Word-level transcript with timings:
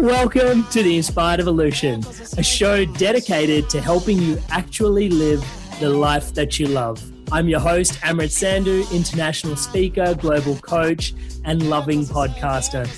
Welcome 0.00 0.64
to 0.68 0.82
the 0.82 0.96
Inspired 0.96 1.40
Evolution, 1.40 2.02
a 2.38 2.42
show 2.42 2.86
dedicated 2.86 3.68
to 3.68 3.82
helping 3.82 4.16
you 4.16 4.38
actually 4.48 5.10
live 5.10 5.44
the 5.78 5.90
life 5.90 6.32
that 6.32 6.58
you 6.58 6.68
love. 6.68 7.02
I'm 7.30 7.50
your 7.50 7.60
host, 7.60 7.92
Amrit 8.00 8.30
Sandhu, 8.30 8.90
international 8.92 9.56
speaker, 9.56 10.14
global 10.14 10.56
coach, 10.56 11.12
and 11.44 11.68
loving 11.68 12.06
podcaster. 12.06 12.88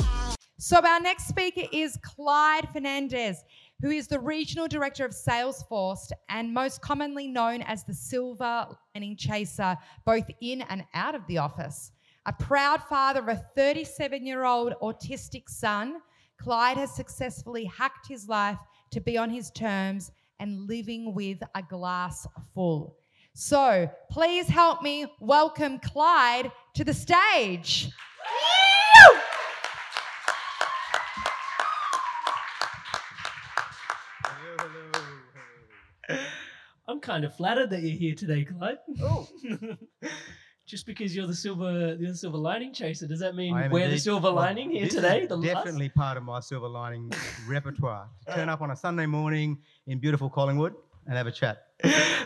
So, 0.60 0.78
our 0.78 1.00
next 1.00 1.28
speaker 1.28 1.68
is 1.72 1.98
Clyde 2.04 2.70
Fernandez, 2.72 3.44
who 3.82 3.92
is 3.92 4.08
the 4.08 4.20
Regional 4.20 4.68
Director 4.68 5.06
of 5.06 5.12
Salesforce 5.12 6.12
and 6.30 6.54
most 6.54 6.82
commonly 6.82 7.28
known 7.28 7.62
as 7.64 7.84
the 7.84 7.94
Silver 7.94 8.68
Lining 8.94 9.18
Chaser, 9.18 9.78
both 10.06 10.26
in 10.42 10.62
and 10.64 10.84
out 10.94 11.16
of 11.16 11.26
the 11.28 11.38
office. 11.38 11.92
A 12.26 12.34
proud 12.34 12.82
father 12.84 13.20
of 13.20 13.28
a 13.28 13.46
37 13.56 14.26
year 14.26 14.46
old 14.46 14.74
autistic 14.82 15.50
son, 15.50 15.98
Clyde 16.40 16.78
has 16.78 16.96
successfully 16.96 17.66
hacked 17.66 18.08
his 18.08 18.28
life 18.28 18.58
to 18.92 19.00
be 19.00 19.18
on 19.18 19.30
his 19.30 19.52
terms 19.52 20.12
and 20.40 20.68
living 20.68 21.14
with 21.14 21.40
a 21.54 21.62
glass 21.62 22.28
full. 22.54 22.98
So, 23.34 23.90
please 24.10 24.48
help 24.48 24.82
me 24.82 25.06
welcome 25.20 25.80
Clyde 25.80 26.52
to 26.76 26.84
the 26.84 26.94
stage. 26.94 27.90
Kind 37.06 37.24
of 37.24 37.36
flattered 37.36 37.70
that 37.70 37.82
you're 37.82 37.96
here 37.98 38.16
today, 38.16 38.44
Clyde. 38.44 38.78
Oh. 39.02 39.28
Just 40.66 40.88
because 40.88 41.16
you're 41.16 41.28
the 41.28 41.36
silver, 41.36 41.96
you're 42.00 42.10
the 42.12 42.18
silver 42.18 42.38
lining 42.40 42.74
chaser, 42.74 43.06
does 43.08 43.20
that 43.20 43.36
mean 43.36 43.54
I 43.54 43.66
am 43.66 43.72
we're 43.72 43.82
the 43.82 43.86
indeed. 43.86 44.00
silver 44.02 44.24
Well, 44.34 44.34
lining 44.36 44.72
here 44.72 44.86
this 44.86 44.96
today? 44.96 45.22
is 45.22 45.30
The 45.30 45.38
last- 45.38 45.54
definitely 45.54 45.90
part 45.90 46.18
of 46.18 46.24
my 46.24 46.40
silver 46.40 46.68
lining 46.68 47.12
repertoire. 47.48 48.08
To 48.28 48.34
turn 48.34 48.50
up 48.50 48.62
on 48.62 48.72
a 48.72 48.76
Sunday 48.76 49.06
morning 49.06 49.60
in 49.86 50.00
beautiful 50.00 50.28
Collingwood 50.28 50.74
and 51.06 51.16
have 51.16 51.28
a 51.28 51.32
chat. 51.32 51.68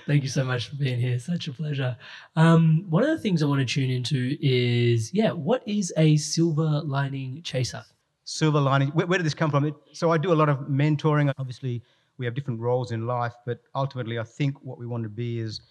Thank 0.07 0.23
you 0.23 0.29
so 0.29 0.45
much 0.45 0.69
for 0.69 0.77
being 0.77 1.01
here. 1.01 1.19
Such 1.19 1.49
a 1.49 1.51
pleasure. 1.51 1.97
Um, 2.37 2.85
one 2.89 3.03
of 3.03 3.09
the 3.09 3.17
things 3.17 3.43
I 3.43 3.45
want 3.45 3.59
to 3.59 3.65
tune 3.65 3.89
into 3.89 4.37
is, 4.41 5.13
yeah, 5.13 5.31
what 5.31 5.61
is 5.67 5.91
a 5.97 6.15
silver 6.15 6.81
lining 6.85 7.41
chaser? 7.43 7.83
Silver 8.23 8.61
lining. 8.61 8.87
Where, 8.89 9.05
where 9.05 9.17
did 9.19 9.25
this 9.25 9.33
come 9.33 9.51
from? 9.51 9.65
It, 9.65 9.73
so 9.91 10.11
I 10.11 10.17
do 10.17 10.31
a 10.31 10.35
lot 10.41 10.47
of 10.47 10.59
mentoring. 10.69 11.33
Obviously, 11.37 11.83
we 12.19 12.25
have 12.25 12.35
different 12.35 12.59
roles 12.59 12.91
in 12.91 13.07
life, 13.07 13.33
but 13.45 13.61
ultimately, 13.73 14.19
I 14.19 14.23
think 14.23 14.61
what 14.61 14.77
we 14.77 14.85
want 14.85 15.03
to 15.03 15.09
be 15.09 15.39
is 15.39 15.61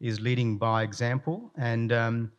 is 0.00 0.20
leading 0.20 0.58
by 0.58 0.82
example. 0.82 1.52
And 1.56 1.92
um, 1.92 2.32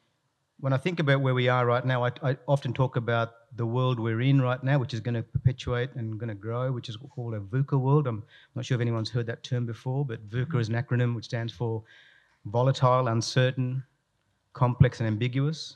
when 0.60 0.74
I 0.74 0.78
think 0.78 1.00
about 1.00 1.22
where 1.22 1.34
we 1.34 1.50
are 1.50 1.66
right 1.66 1.86
now, 1.86 2.06
I, 2.06 2.12
I 2.24 2.38
often 2.48 2.74
talk 2.74 2.96
about 2.96 3.32
the 3.56 3.66
world 3.66 4.00
we're 4.00 4.22
in 4.22 4.42
right 4.42 4.64
now, 4.64 4.78
which 4.80 4.94
is 4.94 5.00
going 5.00 5.16
to 5.16 5.24
perpetuate 5.24 5.90
and 5.96 6.18
going 6.18 6.30
to 6.30 6.36
grow, 6.36 6.72
which 6.72 6.90
is 6.90 6.98
called 6.98 7.34
a 7.34 7.40
VUCA 7.40 7.80
world. 7.80 8.08
I'm 8.08 8.24
not 8.56 8.66
sure 8.66 8.76
if 8.76 8.82
anyone's 8.82 9.10
heard 9.10 9.28
that 9.28 9.44
term 9.44 9.66
before, 9.66 10.06
but 10.06 10.30
VUCA 10.30 10.60
is 10.60 10.70
an 10.70 10.76
acronym 10.76 11.16
which 11.16 11.26
stands 11.26 11.52
for 11.52 11.84
volatile, 12.46 13.08
uncertain, 13.10 13.84
complex, 14.54 15.00
and 15.00 15.08
ambiguous. 15.08 15.76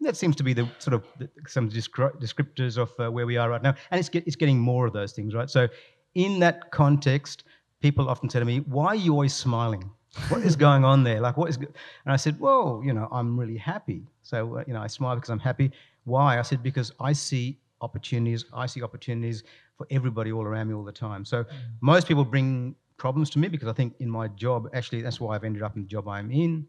That 0.00 0.16
seems 0.16 0.36
to 0.36 0.42
be 0.42 0.54
the 0.54 0.66
sort 0.78 0.94
of 0.94 1.04
the, 1.18 1.28
some 1.46 1.68
descri- 1.68 2.18
descriptors 2.20 2.78
of 2.78 2.90
uh, 2.98 3.10
where 3.10 3.26
we 3.26 3.36
are 3.36 3.50
right 3.50 3.62
now, 3.62 3.74
and 3.90 3.98
it's 3.98 4.08
get, 4.08 4.26
it's 4.26 4.36
getting 4.36 4.58
more 4.58 4.86
of 4.86 4.92
those 4.94 5.12
things, 5.12 5.34
right? 5.34 5.50
So, 5.50 5.68
in 6.14 6.40
that 6.40 6.70
context, 6.70 7.44
people 7.80 8.08
often 8.08 8.28
say 8.28 8.38
to 8.38 8.44
me, 8.44 8.60
"Why 8.60 8.88
are 8.88 8.94
you 8.94 9.12
always 9.12 9.34
smiling? 9.34 9.90
What 10.28 10.42
is 10.42 10.56
going 10.56 10.84
on 10.84 11.04
there? 11.04 11.20
Like, 11.20 11.36
what 11.36 11.48
is?" 11.48 11.56
Go-? 11.56 11.72
And 12.04 12.12
I 12.12 12.16
said, 12.16 12.38
"Well, 12.40 12.82
you 12.84 12.92
know, 12.92 13.08
I'm 13.10 13.38
really 13.38 13.56
happy. 13.56 14.06
So, 14.22 14.58
uh, 14.58 14.64
you 14.66 14.74
know, 14.74 14.80
I 14.80 14.86
smile 14.86 15.14
because 15.14 15.30
I'm 15.30 15.38
happy. 15.38 15.70
Why?" 16.04 16.38
I 16.38 16.42
said, 16.42 16.62
"Because 16.62 16.92
I 17.00 17.12
see 17.12 17.58
opportunities. 17.80 18.44
I 18.52 18.66
see 18.66 18.82
opportunities 18.82 19.42
for 19.76 19.86
everybody 19.90 20.32
all 20.32 20.44
around 20.44 20.68
me 20.68 20.74
all 20.74 20.84
the 20.84 20.92
time. 20.92 21.24
So, 21.24 21.44
most 21.80 22.06
people 22.06 22.24
bring 22.24 22.74
problems 22.96 23.30
to 23.30 23.38
me 23.38 23.48
because 23.48 23.68
I 23.68 23.72
think 23.72 23.94
in 24.00 24.10
my 24.10 24.28
job, 24.28 24.68
actually, 24.74 25.00
that's 25.00 25.20
why 25.20 25.34
I've 25.34 25.44
ended 25.44 25.62
up 25.62 25.76
in 25.76 25.82
the 25.82 25.88
job 25.88 26.08
I'm 26.08 26.30
in." 26.30 26.66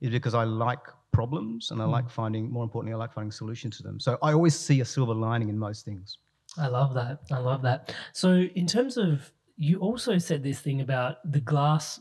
is 0.00 0.10
because 0.10 0.34
I 0.34 0.44
like 0.44 0.86
problems 1.12 1.70
and 1.70 1.80
I 1.80 1.86
like 1.86 2.10
finding, 2.10 2.50
more 2.50 2.64
importantly, 2.64 2.92
I 2.92 2.96
like 2.96 3.12
finding 3.12 3.30
solutions 3.30 3.78
to 3.78 3.82
them. 3.82 3.98
So 3.98 4.18
I 4.22 4.32
always 4.32 4.54
see 4.54 4.80
a 4.80 4.84
silver 4.84 5.14
lining 5.14 5.48
in 5.48 5.58
most 5.58 5.84
things. 5.84 6.18
I 6.56 6.68
love 6.68 6.94
that. 6.94 7.20
I 7.30 7.38
love 7.38 7.62
that. 7.62 7.94
So, 8.12 8.32
in 8.54 8.66
terms 8.66 8.96
of, 8.96 9.32
you 9.56 9.78
also 9.78 10.18
said 10.18 10.42
this 10.42 10.60
thing 10.60 10.80
about 10.80 11.16
the 11.30 11.40
glass 11.40 12.00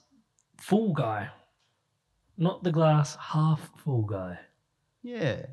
full 0.57 0.94
guy, 0.94 1.29
not 2.38 2.63
the 2.63 2.71
glass 2.71 3.15
half 3.15 3.71
full 3.77 4.03
guy. 4.03 4.39
Yeah. 5.01 5.45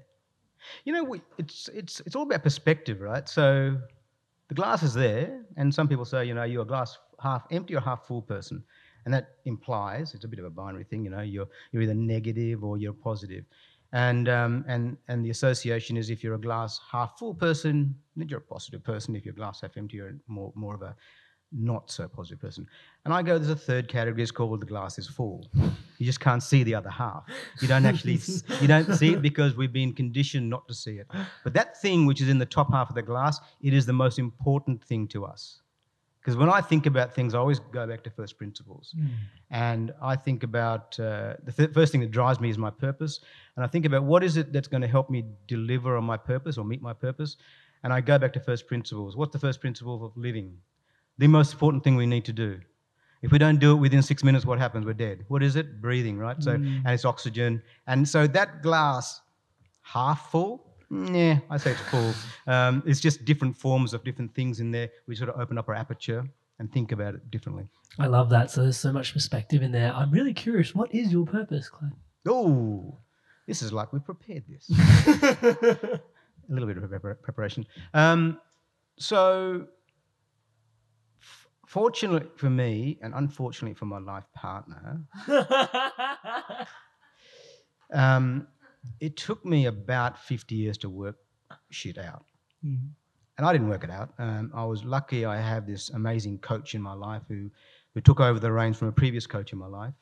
You 0.85 0.93
know, 0.93 1.17
it's, 1.39 1.69
it's, 1.73 2.01
it's 2.01 2.15
all 2.15 2.23
about 2.23 2.43
perspective, 2.43 3.01
right? 3.01 3.29
So 3.29 3.77
the 4.49 4.55
glass 4.55 4.83
is 4.83 4.95
there, 4.95 5.43
and 5.57 5.75
some 5.75 5.89
people 5.89 6.05
say, 6.05 6.25
you 6.27 6.35
know, 6.35 6.45
you're 6.45 6.63
a 6.63 6.67
glass, 6.67 6.99
half 7.21 7.47
empty 7.51 7.75
or 7.75 7.81
half 7.81 8.07
full 8.07 8.23
person. 8.23 8.63
And 9.05 9.15
that 9.15 9.37
implies 9.47 10.15
it's 10.15 10.25
a 10.25 10.29
bit 10.29 10.39
of 10.39 10.45
a 10.45 10.51
binary 10.51 10.85
thing, 10.85 11.05
you 11.05 11.11
know, 11.11 11.23
you're, 11.23 11.49
you're 11.73 11.83
either 11.83 11.95
negative 11.95 12.63
or 12.63 12.77
you're 12.77 12.93
positive. 12.93 13.45
And, 13.93 14.29
um, 14.29 14.65
and, 14.69 14.97
and 15.09 15.25
the 15.25 15.31
association 15.31 15.97
is 15.97 16.11
if 16.11 16.23
you're 16.23 16.35
a 16.35 16.41
glass 16.41 16.81
half 16.91 17.19
full 17.19 17.35
person, 17.35 17.95
then 18.17 18.29
you're 18.29 18.39
a 18.39 18.43
positive 18.43 18.85
person. 18.85 19.17
If 19.17 19.25
you're 19.25 19.35
glass 19.35 19.63
half 19.63 19.77
empty, 19.77 19.97
you're 19.97 20.15
more, 20.29 20.53
more 20.55 20.75
of 20.75 20.83
a 20.83 20.95
not 21.53 21.91
so 21.91 22.07
positive 22.07 22.41
person. 22.41 22.67
And 23.05 23.13
I 23.13 23.23
go, 23.23 23.39
there's 23.39 23.51
a 23.51 23.57
third 23.57 23.89
category, 23.89 24.23
it's 24.23 24.31
called 24.31 24.61
the 24.61 24.67
glass 24.67 24.99
is 24.99 25.09
full. 25.09 25.49
You 25.99 26.07
just 26.07 26.21
can't 26.21 26.43
see 26.43 26.63
the 26.63 26.75
other 26.75 26.91
half. 26.91 27.25
You 27.61 27.69
don't 27.69 27.85
actually, 27.85 28.21
you 28.61 28.69
don't 28.69 28.95
see 28.95 29.15
it 29.15 29.23
because 29.23 29.57
we've 29.57 29.73
been 29.73 29.93
conditioned 29.93 30.49
not 30.49 30.69
to 30.69 30.75
see 30.75 30.99
it. 30.99 31.09
But 31.43 31.55
that 31.55 31.81
thing 31.81 32.07
which 32.07 32.21
is 32.21 32.29
in 32.29 32.39
the 32.39 32.47
top 32.47 32.73
half 32.73 32.89
of 32.89 32.95
the 32.95 33.03
glass, 33.03 33.41
it 33.61 33.75
is 33.75 33.87
the 33.87 33.93
most 33.93 34.19
important 34.19 34.85
thing 34.85 35.09
to 35.09 35.25
us. 35.25 35.60
Because 36.21 36.37
when 36.37 36.51
I 36.51 36.61
think 36.61 36.85
about 36.85 37.15
things, 37.15 37.35
I 37.35 37.39
always 37.39 37.59
go 37.59 37.87
back 37.87 38.03
to 38.05 38.11
first 38.11 38.37
principles. 38.37 38.95
And 39.51 39.93
I 40.03 40.17
think 40.17 40.43
about 40.43 41.01
uh, 41.01 41.35
the 41.45 41.53
th- 41.53 41.73
first 41.73 41.93
thing 41.93 42.03
that 42.03 42.11
drives 42.11 42.41
me 42.41 42.51
is 42.51 42.59
my 42.59 42.71
purpose. 42.71 43.21
And 43.57 43.65
I 43.65 43.69
think 43.69 43.87
about 43.87 44.05
what 44.05 44.23
is 44.23 44.37
it 44.37 44.53
that's 44.53 44.69
going 44.69 44.83
to 44.83 44.89
help 44.89 45.09
me 45.09 45.25
deliver 45.47 45.97
on 45.97 46.05
my 46.05 46.19
purpose 46.19 46.59
or 46.59 46.65
meet 46.65 46.83
my 46.83 46.93
purpose. 46.93 47.37
And 47.83 47.93
I 47.93 48.03
go 48.03 48.19
back 48.19 48.35
to 48.35 48.41
first 48.41 48.67
principles. 48.67 49.17
What's 49.17 49.33
the 49.33 49.39
first 49.39 49.61
principle 49.63 50.05
of 50.05 50.15
living? 50.15 50.59
The 51.17 51.27
most 51.27 51.53
important 51.55 51.85
thing 51.85 51.97
we 51.97 52.07
need 52.07 52.27
to 52.27 52.33
do. 52.35 52.61
If 53.23 53.33
we 53.33 53.39
don't 53.39 53.59
do 53.59 53.73
it 53.73 53.77
within 53.77 54.03
six 54.03 54.23
minutes, 54.23 54.45
what 54.45 54.59
happens? 54.59 54.85
We're 54.85 54.93
dead. 54.95 55.25
What 55.29 55.43
is 55.43 55.57
it? 55.57 55.81
Breathing, 55.81 56.19
right? 56.19 56.43
So, 56.43 56.53
and 56.53 56.89
it's 56.89 57.05
oxygen. 57.05 57.63
And 57.87 58.07
so 58.09 58.27
that 58.27 58.63
glass, 58.63 59.21
half 59.83 60.31
full, 60.31 60.67
yeah, 60.91 61.39
I 61.49 61.57
say 61.57 61.73
it's 61.73 61.81
full. 61.83 62.13
Um, 62.47 62.83
it's 62.87 63.01
just 63.01 63.25
different 63.25 63.57
forms 63.57 63.95
of 63.95 64.03
different 64.05 64.35
things 64.35 64.61
in 64.61 64.71
there. 64.71 64.91
We 65.07 65.15
sort 65.15 65.31
of 65.31 65.41
open 65.41 65.57
up 65.59 65.69
our 65.69 65.75
aperture 65.75 66.25
and 66.59 66.71
think 66.73 66.93
about 66.93 67.15
it 67.15 67.31
differently. 67.31 67.67
I 67.99 68.07
love 68.07 68.29
that. 68.31 68.51
So 68.51 68.63
there's 68.63 68.77
so 68.77 68.93
much 68.93 69.13
perspective 69.13 69.63
in 69.63 69.73
there. 69.73 69.93
I'm 69.95 70.11
really 70.11 70.35
curious. 70.35 70.75
What 70.75 70.95
is 70.95 71.13
your 71.13 71.27
purpose, 71.27 71.69
Clay? 71.69 71.89
Oh, 72.29 72.99
this 73.47 73.63
is 73.63 73.73
like 73.73 73.93
we 73.93 73.99
prepared 74.01 74.45
this. 74.49 74.69
a 74.79 76.01
little 76.49 76.69
bit 76.69 76.77
of 76.77 77.23
preparation. 77.23 77.67
Um, 77.95 78.39
so, 78.99 79.67
f- 81.21 81.49
fortunately 81.67 82.29
for 82.37 82.51
me, 82.51 82.99
and 83.03 83.15
unfortunately 83.15 83.75
for 83.75 83.87
my 83.87 83.99
life 83.99 84.25
partner, 84.35 85.01
um, 87.93 88.47
it 89.01 89.17
took 89.17 89.45
me 89.45 89.67
about 89.67 90.19
50 90.19 90.55
years 90.55 90.79
to 90.79 90.89
work 90.89 91.17
shit 91.71 91.99
out. 91.99 92.25
And 93.39 93.47
I 93.47 93.53
didn't 93.53 93.69
work 93.69 93.85
it 93.85 93.91
out. 93.91 94.11
Um, 94.19 94.51
I 94.55 94.65
was 94.65 94.85
lucky 94.85 95.25
I 95.25 95.41
have 95.41 95.67
this 95.67 95.91
amazing 95.91 96.39
coach 96.39 96.75
in 96.75 96.83
my 96.83 96.93
life 96.93 97.23
who, 97.29 97.51
who 97.95 98.01
took 98.01 98.21
over 98.21 98.39
the 98.39 98.53
reins 98.53 98.77
from 98.77 98.89
a 98.89 98.93
previous 98.93 99.27
coach 99.27 99.53
in 99.53 99.59
my 99.59 99.67
life, 99.67 99.95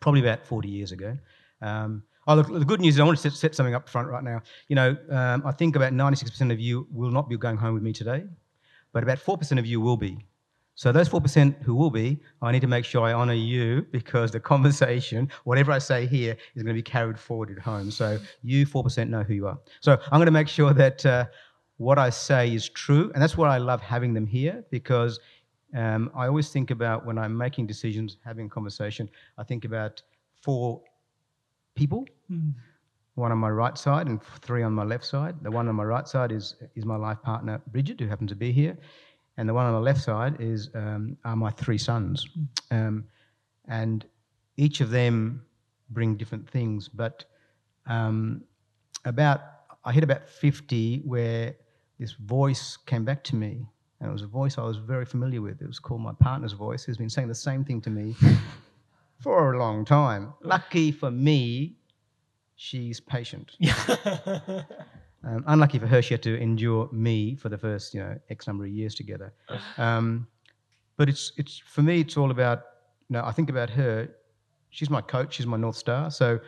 probably 0.00 0.20
about 0.20 0.46
40 0.46 0.68
years 0.68 0.92
ago. 0.92 1.16
Um, 1.60 2.02
oh, 2.26 2.36
look, 2.36 2.48
the 2.48 2.64
good 2.64 2.80
news 2.80 2.94
is 2.94 3.00
I 3.00 3.04
want 3.04 3.18
to 3.18 3.30
set, 3.30 3.36
set 3.36 3.54
something 3.54 3.74
up 3.74 3.88
front 3.88 4.08
right 4.08 4.24
now. 4.24 4.42
You 4.68 4.76
know, 4.76 4.96
um, 5.10 5.42
I 5.44 5.52
think 5.52 5.76
about 5.76 5.92
96% 5.92 6.52
of 6.52 6.58
you 6.58 6.86
will 6.90 7.10
not 7.10 7.28
be 7.28 7.36
going 7.36 7.56
home 7.56 7.74
with 7.74 7.82
me 7.82 7.92
today, 7.92 8.24
but 8.92 9.02
about 9.02 9.18
4% 9.18 9.58
of 9.58 9.66
you 9.66 9.80
will 9.80 9.96
be. 9.96 10.24
So 10.78 10.92
those 10.92 11.08
4% 11.08 11.60
who 11.64 11.74
will 11.74 11.90
be, 11.90 12.20
I 12.40 12.52
need 12.52 12.60
to 12.60 12.68
make 12.68 12.84
sure 12.84 13.02
I 13.02 13.12
honor 13.12 13.32
you 13.32 13.84
because 13.90 14.30
the 14.30 14.38
conversation, 14.38 15.28
whatever 15.42 15.72
I 15.72 15.80
say 15.80 16.06
here, 16.06 16.36
is 16.54 16.62
going 16.62 16.72
to 16.72 16.78
be 16.78 16.84
carried 16.84 17.18
forward 17.18 17.50
at 17.50 17.58
home. 17.58 17.90
So 17.90 18.16
you 18.44 18.64
4% 18.64 19.08
know 19.08 19.24
who 19.24 19.34
you 19.34 19.48
are. 19.48 19.58
So 19.80 19.98
I'm 20.12 20.20
going 20.20 20.26
to 20.26 20.30
make 20.30 20.46
sure 20.46 20.72
that 20.72 21.04
uh, 21.04 21.24
what 21.78 21.98
I 21.98 22.10
say 22.10 22.54
is 22.54 22.68
true. 22.68 23.10
And 23.12 23.20
that's 23.20 23.36
why 23.36 23.52
I 23.52 23.58
love 23.58 23.80
having 23.80 24.14
them 24.14 24.24
here 24.24 24.64
because 24.70 25.18
um, 25.74 26.12
I 26.14 26.28
always 26.28 26.50
think 26.50 26.70
about 26.70 27.04
when 27.04 27.18
I'm 27.18 27.36
making 27.36 27.66
decisions, 27.66 28.16
having 28.24 28.46
a 28.46 28.48
conversation, 28.48 29.10
I 29.36 29.42
think 29.42 29.64
about 29.64 30.00
four 30.42 30.80
people 31.74 32.06
one 33.18 33.32
on 33.32 33.38
my 33.38 33.50
right 33.50 33.76
side 33.76 34.06
and 34.06 34.22
three 34.22 34.62
on 34.62 34.72
my 34.72 34.84
left 34.84 35.04
side. 35.04 35.34
The 35.42 35.50
one 35.50 35.68
on 35.68 35.74
my 35.74 35.82
right 35.84 36.06
side 36.06 36.30
is, 36.32 36.54
is 36.76 36.84
my 36.84 36.96
life 36.96 37.20
partner, 37.20 37.60
Bridget, 37.66 38.00
who 38.00 38.06
happens 38.06 38.30
to 38.30 38.36
be 38.36 38.52
here. 38.52 38.78
And 39.38 39.48
the 39.48 39.54
one 39.54 39.66
on 39.66 39.72
the 39.72 39.80
left 39.80 40.00
side 40.00 40.40
is 40.40 40.68
um, 40.74 41.16
are 41.24 41.36
my 41.36 41.50
three 41.50 41.78
sons. 41.78 42.28
Um, 42.72 43.04
and 43.68 44.04
each 44.56 44.80
of 44.80 44.90
them 44.90 45.46
bring 45.90 46.16
different 46.16 46.50
things. 46.50 46.88
But 46.88 47.24
um, 47.86 48.42
about, 49.04 49.40
I 49.84 49.92
hit 49.92 50.02
about 50.02 50.28
50 50.28 51.02
where 51.04 51.54
this 52.00 52.12
voice 52.12 52.76
came 52.84 53.04
back 53.04 53.22
to 53.24 53.36
me. 53.36 53.64
And 54.00 54.10
it 54.10 54.12
was 54.12 54.22
a 54.22 54.26
voice 54.26 54.58
I 54.58 54.62
was 54.62 54.76
very 54.76 55.04
familiar 55.04 55.40
with. 55.40 55.62
It 55.62 55.68
was 55.68 55.78
called 55.78 56.00
my 56.00 56.12
partner's 56.14 56.52
voice, 56.52 56.82
who's 56.82 56.96
been 56.96 57.08
saying 57.08 57.28
the 57.28 57.34
same 57.34 57.64
thing 57.64 57.80
to 57.82 57.90
me 57.90 58.16
for 59.20 59.54
a 59.54 59.58
long 59.58 59.84
time. 59.84 60.34
Lucky 60.42 60.90
for 60.90 61.12
me, 61.12 61.76
she's 62.56 62.98
patient. 62.98 63.56
um, 65.24 65.44
unlucky 65.46 65.78
for 65.78 65.86
her, 65.86 66.00
she 66.02 66.14
had 66.14 66.22
to 66.22 66.38
endure 66.40 66.88
me 66.92 67.34
for 67.34 67.48
the 67.48 67.58
first, 67.58 67.92
you 67.94 68.00
know, 68.00 68.18
X 68.30 68.46
number 68.46 68.64
of 68.64 68.70
years 68.70 68.94
together. 68.94 69.32
Um, 69.76 70.26
but 70.96 71.08
it's, 71.08 71.32
it's 71.36 71.58
for 71.58 71.82
me, 71.82 72.00
it's 72.00 72.16
all 72.16 72.30
about. 72.30 72.62
You 73.08 73.14
know, 73.14 73.24
I 73.24 73.32
think 73.32 73.48
about 73.50 73.70
her. 73.70 74.08
She's 74.70 74.90
my 74.90 75.00
coach. 75.00 75.34
She's 75.34 75.46
my 75.46 75.56
north 75.56 75.76
star. 75.76 76.10
So 76.10 76.38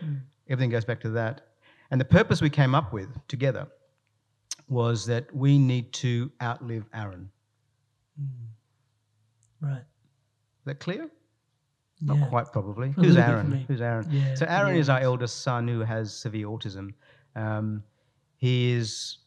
everything 0.49 0.69
goes 0.71 0.85
back 0.85 1.01
to 1.01 1.11
that. 1.11 1.41
And 1.91 1.99
the 2.01 2.05
purpose 2.05 2.43
we 2.43 2.51
came 2.51 2.75
up 2.75 2.93
with 2.93 3.09
together 3.29 3.67
was 4.69 5.07
that 5.07 5.35
we 5.35 5.59
need 5.59 5.93
to 5.95 6.31
outlive 6.43 6.85
Aaron. 6.93 7.31
Right. 9.61 9.79
Is 9.81 10.65
that 10.67 10.81
clear? 10.81 11.11
Not 12.03 12.19
Yeah. 12.19 12.27
quite, 12.29 12.53
probably. 12.53 12.91
Who's 12.93 13.15
little 13.15 13.15
bit 13.17 13.25
for 13.25 13.31
Aaron? 13.31 13.53
Who's 13.69 13.81
Aaron? 13.81 14.07
Yeah, 14.11 14.35
So 14.35 14.47
Aaron 14.47 14.75
yeah. 14.75 14.81
is 14.81 14.89
our 14.89 15.01
eldest 15.01 15.43
son 15.43 15.67
who 15.69 15.81
has 15.81 16.15
severe 16.15 16.47
autism. 16.47 16.95
Um, 17.37 17.83
he 18.41 18.73
is 18.73 19.19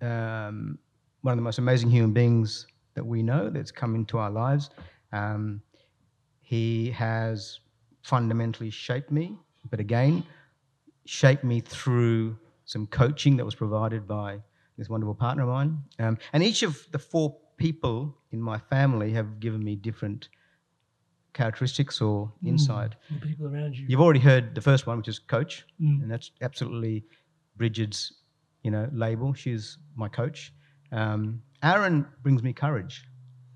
um, 0.00 0.78
one 1.22 1.32
of 1.32 1.36
the 1.38 1.42
most 1.42 1.58
amazing 1.58 1.90
human 1.90 2.12
beings 2.12 2.66
that 2.94 3.04
we 3.04 3.22
know 3.22 3.50
that's 3.50 3.70
come 3.72 3.94
into 3.94 4.16
our 4.18 4.30
lives. 4.30 4.70
Um, 5.12 5.60
he 6.40 6.90
has 6.92 7.60
fundamentally 8.02 8.70
shaped 8.70 9.10
me, 9.10 9.36
but 9.70 9.78
again, 9.80 10.24
shaped 11.04 11.44
me 11.44 11.60
through 11.60 12.36
some 12.64 12.86
coaching 12.86 13.36
that 13.36 13.44
was 13.44 13.54
provided 13.54 14.06
by 14.06 14.38
this 14.78 14.88
wonderful 14.88 15.14
partner 15.14 15.42
of 15.42 15.48
mine. 15.48 15.78
Um, 15.98 16.16
and 16.32 16.42
each 16.42 16.62
of 16.62 16.86
the 16.92 16.98
four 16.98 17.36
people 17.56 18.16
in 18.30 18.40
my 18.40 18.58
family 18.58 19.12
have 19.12 19.40
given 19.40 19.62
me 19.62 19.74
different 19.76 20.28
characteristics 21.34 22.00
or 22.00 22.32
insight. 22.44 22.94
The 23.10 23.26
people 23.26 23.46
around 23.46 23.76
you. 23.76 23.86
You've 23.88 24.00
already 24.00 24.20
heard 24.20 24.54
the 24.54 24.60
first 24.60 24.86
one, 24.86 24.96
which 24.98 25.08
is 25.08 25.18
coach, 25.18 25.66
Mm. 25.80 26.02
and 26.02 26.10
that's 26.10 26.30
absolutely 26.40 27.04
Bridget's, 27.56 28.12
you 28.62 28.70
know, 28.70 28.88
label. 28.92 29.34
She's 29.34 29.78
my 29.96 30.08
coach. 30.08 30.52
Um, 30.92 31.42
Aaron 31.62 32.06
brings 32.22 32.42
me 32.42 32.52
courage 32.52 33.04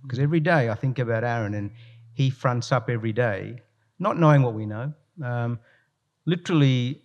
because 0.02 0.18
every 0.18 0.40
day 0.40 0.70
I 0.70 0.75
think 0.75 0.99
about 0.99 1.25
Aaron, 1.25 1.54
and 1.54 1.70
he 2.12 2.30
fronts 2.30 2.73
up 2.73 2.90
every 2.90 3.12
day, 3.12 3.56
not 3.99 4.18
knowing 4.18 4.42
what 4.42 4.54
we 4.54 4.66
know. 4.66 4.92
Um, 5.23 5.58
literally 6.26 7.02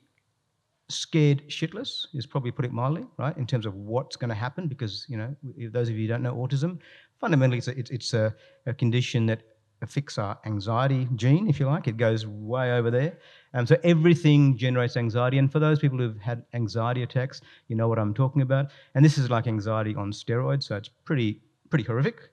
scared 0.89 1.48
shitless 1.48 2.08
is 2.13 2.25
probably 2.25 2.51
put 2.51 2.65
it 2.65 2.72
mildly, 2.72 3.06
right? 3.18 3.36
In 3.38 3.46
terms 3.46 3.65
of 3.65 3.75
what's 3.75 4.15
going 4.15 4.29
to 4.29 4.36
happen, 4.36 4.68
because 4.68 5.06
you 5.08 5.18
know, 5.18 5.36
if 5.56 5.72
those 5.72 5.89
of 5.89 5.96
you 5.96 6.01
who 6.01 6.08
don't 6.08 6.24
know 6.24 6.36
autism, 6.36 6.79
fundamentally 7.20 7.60
it's 7.60 7.68
a, 7.68 7.77
it's, 7.77 7.91
it's 7.91 8.13
a, 8.13 8.36
a 8.65 8.74
condition 8.74 9.25
that 9.27 9.41
affects 9.82 10.18
our 10.18 10.38
anxiety 10.46 11.08
gene, 11.15 11.48
if 11.48 11.60
you 11.60 11.65
like. 11.65 11.88
It 11.88 11.98
goes 11.98 12.27
way 12.27 12.74
over 12.74 12.91
there. 12.91 13.18
Um, 13.53 13.65
so 13.65 13.77
everything 13.84 14.58
generates 14.58 14.96
anxiety. 14.96 15.38
And 15.38 15.51
for 15.51 15.60
those 15.60 15.79
people 15.79 15.98
who've 15.98 16.20
had 16.20 16.46
anxiety 16.53 17.03
attacks, 17.03 17.41
you 17.68 17.75
know 17.75 17.88
what 17.88 17.98
I'm 17.98 18.13
talking 18.13 18.41
about. 18.41 18.68
And 18.94 19.03
this 19.03 19.18
is 19.18 19.29
like 19.29 19.48
anxiety 19.48 19.96
on 19.96 20.12
steroids, 20.12 20.63
so 20.63 20.75
it's 20.75 20.89
pretty 20.89 21.41
pretty 21.70 21.86
horrific. 21.86 22.29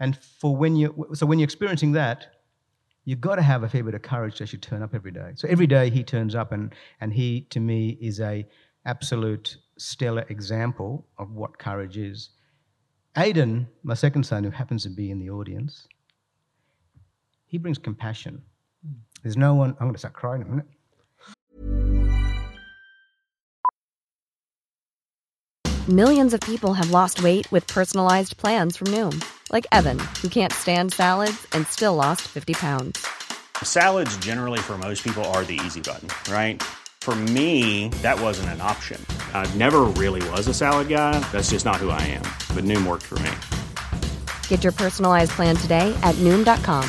And 0.00 0.16
for 0.16 0.56
when 0.56 0.76
you 0.76 1.06
so 1.14 1.26
when 1.26 1.38
you're 1.38 1.44
experiencing 1.44 1.92
that, 1.92 2.26
you've 3.04 3.20
got 3.20 3.36
to 3.36 3.42
have 3.42 3.62
a 3.62 3.68
fair 3.68 3.82
bit 3.82 3.94
of 3.94 4.02
courage 4.02 4.36
to 4.36 4.44
actually 4.44 4.60
turn 4.60 4.82
up 4.82 4.94
every 4.94 5.10
day. 5.12 5.32
So 5.34 5.48
every 5.48 5.66
day 5.66 5.90
he 5.90 6.02
turns 6.02 6.34
up, 6.34 6.52
and 6.52 6.72
and 7.00 7.12
he 7.12 7.42
to 7.50 7.60
me 7.60 7.98
is 8.00 8.20
a 8.20 8.46
absolute 8.84 9.56
stellar 9.78 10.24
example 10.28 11.06
of 11.18 11.32
what 11.32 11.58
courage 11.58 11.96
is. 11.96 12.30
Aidan, 13.16 13.68
my 13.82 13.94
second 13.94 14.24
son, 14.24 14.42
who 14.42 14.50
happens 14.50 14.84
to 14.84 14.88
be 14.90 15.10
in 15.10 15.18
the 15.18 15.30
audience, 15.30 15.86
he 17.46 17.58
brings 17.58 17.78
compassion. 17.78 18.42
There's 19.22 19.36
no 19.36 19.54
one. 19.54 19.70
I'm 19.70 19.86
going 19.86 19.94
to 19.94 19.98
start 19.98 20.14
crying 20.14 20.42
in 20.42 20.46
a 20.46 20.50
minute. 20.50 20.66
Millions 25.88 26.32
of 26.32 26.40
people 26.40 26.74
have 26.74 26.92
lost 26.92 27.24
weight 27.24 27.50
with 27.50 27.66
personalized 27.66 28.36
plans 28.36 28.76
from 28.76 28.86
Noom, 28.88 29.20
like 29.50 29.66
Evan, 29.72 29.98
who 30.22 30.28
can't 30.28 30.52
stand 30.52 30.92
salads 30.92 31.44
and 31.52 31.66
still 31.66 31.96
lost 31.96 32.22
50 32.22 32.54
pounds. 32.54 33.04
Salads, 33.64 34.16
generally, 34.18 34.60
for 34.60 34.78
most 34.78 35.02
people, 35.02 35.24
are 35.34 35.44
the 35.44 35.58
easy 35.64 35.80
button, 35.80 36.08
right? 36.32 36.62
For 37.00 37.16
me, 37.16 37.88
that 38.02 38.20
wasn't 38.20 38.50
an 38.50 38.60
option. 38.60 39.04
I 39.34 39.52
never 39.56 39.80
really 39.98 40.22
was 40.30 40.46
a 40.46 40.54
salad 40.54 40.88
guy. 40.88 41.18
That's 41.32 41.50
just 41.50 41.64
not 41.64 41.78
who 41.78 41.90
I 41.90 42.00
am. 42.02 42.22
But 42.54 42.62
Noom 42.62 42.86
worked 42.86 43.02
for 43.02 43.18
me. 43.18 43.32
Get 44.46 44.62
your 44.62 44.72
personalized 44.72 45.32
plan 45.32 45.56
today 45.56 45.92
at 46.04 46.14
Noom.com. 46.16 46.88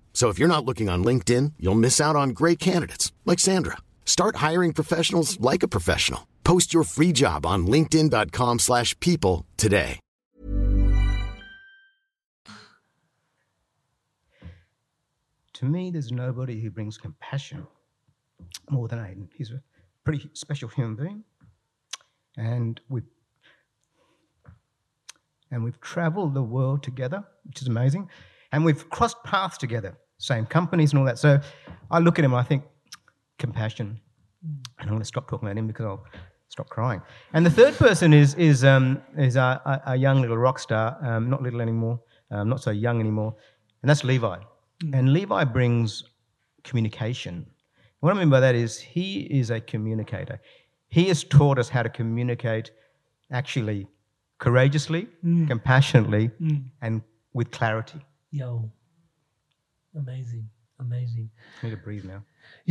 So 0.13 0.29
if 0.29 0.37
you're 0.37 0.47
not 0.55 0.65
looking 0.65 0.87
on 0.87 1.03
LinkedIn, 1.03 1.53
you'll 1.57 1.73
miss 1.73 1.99
out 1.99 2.15
on 2.15 2.29
great 2.29 2.59
candidates 2.59 3.11
like 3.25 3.39
Sandra. 3.39 3.77
Start 4.05 4.35
hiring 4.35 4.73
professionals 4.73 5.39
like 5.39 5.63
a 5.63 5.67
professional. 5.67 6.27
Post 6.43 6.75
your 6.75 6.83
free 6.83 7.11
job 7.11 7.43
on 7.43 7.65
linkedin.com/people 7.65 9.45
today. 9.57 9.99
To 15.61 15.65
me, 15.67 15.91
there's 15.91 16.11
nobody 16.11 16.59
who 16.59 16.71
brings 16.71 16.97
compassion 16.97 17.67
more 18.71 18.87
than 18.87 18.97
Aiden. 18.97 19.27
He's 19.35 19.51
a 19.51 19.61
pretty 20.03 20.27
special 20.33 20.69
human 20.69 20.95
being. 20.95 21.23
And 22.35 22.81
we 22.89 23.03
and 25.51 25.63
we've 25.63 25.79
traveled 25.79 26.33
the 26.33 26.41
world 26.41 26.81
together, 26.81 27.25
which 27.43 27.61
is 27.61 27.67
amazing. 27.67 28.09
And 28.51 28.65
we've 28.65 28.89
crossed 28.89 29.23
paths 29.23 29.57
together, 29.57 29.97
same 30.17 30.45
companies 30.45 30.91
and 30.91 30.99
all 30.99 31.05
that. 31.05 31.19
So 31.19 31.39
I 31.89 31.99
look 31.99 32.19
at 32.19 32.25
him 32.25 32.33
and 32.33 32.39
I 32.39 32.43
think, 32.43 32.63
compassion. 33.37 33.99
And 34.43 34.61
I'm 34.79 34.89
going 34.89 34.99
to 34.99 35.05
stop 35.05 35.29
talking 35.29 35.47
about 35.47 35.57
him 35.57 35.67
because 35.67 35.85
I'll 35.85 36.05
stop 36.51 36.69
crying. 36.69 37.01
And 37.33 37.45
the 37.45 37.49
third 37.49 37.75
person 37.75 38.13
is 38.13 38.33
is 38.35 38.63
um, 38.63 39.01
is 39.17 39.35
a, 39.35 39.95
young 39.97 40.21
little 40.21 40.37
rock 40.37 40.59
star, 40.59 40.97
um, 41.01 41.29
not 41.29 41.41
little 41.41 41.61
anymore, 41.61 41.99
um, 42.29 42.49
not 42.49 42.61
so 42.61 42.71
young 42.71 42.99
anymore, 42.99 43.35
and 43.81 43.89
that's 43.89 44.03
Levi. 44.03 44.37
And 44.93 45.13
Levi 45.13 45.43
brings 45.45 46.03
communication. 46.63 47.45
What 47.99 48.15
I 48.15 48.19
mean 48.19 48.29
by 48.29 48.39
that 48.39 48.55
is 48.55 48.79
he 48.79 49.21
is 49.21 49.51
a 49.51 49.61
communicator. 49.61 50.41
He 50.89 51.07
has 51.07 51.23
taught 51.23 51.59
us 51.59 51.69
how 51.69 51.83
to 51.83 51.89
communicate 51.89 52.71
actually 53.31 53.87
courageously, 54.39 55.07
compassionately, 55.47 56.31
and 56.81 57.01
with 57.33 57.51
clarity. 57.51 58.01
Yo. 58.31 58.71
Amazing. 59.95 60.47
Amazing. 60.79 61.29
I 61.61 61.67
need 61.67 61.71
to 61.71 61.77
breathe 61.77 62.05
now. 62.05 62.23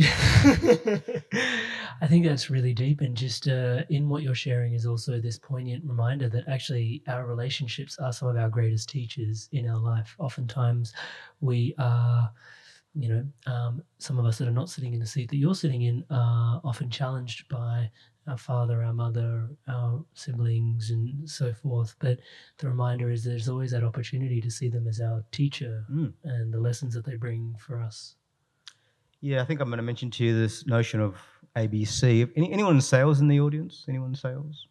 I 2.01 2.07
think 2.07 2.25
that's 2.25 2.49
really 2.49 2.73
deep, 2.73 2.99
and 2.99 3.15
just 3.15 3.47
uh, 3.47 3.83
in 3.89 4.09
what 4.09 4.21
you're 4.21 4.35
sharing 4.35 4.73
is 4.73 4.85
also 4.85 5.19
this 5.19 5.39
poignant 5.39 5.85
reminder 5.85 6.27
that 6.27 6.47
actually 6.49 7.03
our 7.07 7.25
relationships 7.25 7.97
are 7.99 8.11
some 8.11 8.27
of 8.27 8.35
our 8.35 8.49
greatest 8.49 8.89
teachers 8.89 9.47
in 9.53 9.69
our 9.69 9.77
life. 9.77 10.15
Oftentimes, 10.19 10.93
we 11.39 11.73
are, 11.77 12.29
you 12.93 13.07
know, 13.09 13.25
um, 13.51 13.81
some 13.99 14.19
of 14.19 14.25
us 14.25 14.37
that 14.37 14.47
are 14.47 14.51
not 14.51 14.69
sitting 14.69 14.93
in 14.93 14.99
the 14.99 15.05
seat 15.05 15.29
that 15.29 15.37
you're 15.37 15.55
sitting 15.55 15.83
in 15.83 16.03
are 16.09 16.59
often 16.63 16.89
challenged 16.89 17.47
by 17.47 17.89
our 18.27 18.37
father, 18.37 18.83
our 18.83 18.93
mother, 18.93 19.49
our 19.67 20.03
siblings, 20.13 20.91
and 20.91 21.27
so 21.29 21.53
forth. 21.53 21.95
But 21.99 22.19
the 22.57 22.67
reminder 22.69 23.09
is 23.09 23.23
there's 23.23 23.49
always 23.49 23.71
that 23.71 23.83
opportunity 23.83 24.41
to 24.41 24.51
see 24.51 24.69
them 24.69 24.87
as 24.87 24.99
our 25.01 25.23
teacher 25.31 25.85
Mm. 25.91 26.13
and 26.23 26.53
the 26.53 26.59
lessons 26.59 26.93
that 26.93 27.05
they 27.05 27.15
bring 27.15 27.55
for 27.59 27.79
us. 27.81 28.15
Yeah, 29.21 29.41
I 29.41 29.45
think 29.45 29.59
I'm 29.61 29.69
going 29.69 29.77
to 29.77 29.83
mention 29.83 30.11
to 30.11 30.23
you 30.25 30.37
this 30.37 30.65
notion 30.67 30.99
of 30.99 31.15
ABC. 31.55 32.29
Any, 32.35 32.51
anyone 32.51 32.75
in 32.75 32.81
sales 32.81 33.21
in 33.21 33.27
the 33.27 33.39
audience? 33.39 33.85
Anyone 33.87 34.09
in 34.09 34.15
sales? 34.15 34.67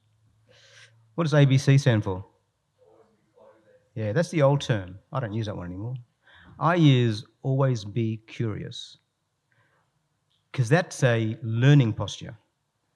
What 1.14 1.24
does 1.24 1.32
ABC 1.32 1.78
stand 1.80 2.04
for? 2.04 2.24
Yeah, 3.94 4.12
that's 4.12 4.30
the 4.30 4.42
old 4.42 4.60
term. 4.60 4.98
I 5.12 5.20
don't 5.20 5.32
use 5.32 5.46
that 5.46 5.56
one 5.56 5.66
anymore. 5.66 5.94
I 6.60 6.74
use 6.74 7.24
always 7.42 7.84
be 7.84 8.18
curious 8.26 8.98
because 10.52 10.68
that's 10.68 11.02
a 11.02 11.36
learning 11.42 11.94
posture. 11.94 12.36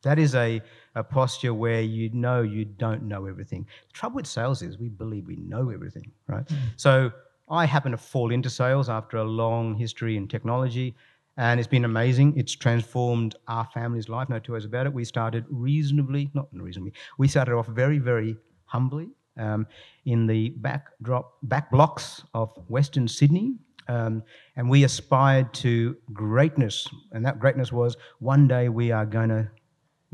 That 0.02 0.18
is 0.18 0.34
a, 0.34 0.60
a 0.94 1.02
posture 1.02 1.54
where 1.54 1.80
you 1.80 2.10
know 2.10 2.42
you 2.42 2.66
don't 2.66 3.04
know 3.04 3.24
everything. 3.24 3.66
The 3.86 3.92
trouble 3.94 4.16
with 4.16 4.26
sales 4.26 4.60
is 4.60 4.78
we 4.78 4.90
believe 4.90 5.26
we 5.26 5.36
know 5.36 5.70
everything, 5.70 6.12
right? 6.26 6.46
Hmm. 6.46 6.56
So 6.76 7.10
I 7.48 7.64
happen 7.64 7.92
to 7.92 7.96
fall 7.96 8.30
into 8.30 8.50
sales 8.50 8.90
after 8.90 9.16
a 9.16 9.24
long 9.24 9.74
history 9.74 10.18
in 10.18 10.28
technology, 10.28 10.94
and 11.38 11.58
it's 11.58 11.66
been 11.66 11.86
amazing. 11.86 12.36
It's 12.36 12.52
transformed 12.52 13.34
our 13.48 13.66
family's 13.72 14.10
life, 14.10 14.28
no 14.28 14.38
two 14.38 14.52
ways 14.52 14.66
about 14.66 14.86
it. 14.86 14.92
We 14.92 15.06
started 15.06 15.46
reasonably, 15.48 16.30
not 16.34 16.48
reasonably, 16.52 16.92
we 17.16 17.28
started 17.28 17.54
off 17.54 17.68
very, 17.68 17.98
very 17.98 18.36
humbly 18.66 19.08
um, 19.36 19.66
in 20.04 20.26
the 20.26 20.50
backdrop, 20.50 21.36
back 21.42 21.70
blocks 21.70 22.22
of 22.34 22.50
Western 22.68 23.08
Sydney. 23.08 23.54
Um, 23.86 24.22
and 24.56 24.70
we 24.70 24.84
aspired 24.84 25.52
to 25.54 25.96
greatness, 26.12 26.88
and 27.12 27.24
that 27.26 27.38
greatness 27.38 27.70
was 27.70 27.98
one 28.18 28.48
day 28.48 28.70
we 28.70 28.90
are 28.90 29.04
going 29.04 29.28
to 29.28 29.50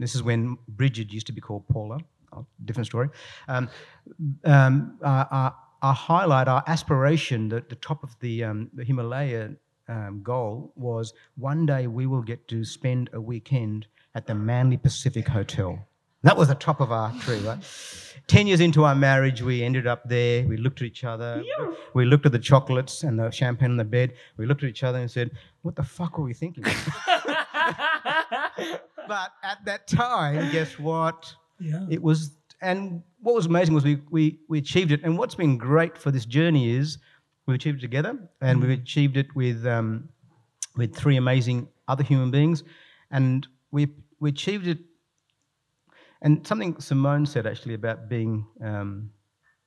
this 0.00 0.14
is 0.14 0.22
when 0.22 0.56
Bridget 0.66 1.12
used 1.12 1.26
to 1.26 1.32
be 1.32 1.42
called 1.42 1.68
Paula. 1.68 1.98
Oh, 2.32 2.46
different 2.64 2.86
story. 2.86 3.10
Um, 3.48 3.68
um, 4.44 4.98
our, 5.02 5.54
our, 5.82 5.94
highlight, 5.94 6.48
our 6.48 6.64
aspiration, 6.66 7.50
the, 7.50 7.62
the 7.68 7.74
top 7.76 8.02
of 8.02 8.18
the, 8.20 8.44
um, 8.44 8.70
the 8.72 8.82
Himalaya 8.82 9.50
um, 9.88 10.22
goal 10.22 10.72
was 10.74 11.12
one 11.36 11.66
day 11.66 11.86
we 11.86 12.06
will 12.06 12.22
get 12.22 12.48
to 12.48 12.64
spend 12.64 13.10
a 13.12 13.20
weekend 13.20 13.88
at 14.14 14.26
the 14.26 14.34
Manly 14.34 14.78
Pacific 14.78 15.28
Hotel. 15.28 15.86
That 16.22 16.36
was 16.36 16.48
the 16.48 16.54
top 16.54 16.80
of 16.80 16.92
our 16.92 17.12
tree, 17.20 17.38
right? 17.38 17.58
Ten 18.26 18.46
years 18.46 18.60
into 18.60 18.84
our 18.84 18.94
marriage, 18.94 19.42
we 19.42 19.62
ended 19.62 19.86
up 19.86 20.08
there. 20.08 20.46
We 20.46 20.56
looked 20.56 20.82
at 20.82 20.86
each 20.86 21.02
other. 21.04 21.42
We 21.94 22.04
looked 22.04 22.26
at 22.26 22.32
the 22.32 22.38
chocolates 22.38 23.02
and 23.02 23.18
the 23.18 23.30
champagne 23.30 23.70
on 23.72 23.76
the 23.76 23.84
bed. 23.84 24.12
We 24.36 24.46
looked 24.46 24.62
at 24.62 24.68
each 24.68 24.82
other 24.84 24.98
and 24.98 25.10
said, 25.10 25.30
"What 25.62 25.74
the 25.76 25.82
fuck 25.82 26.18
were 26.18 26.24
we 26.24 26.34
thinking?" 26.34 26.64
but 29.08 29.32
at 29.42 29.64
that 29.64 29.88
time, 29.88 30.52
guess 30.52 30.78
what? 30.78 31.34
Yeah. 31.58 31.86
It 31.90 32.02
was, 32.02 32.30
and 32.62 33.02
what 33.20 33.34
was 33.34 33.46
amazing 33.46 33.74
was 33.74 33.84
we, 33.84 34.00
we, 34.10 34.38
we 34.48 34.58
achieved 34.58 34.92
it. 34.92 35.02
And 35.02 35.18
what's 35.18 35.34
been 35.34 35.58
great 35.58 35.98
for 35.98 36.10
this 36.10 36.24
journey 36.24 36.70
is 36.70 36.98
we 37.46 37.54
achieved 37.54 37.78
it 37.78 37.82
together, 37.82 38.18
and 38.40 38.60
we've 38.60 38.78
achieved 38.78 39.16
it 39.16 39.34
with 39.34 39.66
um, 39.66 40.08
with 40.76 40.94
three 40.94 41.16
amazing 41.16 41.68
other 41.88 42.04
human 42.04 42.30
beings, 42.30 42.62
and 43.10 43.46
we 43.70 43.88
we 44.20 44.30
achieved 44.30 44.66
it. 44.66 44.78
And 46.22 46.46
something 46.46 46.78
Simone 46.80 47.24
said 47.26 47.46
actually 47.46 47.74
about 47.74 48.08
being 48.08 48.46
um, 48.62 49.10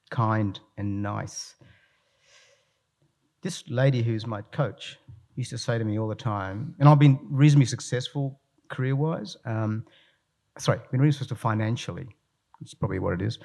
kind 0.10 0.60
and 0.78 1.02
nice. 1.02 1.56
This 3.42 3.64
lady 3.70 4.04
who's 4.04 4.28
my 4.28 4.42
coach 4.42 4.98
used 5.36 5.50
to 5.50 5.58
say 5.58 5.78
to 5.78 5.84
me 5.84 5.98
all 5.98 6.08
the 6.08 6.16
time, 6.16 6.76
and 6.80 6.88
I've 6.88 7.00
been 7.00 7.20
reasonably 7.30 7.66
successful 7.66 8.40
career-wise. 8.70 9.36
Um, 9.46 9.86
sorry, 10.58 10.80
been 10.92 11.02
reasonably 11.02 11.26
successful 11.26 11.38
financially. 11.38 12.08
That's 12.62 12.74
probably 12.74 13.00
what 13.00 13.14
it 13.14 13.22
is. 13.22 13.40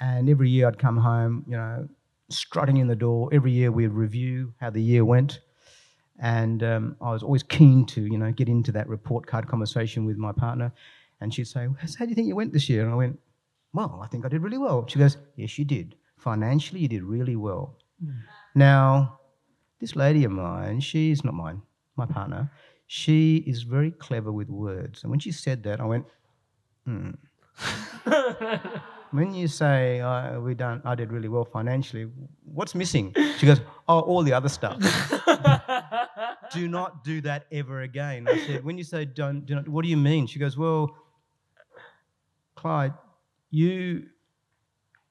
And 0.00 0.28
every 0.28 0.50
year 0.50 0.66
I'd 0.66 0.78
come 0.78 0.96
home, 0.96 1.44
you 1.46 1.56
know, 1.56 1.88
strutting 2.30 2.78
in 2.78 2.88
the 2.88 2.96
door. 2.96 3.28
Every 3.32 3.52
year 3.52 3.70
we'd 3.70 3.88
review 3.88 4.52
how 4.60 4.70
the 4.70 4.82
year 4.82 5.04
went. 5.04 5.40
And 6.18 6.62
um, 6.62 6.96
I 7.00 7.12
was 7.12 7.22
always 7.22 7.42
keen 7.42 7.84
to, 7.86 8.00
you 8.00 8.18
know, 8.18 8.32
get 8.32 8.48
into 8.48 8.72
that 8.72 8.88
report 8.88 9.26
card 9.26 9.46
conversation 9.46 10.06
with 10.06 10.16
my 10.16 10.32
partner. 10.32 10.72
And 11.20 11.32
she'd 11.32 11.46
say, 11.46 11.66
well, 11.66 11.76
how 11.98 12.04
do 12.04 12.10
you 12.10 12.14
think 12.14 12.28
you 12.28 12.36
went 12.36 12.52
this 12.52 12.68
year? 12.68 12.84
And 12.84 12.92
I 12.92 12.96
went, 12.96 13.18
well, 13.72 14.00
I 14.02 14.06
think 14.06 14.24
I 14.24 14.28
did 14.28 14.42
really 14.42 14.58
well. 14.58 14.86
She 14.86 14.98
goes, 14.98 15.16
yes, 15.36 15.58
you 15.58 15.64
did. 15.64 15.96
Financially, 16.18 16.80
you 16.80 16.88
did 16.88 17.02
really 17.02 17.36
well. 17.36 17.76
Now, 18.54 19.20
this 19.80 19.96
lady 19.96 20.24
of 20.24 20.32
mine, 20.32 20.80
she's 20.80 21.24
not 21.24 21.34
mine, 21.34 21.62
my 21.96 22.06
partner, 22.06 22.50
she 22.86 23.38
is 23.46 23.62
very 23.62 23.90
clever 23.90 24.32
with 24.32 24.48
words. 24.48 25.02
And 25.02 25.10
when 25.10 25.20
she 25.20 25.32
said 25.32 25.62
that, 25.64 25.80
I 25.80 25.84
went, 25.84 26.06
hmm. 26.84 27.10
when 29.10 29.34
you 29.34 29.48
say 29.48 30.00
uh, 30.00 30.40
we 30.40 30.54
done, 30.54 30.80
I 30.84 30.94
did 30.94 31.12
really 31.12 31.28
well 31.28 31.44
financially, 31.44 32.08
what's 32.44 32.74
missing? 32.74 33.14
She 33.38 33.46
goes, 33.46 33.60
oh, 33.88 34.00
all 34.00 34.22
the 34.22 34.32
other 34.32 34.48
stuff. 34.48 34.78
do 36.52 36.68
not 36.68 37.04
do 37.04 37.20
that 37.22 37.46
ever 37.52 37.82
again. 37.82 38.28
I 38.28 38.38
said, 38.46 38.64
when 38.64 38.78
you 38.78 38.84
say 38.84 39.04
don't, 39.04 39.44
do 39.44 39.56
not, 39.56 39.68
what 39.68 39.82
do 39.82 39.88
you 39.88 39.96
mean? 39.96 40.26
She 40.26 40.38
goes, 40.38 40.56
well, 40.56 40.94
Clyde, 42.56 42.92
you, 43.50 44.06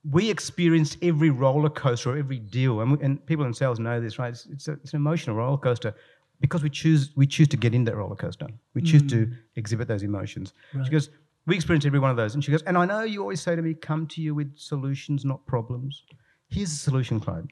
we 0.10 0.30
experienced 0.30 0.98
every 1.02 1.30
roller 1.30 1.70
coaster 1.70 2.12
or 2.12 2.18
every 2.18 2.40
deal, 2.40 2.82
and, 2.82 2.92
we, 2.92 3.04
and 3.04 3.26
people 3.26 3.46
in 3.46 3.54
sales 3.54 3.80
know 3.80 4.02
this, 4.02 4.20
right? 4.20 4.30
It's, 4.30 4.46
it's, 4.48 4.68
a, 4.68 4.74
it's 4.74 4.94
an 4.94 4.98
emotional 4.98 5.36
roller 5.36 5.58
coaster 5.58 5.96
because 6.42 6.64
we 6.64 6.70
choose 6.70 7.12
we 7.16 7.26
choose 7.26 7.48
to 7.48 7.58
get 7.58 7.74
in 7.74 7.86
that 7.86 7.96
roller 7.96 8.16
coaster. 8.16 8.48
We 8.74 8.82
choose 8.82 9.04
to 9.04 9.28
mm. 9.28 9.38
exhibit 9.56 9.88
those 9.88 10.04
emotions. 10.04 10.54
She 10.84 10.90
goes, 10.90 11.10
we 11.46 11.56
experienced 11.56 11.88
every 11.88 12.00
one 12.00 12.12
of 12.12 12.18
those, 12.18 12.34
and 12.34 12.44
she 12.44 12.52
goes, 12.52 12.62
and 12.64 12.78
I 12.78 12.86
know 12.86 13.04
you 13.04 13.22
always 13.22 13.42
say 13.42 13.56
to 13.56 13.62
me, 13.62 13.74
come 13.74 14.08
to 14.08 14.22
you 14.22 14.36
with 14.36 14.58
solutions, 14.58 15.24
not 15.24 15.46
problems. 15.46 16.04
Here's 16.50 16.70
the 16.70 16.76
solution, 16.76 17.20
Clyde. 17.20 17.52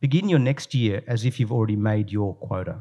begin 0.00 0.28
your 0.28 0.38
next 0.38 0.74
year 0.74 1.02
as 1.06 1.24
if 1.24 1.38
you've 1.38 1.52
already 1.52 1.76
made 1.76 2.10
your 2.10 2.34
quota. 2.34 2.80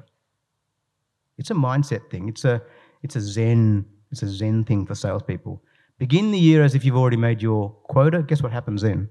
It's 1.37 1.51
a 1.51 1.53
mindset 1.53 2.09
thing. 2.09 2.29
It's 2.29 2.45
a 2.45 2.61
it's 3.03 3.15
a 3.15 3.21
zen 3.21 3.85
it's 4.11 4.23
a 4.23 4.29
zen 4.29 4.63
thing 4.63 4.85
for 4.85 4.95
salespeople. 4.95 5.61
Begin 5.97 6.31
the 6.31 6.39
year 6.39 6.63
as 6.63 6.75
if 6.75 6.83
you've 6.83 6.97
already 6.97 7.17
made 7.17 7.41
your 7.41 7.69
quota. 7.83 8.21
Guess 8.21 8.43
what 8.43 8.51
happens 8.51 8.81
then? 8.81 9.09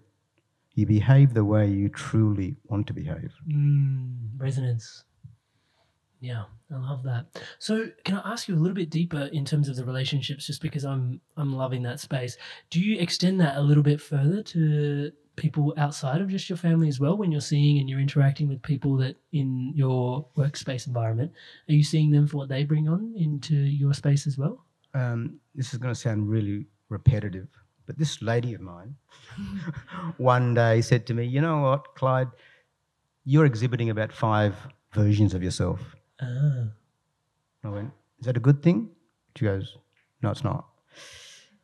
You 0.75 0.87
behave 0.87 1.33
the 1.33 1.45
way 1.45 1.69
you 1.69 1.89
truly 1.89 2.57
want 2.65 2.87
to 2.89 2.93
behave. 2.93 3.33
Mm, 3.49 4.17
resonance. 4.37 5.05
Yeah, 6.21 6.45
I 6.73 6.77
love 6.77 7.03
that. 7.05 7.27
So, 7.59 7.87
can 8.05 8.17
I 8.17 8.33
ask 8.33 8.49
you 8.49 8.55
a 8.55 8.59
little 8.59 8.75
bit 8.75 8.91
deeper 8.91 9.29
in 9.33 9.45
terms 9.45 9.69
of 9.69 9.77
the 9.77 9.85
relationships? 9.85 10.47
Just 10.47 10.63
because 10.63 10.85
I'm 10.85 11.21
I'm 11.37 11.55
loving 11.55 11.83
that 11.85 12.01
space. 12.01 12.37
Do 12.71 12.81
you 12.81 12.99
extend 12.99 13.41
that 13.41 13.57
a 13.57 13.61
little 13.61 13.83
bit 13.83 14.01
further 14.01 14.43
to 14.43 15.13
people 15.37 15.75
outside 15.77 16.21
of 16.21 16.29
just 16.29 16.49
your 16.49 16.57
family 16.57 16.89
as 16.89 16.99
well? 16.99 17.17
When 17.17 17.31
you're 17.31 17.41
seeing 17.41 17.79
and 17.79 17.89
you're 17.89 18.01
interacting 18.01 18.49
with 18.49 18.63
people 18.63 18.97
that 18.99 19.17
in 19.33 19.73
your 19.75 20.27
workspace 20.37 20.87
environment, 20.87 21.33
are 21.69 21.75
you 21.75 21.85
seeing 21.85 22.11
them 22.11 22.27
for 22.27 22.39
what 22.39 22.49
they 22.49 22.65
bring 22.65 22.89
on 22.89 23.15
into 23.17 23.55
your 23.55 23.95
space 23.95 24.27
as 24.27 24.39
well? 24.39 24.65
Um, 24.95 25.41
this 25.55 25.73
is 25.73 25.79
going 25.79 25.93
to 25.93 26.01
sound 26.01 26.29
really 26.29 26.67
repetitive, 26.89 27.49
but 27.87 27.99
this 27.99 28.23
lady 28.23 28.55
of 28.55 28.61
mine 28.61 28.97
one 30.19 30.55
day 30.55 30.81
said 30.81 31.07
to 31.07 31.15
me, 31.15 31.25
"You 31.25 31.41
know 31.41 31.61
what, 31.63 31.95
Clyde? 31.95 32.29
You're 33.25 33.47
exhibiting 33.47 33.91
about 33.91 34.13
five 34.13 34.55
versions 34.93 35.35
of 35.35 35.43
yourself." 35.43 35.97
Ah. 36.21 36.69
I 37.65 37.71
went, 37.71 37.91
Is 38.21 38.27
that 38.27 38.37
a 38.37 38.41
good 38.41 38.63
thing? 38.63 38.91
She 39.37 39.47
goes, 39.47 39.77
No, 40.23 40.31
it's 40.31 40.45
not. 40.45 40.67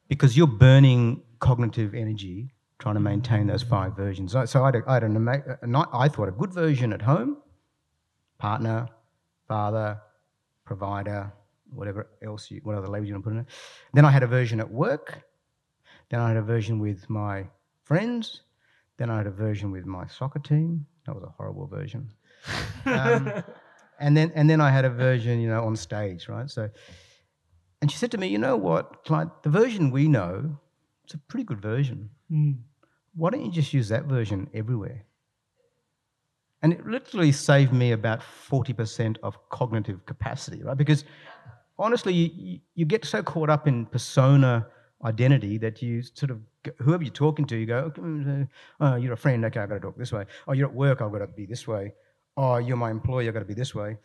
Because 0.08 0.36
you're 0.36 0.46
burning 0.46 1.22
cognitive 1.38 1.94
energy 1.94 2.52
trying 2.78 2.94
to 2.94 3.00
maintain 3.00 3.46
those 3.46 3.62
five 3.62 3.94
versions. 3.94 4.32
So, 4.32 4.62
I, 4.62 4.66
had 4.66 4.76
a, 4.76 4.82
I, 4.86 4.94
had 4.94 5.02
an 5.04 5.16
ama- 5.16 5.58
a 5.60 5.66
night, 5.66 5.88
I 5.92 6.08
thought 6.08 6.28
a 6.28 6.32
good 6.32 6.52
version 6.54 6.92
at 6.92 7.02
home 7.02 7.36
partner, 8.38 8.88
father, 9.46 10.00
provider, 10.64 11.30
whatever 11.74 12.08
else, 12.22 12.50
you, 12.50 12.60
what 12.64 12.76
other 12.76 12.88
labels 12.88 13.08
you 13.08 13.14
want 13.14 13.24
to 13.24 13.30
put 13.30 13.34
in 13.34 13.40
it. 13.40 13.46
Then 13.94 14.04
I 14.04 14.10
had 14.10 14.22
a 14.22 14.26
version 14.26 14.60
at 14.60 14.70
work. 14.70 15.22
Then 16.10 16.20
I 16.20 16.28
had 16.28 16.36
a 16.36 16.42
version 16.42 16.78
with 16.78 17.08
my 17.08 17.46
friends. 17.84 18.42
Then 18.96 19.10
I 19.10 19.16
had 19.16 19.26
a 19.26 19.30
version 19.30 19.70
with 19.70 19.86
my 19.86 20.06
soccer 20.06 20.40
team. 20.40 20.86
That 21.06 21.14
was 21.14 21.24
a 21.24 21.32
horrible 21.36 21.66
version. 21.66 22.12
Um, 22.84 23.42
and 24.00 24.16
then 24.16 24.32
and 24.34 24.48
then 24.48 24.60
I 24.60 24.70
had 24.70 24.84
a 24.84 24.90
version, 24.90 25.40
you 25.40 25.48
know, 25.48 25.64
on 25.64 25.76
stage, 25.76 26.28
right? 26.28 26.50
So, 26.50 26.68
and 27.80 27.90
she 27.90 27.96
said 27.96 28.10
to 28.12 28.18
me, 28.18 28.28
you 28.28 28.38
know 28.38 28.56
what, 28.56 29.04
Clyde, 29.04 29.30
the 29.42 29.50
version 29.50 29.90
we 29.90 30.08
know, 30.08 30.58
it's 31.04 31.14
a 31.14 31.18
pretty 31.18 31.44
good 31.44 31.60
version. 31.62 32.10
Mm. 32.30 32.58
Why 33.14 33.30
don't 33.30 33.44
you 33.44 33.50
just 33.50 33.72
use 33.72 33.88
that 33.88 34.04
version 34.04 34.48
everywhere? 34.54 35.04
And 36.62 36.72
it 36.72 36.86
literally 36.86 37.32
saved 37.32 37.72
me 37.72 37.92
about 37.92 38.22
forty 38.22 38.72
percent 38.72 39.18
of 39.22 39.38
cognitive 39.48 40.04
capacity, 40.04 40.62
right? 40.62 40.76
Because 40.76 41.04
honestly, 41.80 42.12
you, 42.12 42.60
you 42.74 42.84
get 42.84 43.04
so 43.04 43.22
caught 43.22 43.50
up 43.50 43.66
in 43.66 43.86
persona 43.86 44.66
identity 45.04 45.58
that 45.58 45.80
you 45.80 46.02
sort 46.02 46.30
of 46.30 46.40
whoever 46.78 47.02
you're 47.02 47.12
talking 47.12 47.46
to, 47.46 47.56
you 47.56 47.66
go, 47.66 47.90
mm, 47.96 48.46
oh, 48.80 48.96
you're 48.96 49.14
a 49.14 49.16
friend, 49.16 49.44
okay, 49.46 49.60
I've 49.60 49.68
got 49.68 49.76
to 49.76 49.80
talk 49.80 49.96
this 49.96 50.12
way. 50.12 50.26
Oh, 50.46 50.52
you're 50.52 50.68
at 50.68 50.74
work, 50.74 51.00
I've 51.00 51.10
got 51.10 51.18
to 51.18 51.26
be 51.26 51.46
this 51.46 51.66
way 51.66 51.92
oh, 52.36 52.56
you're 52.56 52.76
my 52.76 52.90
employee, 52.90 53.28
I've 53.28 53.34
got 53.34 53.40
to 53.40 53.44
be 53.44 53.54
this 53.54 53.74
way. 53.74 53.96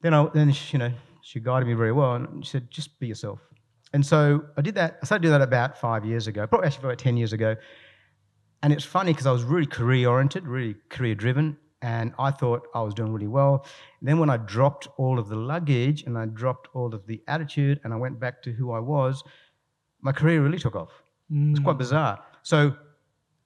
Then, 0.00 0.14
I, 0.14 0.26
then 0.32 0.54
you 0.70 0.78
know, 0.78 0.92
she 1.22 1.40
guided 1.40 1.68
me 1.68 1.74
very 1.74 1.92
well 1.92 2.14
and 2.14 2.44
she 2.44 2.52
said, 2.52 2.70
just 2.70 2.98
be 2.98 3.06
yourself. 3.06 3.40
And 3.92 4.04
so 4.04 4.44
I 4.56 4.62
did 4.62 4.74
that. 4.76 4.98
I 5.02 5.06
started 5.06 5.22
doing 5.22 5.32
that 5.32 5.42
about 5.42 5.76
five 5.76 6.04
years 6.04 6.26
ago, 6.26 6.46
probably 6.46 6.68
actually 6.68 6.86
about 6.86 6.98
10 6.98 7.16
years 7.16 7.32
ago. 7.32 7.56
And 8.62 8.72
it's 8.72 8.84
funny 8.84 9.12
because 9.12 9.26
I 9.26 9.32
was 9.32 9.42
really 9.42 9.66
career 9.66 10.08
oriented, 10.08 10.46
really 10.46 10.76
career 10.88 11.14
driven, 11.14 11.58
and 11.82 12.12
I 12.18 12.30
thought 12.30 12.68
I 12.74 12.82
was 12.82 12.94
doing 12.94 13.12
really 13.12 13.26
well. 13.26 13.64
Then 14.02 14.18
when 14.18 14.30
I 14.30 14.36
dropped 14.36 14.88
all 14.98 15.18
of 15.18 15.28
the 15.28 15.36
luggage 15.36 16.02
and 16.02 16.16
I 16.18 16.26
dropped 16.26 16.68
all 16.74 16.94
of 16.94 17.06
the 17.06 17.22
attitude 17.26 17.80
and 17.84 17.92
I 17.92 17.96
went 17.96 18.20
back 18.20 18.42
to 18.42 18.52
who 18.52 18.72
I 18.72 18.80
was, 18.80 19.22
my 20.02 20.12
career 20.12 20.42
really 20.42 20.58
took 20.58 20.76
off. 20.76 21.02
Mm. 21.32 21.52
It's 21.52 21.60
quite 21.60 21.78
bizarre. 21.78 22.22
So 22.42 22.70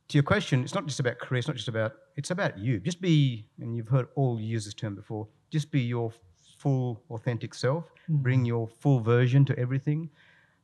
to 0.09 0.19
your 0.19 0.23
question, 0.23 0.63
it's 0.63 0.75
not 0.75 0.87
just 0.87 1.01
about 1.01 1.19
career, 1.19 1.39
it's 1.39 1.49
not 1.49 1.57
just 1.57 1.69
about, 1.69 1.93
it's 2.17 2.31
about 2.31 2.59
you. 2.59 2.81
Just 2.81 3.01
be, 3.01 3.47
and 3.61 3.77
you've 3.77 3.89
heard 3.89 4.09
all 4.17 4.41
use 4.41 4.65
this 4.65 4.75
term 4.75 4.95
before, 4.95 5.29
just 5.51 5.71
be 5.71 5.81
your 5.81 6.13
full 6.59 7.03
authentic 7.11 7.55
self, 7.55 7.85
mm. 8.11 8.17
bring 8.23 8.45
your 8.45 8.67
full 8.67 9.01
version 9.01 9.45
to 9.45 9.59
everything, 9.59 10.11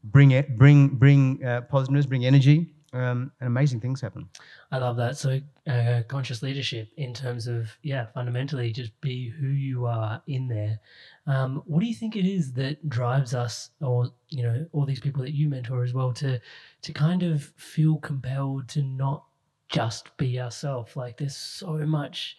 bring 0.04 0.32
it, 0.32 0.58
bring, 0.58 0.88
bring 0.88 1.44
uh, 1.44 1.60
positiveness, 1.62 2.06
bring 2.06 2.26
energy, 2.26 2.74
um, 2.92 3.30
and 3.40 3.46
amazing 3.46 3.80
things 3.80 4.00
happen. 4.00 4.28
I 4.72 4.78
love 4.78 4.96
that. 4.96 5.16
So 5.16 5.40
uh, 5.66 6.02
conscious 6.08 6.42
leadership 6.42 6.88
in 6.96 7.14
terms 7.14 7.46
of 7.46 7.70
yeah, 7.82 8.06
fundamentally 8.14 8.72
just 8.72 8.98
be 9.00 9.28
who 9.28 9.48
you 9.48 9.86
are 9.86 10.22
in 10.26 10.48
there. 10.48 10.80
Um, 11.26 11.62
what 11.66 11.80
do 11.80 11.86
you 11.86 11.94
think 11.94 12.16
it 12.16 12.26
is 12.26 12.52
that 12.54 12.88
drives 12.88 13.34
us, 13.34 13.70
or 13.80 14.10
you 14.28 14.42
know, 14.42 14.66
all 14.72 14.84
these 14.84 15.00
people 15.00 15.22
that 15.22 15.34
you 15.34 15.48
mentor 15.48 15.84
as 15.84 15.94
well, 15.94 16.12
to 16.14 16.40
to 16.82 16.92
kind 16.92 17.22
of 17.22 17.44
feel 17.56 17.96
compelled 17.98 18.68
to 18.70 18.82
not 18.82 19.24
just 19.70 20.14
be 20.16 20.40
ourselves. 20.40 20.96
Like 20.96 21.16
there's 21.16 21.36
so 21.36 21.78
much, 21.78 22.36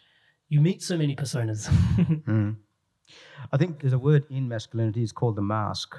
you 0.50 0.62
meet 0.62 0.84
so 0.84 0.98
many 0.98 1.16
personas. 1.16 1.68
mm. 2.28 2.56
I 3.52 3.58
think 3.58 3.80
there's 3.80 3.94
a 3.94 4.00
word 4.00 4.26
in 4.30 4.48
masculinity, 4.48 5.02
it's 5.02 5.12
called 5.12 5.36
the 5.36 5.42
mask. 5.42 5.96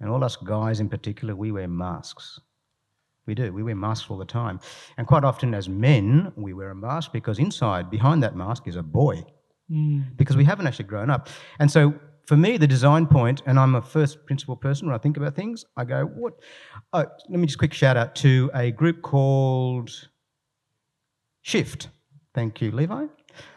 And 0.00 0.10
all 0.10 0.22
us 0.24 0.36
guys 0.36 0.80
in 0.80 0.88
particular, 0.88 1.34
we 1.34 1.52
wear 1.52 1.68
masks. 1.68 2.40
We 3.26 3.34
do. 3.34 3.52
We 3.52 3.62
wear 3.62 3.74
masks 3.74 4.08
all 4.08 4.18
the 4.18 4.24
time. 4.24 4.60
And 4.96 5.06
quite 5.06 5.24
often, 5.24 5.52
as 5.54 5.68
men, 5.68 6.32
we 6.36 6.52
wear 6.52 6.70
a 6.70 6.74
mask 6.74 7.12
because 7.12 7.38
inside, 7.38 7.90
behind 7.90 8.22
that 8.22 8.36
mask, 8.36 8.68
is 8.68 8.76
a 8.76 8.82
boy. 8.82 9.24
Mm. 9.70 10.16
Because 10.16 10.36
we 10.36 10.44
haven't 10.44 10.66
actually 10.66 10.84
grown 10.84 11.10
up. 11.10 11.28
And 11.58 11.70
so, 11.70 11.94
for 12.26 12.36
me, 12.36 12.56
the 12.56 12.66
design 12.66 13.06
point, 13.06 13.42
and 13.46 13.58
I'm 13.58 13.74
a 13.74 13.82
first 13.82 14.26
principle 14.26 14.56
person 14.56 14.86
when 14.86 14.94
I 14.94 14.98
think 14.98 15.16
about 15.16 15.34
things, 15.34 15.64
I 15.76 15.84
go, 15.84 16.04
what? 16.04 16.34
Oh, 16.92 17.04
let 17.28 17.40
me 17.40 17.46
just 17.46 17.58
quick 17.58 17.72
shout 17.72 17.96
out 17.96 18.14
to 18.16 18.50
a 18.54 18.70
group 18.70 19.02
called 19.02 19.90
Shift. 21.42 21.88
Thank 22.32 22.60
you, 22.60 22.70
Levi, 22.70 23.06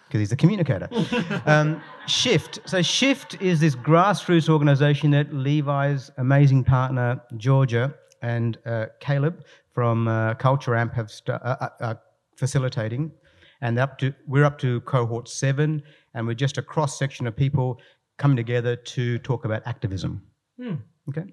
because 0.07 0.19
he's 0.19 0.31
a 0.31 0.35
communicator. 0.35 0.89
um, 1.45 1.79
Shift. 2.07 2.59
So, 2.65 2.81
Shift 2.81 3.39
is 3.39 3.59
this 3.59 3.75
grassroots 3.75 4.49
organization 4.49 5.11
that 5.11 5.31
Levi's 5.31 6.09
amazing 6.17 6.63
partner, 6.63 7.21
Georgia, 7.37 7.93
and 8.21 8.57
uh, 8.65 8.87
Caleb 8.99 9.45
from 9.73 10.07
uh, 10.07 10.33
Culture 10.35 10.75
Amp 10.75 10.93
have 10.93 11.11
st- 11.11 11.41
uh, 11.41 11.55
uh, 11.61 11.69
uh, 11.79 11.95
facilitating. 12.35 13.11
And 13.61 13.77
up 13.77 13.97
to, 13.99 14.13
we're 14.27 14.45
up 14.45 14.57
to 14.59 14.81
cohort 14.81 15.27
seven, 15.27 15.83
and 16.13 16.25
we're 16.25 16.33
just 16.33 16.57
a 16.57 16.61
cross 16.61 16.97
section 16.97 17.27
of 17.27 17.35
people 17.35 17.79
coming 18.17 18.37
together 18.37 18.75
to 18.75 19.17
talk 19.19 19.45
about 19.45 19.61
activism. 19.65 20.21
Hmm. 20.57 20.75
Okay. 21.09 21.25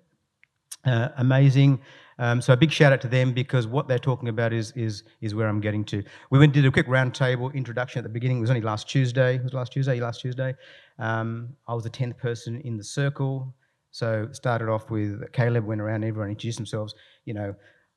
Uh, 0.84 1.08
amazing. 1.18 1.80
Um, 2.18 2.40
so 2.40 2.52
a 2.52 2.56
big 2.56 2.70
shout 2.70 2.92
out 2.92 3.00
to 3.02 3.08
them 3.08 3.32
because 3.32 3.66
what 3.66 3.88
they're 3.88 3.98
talking 3.98 4.28
about 4.28 4.52
is 4.52 4.72
is 4.72 5.02
is 5.20 5.34
where 5.34 5.48
I'm 5.48 5.60
getting 5.60 5.84
to. 5.86 6.02
We 6.30 6.38
went 6.38 6.54
did 6.54 6.64
a 6.64 6.70
quick 6.70 6.86
roundtable 6.86 7.52
introduction 7.52 7.98
at 7.98 8.04
the 8.04 8.08
beginning. 8.08 8.38
It 8.38 8.42
was 8.42 8.50
only 8.50 8.62
last 8.62 8.88
Tuesday. 8.88 9.34
It 9.34 9.42
was 9.42 9.52
last 9.52 9.72
Tuesday. 9.72 10.00
Last 10.00 10.20
Tuesday. 10.20 10.54
Um, 10.98 11.50
I 11.68 11.74
was 11.74 11.84
the 11.84 11.90
tenth 11.90 12.16
person 12.16 12.60
in 12.62 12.76
the 12.76 12.84
circle. 12.84 13.54
So 13.96 14.28
started 14.32 14.68
off 14.68 14.90
with 14.90 15.32
Caleb. 15.32 15.64
Went 15.64 15.80
around. 15.80 16.04
Everyone 16.04 16.28
introduced 16.28 16.58
themselves. 16.58 16.94
You 17.24 17.32
know, 17.32 17.54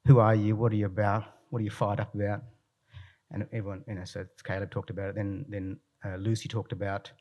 who 0.07 0.19
are 0.19 0.33
you? 0.33 0.55
What 0.55 0.71
are 0.71 0.77
you 0.77 0.85
about? 0.85 1.25
What 1.49 1.59
are 1.59 1.65
you 1.65 1.69
fired 1.69 1.99
up 1.99 2.15
about? 2.15 2.41
And 3.31 3.45
everyone, 3.51 3.83
you 3.85 3.95
know, 3.95 4.05
so 4.05 4.25
Caleb 4.45 4.71
talked 4.71 4.91
about 4.91 5.09
it. 5.09 5.15
Then 5.15 5.45
then 5.49 5.77
uh, 6.05 6.15
Lucy 6.15 6.47
talked 6.47 6.71
about 6.71 7.11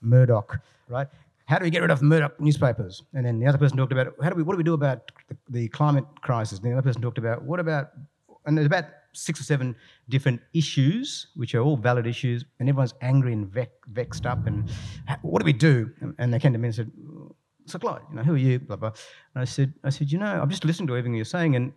Murdoch, 0.00 0.58
right? 0.88 1.06
how 1.46 1.58
do 1.58 1.64
we 1.64 1.70
get 1.70 1.82
rid 1.82 1.92
of 1.92 2.02
Murdoch 2.02 2.40
newspapers? 2.40 3.04
And 3.12 3.24
then 3.24 3.38
the 3.38 3.46
other 3.46 3.58
person 3.58 3.76
talked 3.76 3.92
about 3.92 4.14
how 4.20 4.30
do 4.30 4.34
we 4.34 4.42
what 4.42 4.54
do 4.54 4.58
we 4.58 4.64
do 4.64 4.74
about 4.74 5.12
the, 5.28 5.36
the 5.50 5.68
climate 5.68 6.06
crisis? 6.22 6.58
And 6.58 6.66
the 6.66 6.72
other 6.72 6.82
person 6.82 7.02
talked 7.02 7.18
about 7.18 7.44
what 7.44 7.60
about 7.60 7.90
and 8.46 8.58
there's 8.58 8.66
about 8.66 8.86
six 9.12 9.40
or 9.40 9.44
seven 9.44 9.76
different 10.08 10.40
issues, 10.52 11.28
which 11.36 11.54
are 11.54 11.60
all 11.60 11.76
valid 11.76 12.06
issues, 12.06 12.44
and 12.58 12.68
everyone's 12.68 12.94
angry 13.00 13.32
and 13.32 13.50
vexed 13.88 14.26
up. 14.26 14.46
And 14.46 14.68
what 15.22 15.40
do 15.40 15.46
we 15.46 15.52
do? 15.52 15.90
And, 16.18 16.32
they 16.32 16.38
came 16.38 16.52
to 16.52 16.58
me 16.58 16.68
and 16.68 16.74
said, 16.74 16.90
"So 17.66 17.78
Clyde, 17.78 18.02
you 18.10 18.16
know, 18.16 18.22
who 18.22 18.34
are 18.34 18.38
you?" 18.38 18.58
Blah 18.58 18.76
blah. 18.76 18.92
And 19.34 19.42
I 19.42 19.44
said, 19.44 19.74
"I 19.82 19.90
said, 19.90 20.10
you 20.12 20.18
know, 20.18 20.40
I'm 20.40 20.50
just 20.50 20.64
listening 20.64 20.88
to 20.88 20.94
everything 20.94 21.14
you're 21.14 21.24
saying, 21.24 21.56
and 21.56 21.72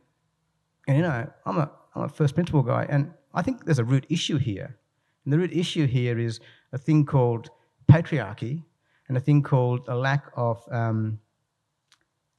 and 0.88 0.98
you 0.98 1.04
know, 1.04 1.30
I'm 1.46 1.58
a 1.58 1.72
I'm 1.96 2.04
a 2.04 2.10
first 2.10 2.36
principle 2.36 2.64
guy, 2.64 2.86
and 2.90 3.14
I 3.34 3.42
think 3.42 3.66
there's 3.66 3.80
a 3.80 3.84
root 3.84 4.06
issue 4.10 4.38
here. 4.38 4.78
And 5.24 5.34
the 5.34 5.38
root 5.38 5.52
issue 5.52 5.88
here 5.88 6.18
is 6.18 6.40
a 6.72 6.78
thing 6.78 7.06
called 7.06 7.50
patriarchy, 7.92 8.64
and 9.08 9.18
a 9.18 9.20
thing 9.20 9.44
called 9.44 9.82
a 9.88 9.96
lack 9.96 10.26
of 10.36 10.64
um, 10.72 11.20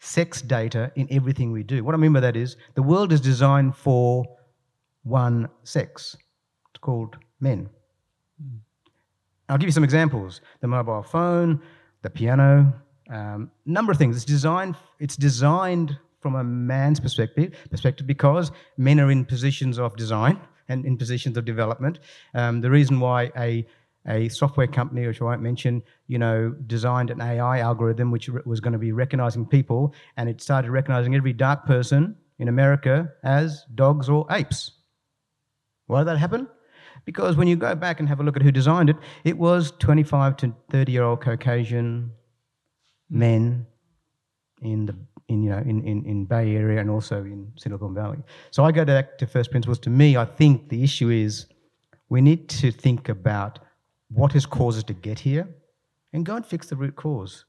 sex 0.00 0.42
data 0.42 0.92
in 0.94 1.08
everything 1.10 1.52
we 1.52 1.62
do. 1.62 1.84
What 1.84 1.94
I 1.94 1.98
mean 1.98 2.12
by 2.12 2.20
that 2.20 2.36
is 2.36 2.56
the 2.74 2.82
world 2.82 3.12
is 3.12 3.20
designed 3.20 3.76
for 3.76 4.24
one 5.02 5.48
sex. 5.64 6.16
It's 6.70 6.80
called 6.80 7.16
men. 7.40 7.68
Mm. 8.42 8.58
I'll 9.48 9.58
give 9.58 9.68
you 9.68 9.72
some 9.72 9.84
examples: 9.84 10.40
the 10.60 10.68
mobile 10.68 11.02
phone, 11.02 11.60
the 12.02 12.10
piano, 12.10 12.74
um, 13.10 13.50
number 13.66 13.92
of 13.92 13.98
things. 13.98 14.16
It's 14.16 14.24
designed. 14.24 14.76
It's 15.00 15.16
designed 15.16 15.96
from 16.20 16.34
a 16.34 16.44
man's 16.44 17.00
perspective, 17.00 17.54
perspective 17.70 18.06
because 18.06 18.50
men 18.76 19.00
are 19.00 19.10
in 19.10 19.24
positions 19.24 19.78
of 19.78 19.96
design 19.96 20.40
and 20.68 20.84
in 20.84 20.96
positions 20.96 21.36
of 21.36 21.44
development. 21.44 22.00
Um, 22.34 22.60
the 22.60 22.70
reason 22.70 23.00
why 23.00 23.30
a 23.36 23.66
a 24.06 24.28
software 24.30 24.66
company, 24.66 25.06
which 25.06 25.20
I 25.20 25.24
won't 25.24 25.42
mention, 25.42 25.82
you 26.06 26.18
know, 26.18 26.54
designed 26.66 27.10
an 27.10 27.20
AI 27.20 27.58
algorithm 27.58 28.10
which 28.10 28.30
was 28.30 28.58
going 28.58 28.72
to 28.72 28.78
be 28.78 28.92
recognizing 28.92 29.44
people, 29.44 29.94
and 30.16 30.28
it 30.28 30.40
started 30.40 30.70
recognizing 30.70 31.14
every 31.14 31.34
dark 31.34 31.66
person 31.66 32.16
in 32.38 32.48
America 32.48 33.12
as 33.22 33.64
dogs 33.74 34.08
or 34.08 34.26
apes. 34.30 34.72
Why 35.86 36.00
did 36.00 36.08
that 36.08 36.18
happen? 36.18 36.48
Because 37.04 37.36
when 37.36 37.48
you 37.48 37.56
go 37.56 37.74
back 37.74 38.00
and 38.00 38.08
have 38.08 38.20
a 38.20 38.22
look 38.22 38.36
at 38.36 38.42
who 38.42 38.52
designed 38.52 38.90
it, 38.90 38.96
it 39.24 39.36
was 39.36 39.72
25 39.78 40.36
to 40.38 40.54
30 40.70 40.92
year 40.92 41.04
old 41.04 41.20
Caucasian 41.20 42.10
Mm. 43.12 43.16
men 43.16 43.66
in 44.62 44.86
the 44.86 44.96
in 45.28 45.42
you 45.42 45.50
know 45.50 45.58
in, 45.58 45.82
in, 45.84 46.04
in 46.04 46.24
Bay 46.24 46.56
Area 46.56 46.80
and 46.80 46.90
also 46.90 47.18
in 47.24 47.52
Silicon 47.56 47.94
Valley. 47.94 48.18
So 48.50 48.64
I 48.64 48.72
go 48.72 48.84
back 48.84 49.18
to 49.18 49.26
first 49.26 49.50
principles. 49.50 49.78
To 49.80 49.90
me, 49.90 50.16
I 50.16 50.24
think 50.24 50.68
the 50.68 50.82
issue 50.82 51.10
is 51.10 51.46
we 52.08 52.20
need 52.20 52.48
to 52.48 52.70
think 52.70 53.08
about 53.08 53.58
what 54.10 54.32
has 54.32 54.46
caused 54.46 54.78
us 54.78 54.84
to 54.84 54.94
get 54.94 55.18
here 55.18 55.48
and 56.12 56.24
go 56.24 56.36
and 56.36 56.44
fix 56.44 56.68
the 56.68 56.76
root 56.76 56.96
cause. 56.96 57.44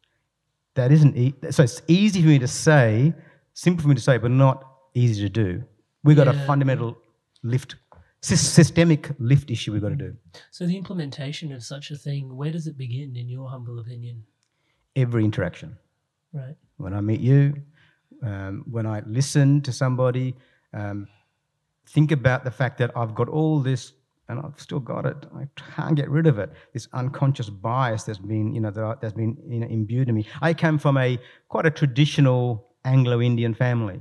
That 0.76 0.92
isn't 0.92 1.18
e- 1.18 1.34
so 1.52 1.64
it's 1.64 1.82
easy 1.88 2.22
for 2.22 2.28
me 2.28 2.40
to 2.40 2.48
say, 2.48 3.14
simple 3.54 3.84
for 3.84 3.90
me 3.90 3.96
to 3.96 4.02
say, 4.02 4.18
but 4.18 4.32
not 4.32 4.66
easy 4.94 5.22
to 5.24 5.30
do. 5.30 5.64
We've 6.04 6.16
got 6.16 6.28
a 6.28 6.34
fundamental 6.46 6.98
lift, 7.44 7.76
systemic 8.22 9.10
lift 9.20 9.52
issue 9.52 9.74
we've 9.74 9.82
got 9.82 9.90
to 9.90 9.96
mm. 9.96 10.00
do. 10.00 10.16
So 10.52 10.66
the 10.66 10.78
implementation 10.78 11.52
of 11.52 11.64
such 11.64 11.92
a 11.92 11.98
thing, 11.98 12.36
where 12.36 12.52
does 12.52 12.68
it 12.68 12.78
begin, 12.78 13.16
in 13.16 13.30
your 13.30 13.50
humble 13.50 13.80
opinion? 13.80 14.24
Every 14.96 15.24
interaction. 15.24 15.78
Right. 16.32 16.56
when 16.78 16.94
I 16.94 17.02
meet 17.02 17.22
you, 17.22 17.56
um, 18.22 18.64
when 18.70 18.86
I 18.86 19.02
listen 19.06 19.62
to 19.62 19.72
somebody, 19.72 20.36
um, 20.74 21.08
think 21.88 22.12
about 22.12 22.44
the 22.44 22.52
fact 22.52 22.78
that 22.78 22.92
I've 22.96 23.16
got 23.16 23.30
all 23.30 23.60
this 23.60 23.94
and 24.28 24.40
I've 24.40 24.60
still 24.60 24.80
got 24.80 25.06
it. 25.06 25.18
I 25.36 25.48
can't 25.76 25.96
get 25.96 26.10
rid 26.10 26.28
of 26.28 26.38
it. 26.38 26.52
This 26.74 26.88
unconscious 26.94 27.50
bias 27.50 28.04
that's 28.04 28.20
been, 28.20 28.54
you 28.54 28.62
know, 28.62 28.70
that, 28.70 29.02
that's 29.02 29.14
been 29.14 29.36
you 29.48 29.60
know, 29.60 29.68
imbued 29.68 30.08
in 30.08 30.16
me. 30.16 30.28
I 30.42 30.54
came 30.54 30.78
from 30.78 30.98
a 30.98 31.18
quite 31.48 31.66
a 31.66 31.72
traditional 31.72 32.68
Anglo-Indian 32.86 33.56
family, 33.56 34.00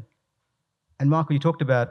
and 1.01 1.09
Michael, 1.09 1.33
you 1.33 1.39
talked 1.39 1.63
about, 1.63 1.89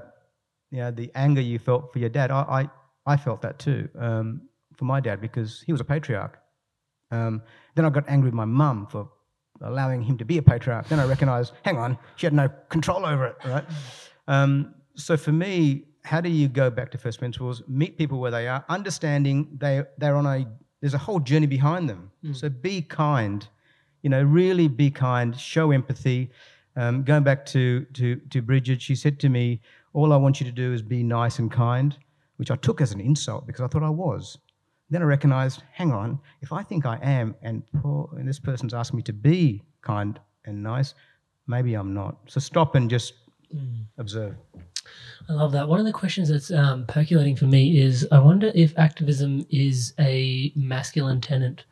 you 0.72 0.80
know, 0.80 0.92
the 0.92 1.12
anger 1.16 1.42
you 1.42 1.60
felt 1.60 1.92
for 1.92 2.00
your 2.00 2.10
dad. 2.10 2.30
I, 2.30 2.70
I, 3.08 3.14
I 3.14 3.18
felt 3.18 3.42
that 3.42 3.58
too 3.58 3.90
um, 3.98 4.44
for 4.76 4.86
my 4.86 5.00
dad 5.00 5.20
because 5.20 5.64
he 5.66 5.72
was 5.72 5.82
a 5.82 5.86
patriarch. 5.86 6.40
Um, 7.12 7.42
then 7.76 7.86
I 7.86 7.90
got 7.90 8.06
angry 8.08 8.28
with 8.28 8.34
my 8.34 8.46
mum 8.46 8.88
for 8.88 9.10
allowing 9.62 10.02
him 10.02 10.18
to 10.18 10.26
be 10.26 10.38
a 10.38 10.42
patriarch. 10.42 10.88
Then 10.88 11.00
I 11.00 11.06
recognized, 11.06 11.54
hang 11.64 11.78
on, 11.78 11.98
she 12.16 12.26
had 12.26 12.34
no 12.34 12.50
control 12.70 13.06
over 13.06 13.26
it, 13.28 13.38
right? 13.46 13.66
Um, 14.28 14.76
so 14.96 15.16
for 15.18 15.32
me, 15.32 15.86
how 16.04 16.22
do 16.22 16.30
you 16.30 16.48
go 16.48 16.70
back 16.70 16.92
to 16.92 16.98
first 16.98 17.20
principles, 17.20 17.62
meet 17.68 17.98
people 17.98 18.20
where 18.20 18.32
they 18.32 18.48
are, 18.48 18.64
understanding 18.70 19.48
they 19.58 19.84
they're 19.98 20.16
on 20.16 20.26
a 20.26 20.48
there's 20.82 20.94
a 20.94 20.98
whole 20.98 21.20
journey 21.20 21.48
behind 21.48 21.90
them. 21.90 22.12
So 22.34 22.50
be 22.50 22.82
kind, 22.82 23.48
you 24.04 24.10
know, 24.10 24.22
really 24.22 24.68
be 24.68 24.92
kind, 24.92 25.38
show 25.38 25.72
empathy. 25.72 26.30
Um, 26.76 27.04
going 27.04 27.24
back 27.24 27.46
to, 27.48 27.86
to 27.94 28.16
to 28.16 28.42
Bridget, 28.42 28.82
she 28.82 28.96
said 28.96 29.20
to 29.22 29.30
me, 29.30 29.62
"All 29.94 30.14
I 30.14 30.18
want 30.18 30.40
you 30.40 30.46
to 30.46 30.52
do 30.52 30.74
is 30.74 30.82
be 30.82 31.04
nice 31.04 31.40
and 31.40 31.52
kind," 31.52 31.98
which 32.38 32.52
I 32.52 32.56
took 32.56 32.80
as 32.80 32.92
an 32.92 33.02
insult 33.02 33.48
because 33.48 33.62
I 33.62 33.68
thought 33.68 33.84
I 33.84 33.90
was. 33.90 34.38
Then 34.90 35.02
I 35.02 35.06
recognized, 35.06 35.64
hang 35.74 35.92
on, 35.92 36.20
if 36.42 36.54
I 36.54 36.64
think 36.64 36.86
I 36.86 36.98
am, 37.02 37.36
and 37.42 37.64
poor, 37.82 38.10
and 38.18 38.28
this 38.28 38.40
person's 38.40 38.74
asked 38.74 38.94
me 38.94 39.02
to 39.04 39.14
be 39.14 39.64
kind 39.82 40.20
and 40.46 40.64
nice, 40.64 40.94
maybe 41.46 41.74
I'm 41.74 41.94
not. 41.94 42.18
So 42.28 42.40
stop 42.40 42.76
and 42.76 42.90
just 42.90 43.14
observe. 43.98 44.36
I 45.30 45.34
love 45.34 45.52
that. 45.52 45.68
One 45.68 45.80
of 45.80 45.86
the 45.86 45.92
questions 45.92 46.30
that's 46.30 46.52
um, 46.52 46.86
percolating 46.86 47.36
for 47.36 47.46
me 47.46 47.80
is 47.80 48.08
I 48.12 48.20
wonder 48.20 48.52
if 48.56 48.78
activism 48.78 49.46
is 49.50 49.94
a 50.00 50.54
masculine 50.56 51.20
tenant 51.20 51.66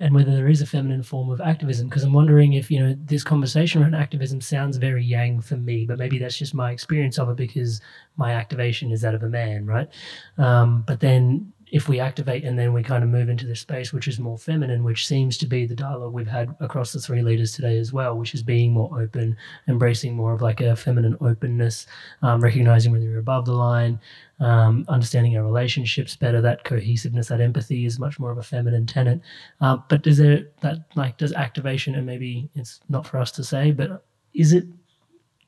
and 0.00 0.14
whether 0.14 0.30
there 0.30 0.48
is 0.48 0.62
a 0.62 0.66
feminine 0.66 1.02
form 1.02 1.30
of 1.30 1.40
activism. 1.40 1.88
Because 1.88 2.04
I'm 2.04 2.12
wondering 2.12 2.52
if, 2.52 2.70
you 2.70 2.78
know, 2.80 2.96
this 3.04 3.24
conversation 3.24 3.82
around 3.82 3.94
activism 3.94 4.40
sounds 4.40 4.76
very 4.76 5.04
yang 5.04 5.40
for 5.40 5.56
me, 5.56 5.86
but 5.86 5.98
maybe 5.98 6.18
that's 6.18 6.38
just 6.38 6.54
my 6.54 6.70
experience 6.70 7.18
of 7.18 7.28
it 7.30 7.36
because 7.36 7.80
my 8.16 8.32
activation 8.32 8.92
is 8.92 9.00
that 9.02 9.14
of 9.14 9.22
a 9.24 9.28
man, 9.28 9.66
right? 9.66 9.88
Um, 10.36 10.84
but 10.86 11.00
then 11.00 11.52
if 11.70 11.88
we 11.88 12.00
activate 12.00 12.44
and 12.44 12.58
then 12.58 12.72
we 12.72 12.82
kind 12.82 13.04
of 13.04 13.10
move 13.10 13.28
into 13.28 13.46
this 13.46 13.60
space 13.60 13.92
which 13.92 14.08
is 14.08 14.18
more 14.18 14.38
feminine, 14.38 14.84
which 14.84 15.06
seems 15.06 15.36
to 15.38 15.46
be 15.46 15.66
the 15.66 15.74
dialogue 15.74 16.12
we've 16.12 16.26
had 16.26 16.54
across 16.60 16.92
the 16.92 17.00
three 17.00 17.22
leaders 17.22 17.52
today 17.52 17.78
as 17.78 17.92
well, 17.92 18.16
which 18.16 18.34
is 18.34 18.42
being 18.42 18.72
more 18.72 19.00
open, 19.00 19.36
embracing 19.68 20.14
more 20.14 20.32
of 20.32 20.42
like 20.42 20.60
a 20.60 20.76
feminine 20.76 21.16
openness, 21.20 21.86
um, 22.22 22.40
recognizing 22.40 22.92
when 22.92 23.02
you're 23.02 23.18
above 23.18 23.44
the 23.44 23.52
line, 23.52 24.00
um, 24.40 24.84
understanding 24.88 25.36
our 25.36 25.44
relationships 25.44 26.16
better, 26.16 26.40
that 26.40 26.64
cohesiveness, 26.64 27.28
that 27.28 27.40
empathy 27.40 27.84
is 27.84 27.98
much 27.98 28.18
more 28.18 28.30
of 28.30 28.38
a 28.38 28.42
feminine 28.42 28.86
tenet. 28.86 29.20
Um, 29.60 29.84
but 29.88 30.02
does 30.02 30.18
there 30.18 30.46
that 30.60 30.78
like 30.94 31.18
does 31.18 31.32
activation 31.32 31.94
and 31.94 32.06
maybe 32.06 32.50
it's 32.54 32.80
not 32.88 33.06
for 33.06 33.18
us 33.18 33.32
to 33.32 33.44
say, 33.44 33.72
but 33.72 34.04
is 34.34 34.52
it 34.52 34.64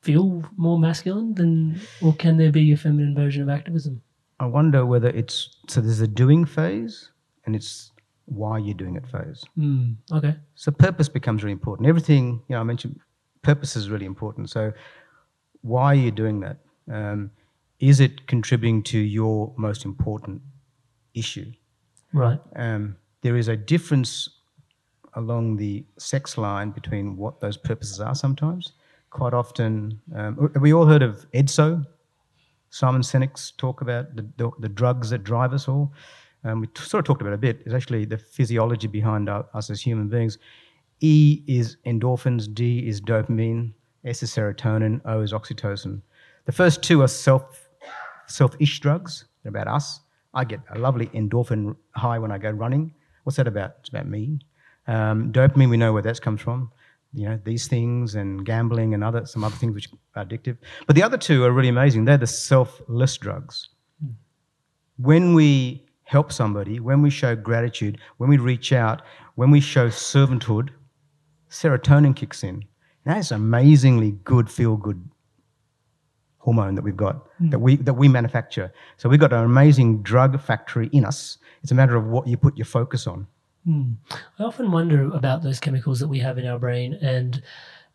feel 0.01 0.43
more 0.57 0.79
masculine 0.79 1.33
than 1.35 1.79
or 2.01 2.13
can 2.15 2.37
there 2.37 2.51
be 2.51 2.71
a 2.71 2.77
feminine 2.77 3.15
version 3.15 3.41
of 3.41 3.49
activism? 3.49 4.01
I 4.41 4.45
wonder 4.45 4.87
whether 4.87 5.09
it's 5.09 5.55
so 5.67 5.81
there's 5.81 6.01
a 6.01 6.07
doing 6.07 6.45
phase 6.45 7.11
and 7.45 7.55
it's 7.55 7.91
why 8.25 8.57
you're 8.57 8.73
doing 8.73 8.95
it 8.95 9.05
phase. 9.05 9.43
Hmm. 9.55 9.91
okay. 10.11 10.35
So 10.55 10.71
purpose 10.71 11.07
becomes 11.07 11.43
really 11.43 11.51
important. 11.51 11.87
Everything, 11.87 12.41
you 12.47 12.55
know, 12.55 12.59
I 12.59 12.63
mentioned 12.63 12.99
purpose 13.43 13.75
is 13.75 13.91
really 13.91 14.07
important. 14.07 14.49
So 14.49 14.73
why 15.61 15.85
are 15.91 15.95
you 15.95 16.09
doing 16.09 16.39
that? 16.39 16.57
Um, 16.91 17.29
is 17.79 17.99
it 17.99 18.25
contributing 18.25 18.81
to 18.83 18.97
your 18.97 19.53
most 19.57 19.85
important 19.85 20.41
issue? 21.13 21.51
Right. 22.11 22.39
Um, 22.55 22.95
there 23.21 23.35
is 23.35 23.47
a 23.47 23.55
difference 23.55 24.27
along 25.13 25.57
the 25.57 25.85
sex 25.99 26.35
line 26.35 26.71
between 26.71 27.15
what 27.15 27.41
those 27.41 27.57
purposes 27.57 27.99
are 27.99 28.15
sometimes. 28.15 28.71
Quite 29.11 29.35
often, 29.35 30.01
um, 30.15 30.49
have 30.53 30.63
we 30.63 30.73
all 30.73 30.87
heard 30.87 31.03
of 31.03 31.29
EDSO? 31.31 31.85
Simon 32.71 33.01
Sinek's 33.01 33.51
talk 33.51 33.81
about 33.81 34.15
the, 34.15 34.25
the, 34.37 34.49
the 34.59 34.69
drugs 34.69 35.09
that 35.11 35.23
drive 35.23 35.53
us 35.53 35.67
all. 35.67 35.93
Um, 36.43 36.61
we 36.61 36.67
t- 36.67 36.81
sort 36.81 36.99
of 36.99 37.05
talked 37.05 37.21
about 37.21 37.33
a 37.33 37.37
bit. 37.37 37.61
It's 37.65 37.75
actually 37.75 38.05
the 38.05 38.17
physiology 38.17 38.87
behind 38.87 39.29
our, 39.29 39.45
us 39.53 39.69
as 39.69 39.81
human 39.81 40.07
beings. 40.07 40.37
E 41.01 41.43
is 41.47 41.77
endorphins, 41.85 42.51
D 42.51 42.87
is 42.87 43.01
dopamine, 43.01 43.73
S 44.05 44.23
is 44.23 44.31
serotonin, 44.31 45.01
O 45.05 45.21
is 45.21 45.33
oxytocin. 45.33 46.01
The 46.45 46.51
first 46.51 46.81
two 46.81 47.01
are 47.01 47.07
self 47.07 47.69
self-ish 48.27 48.79
drugs. 48.79 49.25
They're 49.43 49.49
about 49.49 49.67
us. 49.67 49.99
I 50.33 50.45
get 50.45 50.61
a 50.73 50.79
lovely 50.79 51.07
endorphin 51.07 51.75
high 51.95 52.17
when 52.19 52.31
I 52.31 52.37
go 52.37 52.51
running. 52.51 52.93
What's 53.23 53.35
that 53.37 53.47
about? 53.47 53.75
It's 53.81 53.89
about 53.89 54.07
me. 54.07 54.39
Um, 54.87 55.33
dopamine, 55.33 55.69
we 55.69 55.77
know 55.77 55.91
where 55.91 56.01
that 56.01 56.21
comes 56.21 56.41
from. 56.41 56.71
You 57.13 57.29
know, 57.29 57.39
these 57.43 57.67
things 57.67 58.15
and 58.15 58.45
gambling 58.45 58.93
and 58.93 59.03
other 59.03 59.25
some 59.25 59.43
other 59.43 59.55
things 59.55 59.73
which 59.75 59.89
are 60.15 60.25
addictive. 60.25 60.57
But 60.87 60.95
the 60.95 61.03
other 61.03 61.17
two 61.17 61.43
are 61.43 61.51
really 61.51 61.69
amazing. 61.69 62.05
They're 62.05 62.17
the 62.17 62.27
selfless 62.27 63.17
drugs. 63.17 63.69
Hmm. 64.01 64.11
When 64.97 65.33
we 65.33 65.85
help 66.03 66.31
somebody, 66.31 66.79
when 66.79 67.01
we 67.01 67.09
show 67.09 67.35
gratitude, 67.35 67.97
when 68.17 68.29
we 68.29 68.37
reach 68.37 68.71
out, 68.71 69.01
when 69.35 69.51
we 69.51 69.59
show 69.59 69.87
servanthood, 69.87 70.69
serotonin 71.49 72.15
kicks 72.15 72.43
in. 72.43 72.55
And 73.05 73.15
that 73.15 73.17
is 73.17 73.31
amazingly 73.31 74.11
good, 74.23 74.49
feel 74.49 74.77
good 74.77 75.03
hormone 76.37 76.73
that 76.75 76.81
we've 76.81 76.97
got 76.97 77.27
hmm. 77.37 77.49
that 77.49 77.59
we 77.59 77.75
that 77.75 77.93
we 77.93 78.07
manufacture. 78.07 78.73
So 78.97 79.09
we've 79.09 79.19
got 79.19 79.33
an 79.33 79.43
amazing 79.43 80.01
drug 80.01 80.39
factory 80.41 80.89
in 80.91 81.05
us. 81.05 81.37
It's 81.61 81.71
a 81.71 81.75
matter 81.75 81.95
of 81.95 82.07
what 82.07 82.27
you 82.27 82.37
put 82.37 82.57
your 82.57 82.65
focus 82.65 83.05
on. 83.05 83.27
Hmm. 83.65 83.93
I 84.39 84.43
often 84.43 84.71
wonder 84.71 85.11
about 85.13 85.43
those 85.43 85.59
chemicals 85.59 85.99
that 85.99 86.07
we 86.07 86.19
have 86.19 86.37
in 86.37 86.47
our 86.47 86.57
brain 86.57 86.93
and 86.95 87.41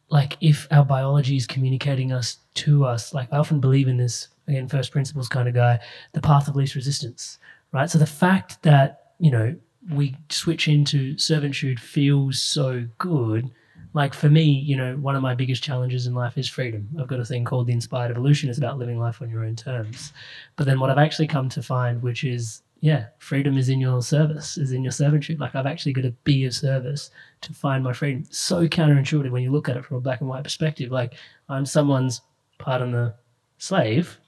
like 0.09 0.37
if 0.41 0.69
our 0.71 0.85
biology 0.85 1.37
is 1.37 1.47
communicating 1.47 2.13
us 2.13 2.39
to 2.55 2.85
us. 2.85 3.13
Like 3.13 3.33
I 3.33 3.39
often 3.39 3.61
believe 3.61 3.89
in 3.89 3.97
this 3.97 4.29
again, 4.47 4.69
first 4.69 4.93
principles 4.93 5.29
kind 5.29 5.49
of 5.49 5.55
guy, 5.55 5.81
the 6.13 6.21
path 6.21 6.49
of 6.49 6.57
least 6.57 6.75
resistance, 6.75 7.39
right? 7.73 7.91
So 7.91 7.99
the 7.99 8.07
fact 8.07 8.63
that 8.63 9.13
you 9.19 9.31
know 9.31 9.57
we 9.91 10.17
switch 10.29 10.69
into 10.69 11.17
servitude 11.19 11.81
feels 11.81 12.41
so 12.41 12.87
good. 12.99 13.51
Like 13.93 14.15
for 14.15 14.29
me, 14.29 14.43
you 14.43 14.77
know, 14.77 14.97
one 14.97 15.17
of 15.17 15.23
my 15.23 15.35
biggest 15.35 15.63
challenges 15.63 16.07
in 16.07 16.15
life 16.15 16.37
is 16.37 16.49
freedom. 16.49 16.89
I've 17.01 17.07
got 17.07 17.19
a 17.19 17.25
thing 17.25 17.45
called 17.45 17.67
the 17.67 17.73
inspired 17.73 18.11
evolution. 18.11 18.51
It's 18.51 18.59
about 18.59 18.79
living 18.79 18.99
life 18.99 19.23
on 19.23 19.31
your 19.31 19.45
own 19.45 19.57
terms. 19.57 20.13
But 20.57 20.67
then 20.67 20.81
what 20.81 20.91
I've 20.91 20.99
actually 20.99 21.29
come 21.29 21.49
to 21.51 21.63
find, 21.63 22.03
which 22.03 22.23
is 22.23 22.63
yeah, 22.87 23.07
freedom 23.19 23.59
is 23.59 23.69
in 23.69 23.81
your 23.81 24.01
service, 24.01 24.57
is 24.57 24.71
in 24.71 24.85
your 24.85 24.93
servitude. 24.93 25.41
Like 25.41 25.57
I've 25.57 25.67
actually 25.67 25.93
got 25.93 26.03
to 26.03 26.13
be 26.23 26.45
of 26.45 26.55
service 26.55 27.11
to 27.41 27.53
find 27.53 27.83
my 27.83 27.93
freedom. 27.93 28.23
So 28.31 28.69
counterintuitive 28.69 29.33
when 29.33 29.43
you 29.43 29.51
look 29.51 29.69
at 29.69 29.77
it 29.77 29.85
from 29.85 29.97
a 29.97 30.01
black 30.01 30.21
and 30.21 30.31
white 30.31 30.45
perspective. 30.45 30.93
Like 30.93 31.15
I'm 31.49 31.67
someone's, 31.67 32.21
pardon 32.59 32.93
the 32.93 33.13
slave, 33.59 34.21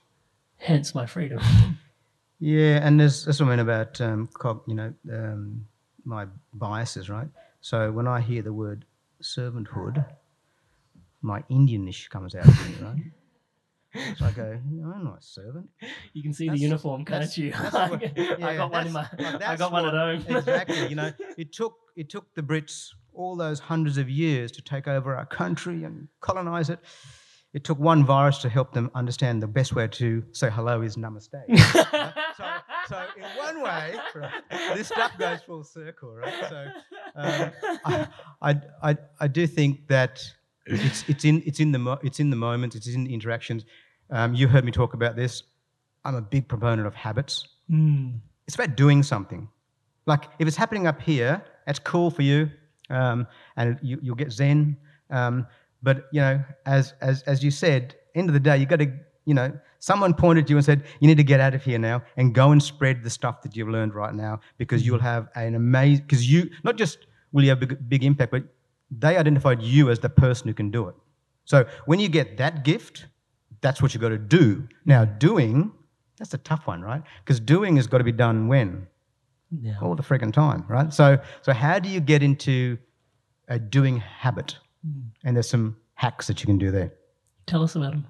hence 0.57 0.93
my 0.93 1.05
freedom. 1.05 1.39
Yeah, 2.41 2.79
and 2.87 2.97
there's 2.97 3.25
that's 3.25 3.41
what 3.41 3.47
I 3.47 3.49
mean 3.49 3.59
about 3.59 3.99
um, 3.99 4.29
cog, 4.31 4.61
you 4.65 4.73
know 4.73 4.93
um, 5.11 5.65
my 6.05 6.25
biases, 6.53 7.09
right? 7.09 7.27
So 7.59 7.91
when 7.91 8.07
I 8.07 8.21
hear 8.21 8.41
the 8.41 8.53
word 8.53 8.85
servanthood, 9.21 10.05
my 11.21 11.41
Indianish 11.51 12.09
comes 12.09 12.35
out 12.35 12.45
me, 12.45 12.75
right? 12.81 12.95
So 14.17 14.25
I 14.25 14.31
go, 14.31 14.59
"No, 14.69 14.91
I'm 14.93 15.03
not 15.03 15.19
a 15.19 15.21
servant. 15.21 15.67
You 16.13 16.21
can 16.21 16.33
see 16.33 16.45
That's- 16.45 16.59
the 16.59 16.63
uniform, 16.63 17.05
can't 17.05 17.35
you? 17.37 17.51
that's 17.51 17.73
I 17.75 18.55
got 18.55 18.71
one 18.71 18.87
in 18.87 18.93
my. 18.93 19.07
like, 19.17 19.41
I 19.43 19.55
got 19.55 19.71
one 19.71 19.85
at 19.85 19.93
home. 19.93 20.37
exactly. 20.37 20.87
You 20.87 20.95
know, 21.01 21.11
it 21.37 21.51
took 21.53 21.75
it 21.95 22.09
took 22.09 22.33
the 22.35 22.43
Brits 22.43 22.89
all 23.13 23.35
those 23.35 23.59
hundreds 23.59 23.97
of 23.97 24.09
years 24.09 24.51
to 24.53 24.61
take 24.61 24.87
over 24.87 25.15
our 25.15 25.25
country 25.25 25.83
and 25.83 26.07
colonize 26.21 26.69
it. 26.69 26.79
It 27.51 27.63
took 27.63 27.79
one 27.79 28.05
virus 28.05 28.37
to 28.39 28.49
help 28.49 28.73
them 28.73 28.91
understand 28.93 29.41
the 29.41 29.47
best 29.47 29.73
way 29.73 29.87
to 29.87 30.23
say 30.33 30.51
hello 30.51 30.83
is 30.83 30.95
namaste. 30.95 31.29
right? 31.33 32.13
so, 32.37 32.45
so 32.87 33.03
in 33.17 33.23
one 33.37 33.63
way, 33.63 33.95
right, 34.13 34.75
this 34.75 34.87
stuff 34.87 35.17
goes 35.17 35.41
full 35.41 35.63
circle, 35.63 36.13
right? 36.13 36.33
So 36.47 36.67
um, 37.15 37.51
I, 37.85 38.07
I, 38.43 38.61
I, 38.83 38.97
I 39.21 39.27
do 39.27 39.47
think 39.47 39.87
that 39.87 40.23
it's, 40.69 41.03
it's 41.07 41.25
in 41.25 41.43
it's 41.45 41.59
in 41.59 41.71
the 41.71 41.79
mo- 41.79 41.99
it's 42.03 42.19
in 42.19 42.29
the 42.29 42.35
moment, 42.35 42.75
it's 42.75 42.87
in 42.87 43.03
the 43.03 43.13
interactions. 43.13 43.65
Um, 44.11 44.33
you 44.33 44.47
heard 44.47 44.65
me 44.65 44.71
talk 44.71 44.93
about 44.93 45.15
this. 45.15 45.43
I'm 46.05 46.15
a 46.15 46.21
big 46.21 46.47
proponent 46.47 46.87
of 46.87 46.95
habits. 46.95 47.47
Mm. 47.69 48.19
It's 48.47 48.55
about 48.55 48.75
doing 48.75 49.03
something. 49.03 49.47
Like 50.05 50.25
if 50.39 50.47
it's 50.47 50.57
happening 50.57 50.87
up 50.87 51.01
here, 51.01 51.43
that's 51.65 51.79
cool 51.79 52.09
for 52.09 52.23
you, 52.23 52.49
um, 52.89 53.27
and 53.57 53.77
you, 53.81 53.99
you'll 54.01 54.15
get 54.15 54.31
zen. 54.31 54.77
Um, 55.09 55.45
but 55.83 56.07
you 56.11 56.21
know, 56.21 56.43
as 56.65 56.93
as 57.01 57.21
as 57.23 57.43
you 57.43 57.51
said, 57.51 57.95
end 58.15 58.29
of 58.29 58.33
the 58.33 58.39
day, 58.39 58.57
you 58.57 58.65
got 58.65 58.79
to 58.79 58.91
you 59.29 59.35
know, 59.35 59.53
someone 59.77 60.11
pointed 60.11 60.47
to 60.47 60.51
you 60.51 60.57
and 60.57 60.65
said, 60.65 60.83
you 60.99 61.07
need 61.07 61.17
to 61.17 61.23
get 61.23 61.39
out 61.39 61.53
of 61.53 61.63
here 61.63 61.77
now 61.77 62.01
and 62.17 62.33
go 62.33 62.51
and 62.51 62.63
spread 62.63 63.03
the 63.03 63.11
stuff 63.11 63.43
that 63.43 63.55
you've 63.55 63.69
learned 63.69 63.93
right 63.93 64.15
now 64.15 64.39
because 64.57 64.83
you'll 64.83 64.97
have 64.97 65.29
an 65.35 65.53
amazing. 65.53 66.03
Because 66.03 66.29
you 66.29 66.49
not 66.63 66.77
just 66.77 67.05
will 67.31 67.43
you 67.43 67.49
have 67.49 67.59
big, 67.59 67.77
big 67.87 68.03
impact, 68.03 68.31
but 68.31 68.43
they 68.91 69.17
identified 69.17 69.61
you 69.61 69.89
as 69.89 69.99
the 69.99 70.09
person 70.09 70.47
who 70.47 70.53
can 70.53 70.71
do 70.71 70.87
it. 70.87 70.95
So 71.45 71.65
when 71.85 71.99
you 71.99 72.09
get 72.09 72.37
that 72.37 72.63
gift, 72.63 73.05
that's 73.61 73.81
what 73.81 73.93
you've 73.93 74.01
got 74.01 74.09
to 74.09 74.17
do. 74.17 74.67
Now, 74.85 75.05
doing, 75.05 75.71
that's 76.17 76.33
a 76.33 76.37
tough 76.37 76.67
one, 76.67 76.81
right? 76.81 77.01
Because 77.23 77.39
doing 77.39 77.75
has 77.75 77.87
got 77.87 77.99
to 77.99 78.03
be 78.03 78.11
done 78.11 78.47
when? 78.47 78.87
Yeah. 79.51 79.75
All 79.81 79.95
the 79.95 80.03
friggin' 80.03 80.31
time, 80.31 80.63
right? 80.67 80.93
So, 80.93 81.17
so 81.41 81.53
how 81.53 81.79
do 81.79 81.89
you 81.89 81.99
get 81.99 82.21
into 82.21 82.77
a 83.47 83.57
doing 83.57 83.97
habit? 83.97 84.57
And 85.25 85.35
there's 85.35 85.49
some 85.49 85.75
hacks 85.95 86.27
that 86.27 86.39
you 86.39 86.45
can 86.45 86.57
do 86.57 86.71
there. 86.71 86.93
Tell 87.47 87.63
us 87.63 87.75
about 87.75 87.91
them. 87.91 88.07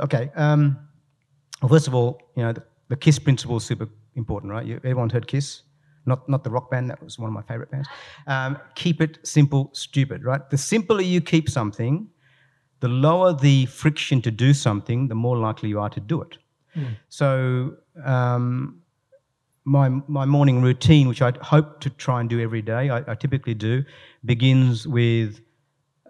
Okay. 0.00 0.30
Um, 0.34 0.78
well, 1.62 1.68
first 1.68 1.86
of 1.86 1.94
all, 1.94 2.20
you 2.36 2.42
know, 2.42 2.52
the, 2.52 2.62
the 2.88 2.96
KISS 2.96 3.18
principle 3.18 3.56
is 3.56 3.64
super 3.64 3.88
important, 4.14 4.52
right? 4.52 4.66
You, 4.66 4.76
everyone's 4.76 5.12
heard 5.12 5.26
KISS, 5.26 5.62
not, 6.12 6.28
not 6.28 6.42
the 6.44 6.50
rock 6.50 6.66
band, 6.72 6.90
that 6.90 7.02
was 7.02 7.18
one 7.22 7.28
of 7.28 7.34
my 7.40 7.42
favorite 7.50 7.70
bands. 7.70 7.88
Um, 8.26 8.58
keep 8.82 9.00
it 9.06 9.18
simple, 9.36 9.70
stupid, 9.72 10.24
right? 10.30 10.42
The 10.54 10.58
simpler 10.58 11.02
you 11.14 11.20
keep 11.34 11.48
something, 11.58 11.94
the 12.84 12.88
lower 13.06 13.30
the 13.46 13.66
friction 13.66 14.20
to 14.22 14.30
do 14.30 14.50
something, 14.66 15.08
the 15.08 15.18
more 15.26 15.36
likely 15.46 15.68
you 15.74 15.80
are 15.80 15.90
to 15.98 16.00
do 16.00 16.22
it. 16.26 16.38
So, 17.08 17.30
um, 18.04 18.82
my, 19.64 19.88
my 20.18 20.24
morning 20.36 20.62
routine, 20.62 21.06
which 21.08 21.22
I 21.22 21.32
hope 21.42 21.80
to 21.80 21.90
try 21.90 22.20
and 22.20 22.28
do 22.34 22.40
every 22.40 22.62
day, 22.62 22.90
I, 22.96 22.98
I 23.12 23.14
typically 23.14 23.54
do, 23.54 23.84
begins 24.24 24.88
with 24.88 25.40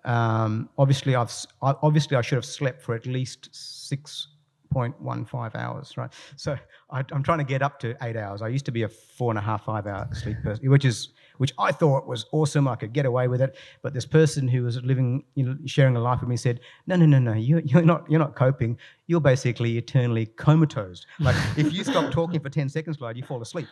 um, 0.04 0.52
obviously, 0.78 1.14
I've 1.14 1.32
I- 1.62 1.80
obviously 1.82 2.16
I 2.16 2.22
should 2.22 2.36
have 2.36 2.50
slept 2.58 2.82
for 2.82 2.94
at 2.94 3.06
least 3.06 3.48
six 3.52 4.28
point 4.70 5.00
one 5.00 5.24
five 5.24 5.54
hours, 5.54 5.96
right? 5.96 6.10
So 6.36 6.56
I, 6.90 7.04
I'm 7.12 7.22
trying 7.22 7.38
to 7.38 7.44
get 7.44 7.62
up 7.62 7.78
to 7.80 7.96
eight 8.02 8.16
hours. 8.16 8.42
I 8.42 8.48
used 8.48 8.66
to 8.66 8.72
be 8.72 8.82
a 8.82 8.88
four 8.88 9.30
and 9.30 9.38
a 9.38 9.42
half, 9.42 9.64
five 9.64 9.86
hour 9.86 10.08
sleep 10.12 10.38
person, 10.42 10.70
which 10.70 10.84
is 10.84 11.10
which 11.40 11.54
I 11.58 11.72
thought 11.72 12.06
was 12.06 12.26
awesome. 12.32 12.68
I 12.68 12.76
could 12.76 12.92
get 12.92 13.06
away 13.06 13.26
with 13.26 13.40
it. 13.40 13.56
But 13.80 13.94
this 13.94 14.04
person 14.04 14.46
who 14.46 14.62
was 14.62 14.76
living, 14.82 15.24
you 15.36 15.44
know, 15.44 15.56
sharing 15.64 15.96
a 15.96 16.00
life 16.00 16.20
with 16.20 16.28
me 16.28 16.36
said, 16.36 16.60
"No, 16.86 16.96
no, 16.96 17.06
no, 17.06 17.18
no. 17.18 17.32
You, 17.32 17.62
you're 17.64 17.80
not. 17.80 18.04
You're 18.10 18.20
not 18.20 18.36
coping. 18.36 18.76
You're 19.06 19.22
basically 19.22 19.78
eternally 19.78 20.26
comatose. 20.26 21.06
Like 21.18 21.36
if 21.56 21.72
you 21.72 21.82
stop 21.82 22.12
talking 22.18 22.40
for 22.40 22.50
ten 22.50 22.68
seconds, 22.68 22.98
Clyde, 22.98 23.16
you 23.16 23.22
fall 23.22 23.40
asleep." 23.40 23.68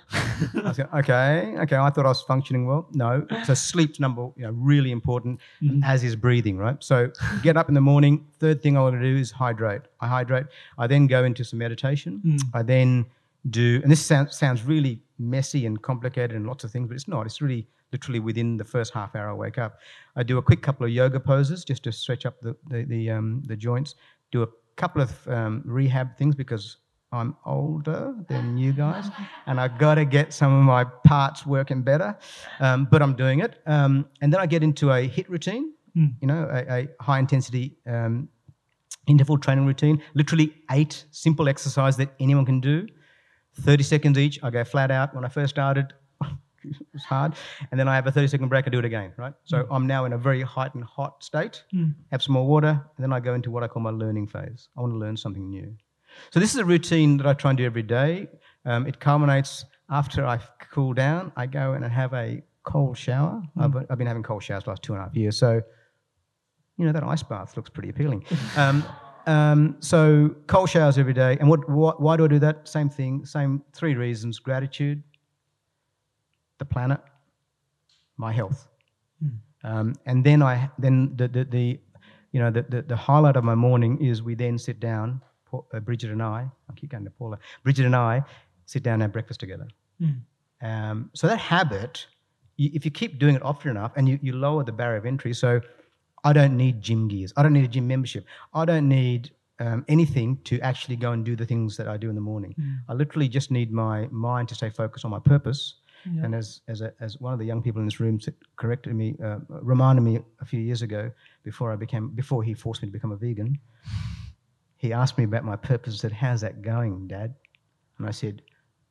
I 0.64 0.72
said, 0.72 0.88
"Okay, 0.94 1.57
okay. 1.59 1.76
I 1.76 1.90
thought 1.90 2.07
I 2.07 2.09
was 2.09 2.22
functioning 2.22 2.66
well. 2.66 2.88
No. 2.94 3.26
So 3.44 3.52
sleep's 3.52 4.00
number, 4.00 4.31
you 4.35 4.44
know, 4.44 4.52
really 4.52 4.90
important, 4.90 5.38
mm-hmm. 5.62 5.85
as 5.85 6.02
is 6.04 6.16
breathing, 6.16 6.57
right? 6.57 6.83
So 6.83 7.11
get 7.42 7.59
up 7.59 7.68
in 7.68 7.74
the 7.74 7.83
morning. 7.83 8.26
Third 8.38 8.62
thing 8.62 8.78
I 8.78 8.81
want 8.81 8.94
to 8.94 9.02
do 9.02 9.14
is 9.14 9.31
hydrate. 9.31 9.83
I 10.00 10.07
hydrate. 10.07 10.46
I 10.78 10.87
then 10.87 11.07
go 11.07 11.22
into 11.22 11.44
some 11.44 11.59
meditation. 11.59 12.22
Mm. 12.24 12.40
I 12.54 12.62
then 12.62 13.04
do, 13.50 13.81
and 13.83 13.92
this 13.92 14.04
sounds 14.04 14.38
sounds 14.38 14.62
really 14.62 15.02
messy 15.18 15.66
and 15.66 15.81
complicated 15.83 16.37
and 16.37 16.46
lots 16.46 16.64
of 16.64 16.70
things, 16.70 16.88
but 16.88 16.94
it's 16.94 17.09
not. 17.09 17.26
It's 17.26 17.40
really 17.40 17.66
literally 17.92 18.20
within 18.20 18.57
the 18.57 18.64
first 18.64 18.92
half 18.92 19.14
hour 19.14 19.31
I 19.31 19.35
wake 19.35 19.59
up. 19.59 19.78
I 20.16 20.22
do 20.22 20.38
a 20.38 20.42
quick 20.42 20.62
couple 20.62 20.87
of 20.87 20.92
yoga 20.92 21.20
poses 21.20 21.64
just 21.64 21.83
to 21.85 21.92
stretch 21.92 22.26
up 22.26 22.40
the 22.40 22.57
the 22.68 22.85
the, 22.85 23.11
um, 23.11 23.42
the 23.46 23.57
joints. 23.57 23.94
Do 24.31 24.42
a 24.42 24.48
couple 24.76 25.02
of 25.02 25.28
um, 25.28 25.62
rehab 25.64 26.16
things 26.16 26.35
because 26.35 26.76
I'm 27.11 27.37
older 27.46 28.14
than 28.28 28.59
you 28.59 28.72
guys, 28.72 29.07
and 29.46 29.59
I 29.59 29.68
got 29.68 29.94
to 29.94 30.04
get 30.04 30.33
some 30.33 30.52
of 30.52 30.62
my 30.64 30.85
parts 30.85 31.46
working 31.46 31.83
better. 31.83 32.16
Um, 32.61 32.87
but 32.90 33.00
I'm 33.02 33.14
doing 33.14 33.40
it, 33.40 33.61
um, 33.66 34.07
and 34.20 34.33
then 34.33 34.40
I 34.40 34.46
get 34.46 34.62
into 34.62 34.90
a 34.90 35.09
HIIT 35.09 35.28
routine. 35.28 35.72
You 36.20 36.28
know, 36.28 36.48
a, 36.52 36.72
a 36.72 36.88
high 37.00 37.18
intensity 37.18 37.76
um, 37.87 38.28
interval 39.09 39.38
training 39.38 39.66
routine. 39.66 40.00
Literally 40.14 40.54
eight 40.70 41.04
simple 41.11 41.48
exercises 41.48 41.96
that 41.96 42.14
anyone 42.20 42.44
can 42.44 42.61
do. 42.61 42.87
30 43.61 43.83
seconds 43.83 44.18
each. 44.18 44.38
I 44.42 44.51
go 44.51 44.64
flat 44.64 44.90
out. 44.90 45.14
When 45.14 45.25
I 45.25 45.29
first 45.29 45.51
started, 45.51 45.92
it 46.64 46.77
was 46.92 47.05
hard. 47.05 47.35
And 47.71 47.79
then 47.79 47.88
I 47.88 47.94
have 47.94 48.07
a 48.07 48.12
30 48.12 48.29
second 48.29 48.49
break. 48.49 48.66
I 48.66 48.71
do 48.71 48.79
it 48.79 48.85
again, 48.85 49.12
right? 49.16 49.35
So 49.44 49.66
I'm 49.71 49.87
now 49.87 50.05
in 50.05 50.12
a 50.12 50.18
very 50.18 50.42
heightened 50.42 50.85
hot 50.85 51.23
state. 51.23 51.62
Have 52.11 52.23
some 52.23 52.35
more 52.35 52.47
water. 52.47 52.68
And 52.68 53.03
then 53.05 53.12
I 53.12 53.21
go 53.21 53.35
into 53.35 53.51
what 53.51 53.62
I 53.62 53.68
call 53.68 53.83
my 53.83 53.90
learning 53.90 54.29
phase. 54.29 54.68
I 54.77 54.81
want 54.81 54.92
to 54.92 54.99
learn 54.99 55.16
something 55.16 55.49
new. 55.49 55.75
So 56.31 56.40
this 56.40 56.53
is 56.55 56.59
a 56.59 56.64
routine 56.64 57.16
that 57.18 57.27
I 57.27 57.35
try 57.35 57.51
and 57.51 57.59
do 57.59 57.64
every 57.64 57.83
day. 57.83 58.29
Um, 58.64 58.87
it 58.87 58.99
culminates 58.99 59.64
after 59.90 60.27
I 60.27 60.40
cool 60.73 60.92
down. 60.94 61.33
I 61.37 61.47
go 61.47 61.75
in 61.75 61.85
and 61.85 61.92
have 61.92 62.12
a 62.14 62.42
cold 62.64 62.99
shower. 62.99 63.42
I've, 63.57 63.77
I've 63.77 63.99
been 63.99 64.07
having 64.07 64.23
cold 64.23 64.42
showers 64.42 64.64
for 64.64 64.68
the 64.68 64.71
last 64.73 64.83
two 64.83 64.94
and 64.94 65.01
a 65.01 65.05
half 65.05 65.14
years. 65.14 65.38
So 65.38 65.62
you 66.79 66.87
know, 66.87 66.92
that 66.92 67.03
ice 67.03 67.23
bath 67.23 67.57
looks 67.57 67.71
pretty 67.71 67.90
appealing. 67.90 68.25
Um, 68.57 68.85
um, 69.29 69.77
so 69.81 70.35
cold 70.47 70.71
showers 70.71 70.99
every 70.99 71.12
day. 71.12 71.37
And 71.38 71.49
what, 71.49 71.69
what, 71.69 72.01
why 72.01 72.17
do 72.17 72.25
I 72.25 72.29
do 72.29 72.38
that? 72.41 72.67
Same 72.67 72.88
thing, 72.88 73.25
same 73.27 73.62
three 73.73 73.95
reasons: 73.95 74.38
gratitude, 74.38 75.03
the 76.59 76.64
planet, 76.64 77.01
my 78.17 78.33
health. 78.33 78.67
Um, 79.64 79.95
and 80.07 80.25
then 80.25 80.43
I 80.43 80.71
then 80.79 81.14
the, 81.17 81.29
the, 81.29 81.45
the 81.45 81.81
you 82.33 82.41
know 82.41 82.51
the, 82.51 82.62
the, 82.62 82.83
the 82.83 82.97
highlight 82.97 83.37
of 83.37 83.45
my 83.45 83.55
morning 83.55 84.03
is 84.05 84.23
we 84.23 84.35
then 84.35 84.57
sit 84.57 84.79
down, 84.81 85.21
uh, 85.53 85.81
Bridget 85.81 86.11
and 86.11 86.23
I. 86.23 86.47
I 86.71 86.73
keep 86.75 86.91
going 86.91 87.05
to 87.05 87.11
Paula. 87.11 87.38
Bridget 87.64 87.87
and 87.87 87.97
I 87.97 88.23
sit 88.67 88.83
down 88.83 88.95
and 88.95 89.03
have 89.03 89.12
breakfast 89.12 89.41
together. 89.41 89.67
Um, 90.62 91.11
so 91.12 91.27
that 91.27 91.38
habit, 91.38 92.07
you, 92.57 92.71
if 92.73 92.85
you 92.85 92.91
keep 92.91 93.19
doing 93.19 93.35
it 93.35 93.43
often 93.43 93.71
enough, 93.71 93.93
and 93.97 94.09
you, 94.09 94.19
you 94.23 94.33
lower 94.33 94.62
the 94.62 94.73
barrier 94.73 94.99
of 94.99 95.07
entry. 95.07 95.35
So 95.35 95.61
I 96.29 96.33
don't 96.38 96.57
need 96.57 96.75
gym 96.87 97.09
gears. 97.09 97.33
I 97.37 97.43
don't 97.43 97.55
need 97.59 97.64
a 97.64 97.73
gym 97.77 97.87
membership. 97.95 98.25
I 98.53 98.64
don't 98.71 98.88
need 98.88 99.31
um, 99.61 99.85
anything 99.88 100.38
to 100.45 100.61
actually 100.61 100.97
go 100.97 101.12
and 101.12 101.25
do 101.25 101.35
the 101.43 101.47
things 101.47 101.77
that 101.79 101.88
I 101.88 101.97
do 101.97 102.09
in 102.12 102.14
the 102.14 102.27
morning. 102.33 102.55
I 102.91 102.93
literally 102.93 103.29
just 103.29 103.51
need 103.51 103.73
my 103.73 104.09
mind 104.11 104.49
to 104.51 104.55
stay 104.55 104.71
focused 104.83 105.05
on 105.07 105.11
my 105.11 105.23
purpose. 105.35 105.62
And 106.25 106.35
as 106.35 106.61
as, 106.73 106.81
a, 106.81 106.93
as 107.01 107.19
one 107.27 107.33
of 107.33 107.38
the 107.38 107.45
young 107.51 107.62
people 107.62 107.81
in 107.81 107.87
this 107.87 108.01
room 108.05 108.17
corrected 108.57 108.95
me, 108.95 109.17
uh, 109.25 109.38
reminded 109.73 110.03
me 110.03 110.14
a 110.41 110.45
few 110.45 110.61
years 110.61 110.83
ago 110.83 111.11
before 111.49 111.73
I 111.73 111.77
became 111.77 112.05
before 112.23 112.43
he 112.49 112.55
forced 112.55 112.83
me 112.83 112.88
to 112.88 112.93
become 112.93 113.12
a 113.12 113.17
vegan. 113.17 113.59
He 114.77 114.93
asked 114.93 115.17
me 115.19 115.25
about 115.25 115.45
my 115.45 115.57
purpose 115.57 115.93
and 115.95 116.01
said, 116.01 116.12
"How's 116.12 116.41
that 116.43 116.57
going, 116.62 117.09
Dad?" 117.09 117.35
And 117.99 118.07
I 118.07 118.12
said, 118.12 118.43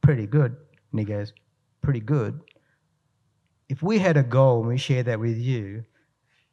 "Pretty 0.02 0.28
good." 0.38 0.52
And 0.92 1.00
he 1.00 1.06
goes, 1.06 1.34
"Pretty 1.82 2.04
good." 2.16 2.34
If 3.70 3.80
we 3.90 4.00
had 4.00 4.18
a 4.18 4.24
goal 4.24 4.60
and 4.62 4.70
we 4.70 4.78
shared 4.78 5.06
that 5.06 5.20
with 5.20 5.38
you, 5.52 5.86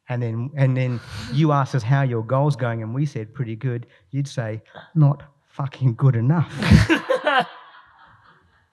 and 0.09 0.21
then 0.21 0.51
and 0.55 0.77
then 0.77 0.99
you 1.33 1.51
asked 1.51 1.75
us 1.75 1.83
how 1.83 2.03
your 2.03 2.23
goal's 2.23 2.55
going, 2.55 2.83
and 2.83 2.93
we 2.93 3.05
said 3.05 3.33
pretty 3.33 3.55
good, 3.55 3.87
you'd 4.11 4.27
say 4.27 4.61
not 4.93 5.23
fucking 5.47 5.95
good 5.95 6.15
enough. 6.15 6.53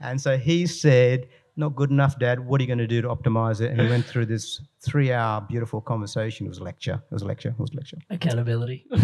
and 0.01 0.21
so 0.21 0.37
he 0.37 0.67
said, 0.67 1.29
"Not 1.57 1.75
good 1.75 1.91
enough, 1.91 2.19
Dad. 2.19 2.41
What 2.41 2.61
are 2.61 2.65
you 2.65 2.69
going 2.69 2.79
to 2.79 2.87
do 2.87 3.01
to 3.03 3.09
optimize 3.09 3.61
it?" 3.61 3.71
And 3.71 3.81
he 3.81 3.89
went 3.89 4.05
through 4.05 4.27
this 4.27 4.61
three-hour 4.81 5.43
beautiful 5.43 5.81
conversation. 5.81 6.47
It 6.47 6.51
was 6.51 6.59
a 6.59 6.65
lecture. 6.65 7.03
It 7.11 7.15
was 7.15 7.23
a 7.23 7.27
lecture. 7.27 7.51
It 7.51 7.59
was 7.59 7.71
a 7.73 7.77
lecture. 7.77 7.99
Accountability. 8.11 8.87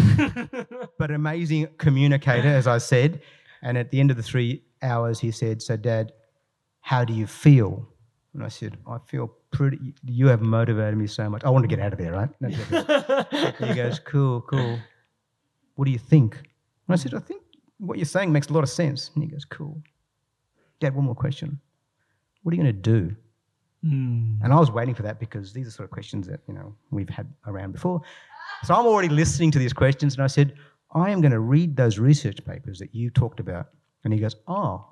But 0.99 1.11
amazing 1.11 1.69
communicator, 1.77 2.49
as 2.49 2.67
I 2.67 2.77
said. 2.77 3.21
And 3.61 3.77
at 3.77 3.89
the 3.89 4.01
end 4.01 4.11
of 4.11 4.17
the 4.17 4.23
three 4.23 4.63
hours, 4.81 5.19
he 5.19 5.31
said, 5.31 5.61
"So, 5.61 5.77
Dad, 5.77 6.11
how 6.81 7.05
do 7.05 7.13
you 7.13 7.25
feel?" 7.25 7.87
And 8.33 8.43
I 8.43 8.49
said, 8.49 8.77
"I 8.85 8.97
feel 9.07 9.31
pretty. 9.51 9.93
You 10.05 10.27
have 10.27 10.41
motivated 10.41 10.97
me 10.97 11.07
so 11.07 11.29
much. 11.29 11.43
I 11.43 11.49
want 11.49 11.63
to 11.63 11.67
get 11.67 11.79
out 11.79 11.93
of 11.93 11.99
there, 11.99 12.13
right?" 12.13 12.29
No, 12.39 12.49
he 13.67 13.73
goes, 13.73 13.99
"Cool, 13.99 14.41
cool. 14.41 14.79
What 15.75 15.85
do 15.85 15.91
you 15.91 15.97
think?" 15.97 16.37
And 16.37 16.93
I 16.93 16.95
said, 16.95 17.13
"I 17.13 17.19
think 17.19 17.41
what 17.77 17.97
you're 17.97 18.05
saying 18.05 18.31
makes 18.31 18.47
a 18.47 18.53
lot 18.53 18.63
of 18.63 18.69
sense." 18.69 19.11
And 19.13 19.23
he 19.23 19.29
goes, 19.29 19.45
"Cool, 19.45 19.81
Dad. 20.79 20.95
One 20.95 21.05
more 21.05 21.15
question. 21.15 21.59
What 22.43 22.53
are 22.53 22.55
you 22.55 22.63
going 22.63 22.75
to 22.75 22.81
do?" 22.81 23.15
Hmm. 23.81 24.35
And 24.43 24.51
I 24.51 24.59
was 24.59 24.71
waiting 24.71 24.93
for 24.93 25.03
that 25.03 25.19
because 25.19 25.53
these 25.53 25.67
are 25.67 25.71
sort 25.71 25.85
of 25.85 25.91
questions 25.91 26.27
that 26.27 26.41
you 26.47 26.53
know 26.53 26.75
we've 26.91 27.09
had 27.09 27.31
around 27.47 27.71
before. 27.71 28.01
So 28.63 28.73
I'm 28.73 28.85
already 28.85 29.09
listening 29.09 29.51
to 29.51 29.59
these 29.59 29.73
questions, 29.73 30.15
and 30.15 30.23
I 30.23 30.27
said, 30.27 30.53
I 30.91 31.11
am 31.11 31.21
going 31.21 31.31
to 31.31 31.39
read 31.39 31.75
those 31.75 31.99
research 31.99 32.43
papers 32.45 32.79
that 32.79 32.95
you 32.95 33.09
talked 33.09 33.39
about. 33.39 33.67
And 34.03 34.13
he 34.13 34.19
goes, 34.19 34.35
Oh, 34.47 34.85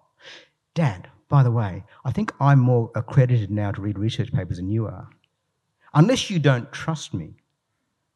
Dad, 0.75 1.09
by 1.29 1.43
the 1.43 1.51
way, 1.51 1.83
I 2.05 2.11
think 2.11 2.31
I'm 2.39 2.59
more 2.59 2.91
accredited 2.95 3.51
now 3.51 3.71
to 3.71 3.81
read 3.81 3.99
research 3.99 4.31
papers 4.31 4.57
than 4.57 4.69
you 4.69 4.85
are. 4.85 5.09
Unless 5.93 6.29
you 6.29 6.39
don't 6.39 6.71
trust 6.71 7.13
me. 7.13 7.35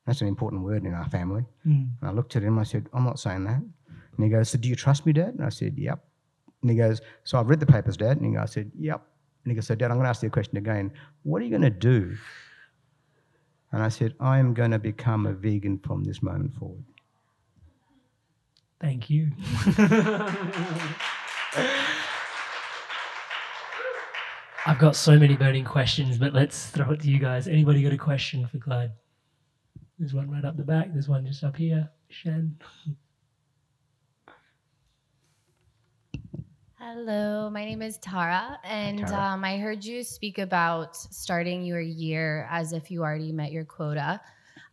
That's 0.05 0.21
an 0.21 0.27
important 0.27 0.63
word 0.63 0.85
in 0.85 0.93
our 0.93 1.07
family. 1.09 1.45
Mm. 1.65 1.89
And 1.99 2.09
I 2.09 2.11
looked 2.11 2.35
at 2.35 2.43
him, 2.43 2.57
I 2.57 2.63
said, 2.63 2.87
I'm 2.93 3.03
not 3.03 3.19
saying 3.19 3.43
that. 3.45 3.57
And 3.57 4.25
he 4.25 4.29
goes, 4.29 4.49
So 4.49 4.57
do 4.57 4.67
you 4.67 4.75
trust 4.75 5.05
me, 5.05 5.13
Dad? 5.13 5.35
And 5.35 5.43
I 5.43 5.49
said, 5.49 5.77
Yep. 5.77 6.03
And 6.61 6.71
he 6.71 6.77
goes, 6.77 7.01
So 7.23 7.39
I've 7.39 7.49
read 7.49 7.59
the 7.59 7.65
papers, 7.65 7.97
Dad. 7.97 8.19
And 8.19 8.37
I 8.37 8.45
said, 8.45 8.71
Yep. 8.77 9.01
And 9.43 9.51
he 9.51 9.55
goes, 9.55 9.67
So, 9.67 9.75
Dad, 9.75 9.91
I'm 9.91 9.97
going 9.97 10.05
to 10.05 10.09
ask 10.09 10.21
you 10.21 10.27
a 10.27 10.31
question 10.31 10.57
again. 10.57 10.91
What 11.23 11.41
are 11.41 11.45
you 11.45 11.51
going 11.51 11.61
to 11.61 11.69
do? 11.69 12.17
And 13.71 13.81
I 13.81 13.89
said, 13.89 14.15
I 14.19 14.39
am 14.39 14.53
going 14.53 14.71
to 14.71 14.79
become 14.79 15.25
a 15.25 15.33
vegan 15.33 15.79
from 15.79 16.03
this 16.03 16.21
moment 16.21 16.53
forward. 16.53 16.83
Thank 18.79 19.09
you. 19.09 19.31
I've 24.67 24.77
got 24.77 24.95
so 24.95 25.17
many 25.17 25.35
burning 25.35 25.65
questions, 25.65 26.19
but 26.19 26.33
let's 26.33 26.67
throw 26.67 26.91
it 26.91 26.99
to 27.01 27.09
you 27.09 27.17
guys. 27.17 27.47
Anybody 27.47 27.81
got 27.81 27.93
a 27.93 27.97
question 27.97 28.45
for 28.45 28.59
Clyde? 28.59 28.91
There's 29.97 30.13
one 30.13 30.29
right 30.29 30.45
up 30.45 30.55
the 30.55 30.63
back. 30.63 30.93
There's 30.93 31.09
one 31.09 31.25
just 31.25 31.43
up 31.43 31.55
here. 31.57 31.89
Shan. 32.09 32.55
Hello, 36.77 37.49
my 37.49 37.65
name 37.65 37.81
is 37.81 37.97
Tara, 37.99 38.59
and 38.63 38.99
Tara. 38.99 39.33
Um, 39.33 39.43
I 39.43 39.57
heard 39.57 39.83
you 39.83 40.03
speak 40.03 40.37
about 40.37 40.95
starting 40.95 41.63
your 41.63 41.81
year 41.81 42.47
as 42.51 42.73
if 42.73 42.91
you 42.91 43.01
already 43.01 43.31
met 43.31 43.51
your 43.51 43.65
quota. 43.65 44.21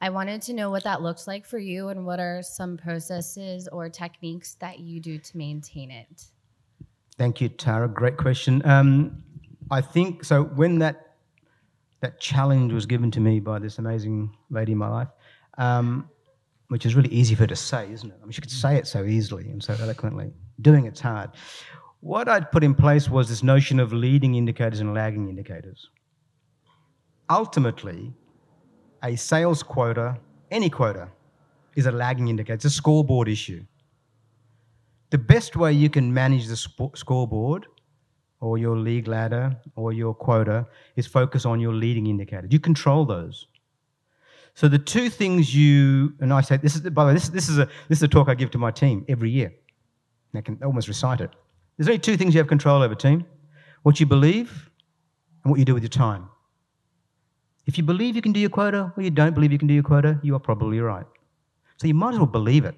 I 0.01 0.11
wanted 0.11 0.43
to 0.43 0.53
know 0.53 0.71
what 0.71 0.85
that 0.85 1.01
looks 1.01 1.27
like 1.27 1.47
for 1.47 1.59
you, 1.59 1.89
and 1.89 2.05
what 2.05 2.21
are 2.21 2.43
some 2.43 2.77
processes 2.77 3.69
or 3.69 3.89
techniques 3.89 4.55
that 4.61 4.81
you 4.81 5.01
do 5.01 5.19
to 5.19 5.37
maintain 5.37 5.91
it. 5.91 6.25
Thank 7.19 7.41
you, 7.41 7.49
Tara. 7.49 7.89
Great 7.89 8.17
question. 8.17 8.63
Um, 8.65 9.25
I 9.71 9.81
think 9.81 10.25
so. 10.25 10.45
When 10.45 10.79
that 10.79 11.17
that 12.01 12.21
challenge 12.21 12.73
was 12.73 12.87
given 12.87 13.11
to 13.11 13.21
me 13.21 13.41
by 13.41 13.59
this 13.59 13.79
amazing 13.79 14.37
lady 14.51 14.73
in 14.73 14.79
my 14.79 14.89
life, 14.89 15.09
um, 15.59 16.09
which 16.69 16.87
is 16.87 16.95
really 16.95 17.09
easy 17.09 17.35
for 17.35 17.43
her 17.43 17.47
to 17.49 17.57
say, 17.57 17.91
isn't 17.93 18.11
it? 18.11 18.17
I 18.23 18.25
mean, 18.25 18.33
she 18.33 18.41
could 18.41 18.51
say 18.51 18.77
it 18.77 18.87
so 18.87 19.05
easily 19.05 19.49
and 19.51 19.63
so 19.63 19.75
eloquently. 19.81 20.33
Doing 20.61 20.87
it's 20.87 21.01
hard. 21.01 21.31
What 22.01 22.29
I'd 22.29 22.53
put 22.53 22.63
in 22.63 22.75
place 22.75 23.09
was 23.09 23.29
this 23.29 23.43
notion 23.43 23.81
of 23.81 23.93
leading 23.93 24.37
indicators 24.37 24.81
and 24.81 24.95
lagging 24.95 25.29
indicators. 25.29 25.91
Ultimately, 27.29 28.15
a 29.03 29.17
sales 29.17 29.63
quota, 29.63 30.17
any 30.51 30.71
quota, 30.71 31.09
is 31.75 31.87
a 31.87 31.93
lagging 31.93 32.29
indicator. 32.29 32.55
It's 32.55 32.65
a 32.65 32.71
scoreboard 32.71 33.29
issue. 33.29 33.65
The 35.11 35.19
best 35.19 35.57
way 35.57 35.73
you 35.73 35.91
can 35.91 36.13
manage 36.13 36.47
the 36.47 36.57
sp- 36.57 36.95
scoreboard 36.95 37.67
or 38.41 38.59
your 38.59 38.77
league 38.77 39.09
ladder 39.09 39.57
or 39.75 39.93
your 39.93 40.15
quota 40.15 40.67
is 40.97 41.07
focus 41.07 41.45
on 41.45 41.61
your 41.61 41.73
leading 41.73 42.07
indicators. 42.07 42.51
You 42.53 42.61
control 42.61 43.05
those. 43.05 43.47
So 44.55 44.69
the 44.69 44.79
two 44.79 45.09
things 45.09 45.55
you 45.55 46.15
and 46.21 46.33
I 46.33 46.41
say 46.41 46.57
this 46.57 46.75
is 46.75 46.83
by 46.83 47.05
the 47.05 47.09
way 47.09 47.15
this, 47.15 47.29
this 47.29 47.49
is 47.49 47.59
a 47.59 47.67
this 47.89 47.99
is 47.99 48.03
a 48.03 48.09
talk 48.09 48.29
I 48.29 48.35
give 48.35 48.51
to 48.53 48.59
my 48.59 48.71
team 48.71 49.05
every 49.09 49.31
year. 49.31 49.53
I 50.35 50.41
can 50.41 50.59
almost 50.63 50.89
recite 50.89 51.21
it. 51.21 51.31
There's 51.77 51.89
only 51.89 51.99
two 51.99 52.17
things 52.17 52.35
you 52.35 52.39
have 52.39 52.49
control 52.49 52.83
over, 52.83 52.95
team: 52.95 53.25
what 53.83 54.01
you 54.01 54.07
believe 54.07 54.71
and 55.43 55.51
what 55.51 55.59
you 55.59 55.65
do 55.65 55.75
with 55.75 55.83
your 55.83 55.91
time. 55.91 56.29
If 57.67 57.77
you 57.79 57.85
believe 57.85 58.17
you 58.17 58.23
can 58.23 58.33
do 58.33 58.41
your 58.41 58.51
quota 58.51 58.93
or 58.97 59.03
you 59.03 59.11
don't 59.11 59.35
believe 59.35 59.53
you 59.53 59.59
can 59.59 59.69
do 59.69 59.75
your 59.75 59.83
quota, 59.83 60.19
you 60.23 60.35
are 60.35 60.41
probably 60.41 60.81
right. 60.81 61.07
So 61.77 61.87
you 61.87 61.95
might 61.95 62.15
as 62.15 62.19
well 62.19 62.27
believe 62.27 62.65
it. 62.65 62.75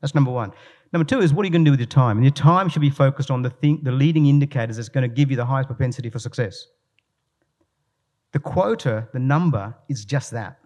That's 0.00 0.14
number 0.14 0.30
one. 0.30 0.52
Number 0.94 1.04
two 1.04 1.20
is 1.20 1.34
what 1.34 1.42
are 1.42 1.46
you 1.46 1.50
going 1.50 1.64
to 1.64 1.68
do 1.68 1.72
with 1.72 1.80
your 1.80 1.88
time? 1.88 2.18
And 2.18 2.24
your 2.24 2.30
time 2.30 2.68
should 2.68 2.80
be 2.80 2.88
focused 2.88 3.28
on 3.28 3.42
the, 3.42 3.50
thing, 3.50 3.80
the 3.82 3.90
leading 3.90 4.26
indicators 4.26 4.76
that's 4.76 4.88
going 4.88 5.02
to 5.02 5.12
give 5.12 5.28
you 5.28 5.36
the 5.36 5.44
highest 5.44 5.66
propensity 5.66 6.08
for 6.08 6.20
success. 6.20 6.68
The 8.30 8.38
quota, 8.38 9.08
the 9.12 9.18
number, 9.18 9.74
is 9.88 10.04
just 10.04 10.30
that. 10.30 10.60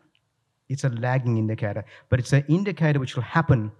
It's 0.68 0.84
a 0.84 0.90
lagging 0.90 1.38
indicator, 1.38 1.82
but 2.10 2.18
it's 2.18 2.34
an 2.34 2.44
indicator 2.46 3.00
which 3.00 3.16
will 3.16 3.22
happen 3.22 3.72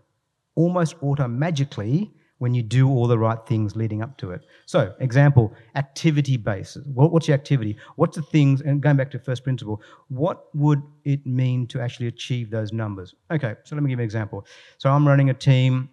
almost 0.54 0.96
automatically 1.02 2.11
when 2.38 2.54
you 2.54 2.62
do 2.62 2.88
all 2.88 3.06
the 3.06 3.18
right 3.18 3.38
things 3.46 3.76
leading 3.76 4.00
up 4.00 4.16
to 4.16 4.30
it. 4.30 4.40
So, 4.64 4.94
example, 5.00 5.52
activity 5.74 6.38
basis. 6.38 6.87
What, 6.87 7.12
what's 7.12 7.28
your 7.28 7.34
activity? 7.34 7.76
What's 7.96 8.16
the 8.16 8.22
things, 8.22 8.62
and 8.62 8.80
going 8.80 8.96
back 8.96 9.11
to 9.11 9.18
first 9.18 9.44
principle, 9.44 9.82
what 10.08 10.44
would 10.54 10.82
it 11.04 11.26
mean 11.26 11.66
to 11.66 11.80
actually 11.82 12.06
achieve 12.06 12.48
those 12.50 12.72
numbers? 12.72 13.14
Okay, 13.30 13.54
so 13.64 13.76
let 13.76 13.82
me 13.82 13.90
give 13.90 13.98
you 13.98 14.02
an 14.02 14.06
example. 14.06 14.46
So, 14.78 14.88
I'm 14.88 15.06
running 15.06 15.28
a 15.28 15.34
team, 15.34 15.90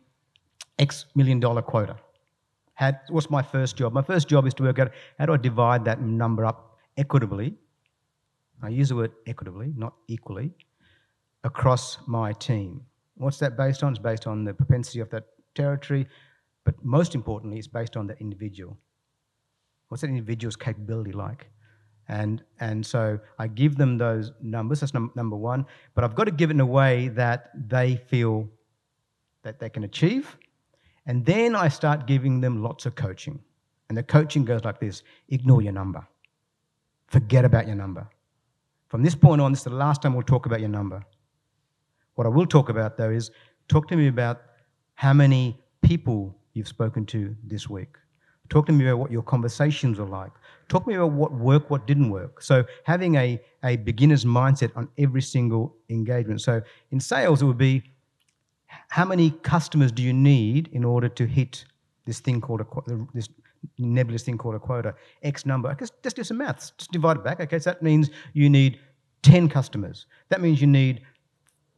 X 0.80 1.06
million 1.16 1.40
dollar 1.40 1.62
quota. 1.62 1.98
Had, 2.74 3.00
what's 3.10 3.30
my 3.30 3.42
first 3.42 3.78
job? 3.78 3.94
My 3.94 4.02
first 4.02 4.28
job 4.28 4.46
is 4.46 4.54
to 4.56 4.64
work 4.64 4.80
out 4.80 4.92
how 5.18 5.26
do 5.26 5.34
I 5.34 5.38
divide 5.38 5.86
that 5.86 6.02
number 6.02 6.46
up 6.46 6.78
equitably. 6.98 7.56
I 8.62 8.70
use 8.70 8.90
the 8.90 8.96
word 8.96 9.12
equitably, 9.28 9.74
not 9.78 9.94
equally, 10.08 10.52
across 11.44 12.00
my 12.06 12.34
team. 12.34 12.82
What's 13.16 13.40
that 13.40 13.56
based 13.56 13.84
on? 13.84 13.94
It's 13.94 14.00
based 14.00 14.28
on 14.28 14.44
the 14.44 14.54
propensity 14.54 15.00
of 15.00 15.10
that 15.12 15.24
territory, 15.54 16.08
but 16.66 16.76
most 16.84 17.16
importantly, 17.16 17.58
it's 17.58 17.68
based 17.68 17.96
on 17.96 18.08
the 18.08 18.18
individual. 18.20 18.78
What's 19.88 20.02
that 20.02 20.10
individual's 20.10 20.58
capability 20.58 21.14
like? 21.14 21.48
And, 22.08 22.44
and 22.60 22.86
so 22.86 23.20
I 23.40 23.48
give 23.48 23.78
them 23.78 23.98
those 23.98 24.32
numbers, 24.42 24.82
that's 24.82 24.94
num- 24.94 25.12
number 25.16 25.36
one, 25.36 25.66
but 25.96 26.04
I've 26.04 26.16
got 26.16 26.26
to 26.26 26.32
give 26.32 26.50
it 26.50 26.54
in 26.54 26.60
a 26.60 26.66
way 26.66 27.08
that 27.10 27.52
they 27.70 27.96
feel 27.96 28.50
that 29.44 29.60
they 29.60 29.70
can 29.70 29.84
achieve. 29.86 30.38
And 31.06 31.26
then 31.26 31.56
I 31.56 31.68
start 31.68 32.08
giving 32.08 32.42
them 32.42 32.64
lots 32.64 32.86
of 32.86 32.96
coaching. 32.96 33.40
And 33.90 33.98
the 33.98 34.04
coaching 34.04 34.46
goes 34.46 34.64
like 34.64 34.80
this 34.80 35.04
ignore 35.30 35.62
your 35.62 35.74
number, 35.74 36.06
forget 37.08 37.46
about 37.46 37.68
your 37.68 37.76
number. 37.76 38.08
From 38.88 39.04
this 39.04 39.16
point 39.16 39.42
on, 39.42 39.52
this 39.52 39.60
is 39.60 39.66
the 39.66 39.70
last 39.72 40.02
time 40.02 40.14
we'll 40.14 40.24
talk 40.24 40.46
about 40.46 40.60
your 40.60 40.70
number. 40.70 41.04
What 42.16 42.26
I 42.26 42.30
will 42.30 42.46
talk 42.46 42.70
about, 42.70 42.98
though, 42.98 43.10
is 43.10 43.30
talk 43.68 43.88
to 43.90 43.96
me 43.96 44.08
about 44.08 44.42
how 44.94 45.14
many 45.14 45.60
people 45.82 46.36
you've 46.54 46.68
spoken 46.68 47.06
to 47.08 47.36
this 47.44 47.70
week. 47.70 47.98
Talk 48.50 48.68
to 48.68 48.72
me 48.72 48.86
about 48.86 49.00
what 49.00 49.12
your 49.12 49.24
conversations 49.24 50.00
are 50.00 50.08
like. 50.08 50.32
Talk 50.70 50.84
to 50.84 50.90
me 50.90 50.96
about 50.96 51.12
what 51.12 51.34
worked, 51.34 51.70
what 51.70 51.88
didn't 51.88 52.10
work. 52.10 52.42
So, 52.42 52.64
having 52.84 53.16
a, 53.16 53.42
a 53.64 53.76
beginner's 53.78 54.24
mindset 54.24 54.72
on 54.76 54.88
every 54.98 55.22
single 55.22 55.76
engagement. 55.90 56.42
So, 56.42 56.62
in 56.92 57.00
sales, 57.00 57.42
it 57.42 57.46
would 57.46 57.58
be 57.58 57.84
how 58.90 59.06
many 59.06 59.32
customers 59.44 59.92
do 59.92 60.04
you 60.04 60.14
need 60.14 60.70
in 60.72 60.84
order 60.84 61.10
to 61.10 61.26
hit 61.26 61.66
this 62.06 62.20
thing 62.20 62.42
called 62.42 62.62
a 62.62 62.68
this 63.14 63.30
nebulous 63.78 64.24
thing 64.24 64.38
called 64.38 64.56
a 64.56 64.60
quota? 64.60 64.96
X 65.24 65.46
number. 65.46 65.74
Guess 65.76 65.92
just 66.04 66.16
do 66.16 66.24
some 66.24 66.38
maths. 66.38 66.72
Just 66.78 66.92
divide 66.92 67.18
it 67.18 67.24
back. 67.24 67.40
Okay 67.40 67.60
so 67.60 67.72
that 67.72 67.82
means 67.82 68.10
you 68.34 68.50
need 68.50 68.80
10 69.24 69.50
customers. 69.50 70.06
That 70.30 70.42
means 70.42 70.62
you 70.62 70.68
need 70.68 71.02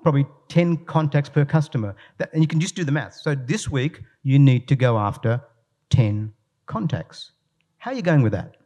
probably 0.04 0.26
10 0.50 0.86
contacts 0.86 1.30
per 1.30 1.46
customer. 1.46 1.96
That, 2.18 2.32
and 2.34 2.42
you 2.42 2.48
can 2.48 2.60
just 2.60 2.76
do 2.76 2.84
the 2.84 2.92
maths. 2.92 3.22
So 3.22 3.36
this 3.36 3.70
week 3.70 4.02
you 4.24 4.40
need 4.40 4.68
to 4.68 4.76
go 4.76 4.98
after 4.98 5.42
10 5.90 6.34
contacts. 6.66 7.32
How 7.78 7.92
are 7.92 7.96
you 7.96 8.02
going 8.02 8.22
with 8.22 8.34
that? 8.34 8.58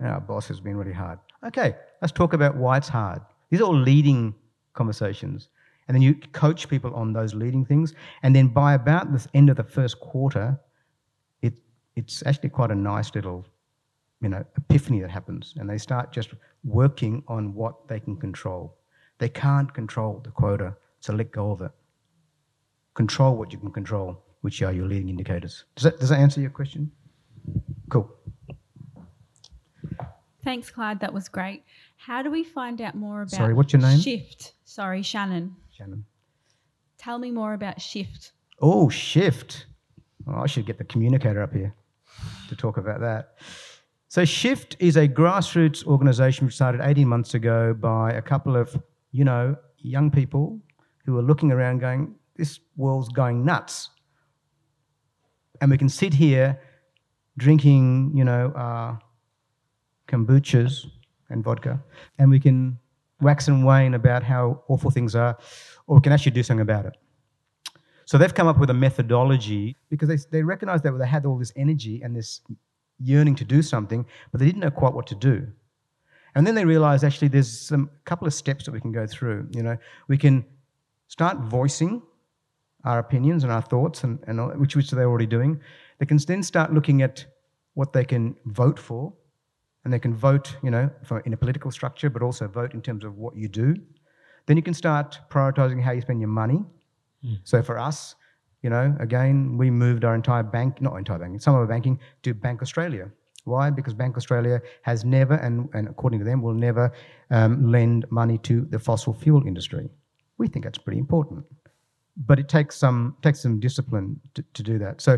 Our 0.00 0.20
boss 0.20 0.48
has 0.48 0.60
been 0.60 0.76
really 0.76 0.92
hard. 0.92 1.18
Okay 1.46 1.74
let's 2.00 2.12
talk 2.12 2.32
about 2.32 2.56
why 2.56 2.76
it's 2.76 2.88
hard. 2.88 3.20
These 3.50 3.60
are 3.60 3.64
all 3.64 3.78
leading 3.78 4.34
conversations 4.74 5.48
and 5.88 5.94
then 5.94 6.02
you 6.02 6.14
coach 6.32 6.68
people 6.68 6.94
on 6.94 7.14
those 7.14 7.34
leading 7.34 7.64
things. 7.64 7.94
And 8.22 8.36
then 8.36 8.48
by 8.48 8.74
about 8.74 9.10
the 9.10 9.26
end 9.32 9.48
of 9.48 9.56
the 9.56 9.64
first 9.64 9.98
quarter, 10.00 10.60
it, 11.40 11.54
it's 11.96 12.22
actually 12.26 12.50
quite 12.50 12.70
a 12.70 12.74
nice 12.74 13.14
little, 13.14 13.46
you 14.20 14.28
know, 14.28 14.44
epiphany 14.56 15.00
that 15.00 15.10
happens. 15.10 15.54
And 15.56 15.68
they 15.68 15.78
start 15.78 16.12
just 16.12 16.30
working 16.62 17.22
on 17.26 17.54
what 17.54 17.88
they 17.88 18.00
can 18.00 18.16
control. 18.16 18.76
They 19.16 19.30
can't 19.30 19.72
control 19.72 20.20
the 20.22 20.30
quota, 20.30 20.76
so 21.00 21.14
let 21.14 21.32
go 21.32 21.52
of 21.52 21.62
it. 21.62 21.72
Control 22.94 23.36
what 23.36 23.52
you 23.52 23.58
can 23.58 23.72
control, 23.72 24.22
which 24.42 24.60
are 24.62 24.72
your 24.72 24.86
leading 24.86 25.08
indicators. 25.08 25.64
Does 25.74 25.84
that, 25.84 26.00
does 26.00 26.08
that 26.10 26.18
answer 26.18 26.40
your 26.40 26.50
question? 26.50 26.92
Cool. 27.88 28.14
Thanks, 30.44 30.70
Clyde. 30.70 31.00
That 31.00 31.12
was 31.12 31.28
great. 31.28 31.64
How 31.96 32.22
do 32.22 32.30
we 32.30 32.44
find 32.44 32.80
out 32.80 32.94
more 32.94 33.22
about 33.22 33.30
Sorry, 33.30 33.54
what's 33.54 33.72
your 33.72 33.82
name? 33.82 33.98
Shift. 33.98 34.52
Sorry, 34.64 35.02
Shannon. 35.02 35.56
Shannon. 35.78 36.04
Tell 36.98 37.18
me 37.18 37.30
more 37.30 37.54
about 37.54 37.80
Shift. 37.80 38.32
Oh, 38.60 38.88
Shift. 38.88 39.66
Oh, 40.26 40.40
I 40.40 40.46
should 40.46 40.66
get 40.66 40.76
the 40.76 40.84
communicator 40.84 41.40
up 41.40 41.52
here 41.52 41.72
to 42.48 42.56
talk 42.56 42.78
about 42.78 43.00
that. 43.00 43.34
So, 44.08 44.24
Shift 44.24 44.76
is 44.80 44.96
a 44.96 45.06
grassroots 45.06 45.86
organization 45.86 46.46
which 46.46 46.56
started 46.56 46.80
18 46.82 47.06
months 47.06 47.34
ago 47.34 47.74
by 47.74 48.12
a 48.12 48.22
couple 48.22 48.56
of, 48.56 48.76
you 49.12 49.24
know, 49.24 49.54
young 49.78 50.10
people 50.10 50.58
who 51.06 51.16
are 51.16 51.22
looking 51.22 51.52
around 51.52 51.78
going, 51.78 52.16
this 52.34 52.58
world's 52.76 53.08
going 53.10 53.44
nuts. 53.44 53.90
And 55.60 55.70
we 55.70 55.78
can 55.78 55.88
sit 55.88 56.12
here 56.12 56.60
drinking, 57.36 58.12
you 58.16 58.24
know, 58.24 58.48
uh, 58.56 58.96
kombuchas 60.08 60.86
and 61.30 61.44
vodka, 61.44 61.80
and 62.18 62.30
we 62.30 62.40
can 62.40 62.78
wax 63.20 63.48
and 63.48 63.64
wane 63.64 63.94
about 63.94 64.22
how 64.22 64.62
awful 64.68 64.90
things 64.90 65.14
are, 65.14 65.36
or 65.86 65.96
we 65.96 66.00
can 66.00 66.12
actually 66.12 66.32
do 66.32 66.42
something 66.42 66.62
about 66.62 66.86
it. 66.86 66.96
So 68.04 68.16
they've 68.16 68.34
come 68.34 68.46
up 68.46 68.58
with 68.58 68.70
a 68.70 68.74
methodology 68.74 69.76
because 69.90 70.08
they, 70.08 70.16
they 70.30 70.42
recognized 70.42 70.84
that 70.84 70.92
they 70.92 71.06
had 71.06 71.26
all 71.26 71.36
this 71.36 71.52
energy 71.56 72.00
and 72.02 72.16
this 72.16 72.40
yearning 73.00 73.34
to 73.36 73.44
do 73.44 73.62
something, 73.62 74.06
but 74.32 74.40
they 74.40 74.46
didn't 74.46 74.60
know 74.60 74.70
quite 74.70 74.94
what 74.94 75.06
to 75.08 75.14
do. 75.14 75.46
And 76.34 76.46
then 76.46 76.54
they 76.54 76.64
realized 76.64 77.04
actually 77.04 77.28
there's 77.28 77.50
some 77.50 77.90
couple 78.04 78.26
of 78.26 78.34
steps 78.34 78.64
that 78.64 78.72
we 78.72 78.80
can 78.80 78.92
go 78.92 79.06
through. 79.06 79.48
You 79.50 79.62
know, 79.62 79.76
we 80.08 80.16
can 80.16 80.44
start 81.08 81.38
voicing 81.38 82.02
our 82.84 82.98
opinions 82.98 83.42
and 83.42 83.52
our 83.52 83.62
thoughts, 83.62 84.04
and, 84.04 84.18
and 84.26 84.40
all, 84.40 84.50
which 84.50 84.76
which 84.76 84.90
they're 84.90 85.08
already 85.08 85.26
doing. 85.26 85.60
They 85.98 86.06
can 86.06 86.18
then 86.18 86.42
start 86.42 86.72
looking 86.72 87.02
at 87.02 87.26
what 87.74 87.92
they 87.92 88.04
can 88.04 88.36
vote 88.46 88.78
for, 88.78 89.12
and 89.88 89.92
they 89.94 89.98
can 89.98 90.14
vote, 90.14 90.54
you 90.62 90.70
know, 90.70 90.90
for, 91.02 91.20
in 91.20 91.32
a 91.32 91.36
political 91.38 91.70
structure, 91.70 92.10
but 92.10 92.20
also 92.20 92.46
vote 92.46 92.74
in 92.74 92.82
terms 92.82 93.04
of 93.04 93.16
what 93.16 93.34
you 93.34 93.48
do. 93.48 93.74
Then 94.44 94.58
you 94.58 94.62
can 94.62 94.74
start 94.74 95.18
prioritizing 95.30 95.80
how 95.82 95.92
you 95.92 96.02
spend 96.02 96.20
your 96.20 96.28
money. 96.28 96.60
So 97.42 97.62
for 97.62 97.78
us, 97.78 98.14
you 98.62 98.68
know, 98.68 98.94
again, 99.00 99.56
we 99.56 99.70
moved 99.70 100.04
our 100.04 100.14
entire 100.14 100.42
bank, 100.42 100.82
not 100.82 100.94
entire 100.98 101.18
banking, 101.18 101.38
some 101.38 101.54
of 101.54 101.60
our 101.60 101.66
banking 101.66 101.98
to 102.24 102.34
Bank 102.34 102.60
Australia. 102.60 103.10
Why? 103.44 103.70
Because 103.70 103.94
Bank 103.94 104.18
Australia 104.18 104.60
has 104.82 105.06
never, 105.06 105.36
and, 105.36 105.70
and 105.72 105.88
according 105.88 106.18
to 106.18 106.24
them, 106.26 106.42
will 106.42 106.52
never 106.52 106.92
um, 107.30 107.72
lend 107.72 108.04
money 108.10 108.36
to 108.48 108.66
the 108.66 108.78
fossil 108.78 109.14
fuel 109.14 109.46
industry. 109.46 109.88
We 110.36 110.48
think 110.48 110.66
that's 110.66 110.76
pretty 110.76 110.98
important, 110.98 111.46
but 112.14 112.38
it 112.38 112.46
takes 112.50 112.76
some 112.76 113.16
takes 113.22 113.40
some 113.40 113.58
discipline 113.58 114.20
to, 114.34 114.44
to 114.52 114.62
do 114.62 114.78
that. 114.80 115.00
So 115.00 115.16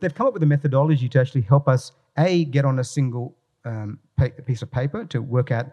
they've 0.00 0.14
come 0.14 0.26
up 0.26 0.32
with 0.32 0.42
a 0.42 0.46
methodology 0.46 1.06
to 1.10 1.20
actually 1.20 1.42
help 1.42 1.68
us 1.68 1.92
a 2.16 2.46
get 2.46 2.64
on 2.64 2.78
a 2.78 2.84
single 2.84 3.36
um, 3.66 3.98
pa- 4.16 4.28
piece 4.46 4.62
of 4.62 4.70
paper 4.70 5.04
to 5.06 5.20
work 5.20 5.50
out 5.50 5.66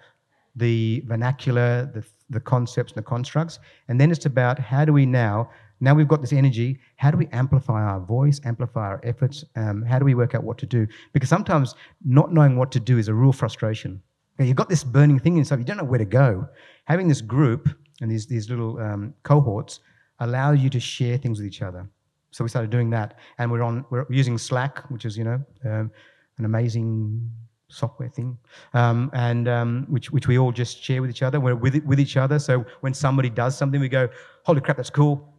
the 0.56 1.04
vernacular, 1.08 1.90
the, 1.94 2.04
the 2.30 2.40
concepts, 2.40 2.92
and 2.92 2.98
the 2.98 3.08
constructs. 3.08 3.60
And 3.88 4.00
then 4.00 4.12
it's 4.12 4.26
about 4.26 4.60
how 4.60 4.86
do 4.86 4.94
we 4.94 5.06
now, 5.06 5.50
now 5.80 5.94
we've 5.94 6.08
got 6.08 6.22
this 6.22 6.34
energy, 6.34 6.80
how 6.98 7.12
do 7.12 7.18
we 7.18 7.28
amplify 7.32 7.82
our 7.82 8.00
voice, 8.00 8.40
amplify 8.46 8.88
our 8.88 9.02
efforts? 9.04 9.44
Um, 9.56 9.82
how 9.84 10.00
do 10.00 10.06
we 10.06 10.16
work 10.16 10.36
out 10.36 10.44
what 10.44 10.58
to 10.60 10.66
do? 10.66 10.88
Because 11.12 11.30
sometimes 11.30 11.76
not 12.06 12.34
knowing 12.34 12.56
what 12.56 12.72
to 12.74 12.80
do 12.80 12.98
is 12.98 13.08
a 13.08 13.14
real 13.14 13.34
frustration. 13.34 14.02
You've 14.40 14.56
got 14.56 14.70
this 14.70 14.84
burning 14.84 15.20
thing 15.20 15.38
inside, 15.38 15.60
you 15.60 15.66
don't 15.66 15.78
know 15.78 15.84
where 15.84 16.00
to 16.00 16.06
go. 16.06 16.48
Having 16.86 17.08
this 17.08 17.22
group 17.22 17.70
and 18.02 18.10
these, 18.12 18.26
these 18.26 18.50
little 18.50 18.80
um, 18.80 19.14
cohorts 19.24 19.80
allow 20.20 20.52
you 20.52 20.70
to 20.70 20.80
share 20.80 21.18
things 21.18 21.40
with 21.40 21.48
each 21.48 21.62
other. 21.62 21.88
So 22.32 22.44
we 22.44 22.50
started 22.50 22.72
doing 22.72 22.90
that, 22.90 23.20
and 23.38 23.52
we're 23.52 23.62
on 23.62 23.86
we're 23.92 24.08
using 24.10 24.40
Slack, 24.40 24.90
which 24.90 25.06
is 25.06 25.16
you 25.16 25.24
know 25.24 25.40
um, 25.66 25.92
an 26.40 26.46
amazing 26.46 27.30
software 27.74 28.10
thing, 28.10 28.38
um, 28.74 29.10
and 29.14 29.48
um, 29.48 29.86
which 29.90 30.12
which 30.12 30.28
we 30.28 30.38
all 30.38 30.52
just 30.52 30.82
share 30.82 31.02
with 31.02 31.10
each 31.10 31.24
other. 31.24 31.40
We're 31.40 31.56
with 31.56 31.76
it, 31.76 31.86
with 31.86 32.00
each 32.00 32.18
other. 32.18 32.40
So 32.40 32.66
when 32.82 32.94
somebody 32.94 33.30
does 33.30 33.58
something, 33.58 33.80
we 33.80 33.90
go, 33.90 34.08
"Holy 34.44 34.62
crap, 34.62 34.78
that's 34.78 34.90
cool! 34.90 35.34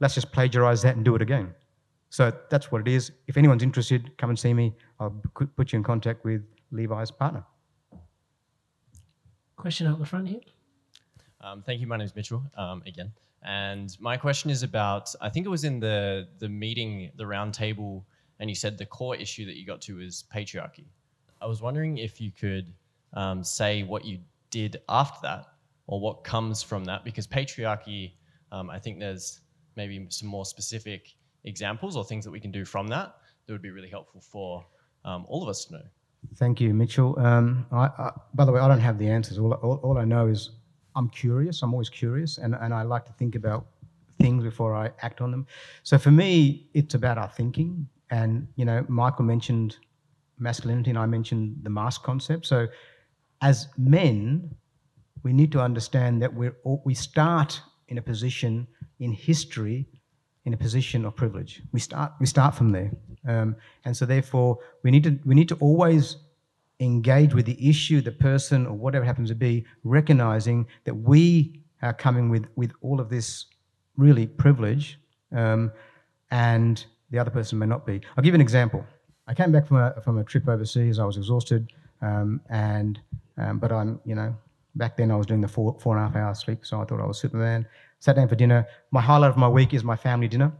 Let's 0.00 0.14
just 0.14 0.32
plagiarize 0.32 0.82
that 0.82 0.96
and 0.96 1.04
do 1.04 1.14
it 1.14 1.22
again." 1.22 1.54
So 2.10 2.32
that's 2.50 2.70
what 2.70 2.80
it 2.80 2.88
is. 2.88 3.12
If 3.26 3.36
anyone's 3.36 3.62
interested, 3.62 4.16
come 4.18 4.30
and 4.30 4.38
see 4.38 4.54
me. 4.54 4.72
I'll 5.00 5.20
put 5.56 5.72
you 5.72 5.78
in 5.78 5.82
contact 5.82 6.24
with 6.24 6.42
Levi's 6.70 7.10
partner. 7.10 7.44
Question 9.56 9.86
out 9.86 9.98
the 9.98 10.06
front 10.06 10.28
here. 10.28 10.40
Um, 11.40 11.62
thank 11.62 11.80
you. 11.80 11.86
My 11.86 11.96
name 11.96 12.06
is 12.06 12.14
Mitchell 12.14 12.42
um, 12.56 12.82
again, 12.86 13.12
and 13.42 13.94
my 14.00 14.16
question 14.16 14.50
is 14.50 14.62
about. 14.62 15.14
I 15.20 15.28
think 15.28 15.44
it 15.44 15.50
was 15.50 15.64
in 15.64 15.80
the 15.80 16.28
the 16.38 16.48
meeting, 16.48 17.10
the 17.16 17.26
round 17.26 17.52
table, 17.52 18.06
and 18.38 18.48
you 18.48 18.56
said 18.56 18.78
the 18.78 18.86
core 18.86 19.16
issue 19.16 19.44
that 19.46 19.56
you 19.56 19.66
got 19.66 19.80
to 19.82 20.00
is 20.00 20.24
patriarchy. 20.34 20.86
I 21.44 21.46
was 21.46 21.60
wondering 21.60 21.98
if 21.98 22.22
you 22.22 22.32
could 22.32 22.72
um, 23.12 23.44
say 23.44 23.82
what 23.82 24.06
you 24.06 24.18
did 24.50 24.80
after 24.88 25.18
that, 25.22 25.44
or 25.86 26.00
what 26.00 26.24
comes 26.24 26.62
from 26.62 26.86
that, 26.86 27.04
because 27.04 27.26
patriarchy. 27.26 28.12
Um, 28.50 28.70
I 28.70 28.78
think 28.78 28.98
there's 28.98 29.40
maybe 29.76 30.06
some 30.08 30.28
more 30.28 30.46
specific 30.46 31.14
examples 31.44 31.96
or 31.96 32.04
things 32.04 32.24
that 32.24 32.30
we 32.30 32.40
can 32.40 32.50
do 32.50 32.64
from 32.64 32.86
that 32.88 33.16
that 33.46 33.52
would 33.52 33.60
be 33.60 33.70
really 33.70 33.90
helpful 33.90 34.22
for 34.22 34.64
um, 35.04 35.26
all 35.28 35.42
of 35.42 35.48
us 35.48 35.66
to 35.66 35.74
know. 35.74 35.82
Thank 36.36 36.60
you, 36.60 36.72
Mitchell. 36.72 37.18
Um, 37.18 37.66
I, 37.70 37.86
I, 37.86 38.12
by 38.32 38.46
the 38.46 38.52
way, 38.52 38.60
I 38.60 38.68
don't 38.68 38.80
have 38.80 38.98
the 38.98 39.08
answers. 39.08 39.38
All, 39.38 39.52
all, 39.52 39.80
all 39.82 39.98
I 39.98 40.04
know 40.04 40.28
is 40.28 40.50
I'm 40.96 41.10
curious. 41.10 41.60
I'm 41.62 41.74
always 41.74 41.90
curious, 41.90 42.38
and, 42.38 42.54
and 42.54 42.72
I 42.72 42.82
like 42.82 43.04
to 43.04 43.12
think 43.12 43.34
about 43.34 43.66
things 44.18 44.44
before 44.44 44.74
I 44.74 44.90
act 45.02 45.20
on 45.20 45.30
them. 45.30 45.46
So 45.82 45.98
for 45.98 46.10
me, 46.10 46.70
it's 46.72 46.94
about 46.94 47.18
our 47.18 47.28
thinking. 47.28 47.86
And 48.10 48.48
you 48.56 48.64
know, 48.64 48.86
Michael 48.88 49.26
mentioned 49.26 49.76
masculinity, 50.38 50.90
and 50.90 50.98
I 50.98 51.06
mentioned 51.06 51.58
the 51.62 51.70
mask 51.70 52.02
concept. 52.02 52.46
So 52.46 52.66
as 53.40 53.68
men, 53.76 54.54
we 55.22 55.32
need 55.32 55.52
to 55.52 55.60
understand 55.60 56.22
that 56.22 56.32
we're 56.34 56.56
we 56.84 56.94
start 56.94 57.60
in 57.88 57.98
a 57.98 58.02
position 58.02 58.66
in 58.98 59.12
history 59.12 59.86
in 60.44 60.52
a 60.52 60.56
position 60.56 61.04
of 61.04 61.16
privilege. 61.16 61.62
We 61.72 61.80
start 61.80 62.12
we 62.20 62.26
start 62.26 62.54
from 62.54 62.70
there, 62.70 62.90
um, 63.26 63.56
and 63.84 63.96
so 63.96 64.04
therefore 64.06 64.58
we 64.82 64.90
need 64.90 65.04
to 65.04 65.18
we 65.24 65.34
need 65.34 65.48
to 65.48 65.56
always 65.56 66.16
engage 66.80 67.34
with 67.34 67.46
the 67.46 67.68
issue, 67.68 68.00
the 68.00 68.12
person, 68.12 68.66
or 68.66 68.74
whatever 68.74 69.04
it 69.04 69.06
happens 69.06 69.30
to 69.30 69.34
be, 69.34 69.64
recognizing 69.84 70.66
that 70.84 70.94
we 70.94 71.62
are 71.82 71.94
coming 71.94 72.28
with 72.28 72.46
with 72.56 72.72
all 72.82 73.00
of 73.00 73.08
this 73.08 73.46
really 73.96 74.26
privilege, 74.26 74.98
um, 75.32 75.72
and 76.30 76.84
the 77.10 77.18
other 77.18 77.30
person 77.30 77.58
may 77.58 77.66
not 77.66 77.86
be. 77.86 78.00
I'll 78.16 78.24
give 78.24 78.34
an 78.34 78.40
example. 78.40 78.84
I 79.26 79.34
came 79.34 79.52
back 79.52 79.66
from 79.66 79.78
a 79.78 80.00
from 80.02 80.18
a 80.18 80.24
trip 80.24 80.48
overseas. 80.48 80.98
I 80.98 81.04
was 81.04 81.16
exhausted, 81.16 81.72
um, 82.02 82.40
and 82.50 83.00
um, 83.38 83.58
but 83.58 83.72
I'm 83.72 84.00
you 84.04 84.14
know 84.14 84.34
back 84.74 84.96
then 84.96 85.10
I 85.10 85.16
was 85.16 85.26
doing 85.26 85.40
the 85.40 85.48
four 85.48 85.76
four 85.80 85.96
and 85.96 86.04
a 86.04 86.08
half 86.08 86.16
hours 86.16 86.38
sleep, 86.40 86.60
so 86.62 86.80
I 86.80 86.84
thought 86.84 87.00
I 87.00 87.06
was 87.06 87.18
Superman. 87.18 87.66
Sat 88.00 88.16
down 88.16 88.28
for 88.28 88.34
dinner. 88.34 88.66
My 88.90 89.00
highlight 89.00 89.30
of 89.30 89.36
my 89.36 89.48
week 89.48 89.72
is 89.72 89.82
my 89.82 89.96
family 89.96 90.28
dinner, 90.28 90.52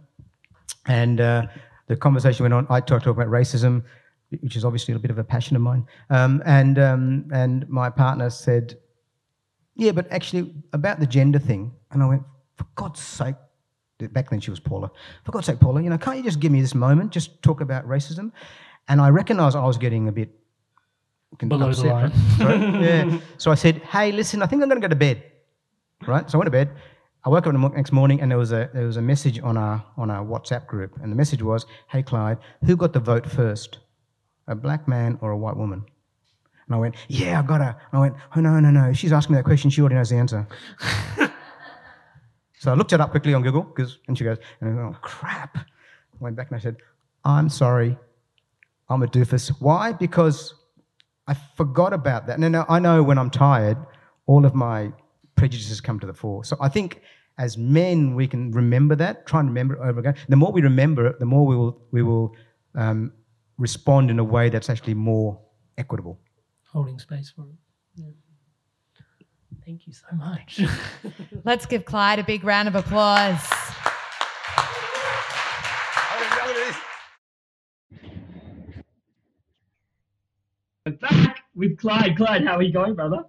and 0.86 1.20
uh, 1.20 1.46
the 1.88 1.96
conversation 1.96 2.44
went 2.44 2.54
on. 2.54 2.66
I 2.70 2.80
talked 2.80 3.06
about 3.06 3.28
racism, 3.28 3.82
which 4.40 4.56
is 4.56 4.64
obviously 4.64 4.94
a 4.94 4.98
bit 4.98 5.10
of 5.10 5.18
a 5.18 5.24
passion 5.24 5.56
of 5.56 5.62
mine, 5.62 5.86
um, 6.08 6.42
and 6.46 6.78
um, 6.78 7.28
and 7.32 7.68
my 7.68 7.90
partner 7.90 8.30
said, 8.30 8.78
"Yeah, 9.74 9.92
but 9.92 10.10
actually 10.10 10.54
about 10.72 11.00
the 11.00 11.06
gender 11.06 11.38
thing," 11.38 11.72
and 11.90 12.02
I 12.02 12.06
went, 12.06 12.22
"For 12.56 12.66
God's 12.76 13.00
sake." 13.00 13.36
Back 14.12 14.30
then 14.30 14.40
she 14.40 14.50
was 14.50 14.60
Paula. 14.60 14.90
For 15.24 15.32
God's 15.32 15.46
sake, 15.46 15.60
Paula, 15.60 15.82
you 15.82 15.90
know, 15.90 15.98
can't 15.98 16.16
you 16.16 16.22
just 16.22 16.40
give 16.40 16.52
me 16.52 16.60
this 16.60 16.74
moment, 16.74 17.12
just 17.12 17.42
talk 17.42 17.60
about 17.60 17.86
racism? 17.88 18.32
And 18.88 19.00
I 19.00 19.08
recognised 19.08 19.56
I 19.56 19.64
was 19.64 19.78
getting 19.78 20.08
a 20.08 20.12
bit 20.12 20.30
Below 21.38 21.72
the 21.72 21.86
line. 21.86 22.12
Sorry? 22.38 22.58
yeah. 22.84 23.18
So 23.38 23.50
I 23.50 23.54
said, 23.54 23.78
"Hey, 23.78 24.12
listen, 24.12 24.42
I 24.42 24.46
think 24.46 24.62
I'm 24.62 24.68
going 24.68 24.80
to 24.80 24.86
go 24.86 24.90
to 24.90 24.96
bed." 24.96 25.22
Right. 26.06 26.30
So 26.30 26.36
I 26.36 26.40
went 26.40 26.46
to 26.46 26.52
bed. 26.52 26.70
I 27.24 27.30
woke 27.30 27.46
up 27.46 27.52
the 27.52 27.68
next 27.70 27.90
morning 27.90 28.20
and 28.20 28.30
there 28.30 28.38
was 28.38 28.52
a 28.52 28.70
there 28.74 28.86
was 28.86 28.98
a 28.98 29.02
message 29.02 29.40
on 29.40 29.56
our 29.56 29.84
on 29.96 30.10
our 30.10 30.24
WhatsApp 30.24 30.66
group, 30.66 30.92
and 31.02 31.10
the 31.10 31.16
message 31.16 31.42
was, 31.42 31.66
"Hey, 31.88 32.02
Clyde, 32.02 32.38
who 32.64 32.76
got 32.76 32.92
the 32.92 33.00
vote 33.00 33.26
first, 33.26 33.78
a 34.46 34.54
black 34.54 34.86
man 34.86 35.18
or 35.22 35.30
a 35.30 35.36
white 35.36 35.56
woman?" 35.56 35.84
And 36.66 36.74
I 36.74 36.78
went, 36.78 36.94
"Yeah, 37.08 37.40
I 37.40 37.42
got 37.42 37.60
her." 37.60 37.76
And 37.90 37.98
I 37.98 38.00
went, 38.00 38.14
"Oh 38.36 38.40
no, 38.40 38.60
no, 38.60 38.70
no! 38.70 38.92
She's 38.92 39.12
asking 39.12 39.34
me 39.34 39.38
that 39.38 39.44
question, 39.44 39.70
she 39.70 39.80
already 39.80 39.96
knows 39.96 40.10
the 40.10 40.16
answer." 40.16 40.46
so 42.64 42.72
I 42.72 42.74
looked 42.76 42.94
it 42.94 43.00
up 43.00 43.10
quickly 43.10 43.34
on 43.34 43.42
Google 43.42 43.62
because, 43.62 43.98
and 44.08 44.16
she 44.16 44.24
goes, 44.24 44.38
and 44.62 44.70
I 44.70 44.82
went, 44.82 44.96
"Oh 44.96 44.98
crap!" 45.02 45.58
I 45.58 46.16
went 46.18 46.34
back 46.34 46.48
and 46.48 46.56
I 46.56 46.60
said, 46.60 46.76
"I'm 47.22 47.50
sorry, 47.50 47.98
I'm 48.88 49.02
a 49.02 49.06
doofus. 49.06 49.50
Why? 49.60 49.92
Because 49.92 50.54
I 51.26 51.34
forgot 51.58 51.92
about 51.92 52.26
that. 52.26 52.40
No, 52.40 52.48
no, 52.48 52.64
I 52.66 52.78
know 52.78 53.02
when 53.02 53.18
I'm 53.18 53.28
tired, 53.28 53.76
all 54.24 54.46
of 54.46 54.54
my 54.54 54.92
prejudices 55.36 55.82
come 55.82 56.00
to 56.00 56.06
the 56.06 56.14
fore. 56.14 56.42
So 56.42 56.56
I 56.58 56.70
think 56.70 57.02
as 57.36 57.58
men, 57.58 58.14
we 58.14 58.26
can 58.26 58.50
remember 58.52 58.94
that, 58.96 59.26
try 59.26 59.40
and 59.40 59.50
remember 59.50 59.74
it 59.74 59.80
over 59.86 60.00
again. 60.00 60.14
The 60.30 60.36
more 60.36 60.50
we 60.50 60.62
remember 60.62 61.06
it, 61.08 61.18
the 61.18 61.26
more 61.26 61.44
we 61.44 61.56
will, 61.56 61.82
we 61.90 62.02
will 62.02 62.34
um, 62.76 63.12
respond 63.58 64.10
in 64.10 64.18
a 64.18 64.24
way 64.24 64.48
that's 64.48 64.70
actually 64.70 64.94
more 64.94 65.38
equitable. 65.76 66.18
Holding 66.72 66.98
space 66.98 67.28
for 67.28 67.42
it. 67.42 67.56
Yeah. 67.96 68.06
Thank 69.64 69.86
you 69.86 69.94
so 69.94 70.04
much. 70.14 70.60
Let's 71.44 71.64
give 71.64 71.86
Clyde 71.86 72.18
a 72.18 72.24
big 72.24 72.44
round 72.44 72.68
of 72.68 72.74
applause. 72.74 73.40
Back 81.00 81.38
with 81.54 81.78
Clyde. 81.78 82.14
Clyde, 82.14 82.44
how 82.44 82.56
are 82.56 82.62
you 82.62 82.74
going, 82.74 82.94
brother? 82.94 83.24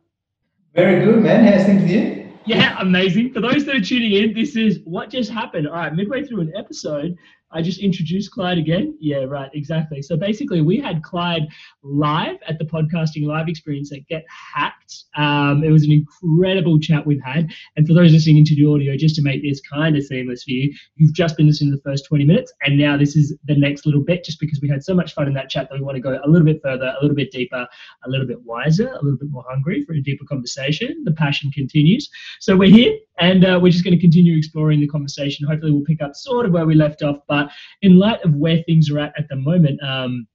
Very 0.74 1.06
good, 1.06 1.24
man. 1.24 1.46
How's 1.46 1.66
things 1.66 1.84
with 1.84 1.92
you? 1.92 2.34
Yeah, 2.46 2.76
amazing. 2.82 3.32
For 3.32 3.40
those 3.40 3.64
that 3.66 3.76
are 3.78 3.82
tuning 3.82 4.12
in, 4.12 4.34
this 4.34 4.58
is 4.58 4.82
what 4.84 5.10
just 5.10 5.32
happened. 5.32 5.70
All 5.70 5.76
right, 5.76 5.96
midway 5.96 6.26
through 6.26 6.42
an 6.42 6.54
episode, 6.58 7.18
I 7.56 7.62
just 7.62 7.80
introduced 7.80 8.32
Clyde 8.32 8.58
again. 8.58 8.98
Yeah, 9.00 9.24
right, 9.24 9.50
exactly. 9.54 10.02
So 10.02 10.18
basically, 10.18 10.62
we 10.62 10.78
had 10.78 11.02
Clyde 11.04 11.48
live 11.84 12.36
at 12.50 12.60
the 12.60 12.66
podcasting 12.66 13.26
live 13.26 13.48
experience 13.48 13.94
at 13.94 14.06
Get 14.10 14.26
Hacked. 14.28 15.06
Um, 15.16 15.64
it 15.64 15.72
was 15.72 15.86
an 15.86 15.92
incredible 15.94 16.78
chat 16.78 17.08
we've 17.08 17.24
had. 17.24 17.50
And 17.78 17.88
for 17.88 17.94
those 17.94 18.12
listening 18.12 18.40
into 18.40 18.56
the 18.56 18.66
audio, 18.70 18.98
just 18.98 19.16
to 19.16 19.22
make 19.22 19.42
this 19.42 19.62
kind 19.62 19.96
of 19.96 20.04
seamless 20.04 20.44
for 20.44 20.52
you, 20.52 20.74
you've 20.98 21.14
just 21.14 21.38
been 21.38 21.48
listening 21.48 21.72
to 21.72 21.78
the 21.78 21.82
first 21.84 22.06
20 22.08 22.26
minutes, 22.26 22.52
and 22.64 22.78
now 22.78 22.98
this 22.98 23.16
is 23.16 23.34
the 23.46 23.58
next 23.58 23.86
little 23.86 24.04
bit, 24.04 24.26
just 24.26 24.42
because 24.42 24.60
we 24.62 24.68
had 24.68 24.84
so 24.84 24.94
much 24.94 25.14
fun 25.14 25.28
in 25.28 25.34
that 25.36 25.50
chat 25.50 25.70
that 25.70 25.76
we 25.76 25.82
want 25.82 25.96
to 25.96 26.02
go 26.02 26.20
a 26.26 26.28
little 26.28 26.46
bit 26.46 26.60
further, 26.62 26.94
a 27.00 27.02
little 27.02 27.16
bit 27.16 27.32
deeper, 27.32 27.66
a 28.06 28.10
little 28.10 28.28
bit 28.28 28.44
wiser, 28.44 28.90
a 28.90 29.02
little 29.02 29.18
bit 29.18 29.30
more 29.32 29.46
hungry 29.48 29.86
for 29.86 29.94
a 29.94 30.02
deeper 30.02 30.26
conversation. 30.26 31.04
The 31.06 31.14
passion 31.14 31.52
continues. 31.52 32.10
So 32.42 32.58
we're 32.58 32.70
here 32.70 32.98
And 33.20 33.46
uh, 33.46 33.60
we're 33.62 33.72
just 33.72 33.84
going 33.84 33.96
to 33.96 34.02
continue 34.02 34.38
exploring 34.38 34.80
the 34.80 34.88
conversation. 34.88 35.48
Hopefully, 35.48 35.72
we'll 35.72 35.86
pick 35.86 36.02
up 36.02 36.16
sort 36.16 36.46
of 36.46 36.52
where 36.52 36.66
we 36.66 36.76
left 36.76 37.02
off. 37.02 37.20
But 37.28 37.50
in 37.82 37.98
light 37.98 38.22
of 38.24 38.36
where 38.36 38.62
things 38.64 38.90
are 38.92 39.00
at 39.00 39.14
at 39.18 39.30
the 39.30 39.38
moment, 39.38 39.82
um, 39.84 40.28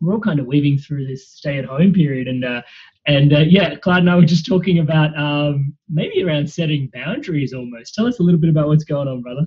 we're 0.00 0.14
all 0.14 0.20
kind 0.20 0.40
of 0.40 0.46
weaving 0.46 0.78
through 0.78 1.06
this 1.06 1.28
stay-at-home 1.28 1.92
period, 1.92 2.28
and 2.28 2.44
uh, 2.44 2.62
and 3.06 3.32
uh, 3.32 3.40
yeah, 3.40 3.74
Clyde 3.76 4.00
and 4.00 4.10
I 4.10 4.16
were 4.16 4.24
just 4.24 4.46
talking 4.46 4.78
about 4.78 5.16
um, 5.18 5.74
maybe 5.88 6.22
around 6.22 6.50
setting 6.50 6.88
boundaries 6.92 7.52
almost. 7.52 7.94
Tell 7.94 8.06
us 8.06 8.18
a 8.20 8.22
little 8.22 8.40
bit 8.40 8.50
about 8.50 8.68
what's 8.68 8.84
going 8.84 9.08
on, 9.08 9.22
brother. 9.22 9.46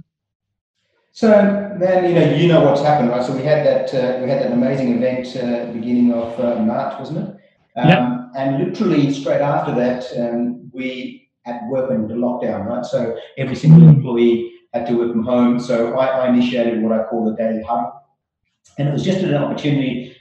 So, 1.12 1.30
man, 1.80 2.10
you 2.10 2.16
know, 2.16 2.36
you 2.36 2.48
know 2.48 2.64
what's 2.64 2.82
happened, 2.82 3.10
right? 3.10 3.24
So 3.24 3.36
we 3.36 3.44
had 3.44 3.66
that 3.66 3.94
uh, 3.94 4.20
we 4.22 4.30
had 4.30 4.42
that 4.42 4.52
amazing 4.52 4.98
event 4.98 5.28
uh, 5.38 5.72
beginning 5.72 6.12
of 6.12 6.40
uh, 6.40 6.60
March, 6.60 7.00
wasn't 7.00 7.20
it? 7.20 7.36
Um, 7.76 7.90
Yep. 7.90 8.20
And 8.36 8.66
literally 8.66 9.14
straight 9.14 9.42
after 9.42 9.76
that, 9.76 10.06
um, 10.18 10.72
we 10.74 11.23
at 11.46 11.68
work 11.68 11.92
into 11.92 12.16
lockdown, 12.16 12.66
right? 12.66 12.86
So 12.86 13.18
every 13.38 13.56
single 13.56 13.88
employee 13.88 14.54
had 14.74 14.88
to 14.88 14.96
work 14.96 15.12
from 15.12 15.24
home. 15.24 15.60
So 15.60 15.98
I, 15.98 16.26
I 16.26 16.30
initiated 16.30 16.82
what 16.82 16.98
I 16.98 17.04
call 17.04 17.26
the 17.26 17.36
daily 17.36 17.64
hub, 17.64 17.94
and 18.78 18.88
it 18.88 18.92
was 18.92 19.04
just 19.04 19.20
an 19.20 19.36
opportunity 19.36 20.16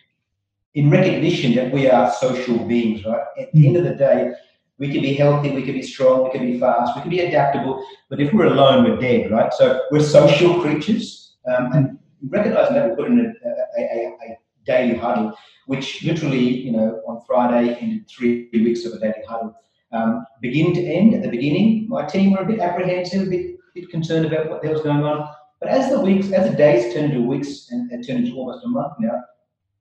in 0.74 0.90
recognition 0.90 1.54
that 1.54 1.72
we 1.72 1.88
are 1.88 2.12
social 2.12 2.58
beings, 2.66 3.04
right? 3.04 3.22
At 3.38 3.52
the 3.52 3.66
end 3.66 3.76
of 3.76 3.84
the 3.84 3.94
day, 3.94 4.32
we 4.78 4.90
can 4.90 5.02
be 5.02 5.14
healthy, 5.14 5.50
we 5.50 5.62
can 5.62 5.74
be 5.74 5.82
strong, 5.82 6.24
we 6.24 6.30
can 6.30 6.50
be 6.50 6.58
fast, 6.58 6.96
we 6.96 7.02
can 7.02 7.10
be 7.10 7.20
adaptable, 7.20 7.84
but 8.08 8.20
if 8.20 8.32
we're 8.32 8.46
alone, 8.46 8.84
we're 8.84 8.98
dead, 8.98 9.30
right? 9.30 9.52
So 9.52 9.82
we're 9.90 10.00
social 10.00 10.60
creatures, 10.60 11.36
um, 11.46 11.72
and 11.72 11.98
recognizing 12.28 12.74
that, 12.74 12.90
we 12.90 12.96
put 12.96 13.06
in 13.06 13.20
a, 13.20 13.80
a, 13.80 13.82
a, 13.82 14.32
a 14.32 14.38
daily 14.64 14.96
huddle, 14.96 15.36
which 15.66 16.02
literally, 16.02 16.38
you 16.38 16.72
know, 16.72 17.00
on 17.06 17.20
Friday 17.26 17.76
ended 17.80 18.08
three 18.08 18.48
weeks 18.52 18.84
of 18.84 18.94
a 18.94 18.98
daily 18.98 19.22
huddle. 19.28 19.54
Um, 19.92 20.24
beginning 20.40 20.74
to 20.74 20.82
end, 20.82 21.14
at 21.14 21.22
the 21.22 21.28
beginning, 21.28 21.86
my 21.88 22.06
team 22.06 22.32
were 22.32 22.38
a 22.38 22.46
bit 22.46 22.60
apprehensive, 22.60 23.26
a 23.26 23.30
bit, 23.30 23.56
bit 23.74 23.90
concerned 23.90 24.26
about 24.26 24.48
what 24.48 24.62
the 24.62 24.68
hell's 24.68 24.82
going 24.82 25.04
on. 25.04 25.28
But 25.60 25.70
as 25.70 25.90
the 25.90 26.00
weeks, 26.00 26.32
as 26.32 26.50
the 26.50 26.56
days 26.56 26.92
turned 26.92 27.12
into 27.12 27.26
weeks 27.26 27.70
and, 27.70 27.90
and 27.90 28.06
turned 28.06 28.26
into 28.26 28.36
almost 28.36 28.64
a 28.64 28.68
month 28.68 28.94
now, 28.98 29.22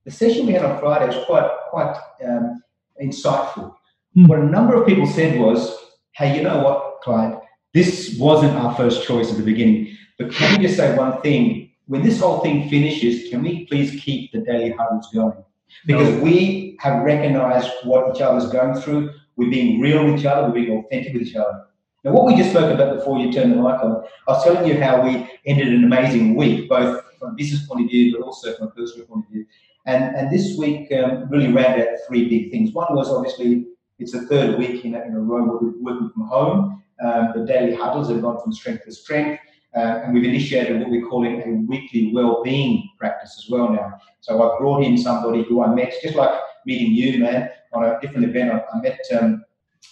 the 0.04 0.10
session 0.10 0.46
we 0.46 0.52
had 0.52 0.64
on 0.64 0.78
Friday 0.78 1.06
was 1.06 1.24
quite 1.26 1.50
quite 1.70 1.96
um, 2.24 2.62
insightful. 3.02 3.74
What 4.14 4.38
a 4.38 4.44
number 4.44 4.74
of 4.74 4.86
people 4.86 5.06
said 5.06 5.40
was, 5.40 5.76
"Hey, 6.12 6.36
you 6.36 6.42
know 6.42 6.62
what, 6.62 7.00
Clyde? 7.02 7.38
This 7.72 8.16
wasn't 8.18 8.52
our 8.52 8.74
first 8.74 9.06
choice 9.06 9.30
at 9.30 9.38
the 9.38 9.42
beginning, 9.42 9.96
but 10.18 10.30
can 10.32 10.58
we 10.58 10.66
just 10.66 10.76
say 10.76 10.96
one 10.96 11.20
thing? 11.22 11.70
When 11.86 12.02
this 12.02 12.20
whole 12.20 12.40
thing 12.40 12.68
finishes, 12.68 13.28
can 13.30 13.42
we 13.42 13.66
please 13.66 14.00
keep 14.02 14.30
the 14.32 14.40
daily 14.40 14.70
huddles 14.70 15.08
going? 15.12 15.42
Because 15.86 16.20
we 16.20 16.76
have 16.80 17.02
recognized 17.02 17.70
what 17.84 18.14
each 18.14 18.22
other's 18.22 18.50
going 18.52 18.80
through. 18.80 19.10
We're 19.36 19.50
being 19.50 19.80
real 19.80 20.04
with 20.04 20.20
each 20.20 20.26
other. 20.26 20.48
We're 20.48 20.54
being 20.54 20.84
authentic 20.84 21.14
with 21.14 21.22
each 21.22 21.36
other. 21.36 21.66
Now, 22.04 22.12
what 22.12 22.26
we 22.26 22.36
just 22.36 22.50
spoke 22.50 22.74
about 22.74 22.96
before 22.96 23.18
you 23.18 23.32
turned 23.32 23.52
the 23.52 23.56
mic 23.56 23.80
on, 23.80 24.04
I 24.26 24.32
was 24.32 24.44
telling 24.44 24.66
you 24.68 24.80
how 24.82 25.02
we 25.02 25.28
ended 25.46 25.68
an 25.68 25.84
amazing 25.84 26.34
week, 26.34 26.68
both 26.68 27.02
from 27.18 27.30
a 27.30 27.34
business 27.34 27.64
point 27.66 27.84
of 27.84 27.90
view, 27.90 28.16
but 28.16 28.24
also 28.24 28.56
from 28.56 28.68
a 28.68 28.70
personal 28.72 29.06
point 29.06 29.24
of 29.26 29.30
view. 29.30 29.46
And, 29.86 30.16
and 30.16 30.30
this 30.30 30.56
week 30.58 30.92
um, 30.92 31.28
really 31.28 31.52
rounded 31.52 31.86
out 31.86 31.98
three 32.08 32.28
big 32.28 32.50
things. 32.50 32.72
One 32.72 32.94
was 32.94 33.08
obviously 33.08 33.66
it's 33.98 34.12
the 34.12 34.22
third 34.22 34.58
week 34.58 34.84
in 34.84 34.94
a, 34.94 35.00
in 35.02 35.14
a 35.14 35.20
row 35.20 35.44
where 35.44 35.58
we're 35.58 35.78
working 35.78 36.10
from 36.10 36.26
home. 36.26 36.82
Um, 37.04 37.32
the 37.34 37.44
daily 37.44 37.74
huddles 37.74 38.08
have 38.08 38.20
gone 38.20 38.40
from 38.40 38.52
strength 38.52 38.84
to 38.84 38.92
strength. 38.92 39.40
Uh, 39.74 40.02
and 40.04 40.12
we've 40.12 40.24
initiated 40.24 40.78
what 40.80 40.90
we're 40.90 41.08
calling 41.08 41.40
a 41.40 41.46
weekly 41.66 42.12
well-being 42.12 42.88
practice 42.98 43.42
as 43.42 43.50
well 43.50 43.72
now. 43.72 43.92
So 44.20 44.42
I 44.42 44.58
brought 44.58 44.84
in 44.84 44.98
somebody 44.98 45.44
who 45.44 45.62
I 45.62 45.74
met, 45.74 45.94
just 46.02 46.14
like 46.14 46.30
meeting 46.66 46.92
you, 46.92 47.20
man, 47.20 47.48
on 47.72 47.84
a 47.84 48.00
different 48.00 48.24
event. 48.24 48.52
I, 48.52 48.62
I 48.72 48.80
met 48.80 49.00
um, 49.18 49.44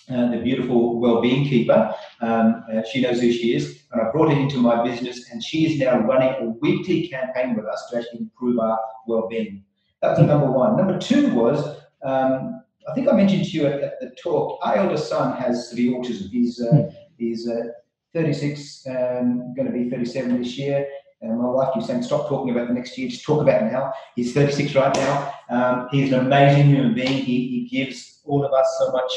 uh, 0.08 0.30
the 0.30 0.38
beautiful 0.38 1.00
well-being 1.00 1.48
keeper. 1.48 1.94
Um, 2.20 2.64
uh, 2.72 2.82
she 2.90 3.00
knows 3.00 3.20
who 3.20 3.32
she 3.32 3.54
is, 3.54 3.82
and 3.92 4.00
I 4.00 4.10
brought 4.10 4.32
her 4.32 4.38
into 4.38 4.58
my 4.58 4.82
business, 4.82 5.30
and 5.30 5.42
she 5.42 5.72
is 5.72 5.78
now 5.78 5.98
running 6.00 6.34
a 6.40 6.50
weekly 6.60 7.08
campaign 7.08 7.54
with 7.54 7.66
us 7.66 7.88
to 7.90 7.98
actually 7.98 8.20
improve 8.20 8.58
our 8.58 8.78
well-being. 9.06 9.64
That 10.02 10.18
was 10.18 10.26
number 10.26 10.50
one. 10.50 10.76
Number 10.76 10.98
two 10.98 11.34
was 11.34 11.80
um, 12.02 12.62
I 12.88 12.94
think 12.94 13.08
I 13.08 13.12
mentioned 13.12 13.44
to 13.44 13.50
you 13.50 13.66
at, 13.66 13.82
at 13.82 14.00
the 14.00 14.10
talk. 14.22 14.58
Our 14.62 14.76
eldest 14.76 15.08
son 15.08 15.36
has 15.36 15.68
severe 15.68 15.92
autism. 15.92 16.30
He's 16.30 16.60
uh, 16.60 16.90
he's 17.18 17.48
uh, 17.48 17.68
36, 18.14 18.86
um, 18.88 19.54
going 19.54 19.66
to 19.66 19.72
be 19.72 19.88
37 19.88 20.42
this 20.42 20.58
year. 20.58 20.86
And 21.22 21.38
my 21.38 21.48
wife 21.48 21.74
keeps 21.74 21.86
saying, 21.86 22.02
"Stop 22.02 22.28
talking 22.28 22.50
about 22.50 22.68
the 22.68 22.74
next 22.74 22.96
year. 22.96 23.08
Just 23.08 23.24
talk 23.24 23.42
about 23.42 23.70
now." 23.70 23.92
He's 24.16 24.32
36 24.32 24.74
right 24.74 24.94
now. 24.94 25.34
Um, 25.50 25.88
he's 25.90 26.12
an 26.12 26.20
amazing 26.20 26.68
human 26.68 26.94
being. 26.94 27.08
He, 27.08 27.48
he 27.48 27.68
gives 27.70 28.22
all 28.24 28.44
of 28.44 28.52
us 28.52 28.66
so 28.78 28.90
much 28.92 29.12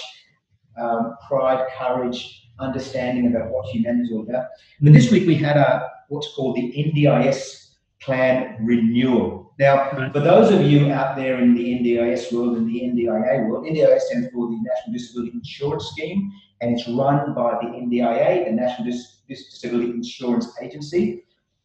um, 0.77 1.15
pride, 1.27 1.65
courage, 1.77 2.49
understanding 2.59 3.27
about 3.27 3.51
what 3.51 3.65
humanity 3.67 4.05
is 4.05 4.11
all 4.11 4.21
about. 4.21 4.47
But 4.81 4.93
this 4.93 5.11
week 5.11 5.27
we 5.27 5.35
had 5.35 5.57
a 5.57 5.89
what's 6.09 6.33
called 6.35 6.55
the 6.55 6.71
NDIS 6.73 7.75
plan 8.01 8.57
renewal. 8.61 9.53
Now, 9.59 10.09
for 10.11 10.19
those 10.19 10.51
of 10.51 10.61
you 10.61 10.91
out 10.91 11.15
there 11.15 11.39
in 11.39 11.53
the 11.53 11.63
NDIS 11.63 12.33
world 12.33 12.57
and 12.57 12.67
the 12.67 12.81
NDIA 12.81 13.47
world, 13.47 13.65
NDIS 13.65 14.01
stands 14.01 14.29
for 14.33 14.49
the 14.49 14.57
National 14.57 14.93
Disability 14.93 15.31
Insurance 15.33 15.85
Scheme, 15.91 16.31
and 16.61 16.77
it's 16.77 16.87
run 16.87 17.33
by 17.33 17.59
the 17.61 17.67
NDIA, 17.67 18.45
the 18.45 18.51
National 18.51 18.89
Dis- 18.89 19.21
Disability 19.27 19.91
Insurance 19.91 20.47
Agency. 20.59 21.23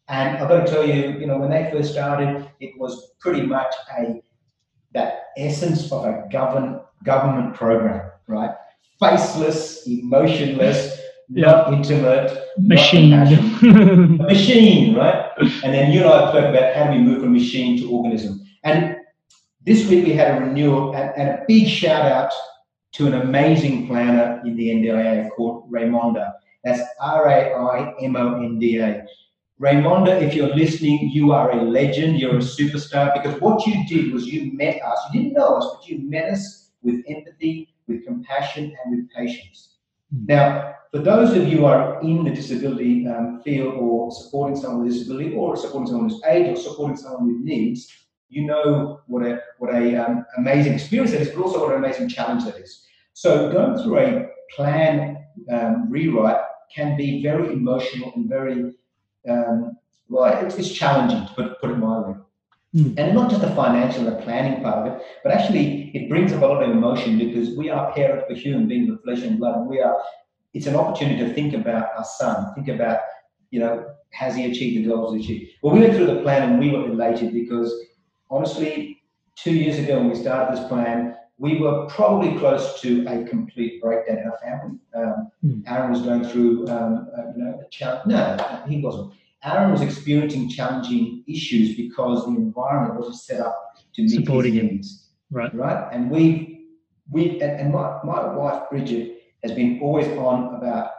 And 0.09 0.37
I've 0.37 0.49
got 0.49 0.65
to 0.65 0.71
tell 0.71 0.85
you, 0.85 1.17
you 1.19 1.27
know, 1.27 1.37
when 1.37 1.51
they 1.51 1.69
first 1.71 1.91
started, 1.91 2.49
it 2.59 2.77
was 2.77 3.11
pretty 3.19 3.43
much 3.43 3.73
a 3.97 4.21
that 4.93 5.25
essence 5.37 5.91
of 5.91 6.03
a 6.05 6.27
govern, 6.31 6.81
government 7.03 7.53
program, 7.53 8.09
right? 8.27 8.51
Faceless, 8.99 9.85
emotionless, 9.85 10.99
not 11.29 11.71
intimate, 11.71 12.35
Machine. 12.57 13.13
a 13.13 13.25
machine, 14.23 14.95
right? 14.95 15.29
And 15.63 15.73
then 15.73 15.91
you 15.91 16.01
and 16.01 16.09
I 16.09 16.29
spoke 16.31 16.49
about 16.49 16.75
how 16.75 16.91
do 16.91 16.97
we 16.97 17.03
move 17.03 17.21
from 17.21 17.33
machine 17.33 17.77
to 17.79 17.91
organism. 17.91 18.41
And 18.63 18.97
this 19.63 19.87
week 19.87 20.05
we 20.05 20.13
had 20.13 20.35
a 20.35 20.45
renewal 20.45 20.95
and, 20.95 21.11
and 21.15 21.29
a 21.29 21.45
big 21.47 21.67
shout 21.67 22.11
out 22.11 22.33
to 22.93 23.05
an 23.05 23.13
amazing 23.13 23.87
planner 23.87 24.41
in 24.43 24.55
the 24.55 24.69
NDIA 24.69 25.29
called 25.35 25.71
Raymonda. 25.71 26.33
That's 26.63 26.81
R 26.99 27.27
A 27.27 27.53
I 27.53 27.93
M 28.01 28.15
O 28.15 28.41
N 28.41 28.57
D 28.57 28.79
A. 28.79 29.05
Raymonda, 29.61 30.21
if 30.21 30.33
you're 30.33 30.55
listening, 30.55 31.09
you 31.11 31.33
are 31.33 31.51
a 31.51 31.61
legend. 31.61 32.17
You're 32.17 32.37
a 32.37 32.39
superstar 32.39 33.13
because 33.13 33.41
what 33.41 33.67
you 33.67 33.85
did 33.87 34.13
was 34.13 34.25
you 34.25 34.53
met 34.53 34.81
us. 34.81 34.97
You 35.11 35.19
didn't 35.19 35.33
know 35.33 35.55
us, 35.55 35.67
but 35.75 35.85
you 35.85 35.99
met 36.09 36.31
us 36.31 36.71
with 36.81 37.03
empathy, 37.09 37.73
with 37.85 38.05
compassion, 38.05 38.73
and 38.85 38.95
with 38.95 39.11
patience. 39.11 39.75
Now, 40.11 40.75
for 40.91 40.99
those 40.99 41.35
of 41.35 41.45
you 41.49 41.57
who 41.57 41.65
are 41.65 42.01
in 42.01 42.23
the 42.23 42.31
disability 42.31 43.05
um, 43.05 43.41
field 43.43 43.75
or 43.75 44.11
supporting 44.11 44.55
someone 44.55 44.85
with 44.85 44.93
disability 44.93 45.35
or 45.35 45.57
supporting 45.57 45.87
someone 45.87 46.09
who's 46.09 46.21
age 46.23 46.47
or 46.47 46.55
supporting 46.55 46.95
someone 46.95 47.27
with 47.27 47.41
needs, 47.43 47.93
you 48.29 48.45
know 48.45 49.01
what 49.07 49.25
a 49.25 49.41
what 49.57 49.75
a 49.75 49.95
um, 49.97 50.25
amazing 50.37 50.73
experience 50.73 51.11
that 51.11 51.19
is, 51.19 51.29
but 51.29 51.43
also 51.43 51.59
what 51.59 51.75
an 51.75 51.83
amazing 51.83 52.07
challenge 52.07 52.45
that 52.45 52.55
is. 52.55 52.85
So 53.11 53.51
going 53.51 53.77
through 53.83 53.99
a 53.99 54.29
plan 54.55 55.25
um, 55.51 55.89
rewrite 55.89 56.41
can 56.73 56.95
be 56.95 57.21
very 57.21 57.51
emotional 57.51 58.13
and 58.15 58.29
very 58.29 58.73
um, 59.29 59.77
well, 60.09 60.45
it's, 60.45 60.55
it's 60.55 60.71
challenging 60.71 61.27
to 61.27 61.33
put, 61.33 61.61
put 61.61 61.71
it 61.71 61.77
mildly. 61.77 62.15
And 62.97 63.15
not 63.15 63.31
just 63.31 63.41
the 63.41 63.49
financial 63.55 64.07
and 64.07 64.15
the 64.15 64.21
planning 64.21 64.61
part 64.61 64.87
of 64.87 64.93
it, 64.93 65.01
but 65.23 65.31
actually 65.31 65.91
it 65.95 66.07
brings 66.07 66.31
up 66.31 66.43
a 66.43 66.45
lot 66.45 66.61
of 66.61 66.69
emotion 66.69 67.17
because 67.17 67.57
we 67.57 67.69
are 67.71 67.91
parents, 67.93 68.25
we're 68.29 68.35
human 68.35 68.67
beings 68.67 68.89
with 68.89 69.03
flesh 69.03 69.23
and 69.23 69.39
blood, 69.39 69.55
and 69.57 69.67
we 69.67 69.81
are. 69.81 69.99
It's 70.53 70.67
an 70.67 70.75
opportunity 70.75 71.17
to 71.23 71.33
think 71.33 71.53
about 71.53 71.89
our 71.97 72.03
son, 72.03 72.53
think 72.53 72.67
about, 72.67 72.99
you 73.49 73.59
know, 73.59 73.85
has 74.11 74.35
he 74.35 74.51
achieved 74.51 74.83
the 74.83 74.89
goals 74.89 75.15
he 75.15 75.21
achieved? 75.21 75.51
Well, 75.61 75.73
we 75.73 75.79
went 75.81 75.95
through 75.95 76.07
the 76.07 76.21
plan 76.21 76.51
and 76.51 76.59
we 76.59 76.71
were 76.71 76.85
elated 76.87 77.33
because 77.33 77.73
honestly, 78.29 79.01
two 79.35 79.53
years 79.53 79.79
ago 79.79 79.97
when 79.97 80.09
we 80.09 80.15
started 80.15 80.57
this 80.57 80.67
plan, 80.67 81.15
we 81.39 81.57
were 81.57 81.85
probably 81.85 82.37
close 82.37 82.79
to 82.81 83.05
a 83.07 83.23
complete 83.23 83.81
breakdown 83.81 84.17
in 84.17 84.29
our 84.29 84.37
family. 84.39 84.77
Um, 84.93 85.63
Aaron 85.67 85.91
was 85.91 86.01
going 86.01 86.25
through, 86.25 86.67
um, 86.67 87.07
uh, 87.17 87.31
you 87.35 87.43
know, 87.43 87.59
a 87.65 87.69
challenge. 87.69 88.05
No, 88.07 88.63
he 88.67 88.81
wasn't. 88.81 89.13
Aaron 89.43 89.71
was 89.71 89.81
experiencing 89.81 90.49
challenging 90.49 91.23
issues 91.27 91.77
because 91.77 92.25
the 92.25 92.31
environment 92.31 92.99
wasn't 92.99 93.15
set 93.15 93.39
up 93.39 93.73
to 93.93 94.01
meet 94.01 94.11
Supporting 94.11 94.53
his 94.53 94.63
him. 94.63 94.81
Right. 95.31 95.55
Right. 95.55 95.93
And 95.93 96.11
we, 96.11 96.67
we, 97.09 97.39
and, 97.39 97.59
and 97.59 97.73
my, 97.73 97.99
my 98.03 98.35
wife 98.35 98.69
Bridget 98.69 99.21
has 99.43 99.53
been 99.53 99.79
always 99.81 100.07
on 100.17 100.55
about 100.55 100.91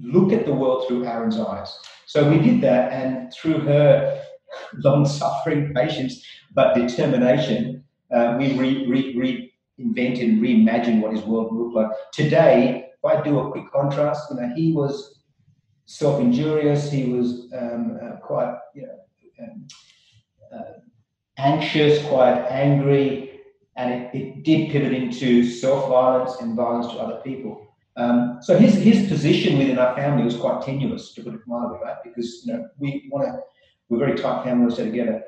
look 0.00 0.32
at 0.32 0.46
the 0.46 0.54
world 0.54 0.86
through 0.86 1.04
Aaron's 1.04 1.38
eyes. 1.40 1.76
So 2.06 2.30
we 2.30 2.38
did 2.38 2.60
that, 2.60 2.92
and 2.92 3.32
through 3.32 3.60
her 3.60 4.22
long-suffering 4.74 5.74
patience 5.74 6.24
but 6.54 6.74
determination, 6.74 7.84
uh, 8.14 8.36
we 8.38 8.56
re, 8.56 8.86
re, 8.86 9.47
reinvented 9.78 10.24
and 10.24 10.42
reimagined 10.42 11.00
what 11.00 11.12
his 11.12 11.22
world 11.22 11.52
would 11.52 11.66
look 11.66 11.74
like. 11.74 11.96
Today, 12.12 12.90
if 12.92 13.04
I 13.04 13.22
do 13.22 13.38
a 13.38 13.50
quick 13.50 13.70
contrast, 13.70 14.30
you 14.30 14.36
know, 14.36 14.52
he 14.54 14.72
was 14.72 15.22
self-injurious. 15.86 16.90
He 16.90 17.04
was 17.12 17.50
um, 17.56 17.98
uh, 18.02 18.16
quite, 18.16 18.56
you 18.74 18.82
know, 18.82 18.98
um, 19.44 19.66
uh, 20.52 20.72
anxious, 21.36 22.04
quite 22.06 22.38
angry, 22.50 23.40
and 23.76 23.94
it, 23.94 24.14
it 24.14 24.44
did 24.44 24.70
pivot 24.70 24.92
into 24.92 25.44
self-violence 25.44 26.40
and 26.40 26.56
violence 26.56 26.88
to 26.88 26.98
other 26.98 27.20
people. 27.22 27.64
Um, 27.96 28.38
so 28.42 28.56
his 28.56 28.74
his 28.74 29.08
position 29.08 29.58
within 29.58 29.78
our 29.78 29.94
family 29.96 30.24
was 30.24 30.36
quite 30.36 30.62
tenuous, 30.62 31.12
to 31.14 31.22
put 31.22 31.34
it 31.34 31.40
mildly, 31.46 31.78
right? 31.82 31.96
Because 32.04 32.42
you 32.44 32.52
know 32.52 32.68
we 32.78 33.08
want 33.10 33.26
to, 33.26 33.40
we're 33.88 33.98
very 33.98 34.16
tight 34.16 34.44
family, 34.44 34.66
we 34.66 34.72
stay 34.72 34.84
together. 34.84 35.24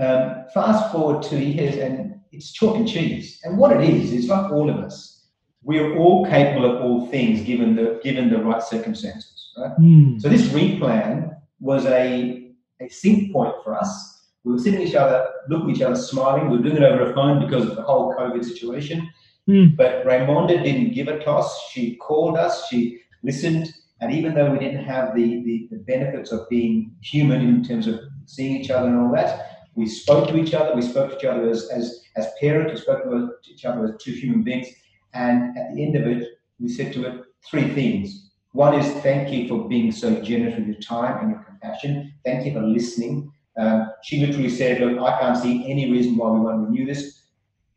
Um, 0.00 0.44
fast 0.54 0.92
forward 0.92 1.22
two 1.22 1.38
years, 1.40 1.76
and 1.76 2.20
it's 2.32 2.50
chalk 2.52 2.76
and 2.76 2.88
cheese. 2.88 3.40
And 3.44 3.58
what 3.58 3.76
it 3.76 3.88
is, 3.88 4.12
is 4.12 4.28
like 4.28 4.50
all 4.50 4.70
of 4.70 4.76
us, 4.76 5.26
we 5.62 5.78
are 5.78 5.96
all 5.96 6.26
capable 6.26 6.64
of 6.64 6.82
all 6.82 7.06
things 7.08 7.42
given 7.42 7.76
the 7.76 8.00
given 8.02 8.30
the 8.30 8.38
right 8.38 8.62
circumstances, 8.62 9.52
right? 9.56 9.76
Mm. 9.78 10.20
So 10.20 10.28
this 10.28 10.48
replan 10.48 11.36
was 11.60 11.86
a 11.86 12.52
a 12.80 12.88
sync 12.88 13.32
point 13.32 13.54
for 13.62 13.74
us. 13.74 14.30
We 14.44 14.52
were 14.52 14.58
sitting 14.58 14.80
each 14.80 14.96
other, 14.96 15.28
looking 15.48 15.70
at 15.70 15.76
each 15.76 15.82
other, 15.82 15.94
smiling. 15.94 16.50
We 16.50 16.56
were 16.56 16.62
doing 16.64 16.78
it 16.78 16.82
over 16.82 17.10
a 17.10 17.14
phone 17.14 17.46
because 17.46 17.68
of 17.68 17.76
the 17.76 17.82
whole 17.82 18.12
COVID 18.14 18.44
situation. 18.44 19.08
Mm. 19.48 19.76
But 19.76 20.04
Raymonda 20.04 20.62
didn't 20.62 20.94
give 20.94 21.06
a 21.08 21.22
toss. 21.22 21.70
She 21.70 21.96
called 21.96 22.36
us, 22.36 22.68
she 22.68 23.00
listened, 23.22 23.72
and 24.00 24.12
even 24.12 24.34
though 24.34 24.50
we 24.50 24.58
didn't 24.58 24.84
have 24.84 25.14
the, 25.14 25.42
the, 25.44 25.68
the 25.70 25.78
benefits 25.78 26.32
of 26.32 26.48
being 26.48 26.92
human 27.00 27.40
in 27.40 27.62
terms 27.62 27.86
of 27.86 28.00
seeing 28.26 28.60
each 28.60 28.70
other 28.70 28.88
and 28.88 28.98
all 28.98 29.12
that, 29.12 29.51
we 29.74 29.86
spoke 29.86 30.28
to 30.28 30.36
each 30.36 30.54
other. 30.54 30.74
We 30.74 30.82
spoke 30.82 31.10
to 31.10 31.16
each 31.16 31.24
other 31.24 31.48
as, 31.48 31.68
as, 31.70 32.02
as 32.16 32.28
parents, 32.40 32.72
we 32.72 32.80
spoke 32.80 33.04
to 33.04 33.50
each 33.50 33.64
other 33.64 33.84
as 33.84 34.02
two 34.02 34.12
human 34.12 34.42
beings. 34.42 34.68
And 35.14 35.56
at 35.56 35.74
the 35.74 35.84
end 35.84 35.96
of 35.96 36.06
it, 36.06 36.28
we 36.60 36.68
said 36.68 36.92
to 36.94 37.06
it 37.06 37.24
three 37.48 37.68
things. 37.74 38.30
One 38.52 38.78
is 38.78 38.86
thank 39.02 39.30
you 39.30 39.48
for 39.48 39.68
being 39.68 39.90
so 39.92 40.20
generous 40.20 40.58
with 40.58 40.66
your 40.66 40.80
time 40.80 41.22
and 41.22 41.30
your 41.30 41.42
compassion. 41.42 42.12
Thank 42.24 42.44
you 42.44 42.52
for 42.52 42.62
listening. 42.62 43.32
Um, 43.56 43.90
she 44.02 44.24
literally 44.24 44.50
said, 44.50 44.80
Look, 44.80 44.98
I 45.00 45.18
can't 45.18 45.36
see 45.36 45.70
any 45.70 45.90
reason 45.90 46.16
why 46.16 46.30
we 46.30 46.40
won't 46.40 46.68
renew 46.68 46.86
this. 46.86 47.22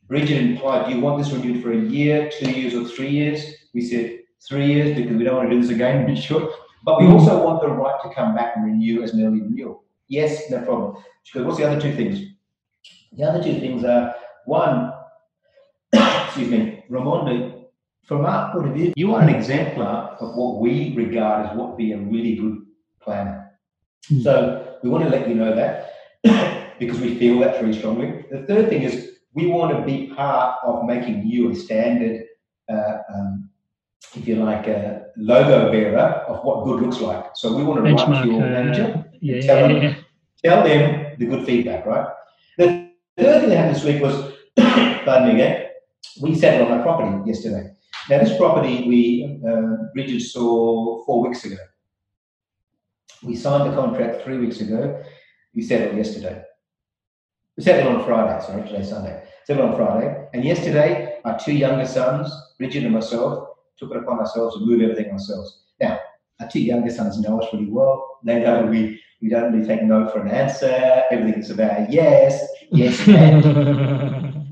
Bridget 0.07 0.41
implied, 0.41 0.87
Do 0.87 0.95
you 0.95 1.01
want 1.01 1.17
this 1.17 1.31
renewed 1.31 1.63
for 1.63 1.71
a 1.71 1.77
year, 1.77 2.29
two 2.29 2.51
years, 2.51 2.73
or 2.73 2.85
three 2.87 3.09
years? 3.09 3.41
We 3.73 3.81
said, 3.81 4.19
Three 4.47 4.67
years 4.67 4.95
because 4.95 5.15
we 5.15 5.23
don't 5.23 5.37
want 5.37 5.49
to 5.49 5.55
do 5.55 5.61
this 5.61 5.71
again, 5.71 6.13
sure. 6.21 6.53
But 6.83 7.01
we 7.01 7.07
also 7.07 7.43
want 7.43 7.61
the 7.61 7.69
right 7.69 7.99
to 8.03 8.13
come 8.13 8.35
back 8.35 8.55
and 8.55 8.65
renew 8.65 9.01
as 9.01 9.13
an 9.13 9.25
early 9.25 9.41
renewal. 9.41 9.84
Yes, 10.07 10.49
no 10.49 10.61
problem. 10.61 11.03
She 11.23 11.37
goes, 11.37 11.45
What's 11.45 11.57
the 11.57 11.65
other 11.65 11.81
two 11.81 11.95
things? 11.95 12.19
The 13.13 13.23
other 13.23 13.43
two 13.43 13.59
things 13.59 13.83
are 13.83 14.15
one, 14.45 14.93
excuse 15.93 16.49
me, 16.49 16.83
Raymonda, 16.89 17.65
from 18.03 18.25
our 18.25 18.53
point 18.53 18.67
of 18.69 18.75
view, 18.75 18.93
you 18.95 19.15
are 19.15 19.21
an 19.21 19.29
exemplar 19.29 20.15
of 20.19 20.35
what 20.35 20.59
we 20.59 20.93
regard 20.95 21.47
as 21.47 21.57
what 21.57 21.69
would 21.69 21.77
be 21.77 21.93
a 21.93 21.97
really 21.97 22.35
good 22.35 22.65
planner. 23.01 23.51
So 24.21 24.77
we 24.83 24.89
want 24.89 25.03
to 25.05 25.09
let 25.09 25.27
you 25.27 25.33
know 25.33 25.55
that 25.55 26.75
because 26.79 26.99
we 26.99 27.17
feel 27.17 27.39
that 27.39 27.59
very 27.59 27.73
strongly. 27.73 28.25
The 28.29 28.43
third 28.43 28.69
thing 28.69 28.83
is 28.83 29.15
we 29.33 29.47
want 29.47 29.75
to 29.75 29.83
be 29.83 30.13
part 30.13 30.59
of 30.63 30.85
making 30.85 31.25
you 31.25 31.51
a 31.51 31.55
standard, 31.55 32.25
uh, 32.69 32.97
um, 33.13 33.49
if 34.15 34.27
you 34.27 34.35
like, 34.35 34.67
a 34.67 35.07
logo 35.17 35.71
bearer 35.71 36.23
of 36.27 36.43
what 36.43 36.63
good 36.65 36.81
looks 36.81 37.01
like. 37.01 37.31
So 37.35 37.55
we 37.55 37.63
want 37.63 37.83
to 37.83 37.91
write 37.91 38.05
to 38.05 38.27
your 38.27 38.41
Benchmark, 38.41 38.45
uh, 38.45 38.63
manager, 38.63 39.04
yeah, 39.25 39.41
tell, 39.41 39.57
yeah, 39.57 39.67
them, 39.67 39.81
yeah. 39.81 39.95
tell 40.43 40.63
them 40.63 41.15
the 41.17 41.25
good 41.25 41.45
feedback, 41.45 41.85
right? 41.85 42.07
The 42.57 42.91
third 43.17 43.41
thing 43.41 43.49
that 43.49 43.57
happened 43.57 43.75
this 43.75 43.83
week 43.83 44.01
was, 44.01 44.33
pardon 45.05 45.29
me 45.29 45.33
again, 45.33 45.69
we 46.21 46.35
settled 46.35 46.71
on 46.71 46.79
a 46.79 46.83
property 46.83 47.29
yesterday. 47.29 47.71
Now, 48.09 48.19
this 48.19 48.37
property 48.37 48.87
we 48.87 49.41
uh, 49.47 49.91
Bridget 49.93 50.21
saw 50.21 51.03
four 51.05 51.27
weeks 51.27 51.43
ago. 51.43 51.57
We 53.23 53.35
signed 53.35 53.71
the 53.71 53.75
contract 53.75 54.23
three 54.23 54.37
weeks 54.37 54.61
ago. 54.61 55.03
We 55.55 55.63
settled 55.63 55.97
yesterday. 55.97 56.43
We 57.57 57.63
settled 57.63 57.95
on 57.95 58.05
Friday, 58.05 58.45
sorry, 58.45 58.61
today's 58.67 58.89
Sunday. 58.89 59.23
Settled 59.45 59.71
on 59.71 59.75
Friday. 59.75 60.27
And 60.33 60.43
yesterday, 60.43 61.19
our 61.25 61.39
two 61.39 61.53
younger 61.53 61.87
sons, 61.87 62.31
Bridget 62.59 62.83
and 62.83 62.93
myself, 62.93 63.47
took 63.79 63.89
it 63.91 63.97
upon 63.97 64.19
ourselves 64.19 64.55
to 64.55 64.65
move 64.65 64.81
everything 64.81 65.11
ourselves. 65.11 65.63
Now, 65.81 65.99
our 66.39 66.47
two 66.47 66.61
younger 66.61 66.91
sons 66.91 67.19
know 67.19 67.41
us 67.41 67.51
really 67.53 67.71
well. 67.71 68.19
They 68.23 68.39
know 68.39 68.65
we, 68.65 69.01
we 69.25 69.31
don't 69.31 69.51
really 69.51 69.65
take 69.65 69.81
no 69.81 70.07
for 70.07 70.19
an 70.19 70.27
answer. 70.27 71.03
Everything 71.09 71.41
is 71.41 71.49
about 71.49 71.91
yes, 71.91 72.47
yes, 72.71 73.07
and. 73.07 73.41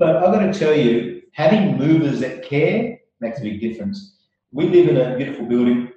but 0.00 0.16
I've 0.16 0.34
got 0.34 0.40
to 0.40 0.52
tell 0.52 0.74
you, 0.74 1.22
having 1.30 1.78
movers 1.78 2.18
that 2.20 2.42
care 2.42 2.98
makes 3.20 3.38
a 3.38 3.42
big 3.42 3.60
difference. 3.60 4.16
We 4.50 4.68
live 4.68 4.88
in 4.88 4.96
a 4.96 5.16
beautiful 5.16 5.46
building. 5.46 5.92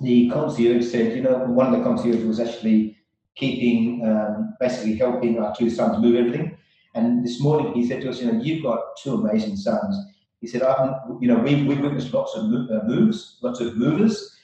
The 0.00 0.30
concierge 0.30 0.86
said, 0.86 1.14
you 1.14 1.22
know, 1.22 1.36
one 1.36 1.66
of 1.66 1.78
the 1.78 1.84
concierge 1.84 2.24
was 2.24 2.40
actually 2.40 2.96
keeping, 3.36 4.06
um, 4.06 4.54
basically 4.58 4.96
helping 4.96 5.38
our 5.38 5.54
two 5.54 5.68
sons 5.68 6.02
move 6.02 6.16
everything. 6.16 6.56
And 6.94 7.22
this 7.22 7.42
morning 7.42 7.74
he 7.74 7.86
said 7.86 8.00
to 8.00 8.08
us, 8.08 8.22
you 8.22 8.32
know, 8.32 8.40
you've 8.40 8.62
got 8.62 8.80
two 9.02 9.16
amazing 9.16 9.56
sons. 9.56 9.94
He 10.40 10.46
said, 10.46 10.62
you 11.20 11.28
know, 11.28 11.40
we, 11.40 11.62
we've 11.64 11.80
witnessed 11.80 12.14
lots 12.14 12.34
of 12.34 12.44
uh, 12.44 12.84
moves, 12.86 13.38
lots 13.42 13.60
of 13.60 13.76
movers. 13.76 14.34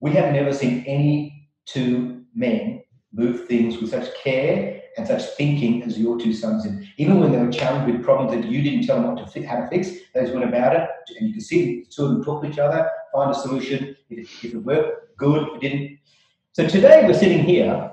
We 0.00 0.12
have 0.12 0.32
never 0.32 0.52
seen 0.54 0.82
any 0.86 1.50
two 1.66 2.24
men 2.34 2.81
move 3.12 3.46
things 3.46 3.80
with 3.80 3.90
such 3.90 4.08
care 4.22 4.80
and 4.96 5.06
such 5.06 5.22
thinking 5.36 5.82
as 5.82 5.98
your 5.98 6.18
two 6.18 6.32
sons 6.32 6.64
did. 6.64 6.86
Even 6.98 7.18
when 7.18 7.32
they 7.32 7.38
were 7.38 7.50
challenged 7.50 7.92
with 7.92 8.04
problems 8.04 8.32
that 8.32 8.50
you 8.50 8.62
didn't 8.62 8.86
tell 8.86 8.96
them 8.96 9.14
what 9.14 9.24
to 9.24 9.30
fi- 9.30 9.46
how 9.46 9.56
to 9.56 9.68
fix, 9.68 9.88
they 10.14 10.20
just 10.20 10.34
went 10.34 10.48
about 10.48 10.76
it, 10.76 10.88
and 11.18 11.28
you 11.28 11.34
could 11.34 11.42
see 11.42 11.80
the 11.80 11.86
two 11.86 12.04
of 12.04 12.10
them 12.12 12.24
talk 12.24 12.42
to 12.42 12.50
each 12.50 12.58
other, 12.58 12.88
find 13.12 13.30
a 13.30 13.34
solution. 13.34 13.96
If 14.10 14.18
it, 14.18 14.46
if 14.46 14.54
it 14.54 14.58
worked, 14.58 15.16
good. 15.16 15.48
If 15.48 15.54
it 15.54 15.60
didn't, 15.60 15.98
so 16.52 16.66
today 16.66 17.06
we're 17.06 17.14
sitting 17.14 17.44
here 17.44 17.90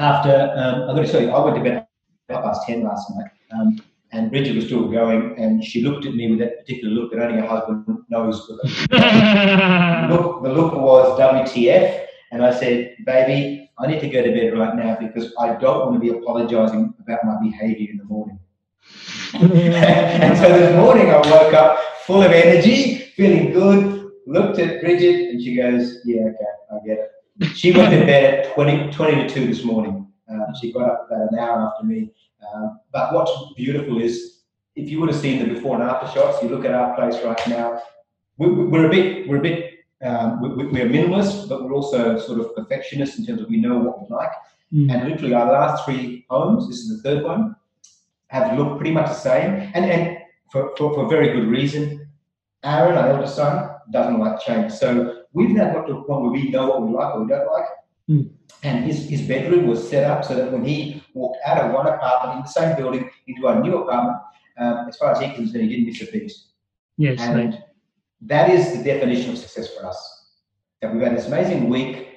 after 0.00 0.52
um, 0.56 0.90
I've 0.90 0.96
got 0.96 1.06
to 1.06 1.12
tell 1.12 1.22
you, 1.22 1.30
I 1.30 1.44
went 1.44 1.56
to 1.56 1.62
bed 1.62 1.86
half 2.28 2.42
past 2.42 2.66
ten 2.66 2.82
last 2.82 3.08
night, 3.14 3.30
um, 3.52 3.80
and 4.10 4.30
Bridget 4.30 4.56
was 4.56 4.66
still 4.66 4.88
going, 4.88 5.38
and 5.38 5.64
she 5.64 5.82
looked 5.82 6.04
at 6.06 6.14
me 6.14 6.28
with 6.30 6.40
that 6.40 6.58
particular 6.58 6.92
look 6.92 7.12
that 7.12 7.20
only 7.20 7.40
her 7.40 7.46
husband 7.46 7.86
knows. 8.08 8.46
the, 8.90 10.08
look, 10.10 10.42
the 10.42 10.48
look 10.48 10.74
was 10.74 11.18
WTF, 11.20 12.07
and 12.32 12.44
I 12.44 12.52
said, 12.58 12.96
"Baby, 13.06 13.70
I 13.78 13.86
need 13.86 14.00
to 14.00 14.08
go 14.08 14.22
to 14.22 14.30
bed 14.32 14.56
right 14.58 14.74
now 14.76 14.96
because 15.00 15.32
I 15.38 15.54
don't 15.56 15.78
want 15.86 15.94
to 15.94 16.00
be 16.00 16.10
apologising 16.18 16.94
about 17.00 17.24
my 17.24 17.36
behaviour 17.42 17.90
in 17.90 17.98
the 17.98 18.04
morning." 18.04 18.38
and 19.34 20.36
so 20.38 20.48
this 20.48 20.74
morning 20.76 21.10
I 21.10 21.16
woke 21.30 21.52
up 21.54 21.78
full 22.06 22.22
of 22.22 22.32
energy, 22.32 22.96
feeling 23.16 23.52
good. 23.52 24.10
Looked 24.26 24.58
at 24.58 24.80
Bridget, 24.82 25.30
and 25.30 25.42
she 25.42 25.56
goes, 25.56 26.00
"Yeah, 26.04 26.22
okay, 26.22 26.52
I 26.72 26.86
get 26.86 26.98
it." 26.98 27.56
She 27.56 27.72
went 27.72 27.90
to 27.92 28.04
bed 28.04 28.24
at 28.46 28.54
20, 28.54 28.90
20 28.92 29.14
to 29.14 29.28
2 29.28 29.46
this 29.46 29.64
morning. 29.64 30.06
Um, 30.28 30.46
she 30.60 30.72
got 30.72 30.90
up 30.90 31.06
about 31.10 31.32
an 31.32 31.38
hour 31.38 31.60
after 31.72 31.86
me. 31.86 32.10
Um, 32.54 32.80
but 32.92 33.14
what's 33.14 33.32
beautiful 33.56 34.00
is 34.02 34.42
if 34.76 34.90
you 34.90 35.00
would 35.00 35.08
have 35.10 35.18
seen 35.20 35.38
the 35.38 35.54
before 35.54 35.74
and 35.80 35.84
after 35.88 36.08
shots, 36.08 36.42
you 36.42 36.48
look 36.48 36.64
at 36.64 36.74
our 36.74 36.94
place 36.94 37.22
right 37.24 37.40
now, 37.48 37.80
we, 38.38 38.48
we- 38.48 38.64
we're 38.64 38.86
a 38.86 38.90
bit, 38.90 39.28
we're 39.28 39.38
a 39.38 39.40
bit, 39.40 39.77
um, 40.02 40.40
we, 40.40 40.48
we- 40.50 40.66
we're 40.66 40.86
minimalist, 40.88 41.48
but 41.48 41.64
we're 41.64 41.72
also 41.74 42.18
sort 42.18 42.40
of 42.40 42.54
perfectionists 42.54 43.18
in 43.18 43.26
terms 43.26 43.40
of 43.42 43.48
we 43.48 43.60
know 43.60 43.78
what 43.78 44.00
we 44.02 44.14
like. 44.14 44.32
Mm. 44.72 44.92
And 44.92 45.08
literally 45.08 45.34
our 45.34 45.50
last 45.50 45.84
three 45.84 46.26
homes, 46.30 46.68
this 46.68 46.78
is 46.78 46.88
the 46.96 47.02
third 47.08 47.24
one, 47.24 47.56
have 48.28 48.58
looked 48.58 48.76
pretty 48.76 48.92
much 48.92 49.08
the 49.08 49.14
same. 49.14 49.70
And, 49.74 49.84
and 49.86 50.18
for, 50.52 50.74
for, 50.76 50.94
for 50.94 51.08
very 51.08 51.32
good 51.32 51.48
reason. 51.48 52.08
Aaron, 52.64 52.96
our 52.98 53.08
eldest 53.08 53.36
son, 53.36 53.70
doesn't 53.90 54.18
like 54.18 54.40
change. 54.40 54.72
So 54.72 55.22
we've 55.32 55.50
now 55.50 55.72
got 55.72 55.86
to 55.86 55.94
a 55.98 56.04
point 56.04 56.22
where 56.22 56.30
we 56.32 56.50
know 56.50 56.68
what 56.68 56.82
we 56.82 56.92
like, 56.92 57.14
what 57.14 57.22
we 57.22 57.28
don't 57.28 57.50
like. 57.52 57.64
Mm. 58.10 58.30
And 58.62 58.84
his, 58.84 59.08
his 59.08 59.22
bedroom 59.22 59.66
was 59.66 59.88
set 59.88 60.04
up 60.10 60.24
so 60.24 60.34
that 60.34 60.50
when 60.52 60.64
he 60.64 61.02
walked 61.14 61.38
out 61.46 61.58
of 61.64 61.72
one 61.72 61.86
apartment 61.86 62.36
in 62.38 62.42
the 62.42 62.48
same 62.48 62.76
building 62.76 63.08
into 63.26 63.46
our 63.46 63.60
new 63.60 63.78
apartment, 63.78 64.18
um, 64.58 64.86
as 64.88 64.96
far 64.96 65.12
as 65.12 65.20
he 65.20 65.26
was 65.28 65.36
concerned, 65.36 65.64
he 65.64 65.76
didn't 65.76 65.86
miss 65.86 66.02
a 66.02 66.10
beat. 66.10 66.32
Yes, 66.96 67.20
And 67.20 67.50
mate. 67.50 67.60
That 68.22 68.50
is 68.50 68.76
the 68.76 68.82
definition 68.84 69.30
of 69.30 69.38
success 69.38 69.74
for 69.74 69.86
us. 69.86 70.26
That 70.80 70.92
we've 70.92 71.02
had 71.02 71.16
this 71.16 71.26
amazing 71.26 71.68
week. 71.68 72.08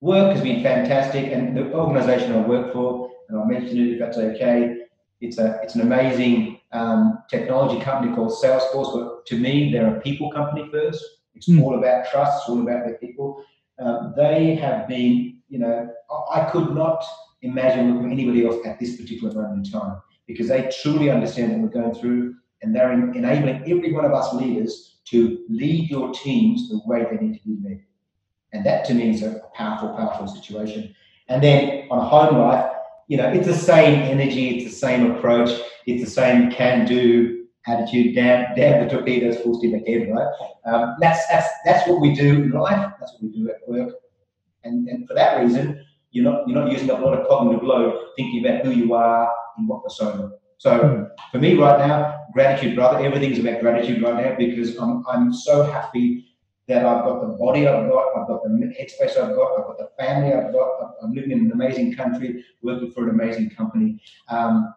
Work 0.00 0.34
has 0.34 0.42
been 0.42 0.62
fantastic, 0.62 1.32
and 1.32 1.56
the 1.56 1.72
organisation 1.72 2.32
I 2.32 2.46
work 2.46 2.72
for, 2.72 3.10
and 3.28 3.38
I'll 3.38 3.44
mention 3.46 3.78
it 3.78 3.92
if 3.94 3.98
that's 3.98 4.16
okay. 4.18 4.82
It's 5.20 5.38
a 5.38 5.58
it's 5.62 5.74
an 5.74 5.80
amazing 5.80 6.60
um, 6.72 7.18
technology 7.28 7.82
company 7.84 8.14
called 8.14 8.32
Salesforce. 8.32 8.94
But 8.94 9.26
to 9.26 9.38
me, 9.38 9.72
they're 9.72 9.96
a 9.96 10.00
people 10.00 10.30
company 10.30 10.68
first. 10.70 11.04
It's 11.34 11.46
Hmm. 11.46 11.62
all 11.62 11.78
about 11.78 12.06
trust. 12.10 12.42
It's 12.42 12.48
all 12.48 12.62
about 12.62 12.84
their 12.86 12.98
people. 12.98 13.42
Um, 13.80 14.12
they 14.16 14.56
have 14.56 14.88
been, 14.88 15.40
you 15.48 15.58
know, 15.58 15.88
I, 16.10 16.40
I 16.40 16.50
could 16.50 16.74
not 16.74 17.04
imagine 17.42 18.10
anybody 18.10 18.44
else 18.46 18.56
at 18.66 18.78
this 18.80 19.00
particular 19.00 19.32
moment 19.34 19.66
in 19.66 19.72
time 19.72 20.00
because 20.26 20.48
they 20.48 20.68
truly 20.82 21.10
understand 21.10 21.52
what 21.52 21.60
we're 21.62 21.82
going 21.82 21.94
through, 21.94 22.34
and 22.62 22.74
they're 22.74 22.92
enabling 22.92 23.62
every 23.70 23.92
one 23.92 24.04
of 24.04 24.12
us 24.12 24.32
leaders 24.34 24.97
to 25.10 25.44
lead 25.48 25.90
your 25.90 26.12
teams 26.12 26.68
the 26.68 26.80
way 26.86 27.04
they 27.04 27.24
need 27.24 27.38
to 27.38 27.48
be 27.48 27.58
led. 27.62 27.82
And 28.52 28.64
that 28.64 28.84
to 28.86 28.94
me 28.94 29.10
is 29.10 29.22
a 29.22 29.40
powerful, 29.54 29.90
powerful 29.90 30.26
situation. 30.26 30.94
And 31.28 31.42
then 31.42 31.86
on 31.90 31.98
a 31.98 32.04
home 32.04 32.38
life, 32.38 32.72
you 33.08 33.16
know, 33.16 33.28
it's 33.28 33.46
the 33.46 33.54
same 33.54 34.00
energy, 34.00 34.58
it's 34.58 34.70
the 34.72 34.76
same 34.76 35.10
approach, 35.10 35.50
it's 35.86 36.04
the 36.04 36.10
same 36.10 36.50
can-do 36.50 37.46
attitude, 37.66 38.14
damn, 38.14 38.54
damn 38.54 38.84
the 38.84 38.90
torpedoes, 38.90 39.38
full 39.40 39.58
steam 39.58 39.74
ahead, 39.74 40.08
right? 40.10 40.26
Um, 40.66 40.96
that's, 41.00 41.26
that's, 41.28 41.48
that's 41.64 41.88
what 41.88 42.00
we 42.00 42.14
do 42.14 42.42
in 42.42 42.50
life, 42.50 42.92
that's 42.98 43.12
what 43.14 43.22
we 43.22 43.28
do 43.30 43.50
at 43.50 43.56
work. 43.66 43.94
And, 44.64 44.88
and 44.88 45.06
for 45.06 45.14
that 45.14 45.42
reason, 45.42 45.84
you're 46.10 46.24
not, 46.24 46.48
you're 46.48 46.58
not 46.58 46.72
using 46.72 46.90
up 46.90 47.00
a 47.00 47.04
lot 47.04 47.18
of 47.18 47.28
cognitive 47.28 47.62
load 47.62 47.98
thinking 48.16 48.44
about 48.44 48.64
who 48.64 48.72
you 48.72 48.94
are 48.94 49.30
and 49.56 49.68
what 49.68 49.84
persona. 49.84 50.30
So 50.58 51.08
for 51.30 51.38
me 51.38 51.54
right 51.54 51.78
now, 51.78 52.17
gratitude, 52.32 52.74
brother, 52.76 53.04
everything's 53.04 53.38
about 53.38 53.60
gratitude 53.60 54.02
right 54.02 54.24
now 54.24 54.36
because 54.36 54.76
I'm, 54.76 55.04
I'm 55.08 55.32
so 55.32 55.62
happy 55.62 56.26
that 56.68 56.84
I've 56.84 57.04
got 57.04 57.20
the 57.20 57.28
body 57.28 57.66
I've 57.66 57.88
got, 57.90 58.16
I've 58.16 58.28
got 58.28 58.42
the 58.42 58.50
headspace 58.50 59.16
I've 59.16 59.34
got, 59.34 59.58
I've 59.58 59.66
got 59.66 59.78
the 59.78 59.90
family 59.98 60.32
I've 60.34 60.52
got, 60.52 60.94
I'm 61.02 61.12
living 61.12 61.30
in 61.30 61.40
an 61.40 61.52
amazing 61.52 61.94
country, 61.94 62.44
working 62.62 62.92
for 62.92 63.04
an 63.04 63.10
amazing 63.10 63.50
company. 63.50 64.00
Um, 64.28 64.74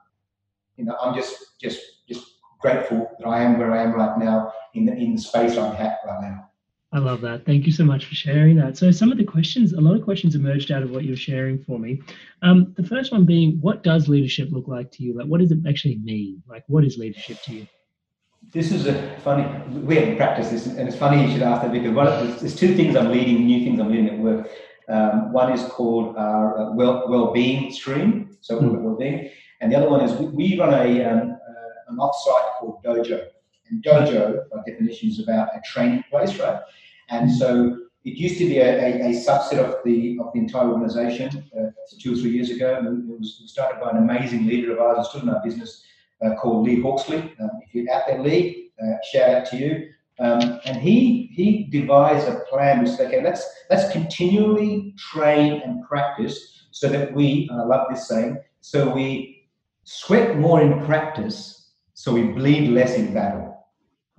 you 0.78 0.86
know, 0.86 0.96
I'm 1.02 1.14
just 1.14 1.60
just 1.62 1.80
just 2.08 2.26
grateful 2.60 3.10
that 3.20 3.28
I 3.28 3.42
am 3.42 3.58
where 3.60 3.72
I 3.72 3.84
am 3.84 3.94
right 3.94 4.18
now 4.18 4.54
in 4.74 4.86
the 4.86 4.94
in 4.94 5.16
the 5.16 5.22
space 5.22 5.58
I'm 5.58 5.76
at 5.76 5.98
right 6.06 6.22
now. 6.22 6.51
I 6.94 7.00
love 7.00 7.22
that. 7.22 7.46
Thank 7.46 7.66
you 7.66 7.72
so 7.72 7.86
much 7.86 8.06
for 8.06 8.16
sharing 8.16 8.58
that. 8.58 8.78
So, 8.78 8.92
some 8.92 9.14
of 9.14 9.18
the 9.18 9.24
questions, 9.24 9.72
a 9.72 9.80
lot 9.80 9.96
of 9.96 10.04
questions 10.04 10.36
emerged 10.36 10.72
out 10.72 10.84
of 10.84 10.92
what 10.92 11.06
you're 11.06 11.16
sharing 11.16 11.64
for 11.64 11.80
me. 11.80 12.02
Um, 12.42 12.74
the 12.76 12.84
first 12.84 13.14
one 13.14 13.26
being, 13.26 13.62
what 13.62 13.82
does 13.82 14.10
leadership 14.10 14.50
look 14.52 14.68
like 14.68 14.92
to 14.94 15.04
you? 15.04 15.18
Like, 15.18 15.28
what 15.28 15.40
does 15.40 15.52
it 15.52 15.60
actually 15.68 16.00
mean? 16.00 16.44
Like, 16.50 16.66
what 16.68 16.84
is 16.84 16.98
leadership 16.98 17.42
to 17.44 17.54
you? 17.54 17.68
This 18.52 18.74
is 18.74 18.88
a 18.88 19.18
funny. 19.20 19.44
We 19.70 19.96
haven't 19.96 20.18
practiced 20.18 20.52
this, 20.52 20.66
and 20.66 20.86
it's 20.86 20.98
funny 20.98 21.26
you 21.26 21.32
should 21.32 21.44
ask 21.44 21.62
that 21.62 21.72
because 21.72 21.92
one 21.92 22.08
of, 22.08 22.40
there's 22.42 22.56
two 22.56 22.76
things 22.76 22.98
I'm 22.98 23.10
leading, 23.10 23.46
new 23.46 23.64
things 23.64 23.80
I'm 23.80 23.90
leading 23.90 24.10
at 24.10 24.18
work. 24.18 24.50
Um, 24.90 25.32
one 25.32 25.54
is 25.54 25.64
called 25.72 26.18
our 26.18 26.60
uh, 26.60 26.72
well 26.74 27.08
well-being 27.08 27.72
stream, 27.72 28.36
so 28.42 28.60
mm. 28.60 28.82
well-being, 28.82 29.30
and 29.62 29.72
the 29.72 29.78
other 29.78 29.88
one 29.88 30.02
is 30.02 30.12
we, 30.20 30.26
we 30.26 30.60
run 30.60 30.74
a 30.74 31.06
um, 31.06 31.32
uh, 31.32 31.92
an 31.92 31.98
offsite 31.98 32.58
called 32.60 32.84
Dojo. 32.84 33.28
And 33.70 33.82
Dojo, 33.82 34.50
by 34.50 34.58
definition, 34.68 35.10
is 35.10 35.20
about 35.20 35.56
a 35.56 35.62
training 35.64 36.04
place, 36.10 36.38
right? 36.38 36.60
And 37.12 37.32
so 37.32 37.78
it 38.04 38.18
used 38.18 38.38
to 38.40 38.46
be 38.46 38.58
a, 38.58 38.72
a, 38.72 39.10
a 39.10 39.14
subset 39.14 39.60
of 39.60 39.76
the 39.86 40.18
of 40.20 40.34
the 40.34 40.40
entire 40.40 40.70
organisation 40.70 41.28
uh, 41.58 41.70
two 42.00 42.14
or 42.14 42.16
three 42.16 42.32
years 42.32 42.50
ago. 42.50 42.80
It 42.82 43.20
was 43.20 43.44
started 43.46 43.80
by 43.82 43.92
an 43.92 43.98
amazing 43.98 44.48
leader 44.48 44.74
of 44.74 44.80
ours 44.80 44.98
who's 44.98 45.10
still 45.10 45.22
in 45.22 45.30
our 45.30 45.44
business 45.44 45.84
uh, 46.24 46.36
called 46.36 46.66
Lee 46.66 46.82
Hawksley. 46.82 47.20
Um, 47.40 47.52
if 47.62 47.76
you're 47.76 47.94
out 47.94 48.04
there, 48.08 48.22
Lee, 48.22 48.72
uh, 48.82 48.96
shout 49.12 49.30
out 49.30 49.46
to 49.48 49.58
you. 49.58 49.90
Um, 50.20 50.60
and 50.66 50.78
he 50.78 51.32
he 51.34 51.66
devised 51.72 52.28
a 52.28 52.42
plan 52.50 52.80
which 52.80 52.92
said, 52.92 53.08
okay, 53.08 53.24
let's 53.24 53.44
let's 53.70 53.92
continually 53.92 54.94
train 54.98 55.62
and 55.64 55.84
practice 55.84 56.68
so 56.72 56.88
that 56.90 57.14
we, 57.14 57.48
and 57.52 57.62
I 57.62 57.66
love 57.66 57.88
this 57.90 58.08
saying, 58.08 58.38
so 58.62 58.90
we 58.90 59.48
sweat 59.84 60.38
more 60.38 60.62
in 60.62 60.86
practice, 60.86 61.72
so 61.94 62.14
we 62.14 62.24
bleed 62.24 62.70
less 62.70 62.96
in 62.96 63.14
battle. 63.14 63.51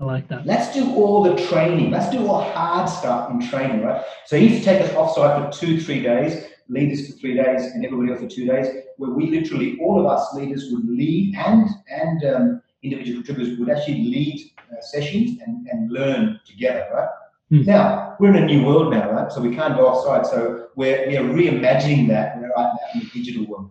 I 0.02 0.04
like 0.04 0.26
that. 0.28 0.44
Let's 0.44 0.74
do 0.74 0.96
all 0.96 1.22
the 1.22 1.36
training. 1.46 1.92
Let's 1.92 2.10
do 2.10 2.26
all 2.26 2.42
hard 2.42 2.88
stuff 2.88 3.30
in 3.30 3.40
training, 3.48 3.82
right? 3.82 4.02
So 4.26 4.36
he 4.36 4.48
used 4.48 4.64
to 4.64 4.64
take 4.64 4.82
us 4.82 4.90
offsite 4.94 5.52
for 5.52 5.56
two, 5.56 5.80
three 5.80 6.02
days, 6.02 6.44
leaders 6.68 7.06
for 7.06 7.16
three 7.18 7.36
days, 7.36 7.66
and 7.66 7.86
everybody 7.86 8.10
else 8.10 8.20
for 8.20 8.28
two 8.28 8.44
days, 8.44 8.66
where 8.96 9.10
we 9.10 9.30
literally, 9.30 9.78
all 9.80 10.00
of 10.00 10.06
us 10.06 10.34
leaders 10.34 10.70
would 10.72 10.88
lead 10.88 11.36
and 11.36 11.68
and 11.88 12.24
um, 12.24 12.62
individual 12.82 13.22
contributors 13.22 13.56
would 13.60 13.70
actually 13.70 14.02
lead 14.02 14.50
uh, 14.72 14.80
sessions 14.80 15.38
and, 15.46 15.68
and 15.68 15.92
learn 15.92 16.40
together, 16.48 16.84
right? 16.92 17.08
Hmm. 17.50 17.62
Now, 17.62 18.16
we're 18.18 18.34
in 18.34 18.42
a 18.42 18.46
new 18.46 18.66
world 18.66 18.92
now, 18.92 19.08
right? 19.08 19.30
So 19.30 19.40
we 19.40 19.54
can't 19.54 19.76
go 19.76 19.84
offsite. 19.84 20.26
So 20.26 20.66
we're, 20.74 21.06
we're 21.06 21.32
reimagining 21.32 22.08
that 22.08 22.40
right 22.40 22.50
now 22.56 22.76
in 22.94 23.00
the 23.00 23.10
digital 23.14 23.46
world. 23.46 23.70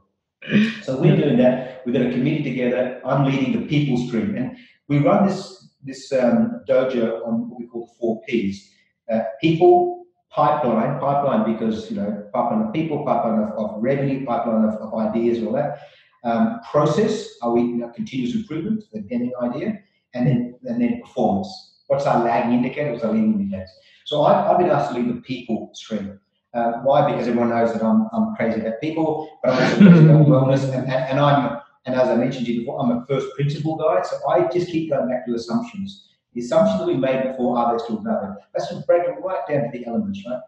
So 0.81 0.97
we're 0.97 1.17
doing 1.17 1.37
that. 1.39 1.81
We've 1.85 1.93
got 1.93 2.05
a 2.05 2.11
committee 2.11 2.43
together. 2.43 3.01
I'm 3.05 3.25
leading 3.25 3.59
the 3.59 3.67
people 3.67 3.97
stream. 4.07 4.37
And 4.37 4.57
we 4.87 4.99
run 4.99 5.27
this 5.27 5.60
this 5.83 6.11
um, 6.13 6.61
dojo 6.67 7.25
on 7.25 7.49
what 7.49 7.59
we 7.59 7.67
call 7.67 7.85
the 7.85 7.93
four 7.99 8.21
P's: 8.27 8.71
uh, 9.11 9.21
people, 9.39 10.05
pipeline, 10.29 10.99
pipeline 10.99 11.53
because 11.53 11.89
you 11.89 11.97
know 11.97 12.29
pipeline 12.33 12.67
of 12.67 12.73
people, 12.73 13.05
pipeline 13.05 13.39
of, 13.39 13.49
of 13.51 13.81
revenue, 13.81 14.25
pipeline 14.25 14.65
of, 14.65 14.75
of, 14.75 14.93
ideas, 14.99 15.39
and 15.39 15.47
all 15.47 15.53
that. 15.53 15.79
Um, 16.23 16.59
process: 16.69 17.37
are 17.41 17.51
we 17.51 17.61
you 17.61 17.77
know, 17.77 17.89
continuous 17.89 18.35
improvement, 18.35 18.83
the 18.93 19.05
ending 19.11 19.33
idea, 19.41 19.79
and 20.13 20.27
then 20.27 20.55
and 20.65 20.81
then 20.81 21.01
performance. 21.01 21.79
What's 21.87 22.05
our 22.05 22.23
lagging 22.23 22.53
indicator? 22.53 22.91
What's 22.91 23.03
our 23.03 23.11
leading 23.11 23.33
indicator? 23.33 23.67
So 24.05 24.23
I've, 24.23 24.51
I've 24.51 24.57
been 24.57 24.69
asked 24.69 24.93
to 24.93 24.99
lead 24.99 25.09
the 25.09 25.21
people 25.21 25.71
stream. 25.73 26.19
Uh, 26.53 26.73
why? 26.83 27.09
Because 27.09 27.27
everyone 27.27 27.49
knows 27.49 27.73
that 27.73 27.81
I'm, 27.81 28.07
I'm 28.11 28.35
crazy 28.35 28.59
about 28.59 28.81
people, 28.81 29.39
but 29.41 29.53
I'm 29.53 29.63
also 29.63 29.77
crazy 29.77 30.05
about 30.05 30.25
wellness, 30.27 30.63
and, 30.65 30.83
and, 30.91 30.91
and 30.91 31.19
I'm 31.19 31.60
and 31.85 31.95
as 31.95 32.09
I 32.09 32.15
mentioned 32.15 32.45
to 32.45 32.53
you 32.53 32.59
before, 32.59 32.79
I'm 32.79 32.91
a 32.91 33.05
first 33.07 33.27
principle 33.35 33.75
guy, 33.75 34.01
so 34.03 34.17
I 34.29 34.47
just 34.47 34.69
keep 34.69 34.91
going 34.91 35.09
back 35.09 35.25
to 35.25 35.33
assumptions. 35.33 36.09
The 36.33 36.41
assumptions 36.41 36.79
that 36.79 36.87
we 36.87 36.95
made 36.95 37.23
before 37.23 37.57
are 37.57 37.73
they 37.73 37.83
still 37.83 37.99
valid? 37.99 38.37
Let's 38.53 38.69
just 38.69 38.85
break 38.85 39.05
them 39.05 39.21
right 39.23 39.41
down 39.49 39.63
to 39.63 39.77
the 39.77 39.85
elements, 39.85 40.23
right? 40.29 40.39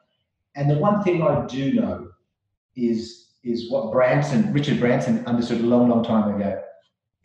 And 0.55 0.69
the 0.69 0.77
one 0.77 1.03
thing 1.03 1.23
I 1.23 1.45
do 1.47 1.73
know 1.73 2.09
is 2.75 3.23
is 3.43 3.69
what 3.69 3.91
Branson, 3.91 4.53
Richard 4.53 4.79
Branson, 4.79 5.25
understood 5.25 5.59
a 5.59 5.65
long, 5.65 5.89
long 5.89 6.01
time 6.03 6.33
ago. 6.33 6.61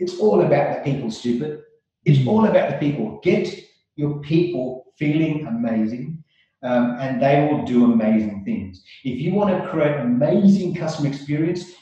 It's 0.01 0.19
all 0.19 0.43
about 0.43 0.75
the 0.75 0.93
people, 0.93 1.13
stupid. 1.13 1.63
It's 2.05 2.27
all 2.27 2.47
about 2.47 2.71
the 2.71 2.79
people. 2.79 3.21
Get 3.23 3.65
your 3.95 4.19
people 4.21 4.93
feeling 4.97 5.47
amazing, 5.47 6.25
um, 6.63 6.97
and 6.99 7.23
they 7.23 7.49
will 7.49 7.65
do 7.65 7.93
amazing 7.93 8.45
things. 8.45 8.83
If 9.05 9.21
you 9.21 9.35
want 9.35 9.51
to 9.51 9.69
create 9.71 10.01
amazing 10.01 10.75
customer 10.75 11.09
experience, 11.09 11.73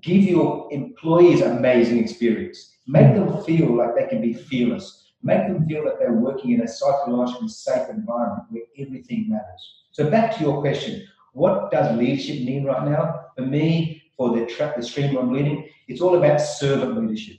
give 0.00 0.22
your 0.22 0.68
employees 0.72 1.42
amazing 1.42 1.98
experience. 1.98 2.76
Make 2.86 3.14
them 3.14 3.42
feel 3.44 3.76
like 3.76 3.94
they 3.94 4.06
can 4.06 4.20
be 4.20 4.32
fearless. 4.32 5.12
Make 5.22 5.46
them 5.46 5.66
feel 5.66 5.84
that 5.84 5.98
they're 5.98 6.14
working 6.14 6.52
in 6.52 6.62
a 6.62 6.68
psychologically 6.68 7.48
safe 7.48 7.88
environment 7.90 8.44
where 8.50 8.64
everything 8.78 9.26
matters. 9.28 9.74
So 9.92 10.10
back 10.10 10.36
to 10.36 10.42
your 10.42 10.60
question, 10.60 11.06
what 11.32 11.70
does 11.70 11.96
leadership 11.96 12.42
mean 12.42 12.64
right 12.64 12.88
now? 12.88 13.26
For 13.36 13.46
me, 13.46 14.02
for 14.16 14.36
the 14.36 14.46
track, 14.46 14.76
the 14.76 14.82
stream 14.82 15.16
I'm 15.16 15.32
leading, 15.32 15.68
it's 15.88 16.00
all 16.00 16.16
about 16.16 16.40
servant 16.40 17.00
leadership. 17.00 17.36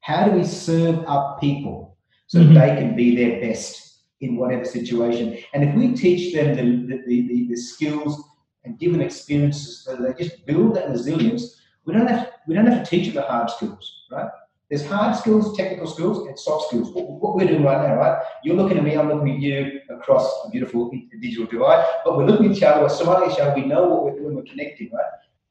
How 0.00 0.24
do 0.24 0.32
we 0.32 0.44
serve 0.44 1.04
up 1.06 1.40
people 1.40 1.96
so 2.26 2.40
mm-hmm. 2.40 2.54
they 2.54 2.74
can 2.76 2.96
be 2.96 3.14
their 3.14 3.40
best 3.40 4.00
in 4.20 4.36
whatever 4.36 4.64
situation? 4.64 5.38
And 5.54 5.62
if 5.62 5.74
we 5.76 5.94
teach 5.94 6.34
them 6.34 6.56
the, 6.56 6.96
the, 7.06 7.28
the, 7.28 7.46
the 7.48 7.56
skills 7.56 8.22
and 8.64 8.78
give 8.78 8.92
them 8.92 9.00
experiences 9.00 9.84
so 9.84 9.96
they 9.96 10.12
just 10.22 10.44
build 10.44 10.74
that 10.74 10.90
resilience, 10.90 11.61
we 11.84 11.94
don't 11.94 12.06
have 12.06 12.32
we 12.46 12.54
don't 12.54 12.66
have 12.66 12.82
to 12.82 12.90
teach 12.90 13.06
you 13.06 13.12
the 13.12 13.22
hard 13.22 13.50
skills, 13.50 14.04
right? 14.10 14.28
There's 14.68 14.86
hard 14.86 15.14
skills, 15.14 15.54
technical 15.54 15.86
skills, 15.86 16.26
and 16.26 16.38
soft 16.38 16.68
skills. 16.68 16.90
What, 16.94 17.06
what, 17.20 17.36
we're 17.36 17.46
doing 17.46 17.62
right 17.62 17.86
now, 17.86 17.94
right? 17.96 18.22
You're 18.42 18.56
looking 18.56 18.78
at 18.78 18.84
me, 18.84 18.94
I'm 18.94 19.08
looking 19.08 19.34
at 19.34 19.40
you 19.40 19.80
across 19.90 20.24
a 20.46 20.50
beautiful 20.50 20.90
digital 21.20 21.44
divide, 21.44 21.86
but 22.06 22.16
we're 22.16 22.24
looking 22.24 22.46
at 22.46 22.56
each 22.56 22.62
other, 22.62 22.80
we're 22.80 22.88
smiling 22.88 23.28
at 23.28 23.34
each 23.34 23.40
other, 23.40 23.54
we 23.54 23.66
know 23.66 23.86
what 23.86 24.04
we're 24.04 24.18
doing, 24.18 24.34
we're 24.34 24.44
connecting, 24.44 24.90
right? 24.90 25.04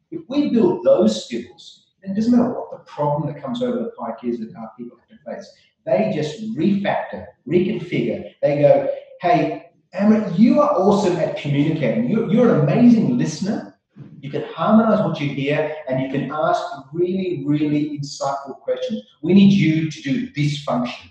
If 0.10 0.22
we 0.28 0.50
build 0.50 0.84
those 0.84 1.26
skills, 1.26 1.92
then 2.02 2.14
it 2.14 2.16
doesn't 2.16 2.32
matter 2.32 2.50
what 2.50 2.72
the 2.72 2.80
problem 2.92 3.32
that 3.32 3.40
comes 3.40 3.62
over 3.62 3.78
the 3.78 3.92
pike 3.92 4.24
is 4.24 4.40
that 4.40 4.56
our 4.58 4.72
people 4.76 4.98
have 4.98 5.20
to 5.20 5.24
face. 5.24 5.48
They 5.86 6.12
just 6.16 6.42
refactor, 6.56 7.28
reconfigure. 7.48 8.32
They 8.42 8.60
go, 8.60 8.90
hey, 9.22 9.72
Amrit, 9.94 10.40
you 10.40 10.62
are 10.62 10.72
awesome 10.72 11.18
at 11.18 11.38
communicating. 11.38 12.10
You're, 12.10 12.28
you're 12.32 12.56
an 12.56 12.62
amazing 12.62 13.20
listener 13.20 13.71
you 14.20 14.30
can 14.30 14.44
harmonize 14.44 15.06
what 15.06 15.20
you 15.20 15.30
hear 15.30 15.76
and 15.88 16.02
you 16.02 16.10
can 16.12 16.32
ask 16.32 16.62
really, 16.94 17.44
really 17.46 17.98
insightful 17.98 18.60
questions. 18.60 19.02
We 19.22 19.34
need 19.34 19.54
you 19.54 19.90
to 19.90 20.02
do 20.02 20.32
this 20.36 20.64
function. 20.64 21.10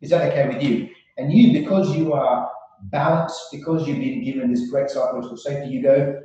Is 0.00 0.10
that 0.10 0.30
okay 0.30 0.48
with 0.48 0.62
you? 0.62 0.88
And 1.18 1.32
you, 1.32 1.52
because 1.60 1.94
you 1.96 2.12
are 2.12 2.50
balanced, 2.84 3.40
because 3.52 3.86
you've 3.86 3.98
been 3.98 4.24
given 4.24 4.52
this 4.52 4.70
great 4.70 4.90
psychological 4.90 5.36
safety, 5.36 5.70
you 5.70 5.82
go, 5.82 6.22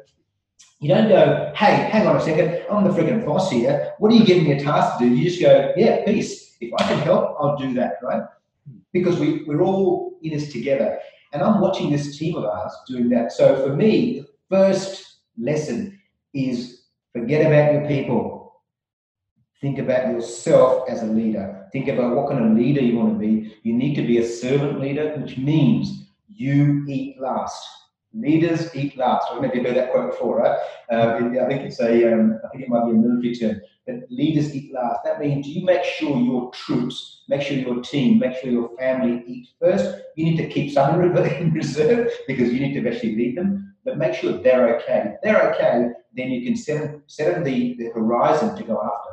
you 0.80 0.90
don't 0.90 1.10
go, 1.10 1.52
hey, 1.56 1.90
hang 1.92 2.08
on 2.08 2.18
a 2.18 2.22
second, 2.22 2.66
I'm 2.70 2.84
the 2.84 2.90
freaking 2.90 3.26
boss 3.26 3.52
here. 3.52 3.94
What 4.00 4.12
are 4.12 4.16
you 4.16 4.26
giving 4.26 4.46
me 4.46 4.54
a 4.54 4.64
task 4.64 5.00
to 5.00 5.06
do? 5.06 5.16
You 5.16 5.30
just 5.30 5.42
go, 5.42 5.72
yeah, 5.78 6.04
peace. 6.06 6.58
If 6.60 6.74
I 6.80 6.84
can 6.84 7.00
help, 7.00 7.36
I'll 7.40 7.58
do 7.58 7.74
that, 7.76 7.96
right? 8.04 8.24
Because 8.92 9.20
we, 9.20 9.44
we're 9.44 9.62
all 9.62 10.18
in 10.22 10.32
this 10.32 10.52
together. 10.52 11.00
And 11.34 11.42
I'm 11.42 11.62
watching 11.62 11.90
this 11.90 12.18
team 12.18 12.36
of 12.36 12.46
ours 12.46 12.74
doing 12.88 13.10
that. 13.10 13.32
So 13.32 13.66
for 13.66 13.76
me, 13.76 14.20
the 14.20 14.28
first 14.50 15.20
lesson 15.38 15.91
is 16.34 16.84
forget 17.14 17.46
about 17.46 17.74
your 17.74 17.88
people. 17.88 18.62
Think 19.60 19.78
about 19.78 20.12
yourself 20.12 20.90
as 20.90 21.04
a 21.04 21.06
leader. 21.06 21.68
Think 21.72 21.88
about 21.88 22.16
what 22.16 22.30
kind 22.30 22.44
of 22.44 22.58
leader 22.58 22.82
you 22.82 22.98
want 22.98 23.14
to 23.14 23.20
be. 23.20 23.56
You 23.64 23.74
need 23.74 23.96
to 23.96 24.02
be 24.02 24.18
a 24.18 24.28
servant 24.28 24.82
leader, 24.82 25.16
which 25.18 25.38
means 25.38 26.08
you 26.28 26.84
eat 26.88 27.22
last. 27.22 27.64
Leaders 28.14 28.76
eat 28.76 28.98
last. 28.98 29.28
I 29.30 29.34
don't 29.34 29.44
know 29.44 29.50
if 29.50 29.56
you've 29.56 29.66
heard 29.66 29.78
that 29.78 29.92
quote 29.92 30.12
before, 30.12 30.40
right? 30.40 30.58
Uh, 30.92 31.16
I 31.16 31.48
think 31.48 31.62
it's 31.62 31.80
a, 31.80 32.12
um, 32.12 32.40
I 32.44 32.50
think 32.50 32.64
it 32.64 32.70
might 32.70 32.86
be 32.86 32.92
a 32.92 32.94
military 32.96 33.36
term. 33.36 33.62
But 33.88 34.12
leaders 34.12 34.54
eat 34.54 34.74
last. 34.74 35.00
That 35.06 35.20
means 35.20 35.48
you 35.48 35.64
make 35.64 35.84
sure 35.84 36.18
your 36.18 36.52
troops, 36.52 37.24
make 37.30 37.42
sure 37.42 37.58
your 37.58 37.82
team, 37.82 38.20
make 38.20 38.36
sure 38.38 38.52
your 38.52 38.76
family 38.78 39.24
eat 39.28 39.48
first. 39.60 40.02
You 40.16 40.26
need 40.26 40.38
to 40.38 40.50
keep 40.50 40.74
some 40.74 41.02
in 41.02 41.54
reserve 41.54 42.10
because 42.28 42.52
you 42.52 42.60
need 42.60 42.82
to 42.82 42.90
actually 42.90 43.16
lead 43.16 43.38
them. 43.38 43.71
But 43.84 43.98
make 43.98 44.14
sure 44.14 44.34
they're 44.34 44.78
okay. 44.78 45.14
If 45.16 45.22
they're 45.24 45.52
okay, 45.54 45.90
then 46.16 46.30
you 46.30 46.46
can 46.46 46.56
set, 46.56 47.00
set 47.08 47.34
them 47.34 47.44
the, 47.44 47.76
the 47.78 47.90
horizon 47.90 48.56
to 48.56 48.64
go 48.64 48.82
after. 48.82 49.10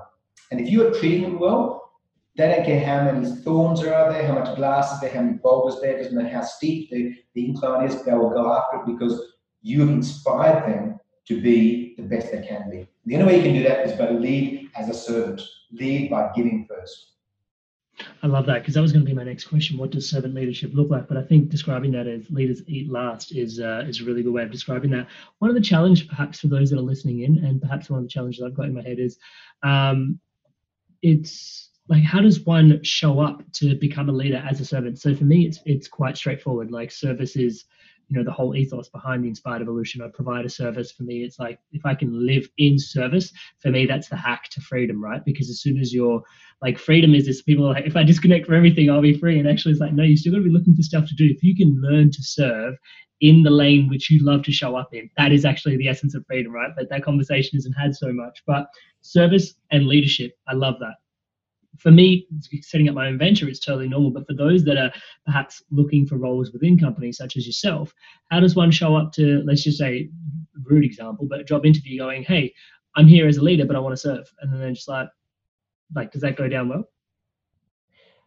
And 0.51 0.61
if 0.61 0.71
you 0.71 0.87
are 0.87 0.99
treating 0.99 1.23
them 1.23 1.39
well, 1.39 1.93
they 2.37 2.49
don't 2.49 2.65
care 2.65 2.85
how 2.85 3.05
many 3.05 3.29
thorns 3.43 3.83
are 3.83 3.93
out 3.93 4.13
there, 4.13 4.27
how 4.27 4.35
much 4.35 4.55
glass 4.57 4.93
is 4.93 5.01
there, 5.01 5.13
how 5.13 5.23
many 5.23 5.39
boulders 5.39 5.81
there, 5.81 5.99
doesn't 5.99 6.15
matter 6.15 6.29
how 6.29 6.43
steep 6.43 6.91
the, 6.91 7.15
the 7.35 7.47
incline 7.47 7.85
is, 7.85 8.03
they 8.05 8.13
will 8.13 8.31
go 8.31 8.53
after 8.53 8.79
it 8.79 8.87
because 8.87 9.21
you 9.61 9.81
have 9.81 9.89
inspired 9.89 10.73
them 10.73 11.01
to 11.27 11.41
be 11.41 11.95
the 11.97 12.03
best 12.03 12.31
they 12.31 12.47
can 12.47 12.71
be. 12.71 12.87
The 13.07 13.17
only 13.17 13.27
way 13.27 13.37
you 13.39 13.43
can 13.43 13.55
do 13.55 13.63
that 13.65 13.87
is 13.87 13.93
by 13.99 14.11
lead 14.11 14.71
as 14.77 14.89
a 14.89 14.95
servant, 14.95 15.43
lead 15.73 16.11
by 16.11 16.31
giving 16.35 16.67
first. 16.69 17.18
I 18.23 18.27
love 18.27 18.47
that 18.47 18.61
because 18.61 18.75
that 18.75 18.81
was 18.81 18.93
going 18.93 19.05
to 19.05 19.11
be 19.11 19.15
my 19.15 19.25
next 19.25 19.47
question. 19.47 19.79
What 19.79 19.91
does 19.91 20.09
servant 20.09 20.35
leadership 20.35 20.71
look 20.75 20.91
like? 20.91 21.09
But 21.09 21.17
I 21.17 21.23
think 21.23 21.49
describing 21.49 21.93
that 21.93 22.07
as 22.07 22.31
leaders 22.31 22.63
eat 22.67 22.91
last 22.91 23.35
is 23.35 23.61
uh, 23.61 23.85
is 23.89 24.01
a 24.01 24.05
really 24.05 24.23
good 24.23 24.33
way 24.33 24.43
of 24.43 24.51
describing 24.51 24.91
that. 24.93 25.09
One 25.39 25.51
of 25.51 25.55
the 25.55 25.63
challenges, 25.63 26.07
perhaps 26.07 26.41
for 26.41 26.49
those 26.49 26.71
that 26.71 26.79
are 26.79 26.83
listening 26.83 27.23
in, 27.23 27.45
and 27.45 27.61
perhaps 27.61 27.91
one 27.91 27.99
of 27.99 28.05
the 28.05 28.11
challenges 28.11 28.43
I've 28.43 28.55
got 28.55 28.67
in 28.67 28.75
my 28.75 28.83
head 28.83 28.99
is, 28.99 29.19
um, 29.63 30.21
it's 31.03 31.71
like 31.89 32.03
how 32.03 32.21
does 32.21 32.41
one 32.41 32.83
show 32.83 33.21
up 33.21 33.43
to 33.55 33.75
become 33.77 34.09
a 34.09 34.13
leader 34.13 34.45
as 34.49 34.61
a 34.61 34.65
servant? 34.65 35.01
So 35.01 35.15
for 35.15 35.25
me, 35.25 35.47
it's 35.47 35.61
it's 35.65 35.89
quite 35.89 36.17
straightforward. 36.17 36.71
Like 36.71 36.91
service 36.91 37.37
is 37.37 37.65
you 38.09 38.17
know 38.17 38.25
the 38.25 38.33
whole 38.33 38.57
ethos 38.57 38.89
behind 38.89 39.23
the 39.23 39.29
inspired 39.29 39.63
evolution. 39.63 40.03
I 40.03 40.09
provide 40.09 40.45
a 40.45 40.51
service 40.51 40.91
for 40.93 41.03
me. 41.03 41.23
It's 41.25 41.39
like 41.39 41.59
if 41.73 41.85
i 41.85 41.95
can 41.95 42.27
live 42.27 42.49
in 42.59 42.79
service 42.79 43.33
for 43.61 43.71
me 43.71 43.87
that's 43.87 44.09
the 44.09 44.17
hack 44.17 44.45
to 44.51 44.61
freedom 44.61 45.03
right? 45.03 45.25
Because 45.25 45.51
as 45.51 45.61
soon 45.61 45.79
as 45.79 45.93
you're 45.93 46.23
like 46.63 46.79
freedom 46.79 47.15
is 47.15 47.27
this 47.27 47.43
people 47.43 47.67
like 47.67 47.87
if 47.87 47.97
i 47.97 48.03
disconnect 48.03 48.47
from 48.47 48.57
everything 48.57 48.91
i'll 48.91 49.03
be 49.03 49.19
free. 49.19 49.39
And 49.39 49.49
actually 49.49 49.73
it's 49.73 49.81
like 49.81 49.93
no 49.93 50.03
you 50.03 50.17
still 50.17 50.33
got 50.33 50.39
to 50.39 50.45
be 50.45 50.51
looking 50.51 50.75
for 50.75 50.83
stuff 50.83 51.07
to 51.09 51.15
do. 51.15 51.27
If 51.27 51.43
you 51.43 51.55
can 51.55 51.81
learn 51.83 52.11
to 52.11 52.23
serve 52.23 52.75
in 53.21 53.43
the 53.43 53.51
lane 53.51 53.89
which 53.89 54.11
you 54.11 54.25
love 54.25 54.43
to 54.45 54.53
show 54.53 54.77
up 54.77 54.95
in 54.95 55.11
that 55.17 55.33
is 55.33 55.45
actually 55.45 55.77
the 55.77 55.89
essence 55.89 56.15
of 56.15 56.25
freedom 56.27 56.53
right? 56.53 56.71
But 56.77 56.89
that 56.91 57.05
conversation 57.05 57.59
isn't 57.59 57.73
had 57.73 57.95
so 57.95 58.13
much. 58.13 58.43
But 58.47 58.69
service 59.01 59.55
and 59.71 59.87
leadership 59.87 60.33
i 60.49 60.55
love 60.55 60.75
that 60.81 60.95
for 61.79 61.91
me, 61.91 62.27
setting 62.63 62.89
up 62.89 62.95
my 62.95 63.07
own 63.07 63.19
venture 63.19 63.49
is 63.49 63.61
totally 63.61 63.89
normal. 63.89 64.11
But 64.11 64.27
for 64.27 64.35
those 64.35 64.65
that 64.65 64.77
are 64.77 64.93
perhaps 65.25 65.63
looking 65.71 66.07
for 66.07 66.17
roles 66.17 66.53
within 66.53 66.79
companies 66.79 67.17
such 67.17 67.37
as 67.37 67.47
yourself, 67.47 67.95
how 68.31 68.41
does 68.41 68.57
one 68.57 68.71
show 68.71 68.97
up 68.97 69.13
to, 69.15 69.43
let's 69.47 69.63
just 69.63 69.79
say, 69.79 70.11
rude 70.65 70.85
example, 70.85 71.27
but 71.27 71.41
a 71.41 71.45
job 71.45 71.65
interview 71.65 71.99
going, 71.99 72.25
hey, 72.25 72.53
I'm 72.97 73.07
here 73.07 73.29
as 73.29 73.37
a 73.37 73.43
leader, 73.43 73.65
but 73.65 73.77
I 73.77 73.79
want 73.79 73.93
to 73.93 74.01
serve. 74.01 74.31
And 74.41 74.53
then 74.53 74.61
they're 74.61 74.73
just 74.73 74.89
like, 74.89 75.09
like, 75.95 76.13
does 76.13 76.23
that 76.23 76.37
go 76.37 76.49
down 76.49 76.69
well? 76.69 76.89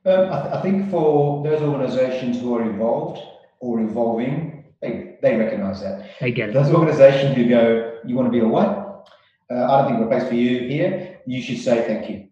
Um, 0.06 0.32
I, 0.32 0.42
th- 0.42 0.54
I 0.56 0.62
think 0.62 0.90
for 0.90 1.44
those 1.44 1.62
organizations 1.62 2.40
who 2.40 2.56
are 2.56 2.64
involved 2.64 3.22
or 3.60 3.82
evolving, 3.82 4.74
they, 4.82 5.18
they 5.22 5.36
recognize 5.36 5.82
that. 5.82 6.10
They 6.20 6.32
get 6.32 6.50
it. 6.50 6.54
Those 6.54 6.74
organizations 6.74 7.36
who 7.36 7.48
go, 7.48 8.00
you 8.06 8.16
want 8.16 8.28
to 8.28 8.32
be 8.32 8.40
a 8.40 8.48
what? 8.48 9.10
Uh, 9.52 9.66
I 9.66 9.82
don't 9.82 9.88
think 9.88 10.00
we're 10.00 10.06
a 10.06 10.20
place 10.20 10.28
for 10.28 10.36
you 10.36 10.68
here. 10.68 11.20
You 11.28 11.42
should 11.42 11.60
say 11.60 11.86
thank 11.86 12.10
you. 12.10 12.30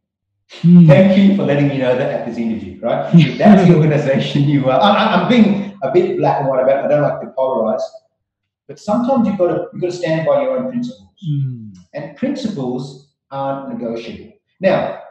Hmm. 0.51 0.87
Thank 0.87 1.17
you 1.17 1.35
for 1.35 1.43
letting 1.43 1.67
me 1.67 1.77
know 1.77 1.95
that 1.95 2.11
at 2.11 2.25
this 2.25 2.37
interview, 2.37 2.79
right? 2.81 3.13
If 3.13 3.37
that's 3.37 3.67
the 3.67 3.75
organization 3.75 4.43
you 4.43 4.69
are. 4.69 4.79
I'm, 4.79 5.21
I'm 5.21 5.29
being 5.29 5.77
a 5.83 5.91
bit 5.91 6.17
black 6.17 6.39
and 6.39 6.49
white 6.49 6.63
about 6.63 6.83
it. 6.83 6.85
I 6.85 6.87
don't 6.87 7.03
like 7.03 7.21
to 7.21 7.27
polarize, 7.37 7.81
but 8.67 8.79
sometimes 8.79 9.27
you've 9.27 9.37
got 9.37 9.47
to 9.47 9.67
you've 9.73 9.81
got 9.81 9.91
to 9.91 9.95
stand 9.95 10.25
by 10.25 10.41
your 10.41 10.57
own 10.57 10.71
principles, 10.71 11.07
Hmm. 11.23 11.69
and 11.93 12.17
principles 12.17 13.13
aren't 13.29 13.77
negotiable. 13.77 14.33
Now, 14.59 15.01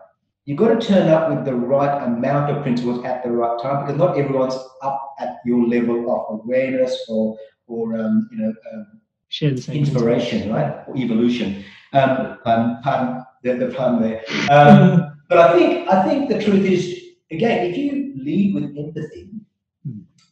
you've 0.45 0.59
got 0.59 0.81
to 0.81 0.87
turn 0.87 1.09
up 1.09 1.29
with 1.31 1.45
the 1.45 1.55
right 1.55 2.03
amount 2.03 2.51
of 2.51 2.63
principles 2.63 3.05
at 3.05 3.23
the 3.23 3.31
right 3.31 3.61
time 3.63 3.85
because 3.85 3.99
not 3.99 4.19
everyone's 4.19 4.59
up 4.83 5.15
at 5.21 5.37
your 5.45 5.67
level 5.69 6.11
of 6.11 6.41
awareness 6.41 7.05
or 7.09 7.37
or 7.69 7.97
um, 7.97 8.29
you 8.33 8.39
know 8.39 8.53
um, 8.73 9.01
Share 9.29 9.51
the 9.51 9.61
same 9.61 9.77
inspiration, 9.77 10.51
right? 10.51 10.83
Or 10.89 10.97
evolution. 10.97 11.65
Um, 11.93 12.39
um, 12.47 12.81
pardon 12.83 13.25
the, 13.43 13.55
the 13.55 13.75
pun 13.75 14.01
there. 14.03 14.23
Um, 14.51 15.15
but 15.29 15.39
I 15.39 15.57
think 15.57 15.89
I 15.89 16.03
think 16.09 16.29
the 16.29 16.43
truth 16.43 16.65
is 16.65 16.83
again, 17.31 17.67
if 17.67 17.77
you 17.77 18.15
lead 18.17 18.55
with 18.55 18.65
empathy, 18.77 19.31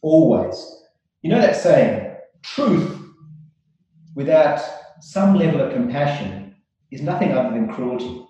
always, 0.01 0.57
you 1.21 1.29
know 1.29 1.39
that 1.39 1.55
saying, 1.55 2.15
truth 2.41 2.99
without 4.15 4.59
some 4.99 5.35
level 5.35 5.61
of 5.61 5.73
compassion 5.73 6.55
is 6.91 7.01
nothing 7.01 7.31
other 7.33 7.51
than 7.51 7.71
cruelty. 7.71 8.25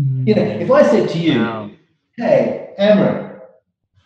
Mm. 0.00 0.26
You 0.26 0.34
know, 0.34 0.42
if 0.42 0.70
I 0.70 0.82
said 0.82 1.08
to 1.10 1.18
you, 1.18 1.76
"Hey, 2.16 2.70
Amrit, 2.78 3.40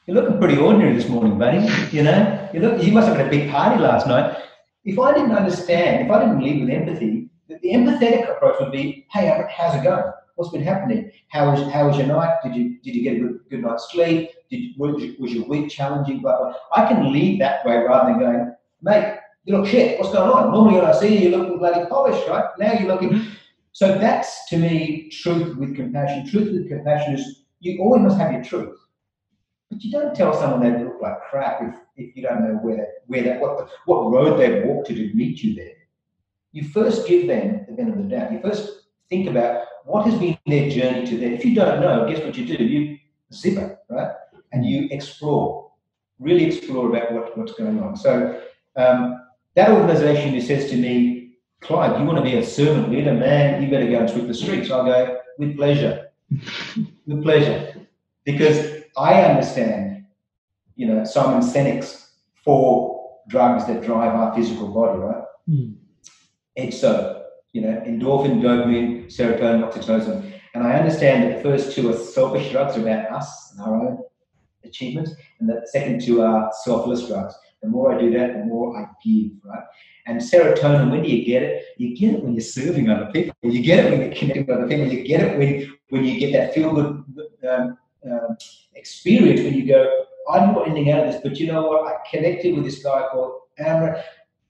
you're 0.07 0.16
looking 0.16 0.38
pretty 0.38 0.57
ordinary 0.57 0.94
this 0.94 1.09
morning, 1.09 1.38
buddy," 1.38 1.61
you 1.96 2.03
know, 2.03 2.48
you 2.53 2.61
look, 2.61 2.82
you 2.82 2.92
must 2.92 3.07
have 3.09 3.16
had 3.16 3.26
a 3.26 3.30
big 3.30 3.50
party 3.50 3.80
last 3.80 4.07
night. 4.07 4.36
If 4.84 4.98
I 4.98 5.12
didn't 5.14 5.32
understand, 5.32 6.05
if 6.05 6.11
I 6.11 6.18
didn't 6.18 6.42
lead 6.42 6.61
with 6.61 6.70
empathy, 6.70 7.30
the, 7.48 7.59
the 7.62 7.72
empathetic 7.72 8.28
approach 8.28 8.57
would 8.59 8.72
be, 8.72 9.07
"Hey, 9.12 9.28
Amrit, 9.28 9.50
how's 9.50 9.76
it 9.76 9.84
going? 9.84 10.11
What's 10.37 10.51
been 10.51 10.62
happening? 10.62 11.11
How 11.28 11.51
was 11.51 11.70
how 11.72 11.89
was 11.89 11.99
your 11.99 12.07
night? 12.07 12.37
Did 12.43 12.57
you 12.57 12.78
did 12.83 12.95
you 12.95 13.03
get 13.03 13.16
a 13.16 13.20
good, 13.20 13.41
good 13.51 13.62
night's 13.62 13.91
sleep? 13.91 14.30
Did 14.51 14.72
was, 14.78 15.03
your- 15.03 15.14
was 15.18 15.33
your 15.33 15.47
week 15.47 15.70
challenging? 15.70 16.20
Blah 16.20 16.39
blah." 16.39 16.55
I 16.74 16.87
can 16.87 17.12
lead 17.12 17.41
that 17.41 17.64
way 17.66 17.76
rather 17.76 18.11
than 18.11 18.20
going, 18.20 18.55
"Mate, 18.80 19.18
you 19.45 19.57
look 19.57 19.66
shit. 19.66 19.99
What's 19.99 20.12
going 20.12 20.30
on? 20.30 20.53
Normally 20.53 20.76
when 20.76 20.85
I 20.85 20.93
see 20.93 21.14
you, 21.18 21.28
you're 21.30 21.39
looking 21.39 21.59
bloody 21.59 21.87
polished, 21.87 22.26
right? 22.28 22.47
Now 22.59 22.72
you're 22.72 22.89
looking." 22.89 23.11
Mm-hmm. 23.11 23.28
So 23.72 23.99
that's 23.99 24.49
to 24.51 24.59
me 24.59 25.09
truth 25.11 25.57
with 25.57 25.76
compassion. 25.76 26.28
Truth 26.28 26.53
with 26.53 26.68
compassion 26.68 27.14
is 27.14 27.45
you 27.61 27.80
always 27.80 28.03
must 28.03 28.18
have 28.18 28.33
your 28.33 28.43
truth, 28.45 28.78
but 29.70 29.83
you 29.83 29.91
don't 29.91 30.14
tell 30.14 30.35
someone 30.35 30.61
they 30.61 30.85
look 30.85 31.01
like 31.01 31.22
crap 31.30 31.62
if, 31.62 31.74
if 31.97 32.16
you 32.16 32.22
don't 32.22 32.43
know 32.43 32.55
where 32.57 32.76
that, 32.76 32.89
where 33.07 33.22
that 33.22 33.41
what 33.41 33.57
the, 33.59 33.68
what 33.87 34.11
road 34.11 34.39
they've 34.39 34.64
walked 34.64 34.89
to 34.89 34.95
to 34.95 35.14
meet 35.14 35.43
you 35.43 35.55
there. 35.55 35.72
You 36.53 36.68
first 36.68 37.07
give 37.09 37.28
them 37.28 37.64
the 37.66 37.72
benefit 37.72 38.01
of 38.01 38.11
the 38.11 38.14
doubt. 38.14 38.33
You 38.33 38.41
first 38.43 38.68
think 39.09 39.28
about 39.28 39.64
what 39.85 40.07
has 40.07 40.18
been 40.18 40.39
their 40.47 40.70
journey 40.70 41.07
to 41.07 41.16
there. 41.16 41.33
If 41.33 41.45
you 41.45 41.55
don't 41.55 41.80
know, 41.80 42.09
guess 42.09 42.22
what 42.22 42.37
you 42.37 42.57
do? 42.57 42.62
You 42.62 42.99
zip 43.33 43.59
it, 43.59 43.78
right? 43.89 44.12
And 44.53 44.64
you 44.64 44.89
explore, 44.91 45.70
really 46.18 46.45
explore 46.45 46.89
about 46.89 47.12
what, 47.12 47.39
what's 47.39 47.53
going 47.53 47.80
on. 47.83 47.97
So 47.97 48.41
um, 48.76 49.22
that 49.55 49.70
organization 49.70 50.30
who 50.30 50.41
says 50.41 50.70
to 50.70 50.76
me, 50.76 51.37
Clyde, 51.61 52.01
you 52.01 52.07
want 52.07 52.18
to 52.18 52.24
be 52.24 52.37
a 52.37 52.45
servant 52.45 52.91
leader, 52.91 53.14
man, 53.14 53.62
you 53.62 53.70
better 53.70 53.89
go 53.89 54.01
and 54.01 54.11
sweep 54.11 54.26
the 54.26 54.35
streets. 54.35 54.70
I'll 54.70 54.85
go, 54.85 55.18
with 55.39 55.57
pleasure. 55.57 56.11
with 57.07 57.22
pleasure. 57.22 57.87
Because 58.24 58.83
I 58.97 59.22
understand, 59.22 60.07
you 60.74 60.87
know, 60.87 61.05
Simon 61.05 61.41
Sinek's 61.41 62.11
four 62.45 63.20
drugs 63.28 63.66
that 63.66 63.83
drive 63.83 64.14
our 64.14 64.35
physical 64.35 64.68
body, 64.68 64.99
right? 64.99 65.24
Hmm. 65.49 65.72
It's 66.57 66.80
so, 66.80 67.22
you 67.53 67.61
know, 67.61 67.82
endorphin, 67.86 68.40
dopamine, 68.40 69.07
serotonin, 69.07 69.70
oxytocin. 69.70 70.32
And 70.55 70.64
I 70.64 70.74
understand 70.74 71.24
that 71.24 71.36
the 71.36 71.42
first 71.42 71.74
two 71.74 71.90
are 71.90 71.96
selfish 71.96 72.50
drugs 72.50 72.76
about 72.76 73.11
us 73.11 73.53
and 73.53 73.61
our 73.66 73.74
own 73.74 73.98
achievements, 74.64 75.12
and 75.40 75.48
the 75.48 75.66
second 75.66 76.00
two 76.03 76.22
are 76.22 76.50
selfless 76.64 77.07
drugs. 77.07 77.34
The 77.62 77.68
more 77.68 77.94
I 77.94 78.00
do 78.00 78.11
that, 78.18 78.32
the 78.32 78.44
more 78.44 78.76
I 78.76 78.86
give, 79.05 79.32
right? 79.44 79.62
And 80.07 80.20
serotonin, 80.20 80.90
when 80.90 81.03
do 81.03 81.09
you 81.09 81.24
get 81.24 81.42
it? 81.42 81.64
You 81.76 81.96
get 81.96 82.14
it 82.14 82.24
when 82.24 82.32
you're 82.32 82.40
serving 82.40 82.90
other 82.90 83.11
people. 83.12 83.34
You 83.42 83.62
get 83.62 83.84
it 83.84 83.90
when 83.90 84.00
you're 84.00 84.14
connecting 84.14 84.46
with 84.46 84.57
other 84.57 84.68
people. 84.68 84.88
You 84.88 85.05
get 85.05 85.20
it 85.20 85.38
when, 85.38 85.72
when 85.90 86.05
you 86.05 86.18
get 86.18 86.32
that 86.32 86.55
feel 86.55 86.72
good 86.72 87.05
um, 87.48 87.78
um, 88.11 88.36
experience 88.74 89.42
when 89.42 89.55
you 89.55 89.66
go, 89.66 90.07
I 90.28 90.40
didn't 90.40 90.55
want 90.55 90.70
anything 90.70 90.92
out 90.92 91.07
of 91.07 91.12
this, 91.12 91.20
but 91.22 91.38
you 91.38 91.46
know 91.46 91.62
what? 91.66 91.86
I 91.86 91.98
connected 92.11 92.55
with 92.55 92.64
this 92.64 92.82
guy 92.82 93.07
called 93.11 93.42
Amra, 93.59 94.03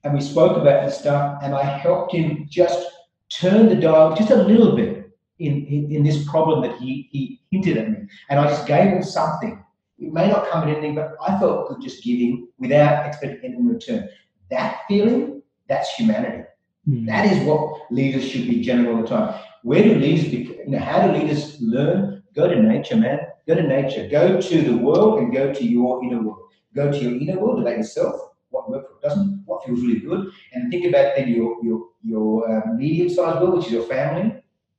and 0.03 0.13
we 0.13 0.21
spoke 0.21 0.57
about 0.57 0.85
this 0.85 0.97
stuff, 0.97 1.39
and 1.41 1.55
I 1.55 1.63
helped 1.63 2.13
him 2.13 2.45
just 2.49 2.87
turn 3.29 3.69
the 3.69 3.75
dial 3.75 4.15
just 4.15 4.31
a 4.31 4.35
little 4.35 4.75
bit 4.75 5.11
in, 5.39 5.65
in, 5.65 5.91
in 5.91 6.03
this 6.03 6.27
problem 6.29 6.61
that 6.61 6.79
he, 6.79 7.09
he 7.11 7.41
hinted 7.51 7.77
at 7.77 7.89
me. 7.89 7.97
And 8.29 8.39
I 8.39 8.47
just 8.47 8.67
gave 8.67 8.89
him 8.89 9.03
something. 9.03 9.63
It 9.99 10.11
may 10.11 10.27
not 10.27 10.49
come 10.49 10.67
in 10.67 10.75
anything, 10.75 10.95
but 10.95 11.15
I 11.25 11.39
felt 11.39 11.69
good 11.69 11.81
just 11.81 12.03
giving 12.03 12.47
without 12.59 13.05
expecting 13.05 13.39
anything 13.43 13.61
in 13.61 13.67
return. 13.67 14.09
That 14.51 14.81
feeling, 14.87 15.41
that's 15.67 15.93
humanity. 15.95 16.43
Hmm. 16.85 17.05
That 17.05 17.31
is 17.31 17.45
what 17.47 17.91
leaders 17.91 18.27
should 18.27 18.47
be 18.47 18.61
general 18.61 18.97
all 18.97 19.01
the 19.03 19.07
time. 19.07 19.39
Where 19.63 19.81
do 19.81 19.95
leaders, 19.95 20.25
be, 20.25 20.59
you 20.65 20.67
know, 20.67 20.79
how 20.79 21.07
do 21.07 21.17
leaders 21.17 21.57
learn? 21.61 22.23
Go 22.35 22.47
to 22.47 22.61
nature, 22.61 22.97
man. 22.97 23.19
Go 23.47 23.55
to 23.55 23.63
nature. 23.63 24.09
Go 24.09 24.41
to 24.41 24.61
the 24.61 24.77
world 24.77 25.19
and 25.19 25.31
go 25.31 25.53
to 25.53 25.63
your 25.63 26.03
inner 26.03 26.21
world. 26.21 26.49
Go 26.75 26.91
to 26.91 26.97
your 26.97 27.13
inner 27.13 27.39
world 27.39 27.61
about 27.61 27.77
yourself. 27.77 28.15
What 28.49 28.69
works, 28.69 28.87
what 28.91 29.01
doesn't, 29.01 29.42
feels 29.65 29.81
really 29.81 29.99
good, 29.99 30.31
and 30.53 30.71
think 30.71 30.85
about 30.85 31.15
then 31.15 31.29
your 31.29 31.63
your 31.63 31.87
your 32.03 32.51
um, 32.51 32.77
medium-sized 32.77 33.41
world, 33.41 33.57
which 33.57 33.67
is 33.67 33.71
your 33.71 33.83
family. 33.83 34.35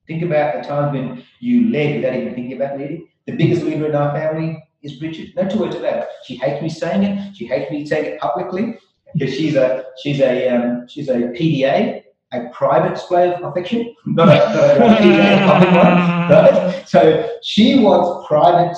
Think 0.06 0.22
about 0.22 0.54
the 0.54 0.68
times 0.68 0.92
when 0.92 1.24
you 1.40 1.70
led 1.70 1.96
without 1.96 2.14
even 2.14 2.34
thinking 2.34 2.52
about 2.54 2.78
leading. 2.78 3.08
The 3.26 3.32
biggest 3.32 3.62
leader 3.62 3.86
in 3.86 3.94
our 3.94 4.12
family 4.12 4.62
is 4.82 4.94
Bridget. 4.96 5.34
No 5.34 5.48
two 5.48 5.60
words 5.60 5.76
about 5.76 5.98
it. 5.98 6.08
She 6.24 6.36
hates 6.36 6.62
me 6.62 6.68
saying 6.68 7.02
it. 7.02 7.34
She 7.34 7.46
hates 7.46 7.70
me 7.70 7.86
saying 7.86 8.04
it 8.04 8.20
publicly 8.20 8.78
because 9.14 9.34
she's 9.34 9.56
a 9.56 9.84
she's 10.02 10.20
a 10.20 10.48
um, 10.48 10.86
she's 10.88 11.08
a 11.08 11.14
PDA, 11.14 12.02
a 12.32 12.48
private 12.50 12.94
display 12.94 13.32
of 13.32 13.42
affection, 13.42 13.94
not 14.06 14.28
a, 14.28 14.78
not 14.78 15.00
a 15.00 15.46
public 15.46 15.70
one. 15.70 15.94
Right? 16.28 16.84
So 16.86 17.30
she 17.42 17.80
wants 17.80 18.26
private 18.28 18.76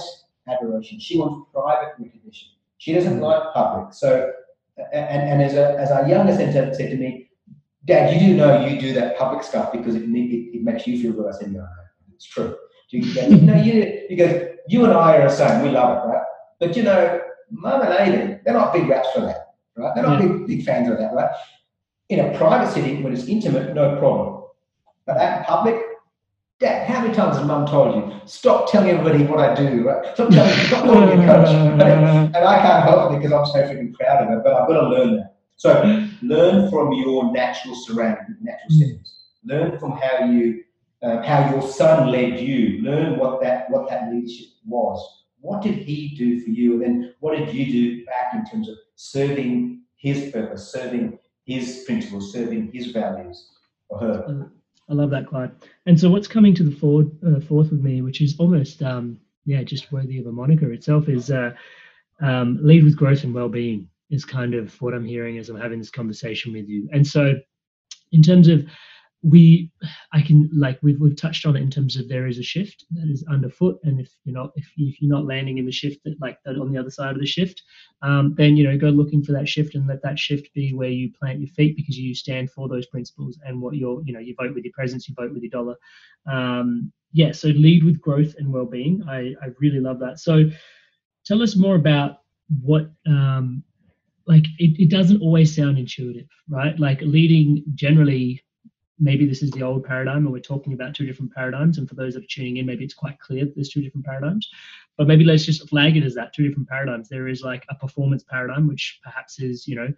adoration. 0.49 1.01
She 1.01 1.19
wants 1.19 1.51
private 1.53 1.95
recognition. 1.99 2.49
She 2.79 2.93
doesn't 2.93 3.21
like 3.21 3.53
public. 3.53 3.93
So 3.93 4.31
and, 4.93 5.31
and 5.31 5.43
as 5.43 5.55
a 5.55 5.79
as 5.79 5.91
our 5.91 6.09
youngest 6.09 6.39
said, 6.39 6.75
said 6.77 6.91
to 6.91 6.97
me, 6.97 7.31
Dad, 7.85 8.13
you 8.13 8.21
do 8.21 8.37
know 8.37 8.67
you 8.67 8.81
do 8.81 8.93
that 8.95 9.17
public 9.17 9.43
stuff 9.43 9.73
because 9.73 9.95
it, 9.95 10.03
it, 10.03 10.57
it 10.57 10.63
makes 10.63 10.87
you 10.87 11.01
feel 11.01 11.13
good. 11.13 11.33
I 11.33 11.39
said, 11.39 11.53
Yeah, 11.53 11.67
It's 12.15 12.27
true. 12.27 12.57
She 12.89 13.01
goes, 13.01 13.31
no, 13.31 13.57
you, 13.63 14.07
you 14.69 14.85
and 14.85 14.93
I 14.93 15.17
are 15.17 15.29
the 15.29 15.35
same. 15.35 15.63
We 15.63 15.71
love 15.71 15.97
it, 15.97 16.09
right? 16.09 16.23
But 16.61 16.77
you 16.77 16.85
know, 16.85 17.21
Mum 17.51 17.83
and 17.83 17.91
Aiden, 17.91 18.45
they're 18.45 18.55
not 18.55 18.73
big 18.73 18.89
raps 18.89 19.09
for 19.13 19.21
that, 19.23 19.55
right? 19.77 19.93
They're 19.95 20.07
not 20.07 20.21
big, 20.21 20.47
big 20.47 20.65
fans 20.65 20.89
of 20.89 20.99
that, 20.99 21.13
right? 21.13 21.31
In 22.09 22.21
a 22.21 22.39
private 22.39 22.73
setting, 22.73 23.03
when 23.03 23.13
it's 23.13 23.27
intimate, 23.27 23.75
no 23.75 23.99
problem. 23.99 24.45
But 25.05 25.17
in 25.21 25.45
public, 25.45 25.77
Dad, 26.59 26.89
how 26.89 27.03
many 27.03 27.15
times 27.15 27.37
has 27.37 27.47
mum 27.47 27.67
told 27.67 27.95
you, 27.97 28.21
stop 28.25 28.71
telling 28.71 28.89
everybody 28.89 29.25
what 29.25 29.41
I 29.41 29.55
do, 29.55 29.87
right? 29.87 30.15
Stop 30.15 30.31
telling 30.31 30.67
stop 30.67 30.85
calling 30.85 31.21
me 31.21 31.27
coach. 31.27 31.49
Right? 31.77 32.35
And 32.35 32.37
I 32.37 32.63
can't 32.63 32.85
help 32.85 33.13
it 33.13 33.19
because 33.19 33.33
I'm 33.33 33.45
so 33.47 33.63
freaking 33.69 33.93
proud 33.93 34.27
of 34.27 34.39
it, 34.39 34.43
but 34.43 34.55
I've 34.55 34.67
got 34.67 34.81
to 34.81 34.89
learn 34.89 35.17
that. 35.17 35.37
So 35.57 35.83
learn 36.23 36.71
from 36.71 36.93
your 36.93 37.31
natural 37.33 37.75
surroundings, 37.75 38.39
natural 38.41 38.71
settings. 38.71 39.15
Learn 39.45 39.79
from 39.79 39.93
how 39.93 40.25
you, 40.25 40.65
uh, 41.03 41.23
how 41.23 41.51
your 41.51 41.63
son 41.63 42.11
led 42.11 42.41
you. 42.41 42.83
Learn 42.83 43.19
what 43.19 43.43
that 43.43 43.71
what 43.71 43.89
that 43.91 44.11
leadership 44.11 44.49
was. 44.67 44.99
What 45.41 45.63
did 45.63 45.75
he 45.75 46.15
do 46.17 46.41
for 46.41 46.51
you, 46.51 46.75
and 46.75 46.83
then 46.83 47.15
what 47.21 47.37
did 47.37 47.55
you 47.55 47.67
do 47.67 48.05
back 48.07 48.33
in 48.35 48.45
terms 48.47 48.69
of 48.69 48.77
serving 48.95 49.83
his 49.97 50.31
purpose, 50.31 50.73
serving 50.73 51.19
his 51.45 51.85
principles, 51.87 52.33
serving 52.33 52.71
his 52.73 52.89
values 52.93 53.51
for 53.89 53.99
her. 53.99 54.51
I 54.89 54.95
love 54.95 55.11
that, 55.11 55.27
Clyde. 55.27 55.53
And 55.87 55.99
so, 55.99 56.11
what's 56.11 56.29
coming 56.29 56.55
to 56.55 56.63
the 56.63 56.75
forward, 56.75 57.11
uh, 57.27 57.41
fourth 57.41 57.71
with 57.71 57.81
me, 57.81 58.03
which 58.03 58.21
is 58.21 58.37
almost, 58.39 58.83
um, 58.83 59.19
yeah, 59.45 59.63
just 59.63 59.93
worthy 59.93 60.19
of 60.19 60.27
a 60.27 60.33
moniker 60.33 60.73
itself, 60.73 61.09
is 61.09 61.31
uh, 61.31 61.53
um, 62.21 62.59
lead 62.63 62.85
with 62.85 62.97
growth 62.97 63.25
and 63.25 63.35
well-being. 63.35 63.89
Is 64.11 64.25
kind 64.25 64.55
of 64.55 64.81
what 64.81 64.95
I'm 64.95 65.05
hearing 65.05 65.39
as 65.39 65.49
I'm 65.49 65.61
having 65.61 65.81
this 65.81 65.91
conversation 65.91 66.53
with 66.53 66.69
you. 66.69 66.89
And 66.93 67.05
so, 67.05 67.35
in 68.13 68.23
terms 68.23 68.47
of 68.49 68.65
we 69.27 69.71
i 70.13 70.21
can 70.21 70.49
like 70.53 70.79
we've, 70.83 71.01
we've 71.01 71.21
touched 71.21 71.47
on 71.47 71.57
it 71.57 71.63
in 71.63 71.71
terms 71.71 71.97
of 71.97 72.09
there 72.09 72.27
is 72.27 72.39
a 72.39 72.43
shift 72.43 72.85
that 72.91 73.09
is 73.11 73.25
underfoot 73.31 73.77
and 73.83 74.01
if 74.01 74.11
you're 74.25 74.35
not 74.35 74.51
if, 74.55 74.71
you, 74.77 74.89
if 74.89 75.01
you're 75.01 75.11
not 75.11 75.27
landing 75.27 75.59
in 75.59 75.67
the 75.67 75.73
shift 75.73 75.99
that 76.05 76.15
like 76.21 76.39
that 76.45 76.57
on 76.59 76.73
the 76.73 76.79
other 76.79 76.91
side 76.91 77.15
of 77.15 77.21
the 77.21 77.27
shift 77.27 77.63
um, 78.03 78.35
then 78.37 78.57
you 78.57 78.65
know 78.65 78.79
go 78.79 78.89
looking 78.89 79.23
for 79.23 79.33
that 79.33 79.49
shift 79.49 79.75
and 79.75 79.89
let 79.89 80.03
that 80.03 80.19
shift 80.19 80.53
be 80.55 80.73
where 80.75 80.91
you 80.91 81.11
plant 81.19 81.41
your 81.41 81.49
feet 81.49 81.77
because 81.77 81.99
you 81.99 82.15
stand 82.15 82.51
for 82.51 82.69
those 82.69 82.87
principles 82.87 83.39
and 83.45 83.61
what 83.61 83.75
you're 83.75 84.01
you 84.05 84.13
know 84.13 84.21
you 84.21 84.35
vote 84.39 84.55
with 84.55 84.65
your 84.65 84.73
presence 84.75 85.09
you 85.09 85.15
vote 85.15 85.33
with 85.33 85.43
your 85.43 85.51
dollar. 85.51 85.77
Um, 86.31 86.93
yeah 87.13 87.33
so 87.33 87.49
lead 87.49 87.85
with 87.85 88.01
growth 88.01 88.35
and 88.39 88.53
well-being. 88.53 89.03
I 89.09 89.35
i 89.43 89.49
really 89.59 89.81
love 89.81 89.99
that. 90.01 90.21
So 90.21 90.45
tell 91.25 91.43
us 91.43 91.57
more 91.57 91.75
about 91.75 92.19
what 92.63 92.91
um, 93.07 93.65
like 94.27 94.45
it, 94.59 94.81
it 94.81 94.91
doesn't 94.91 95.21
always 95.21 95.55
sound 95.55 95.79
intuitive 95.79 96.29
right? 96.49 96.79
Like 96.79 97.01
leading 97.01 97.65
generally 97.75 98.43
maybe 98.99 99.27
this 99.27 99.43
is 99.43 99.51
the 99.51 99.63
old 99.63 99.85
paradigm 99.85 100.25
and 100.25 100.33
we're 100.33 100.41
talking 100.41 100.73
about 100.73 100.95
two 100.95 101.07
different 101.07 101.33
paradigms 101.33 101.79
and 101.79 101.89
for 101.89 101.95
those 101.95 102.15
that 102.15 102.25
are 102.25 102.29
tuning 102.29 102.57
in 102.57 102.67
maybe 102.67 102.85
it's 102.85 102.95
quite 102.95 103.19
clear 103.21 103.45
that 103.45 103.55
there's 103.55 103.69
two 103.69 103.83
different 103.83 104.07
paradigms. 104.07 104.49
But 104.97 105.07
maybe 105.07 105.25
let's 105.25 105.45
just 105.45 105.69
flag 105.69 105.97
it 105.97 106.05
as 106.05 106.15
that 106.15 106.33
two 106.33 106.47
different 106.49 106.69
paradigms. 106.69 107.09
There 107.09 107.29
is 107.29 107.43
like 107.43 107.65
a 107.69 107.75
performance 107.75 108.25
paradigm 108.25 108.67
which 108.69 109.01
perhaps 109.05 109.39
is 109.39 109.69
you 109.69 109.77
know 109.77 109.93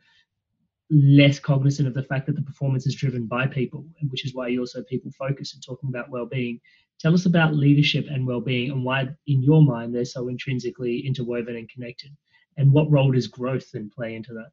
less 0.90 1.38
cognizant 1.38 1.86
of 1.86 1.94
the 1.94 2.02
fact 2.02 2.26
that 2.26 2.34
the 2.34 2.42
performance 2.42 2.86
is 2.86 2.94
driven 2.94 3.26
by 3.26 3.46
people 3.46 3.86
which 4.08 4.24
is 4.24 4.34
why 4.34 4.48
you 4.48 4.60
also 4.60 4.82
people 4.84 5.10
focus 5.12 5.54
and 5.54 5.62
talking 5.62 5.88
about 5.88 6.10
well-being. 6.10 6.60
Tell 6.98 7.14
us 7.14 7.26
about 7.26 7.54
leadership 7.54 8.06
and 8.10 8.26
well-being 8.26 8.72
and 8.72 8.84
why 8.84 9.08
in 9.26 9.42
your 9.42 9.62
mind 9.62 9.94
they're 9.94 10.04
so 10.04 10.28
intrinsically 10.28 11.06
interwoven 11.06 11.56
and 11.56 11.68
connected 11.68 12.10
and 12.56 12.72
what 12.72 12.90
role 12.90 13.12
does 13.12 13.28
growth 13.28 13.70
then 13.70 13.88
play 13.94 14.16
into 14.16 14.32
that 14.34 14.50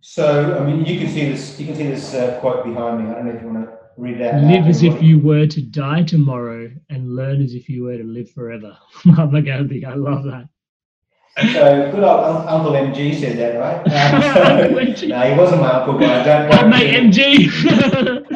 so, 0.00 0.58
I 0.58 0.64
mean, 0.64 0.84
you 0.84 0.98
can 0.98 1.08
see 1.08 1.30
this. 1.30 1.58
You 1.58 1.66
can 1.66 1.76
see 1.76 1.86
this 1.88 2.14
uh, 2.14 2.38
quote 2.40 2.64
behind 2.64 3.04
me. 3.04 3.10
I 3.10 3.14
don't 3.14 3.26
know 3.26 3.32
if 3.32 3.42
you 3.42 3.48
want 3.48 3.66
to 3.66 3.78
read 3.96 4.20
that. 4.20 4.42
Live 4.42 4.66
as 4.66 4.82
if 4.82 5.02
you 5.02 5.18
were 5.18 5.46
to 5.46 5.62
die 5.62 6.02
tomorrow, 6.02 6.70
and 6.90 7.16
learn 7.16 7.42
as 7.42 7.54
if 7.54 7.68
you 7.68 7.84
were 7.84 7.96
to 7.96 8.04
live 8.04 8.30
forever. 8.30 8.76
oh 9.06 9.26
my 9.26 9.40
God, 9.40 9.72
I 9.84 9.94
love 9.94 10.24
that. 10.24 10.48
So 11.52 11.90
good 11.92 12.02
old 12.02 12.24
un- 12.24 12.48
Uncle 12.48 12.72
MG 12.72 13.20
said 13.20 13.36
that, 13.36 13.58
right? 13.58 13.82
Um, 13.96 14.96
so, 14.96 15.06
no, 15.06 15.20
he 15.20 15.38
wasn't 15.38 15.60
my 15.60 15.70
uncle, 15.70 15.98
but 15.98 16.08
I 16.08 16.24
don't. 16.24 16.62
Old 16.62 16.70
mate 16.70 16.94
MG. 16.94 17.50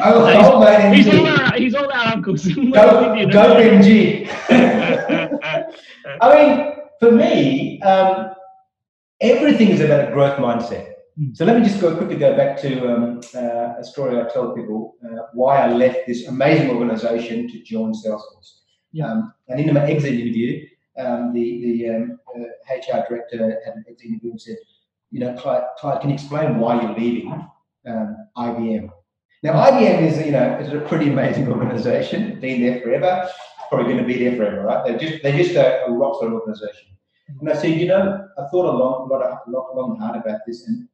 oh, 0.03 0.27
he's, 0.27 0.47
old 0.47 0.63
mate 0.63 0.77
MG. 0.77 0.95
He's 0.95 1.07
all 1.07 1.27
our, 1.27 1.53
he's 1.53 1.75
all 1.75 1.91
our 1.91 2.13
uncles. 2.13 2.45
Go, 2.47 2.71
go 3.31 3.55
MG. 3.55 4.29
I 6.21 6.35
mean, 6.35 6.73
for 6.99 7.11
me, 7.11 7.81
um, 7.81 8.35
everything 9.19 9.69
is 9.69 9.81
about 9.81 10.09
a 10.09 10.11
growth 10.11 10.37
mindset. 10.37 10.90
So 11.33 11.45
let 11.45 11.59
me 11.59 11.63
just 11.63 11.81
go 11.81 11.95
quickly 11.95 12.15
go 12.15 12.35
back 12.35 12.59
to 12.61 12.93
um, 12.93 13.21
uh, 13.35 13.79
a 13.79 13.83
story 13.83 14.19
I 14.19 14.27
tell 14.29 14.53
people 14.53 14.95
uh, 15.03 15.23
why 15.33 15.57
I 15.57 15.73
left 15.73 16.07
this 16.07 16.27
amazing 16.27 16.69
organization 16.69 17.49
to 17.49 17.61
join 17.63 17.93
Salesforce. 17.93 18.61
Yeah. 18.93 19.11
Um, 19.11 19.33
and 19.49 19.59
in 19.59 19.73
my 19.73 19.89
exit 19.89 20.13
interview, 20.13 20.67
um, 20.97 21.33
the, 21.33 21.61
the 21.61 21.89
um, 21.89 22.19
uh, 22.35 22.73
HR 22.73 23.05
director 23.07 23.61
had 23.65 23.75
an 23.75 23.85
exit 23.89 24.07
interview 24.07 24.31
and 24.31 24.41
said, 24.41 24.57
you 25.11 25.19
know, 25.19 25.33
Clyde, 25.33 25.63
Clyde 25.77 26.01
can 26.01 26.09
you 26.09 26.15
explain 26.15 26.59
why 26.59 26.81
you're 26.81 26.97
leaving 26.97 27.31
um, 27.87 28.17
IBM? 28.37 28.89
Now, 29.43 29.53
IBM 29.53 30.03
is, 30.03 30.25
you 30.25 30.31
know, 30.31 30.59
is 30.59 30.71
a 30.71 30.79
pretty 30.81 31.09
amazing 31.09 31.47
organization, 31.51 32.39
been 32.39 32.61
there 32.61 32.81
forever, 32.81 33.29
probably 33.69 33.93
going 33.93 34.05
to 34.05 34.07
be 34.07 34.17
there 34.23 34.35
forever, 34.35 34.63
right? 34.63 34.85
They're 34.85 34.97
just, 34.97 35.23
they're 35.23 35.37
just 35.37 35.55
a, 35.55 35.85
a 35.85 35.91
rock 35.91 36.19
solid 36.19 36.33
organization. 36.33 36.89
And 37.39 37.49
I 37.49 37.55
said, 37.55 37.79
you 37.79 37.87
know, 37.87 38.27
I 38.37 38.47
thought 38.49 38.65
a 38.65 38.77
lot, 38.77 39.05
a 39.05 39.07
lot, 39.07 39.21
of, 39.21 39.37
lot, 39.47 39.75
long 39.75 39.91
and 39.91 40.01
hard 40.01 40.17
about 40.17 40.41
this, 40.45 40.67
and 40.67 40.87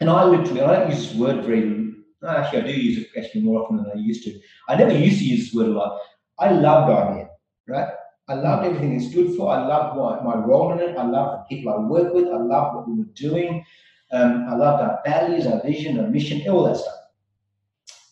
and 0.00 0.08
I 0.08 0.24
literally, 0.24 0.62
I 0.62 0.80
don't 0.80 0.90
use 0.90 1.08
this 1.08 1.16
word 1.16 1.44
very, 1.44 1.94
actually, 2.26 2.62
I 2.62 2.66
do 2.66 2.72
use 2.72 2.98
it 2.98 3.08
actually 3.18 3.42
more 3.42 3.62
often 3.62 3.76
than 3.76 3.90
I 3.94 3.98
used 3.98 4.24
to. 4.24 4.40
I 4.68 4.76
never 4.76 4.96
used 4.96 5.18
to 5.18 5.24
use 5.24 5.44
this 5.46 5.54
word 5.54 5.68
a 5.68 5.72
lot. 5.72 6.00
I 6.38 6.52
loved 6.52 6.90
IBM, 6.90 7.28
right? 7.68 7.88
I 8.28 8.34
loved 8.34 8.64
everything 8.64 8.94
it 8.98 9.10
stood 9.10 9.36
for. 9.36 9.52
I 9.52 9.66
loved 9.66 9.96
my, 9.98 10.22
my 10.22 10.38
role 10.38 10.72
in 10.72 10.78
it. 10.78 10.96
I 10.96 11.04
loved 11.04 11.40
the 11.40 11.56
people 11.56 11.72
I 11.72 11.78
work 11.78 12.14
with. 12.14 12.28
I 12.28 12.36
loved 12.36 12.76
what 12.76 12.88
we 12.88 12.94
were 12.94 13.10
doing. 13.14 13.64
Um, 14.12 14.46
I 14.48 14.54
loved 14.54 14.82
our 14.82 15.00
values, 15.04 15.46
our 15.46 15.60
vision, 15.62 16.00
our 16.00 16.08
mission, 16.08 16.48
all 16.48 16.64
that 16.64 16.76
stuff. 16.76 16.94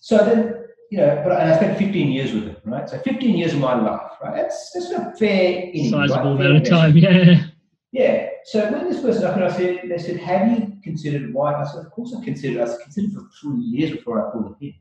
So 0.01 0.19
then, 0.19 0.65
you 0.91 0.99
know, 0.99 1.23
but 1.25 1.41
and 1.41 1.53
I 1.53 1.57
spent 1.57 1.79
15 1.79 2.11
years 2.11 2.33
with 2.33 2.47
them, 2.47 2.57
right? 2.65 2.89
So 2.89 2.99
15 2.99 3.37
years 3.37 3.53
of 3.55 3.61
my 3.61 3.75
life, 3.75 4.13
right? 4.23 4.35
That's 4.37 4.71
that's 4.73 4.91
a 4.91 5.13
fair, 5.19 5.71
sizable 5.75 6.37
right? 6.37 6.47
amount 6.47 6.57
of 6.57 6.69
time, 6.69 6.97
yeah. 6.97 7.48
Yeah. 7.93 8.29
So 8.45 8.71
when 8.71 8.91
this 8.91 9.01
person 9.01 9.25
up 9.25 9.37
and 9.37 9.45
I 9.45 9.51
said, 9.57 9.81
they 9.89 9.99
said, 9.99 10.19
have 10.19 10.51
you 10.53 10.77
considered 10.83 11.33
why? 11.33 11.55
I 11.55 11.65
said, 11.65 11.85
of 11.87 11.91
course 11.91 12.15
I 12.19 12.25
considered. 12.25 12.63
I 12.63 12.67
said, 12.67 12.81
considered 12.81 13.13
for 13.13 13.29
three 13.41 13.61
years 13.61 13.91
before 13.93 14.27
I 14.27 14.33
pulled 14.33 14.57
it 14.61 14.67
in. 14.67 14.75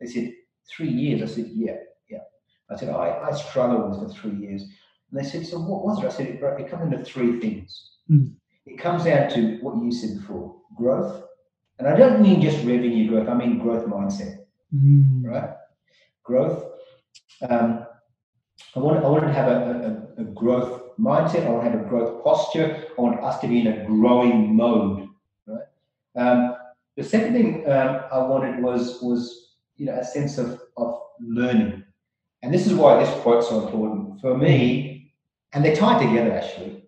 They 0.00 0.06
said, 0.06 0.32
three 0.68 0.88
years. 0.88 1.22
I 1.22 1.34
said, 1.34 1.50
yeah, 1.54 1.76
yeah. 2.08 2.18
I 2.70 2.76
said, 2.76 2.88
I, 2.88 3.28
I 3.28 3.32
struggled 3.32 3.90
with 3.90 4.08
this 4.08 4.16
for 4.16 4.28
three 4.28 4.38
years. 4.38 4.62
And 4.62 5.20
they 5.20 5.28
said, 5.28 5.46
so 5.46 5.58
what 5.58 5.84
was 5.84 6.02
it? 6.02 6.06
I 6.06 6.08
said, 6.10 6.26
it, 6.28 6.42
it 6.42 6.70
comes 6.70 6.92
into 6.92 7.04
three 7.04 7.38
things. 7.38 7.90
Mm. 8.10 8.34
It 8.66 8.78
comes 8.78 9.04
down 9.04 9.28
to 9.30 9.58
what 9.60 9.82
you 9.82 9.92
said 9.92 10.20
before, 10.20 10.56
growth. 10.76 11.22
And 11.78 11.86
I 11.86 11.96
don't 11.96 12.22
mean 12.22 12.40
just 12.40 12.58
revenue 12.58 13.08
growth, 13.08 13.28
I 13.28 13.34
mean 13.34 13.58
growth 13.58 13.86
mindset, 13.86 14.38
Mm. 14.74 15.24
right? 15.24 15.50
Growth. 16.24 16.64
Um, 17.48 17.86
I 18.74 18.78
want, 18.80 19.04
I 19.04 19.08
want 19.08 19.24
to 19.24 19.32
have 19.32 19.48
a, 19.48 20.12
a, 20.18 20.22
a 20.22 20.24
growth 20.24 20.83
mindset. 20.98 21.46
I 21.46 21.50
want 21.50 21.64
to 21.64 21.70
have 21.70 21.80
a 21.80 21.88
growth 21.88 22.22
posture. 22.22 22.86
I 22.96 23.00
want 23.00 23.20
us 23.20 23.40
to 23.40 23.48
be 23.48 23.60
in 23.60 23.66
a 23.66 23.84
growing 23.86 24.54
mode. 24.54 25.08
Right. 25.46 25.66
Um, 26.16 26.56
the 26.96 27.04
second 27.04 27.34
thing 27.34 27.70
um, 27.70 28.00
I 28.12 28.18
wanted 28.18 28.62
was 28.62 29.00
was 29.02 29.54
you 29.76 29.86
know 29.86 29.94
a 29.94 30.04
sense 30.04 30.38
of 30.38 30.60
of 30.76 31.00
learning, 31.20 31.84
and 32.42 32.52
this 32.52 32.66
is 32.66 32.74
why 32.74 33.02
this 33.02 33.12
quote's 33.22 33.48
so 33.48 33.66
important 33.66 34.20
for 34.20 34.36
me. 34.36 35.12
And 35.52 35.64
they 35.64 35.74
tie 35.74 36.04
together 36.04 36.32
actually. 36.32 36.82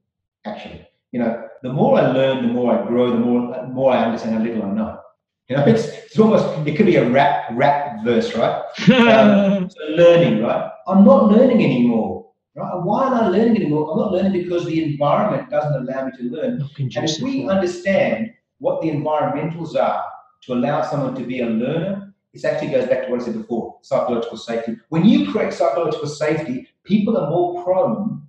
Actually, 0.44 0.86
you 1.12 1.18
know, 1.18 1.48
the 1.62 1.72
more 1.72 1.98
I 1.98 2.12
learn, 2.12 2.46
the 2.46 2.52
more 2.52 2.72
I 2.72 2.86
grow, 2.86 3.10
the 3.10 3.18
more 3.18 3.52
the 3.52 3.66
more 3.68 3.92
I 3.92 4.04
understand 4.04 4.36
how 4.36 4.42
little 4.42 4.62
I 4.62 4.70
know. 4.70 5.00
You 5.48 5.56
know, 5.56 5.64
it's, 5.66 5.86
it's 5.86 6.18
almost 6.18 6.44
it 6.66 6.76
could 6.76 6.86
be 6.86 6.96
a 6.96 7.08
rap 7.08 7.48
rap 7.52 8.04
verse, 8.04 8.34
right? 8.34 8.62
Um, 8.88 9.70
so 9.70 9.84
learning, 9.90 10.42
right? 10.42 10.70
I'm 10.86 11.04
not 11.04 11.32
learning 11.32 11.64
anymore. 11.64 12.15
Right? 12.56 12.82
Why 12.82 13.06
am 13.06 13.14
I 13.14 13.28
learning 13.28 13.56
anymore? 13.56 13.92
I'm 13.92 13.98
not 13.98 14.12
learning 14.12 14.32
because 14.32 14.64
the 14.64 14.82
environment 14.82 15.50
doesn't 15.50 15.74
allow 15.74 16.06
me 16.06 16.12
to 16.16 16.22
learn. 16.34 16.68
And 16.78 16.92
if 16.94 17.20
we 17.20 17.46
understand 17.46 18.32
what 18.58 18.80
the 18.80 18.88
environmentals 18.88 19.76
are 19.76 20.06
to 20.44 20.54
allow 20.54 20.82
someone 20.82 21.14
to 21.16 21.22
be 21.22 21.40
a 21.40 21.46
learner, 21.46 22.14
this 22.32 22.44
actually 22.44 22.70
goes 22.70 22.88
back 22.88 23.04
to 23.04 23.10
what 23.10 23.20
I 23.20 23.24
said 23.26 23.34
before, 23.34 23.78
psychological 23.82 24.38
safety. 24.38 24.76
When 24.88 25.04
you 25.04 25.30
create 25.30 25.52
psychological 25.52 26.08
safety, 26.08 26.68
people 26.84 27.18
are 27.18 27.28
more 27.28 27.62
prone 27.62 28.26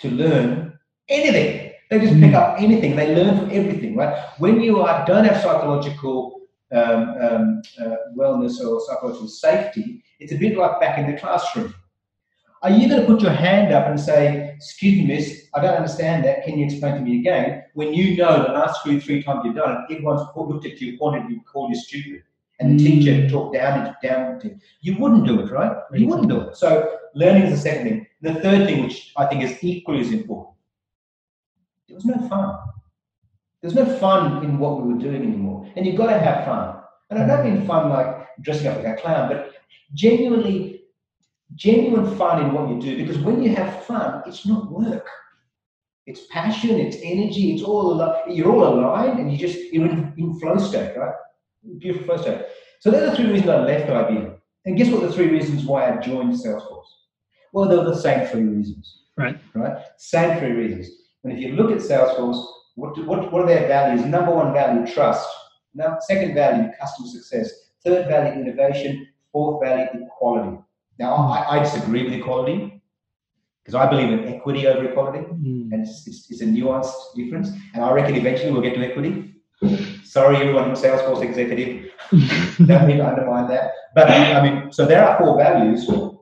to 0.00 0.10
learn 0.10 0.78
anything. 1.08 1.72
They 1.90 2.00
just 2.00 2.20
pick 2.20 2.34
up 2.34 2.56
anything. 2.58 2.96
They 2.96 3.14
learn 3.14 3.38
from 3.38 3.50
everything, 3.50 3.96
right? 3.96 4.16
When 4.38 4.60
you 4.60 4.80
are, 4.80 5.04
don't 5.06 5.24
have 5.24 5.42
psychological 5.42 6.40
um, 6.70 7.14
um, 7.20 7.62
uh, 7.80 7.96
wellness 8.16 8.60
or 8.60 8.80
psychological 8.86 9.28
safety, 9.28 10.04
it's 10.20 10.32
a 10.32 10.36
bit 10.36 10.56
like 10.56 10.80
back 10.80 10.98
in 10.98 11.10
the 11.10 11.18
classroom. 11.18 11.74
Are 12.62 12.70
you 12.70 12.88
going 12.88 13.00
to 13.00 13.06
put 13.06 13.22
your 13.22 13.32
hand 13.32 13.72
up 13.72 13.86
and 13.86 13.98
say, 14.00 14.52
Excuse 14.56 14.98
me, 14.98 15.06
miss, 15.06 15.46
I 15.54 15.60
don't 15.60 15.76
understand 15.76 16.24
that. 16.24 16.44
Can 16.44 16.58
you 16.58 16.66
explain 16.66 16.96
to 16.96 17.00
me 17.00 17.20
again? 17.20 17.62
When 17.74 17.94
you 17.94 18.16
know 18.16 18.42
the 18.42 18.52
last 18.52 18.82
three, 18.82 18.98
three 18.98 19.22
times 19.22 19.42
you've 19.44 19.54
done 19.54 19.84
it, 19.88 19.94
everyone's 19.94 20.22
looked 20.34 20.66
at 20.66 20.80
you, 20.80 20.98
pointed 20.98 21.30
you, 21.30 21.40
called 21.42 21.70
you 21.70 21.76
stupid. 21.76 22.22
And 22.58 22.78
the 22.78 22.84
mm. 22.84 22.86
teacher 22.86 23.30
talked 23.30 23.54
down 23.54 23.94
down 24.02 24.40
to 24.40 24.48
you. 24.48 24.58
You 24.80 24.98
wouldn't 24.98 25.26
do 25.26 25.40
it, 25.40 25.50
right? 25.52 25.76
You 25.92 26.08
wouldn't 26.08 26.28
do 26.28 26.40
it. 26.40 26.56
So 26.56 26.98
learning 27.14 27.44
is 27.44 27.50
the 27.52 27.70
second 27.70 27.88
thing. 27.88 28.06
The 28.20 28.34
third 28.40 28.66
thing, 28.66 28.82
which 28.82 29.12
I 29.16 29.26
think 29.26 29.44
is 29.44 29.62
equally 29.62 30.00
as 30.00 30.10
important, 30.10 30.56
there 31.86 31.94
was 31.94 32.04
no 32.04 32.28
fun. 32.28 32.58
There's 33.60 33.74
no 33.74 33.86
fun 33.98 34.44
in 34.44 34.58
what 34.58 34.82
we 34.82 34.92
were 34.92 34.98
doing 34.98 35.22
anymore. 35.22 35.70
And 35.76 35.86
you've 35.86 35.96
got 35.96 36.06
to 36.12 36.18
have 36.18 36.44
fun. 36.44 36.82
And 37.10 37.20
I 37.20 37.26
don't 37.26 37.44
mean 37.44 37.66
fun 37.66 37.90
like 37.90 38.26
dressing 38.42 38.66
up 38.66 38.76
like 38.76 38.98
a 38.98 39.00
clown, 39.00 39.28
but 39.28 39.54
genuinely 39.94 40.77
genuine 41.58 42.16
fun 42.16 42.44
in 42.44 42.52
what 42.52 42.70
you 42.70 42.80
do 42.80 42.96
because 42.96 43.18
when 43.18 43.42
you 43.42 43.54
have 43.54 43.84
fun, 43.84 44.22
it's 44.26 44.46
not 44.46 44.70
work. 44.70 45.06
It's 46.06 46.26
passion, 46.30 46.78
it's 46.80 46.96
energy, 47.02 47.52
it's 47.52 47.62
all 47.62 48.00
al- 48.00 48.22
you're 48.28 48.50
all 48.50 48.66
aligned 48.66 49.18
and 49.18 49.30
you 49.30 49.36
just 49.36 49.58
you're 49.72 49.86
in, 49.86 50.14
in 50.16 50.38
flow 50.40 50.56
state, 50.56 50.96
right? 50.96 51.14
Beautiful 51.78 52.06
flow 52.06 52.22
state. 52.22 52.46
So 52.80 52.90
those 52.90 53.02
are 53.02 53.10
the 53.10 53.16
three 53.16 53.30
reasons 53.30 53.50
I 53.50 53.58
left 53.58 53.90
IBM. 53.90 54.38
And 54.64 54.76
guess 54.76 54.90
what 54.90 55.02
the 55.02 55.12
three 55.12 55.28
reasons 55.28 55.64
why 55.64 55.92
I 55.92 55.96
joined 55.98 56.32
Salesforce? 56.32 56.86
Well, 57.52 57.68
they 57.68 57.76
were 57.76 57.84
the 57.84 57.96
same 57.96 58.26
three 58.28 58.44
reasons. 58.44 59.02
Right. 59.16 59.38
Right? 59.54 59.78
Same 59.98 60.38
three 60.38 60.52
reasons. 60.52 60.88
And 61.24 61.32
if 61.32 61.40
you 61.40 61.54
look 61.54 61.72
at 61.72 61.78
Salesforce, 61.78 62.42
what, 62.76 62.94
do, 62.94 63.04
what, 63.04 63.32
what 63.32 63.42
are 63.42 63.46
their 63.46 63.66
values? 63.66 64.06
Number 64.06 64.32
one 64.32 64.52
value, 64.52 64.86
trust. 64.86 65.28
Now, 65.74 65.98
second 66.00 66.34
value, 66.34 66.70
customer 66.80 67.08
success. 67.08 67.50
Third 67.84 68.06
value, 68.08 68.40
innovation. 68.40 69.08
Fourth 69.32 69.62
value, 69.64 70.06
equality. 70.06 70.58
Now, 70.98 71.14
I, 71.14 71.56
I 71.56 71.58
disagree 71.60 72.04
with 72.04 72.12
equality 72.12 72.82
because 73.62 73.74
I 73.74 73.88
believe 73.88 74.10
in 74.10 74.26
equity 74.34 74.66
over 74.66 74.88
equality, 74.88 75.18
hmm. 75.18 75.72
and 75.72 75.86
it's, 75.86 76.06
it's, 76.06 76.30
it's 76.30 76.40
a 76.40 76.46
nuanced 76.46 77.14
difference. 77.14 77.50
And 77.74 77.84
I 77.84 77.90
reckon 77.92 78.16
eventually 78.16 78.50
we'll 78.50 78.62
get 78.62 78.74
to 78.74 78.80
equity. 78.80 79.34
Sorry, 80.04 80.36
everyone 80.36 80.70
Salesforce 80.72 81.22
executive. 81.22 81.90
Don't 82.66 82.86
mean 82.86 82.98
to 82.98 83.08
undermine 83.08 83.48
that. 83.48 83.72
But 83.94 84.10
I 84.10 84.42
mean, 84.42 84.72
so 84.72 84.86
there 84.86 85.06
are 85.06 85.18
four 85.18 85.36
values. 85.36 85.86
The 85.86 86.16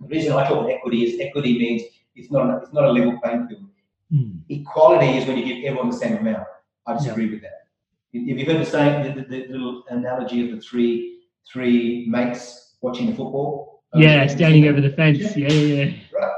reason 0.00 0.32
I 0.32 0.46
talk 0.46 0.58
about 0.58 0.70
equity 0.70 1.04
is 1.04 1.20
equity 1.20 1.58
means 1.58 1.82
it's 2.14 2.30
not 2.30 2.48
a, 2.48 2.56
it's 2.58 2.72
not 2.72 2.84
a 2.84 2.92
level 2.92 3.18
playing 3.22 3.48
field. 3.48 3.68
Hmm. 4.12 4.30
Equality 4.48 5.18
is 5.18 5.26
when 5.26 5.38
you 5.38 5.44
give 5.44 5.64
everyone 5.64 5.90
the 5.90 5.96
same 5.96 6.18
amount. 6.18 6.46
I 6.86 6.94
disagree 6.94 7.30
with 7.30 7.42
that. 7.42 7.68
If 8.12 8.38
you've 8.38 8.46
heard 8.46 8.60
the 8.60 8.70
saying, 8.70 9.14
the, 9.14 9.22
the, 9.22 9.46
the 9.46 9.52
little 9.52 9.82
analogy 9.88 10.48
of 10.48 10.54
the 10.54 10.60
three 10.60 11.14
three 11.50 12.06
mates 12.08 12.76
watching 12.80 13.06
the 13.06 13.16
football. 13.16 13.73
Yeah, 13.94 14.26
standing 14.26 14.66
over 14.66 14.80
the 14.80 14.90
fence. 14.90 15.36
Yeah, 15.36 15.48
yeah, 15.48 15.84
yeah. 15.84 15.94
Right, 16.12 16.32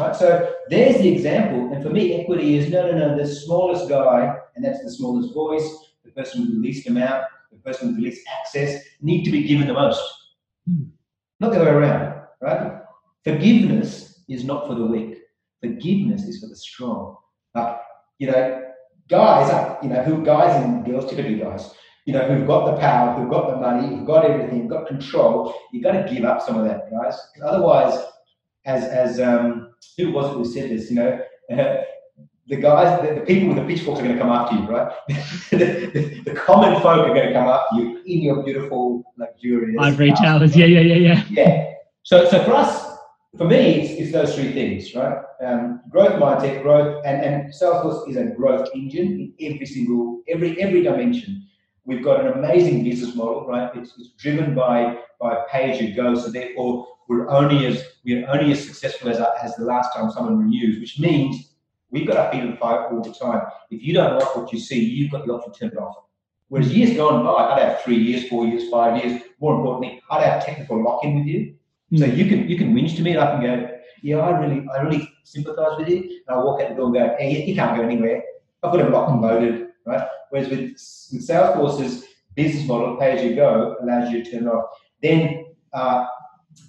right. 0.00 0.16
so 0.16 0.54
there's 0.68 0.98
the 0.98 1.08
example. 1.08 1.72
And 1.72 1.82
for 1.82 1.90
me, 1.90 2.20
equity 2.20 2.56
is 2.56 2.70
no, 2.70 2.90
no, 2.90 2.96
no, 2.96 3.16
the 3.16 3.26
smallest 3.26 3.88
guy, 3.88 4.36
and 4.56 4.64
that's 4.64 4.82
the 4.82 4.90
smallest 4.90 5.34
voice, 5.34 5.68
the 6.04 6.10
person 6.10 6.42
with 6.42 6.54
the 6.54 6.60
least 6.60 6.86
amount, 6.86 7.24
the 7.52 7.58
person 7.58 7.88
with 7.88 7.96
the 7.96 8.02
least 8.02 8.26
access, 8.40 8.82
need 9.00 9.24
to 9.24 9.30
be 9.30 9.44
given 9.44 9.66
the 9.66 9.74
most. 9.74 10.02
Hmm. 10.68 10.84
Not 11.40 11.52
the 11.52 11.60
other 11.60 11.72
way 11.72 11.86
around, 11.86 12.22
right? 12.40 12.80
Forgiveness 13.24 14.22
is 14.28 14.44
not 14.44 14.66
for 14.66 14.74
the 14.74 14.86
weak. 14.86 15.18
Forgiveness 15.60 16.22
is 16.24 16.40
for 16.40 16.46
the 16.46 16.56
strong. 16.56 17.16
Like, 17.54 17.78
you 18.18 18.30
know, 18.30 18.62
guys, 19.08 19.50
are, 19.50 19.78
you 19.82 19.88
know, 19.88 20.02
who 20.02 20.24
guys 20.24 20.62
and 20.62 20.84
girls, 20.84 21.08
typically 21.08 21.36
guys, 21.36 21.74
you 22.04 22.12
know, 22.12 22.26
who've 22.26 22.46
got 22.46 22.66
the 22.66 22.80
power, 22.80 23.18
who've 23.18 23.30
got 23.30 23.50
the 23.50 23.56
money, 23.56 23.88
who've 23.88 24.06
got 24.06 24.24
everything, 24.24 24.62
who've 24.62 24.70
got 24.70 24.86
control, 24.86 25.54
you've 25.72 25.82
got 25.82 25.92
to 25.92 26.12
give 26.12 26.24
up 26.24 26.42
some 26.42 26.58
of 26.58 26.64
that, 26.66 26.90
guys. 26.90 27.18
Otherwise, 27.42 27.98
as 28.66 28.84
as 28.84 29.20
um, 29.20 29.74
who 29.96 30.12
was 30.12 30.30
it 30.30 30.34
who 30.34 30.44
said 30.44 30.70
this? 30.70 30.90
You 30.90 30.96
know, 30.96 31.20
the 32.46 32.56
guys, 32.56 33.00
the, 33.00 33.14
the 33.14 33.20
people 33.22 33.48
with 33.48 33.56
the 33.56 33.64
pitchforks 33.64 34.00
are 34.00 34.04
going 34.04 34.16
to 34.16 34.20
come 34.20 34.30
after 34.30 34.56
you, 34.56 34.66
right? 34.66 34.92
the, 35.50 35.90
the, 35.94 36.22
the 36.24 36.34
common 36.34 36.74
folk 36.82 37.06
are 37.06 37.14
going 37.14 37.28
to 37.28 37.32
come 37.32 37.48
after 37.48 37.76
you 37.76 38.02
in 38.06 38.22
your 38.22 38.42
beautiful, 38.42 39.02
luxurious 39.16 39.76
Ivory 39.80 40.12
towers. 40.12 40.54
Yeah, 40.56 40.66
yeah, 40.66 40.80
yeah, 40.80 40.94
yeah. 40.94 41.24
Yeah. 41.30 41.70
So, 42.02 42.28
so 42.28 42.44
for 42.44 42.52
us, 42.52 42.98
for 43.38 43.46
me, 43.46 43.80
it's, 43.80 44.00
it's 44.00 44.12
those 44.12 44.34
three 44.34 44.52
things, 44.52 44.94
right? 44.94 45.22
Um, 45.42 45.80
growth 45.88 46.20
mindset, 46.20 46.62
growth, 46.62 47.02
and, 47.06 47.24
and 47.24 47.52
Salesforce 47.52 48.08
is 48.08 48.16
a 48.16 48.24
growth 48.24 48.68
engine 48.74 49.32
in 49.38 49.54
every 49.54 49.66
single, 49.66 50.22
every 50.28 50.60
every 50.60 50.82
dimension. 50.82 51.46
We've 51.86 52.02
got 52.02 52.24
an 52.24 52.32
amazing 52.32 52.84
business 52.84 53.14
model, 53.14 53.46
right? 53.46 53.70
It's, 53.74 53.92
it's 53.98 54.10
driven 54.10 54.54
by 54.54 54.98
by 55.20 55.44
pay 55.50 55.70
as 55.70 55.80
you 55.80 55.94
go. 55.94 56.14
So 56.14 56.30
therefore, 56.30 56.86
we're 57.08 57.28
only 57.28 57.66
as 57.66 57.84
we're 58.04 58.28
only 58.28 58.52
as 58.52 58.66
successful 58.66 59.10
as 59.10 59.20
as 59.42 59.54
the 59.56 59.64
last 59.64 59.94
time 59.94 60.10
someone 60.10 60.38
renews, 60.38 60.80
which 60.80 60.98
means 60.98 61.54
we've 61.90 62.06
got 62.06 62.16
our 62.16 62.32
feet 62.32 62.42
on 62.42 62.52
the 62.52 62.56
fire 62.56 62.88
all 62.88 63.02
the 63.02 63.12
time. 63.12 63.42
If 63.70 63.82
you 63.82 63.92
don't 63.94 64.18
like 64.18 64.34
what 64.36 64.52
you 64.52 64.58
see, 64.58 64.82
you've 64.82 65.10
got 65.10 65.26
the 65.26 65.32
option 65.32 65.52
to 65.52 65.58
turn 65.58 65.68
it 65.70 65.78
off. 65.78 65.96
Whereas 66.48 66.72
years 66.72 66.96
gone 66.96 67.24
by, 67.24 67.32
I'd 67.32 67.62
have 67.62 67.82
three 67.82 67.96
years, 67.96 68.28
four 68.28 68.46
years, 68.46 68.68
five 68.70 69.02
years. 69.02 69.22
More 69.40 69.56
importantly, 69.56 70.00
I'd 70.10 70.22
have 70.22 70.44
technical 70.44 70.82
lock-in 70.82 71.18
with 71.18 71.26
you. 71.26 71.54
So 71.96 72.06
hmm. 72.06 72.16
you 72.16 72.26
can 72.26 72.48
you 72.48 72.56
can 72.56 72.74
whinge 72.74 72.96
to 72.96 73.02
me, 73.02 73.12
and 73.12 73.20
I 73.20 73.32
can 73.32 73.42
go, 73.42 73.70
yeah, 74.02 74.18
I 74.18 74.38
really 74.38 74.66
I 74.74 74.82
really 74.82 75.10
sympathise 75.24 75.78
with 75.78 75.88
you. 75.88 75.98
And 76.26 76.36
I 76.36 76.36
walk 76.36 76.62
out 76.62 76.70
the 76.70 76.76
door 76.76 76.86
and 76.86 76.94
go, 76.94 77.16
hey, 77.18 77.30
you, 77.30 77.46
you 77.46 77.54
can't 77.54 77.76
go 77.76 77.82
anywhere. 77.82 78.22
I've 78.62 78.72
got 78.72 78.80
it 78.80 78.90
locked 78.90 79.10
and 79.10 79.20
loaded, 79.20 79.68
right? 79.86 80.06
Whereas 80.34 80.50
with 80.50 80.70
with 81.12 81.28
Salesforce's 81.28 82.06
business 82.34 82.66
model, 82.66 82.96
pay 82.96 83.12
as 83.12 83.22
you 83.22 83.36
go, 83.36 83.76
allows 83.80 84.10
you 84.10 84.24
to 84.24 84.30
turn 84.32 84.48
it 84.48 84.50
off. 84.50 84.64
Then 85.00 85.44
uh, 85.72 86.06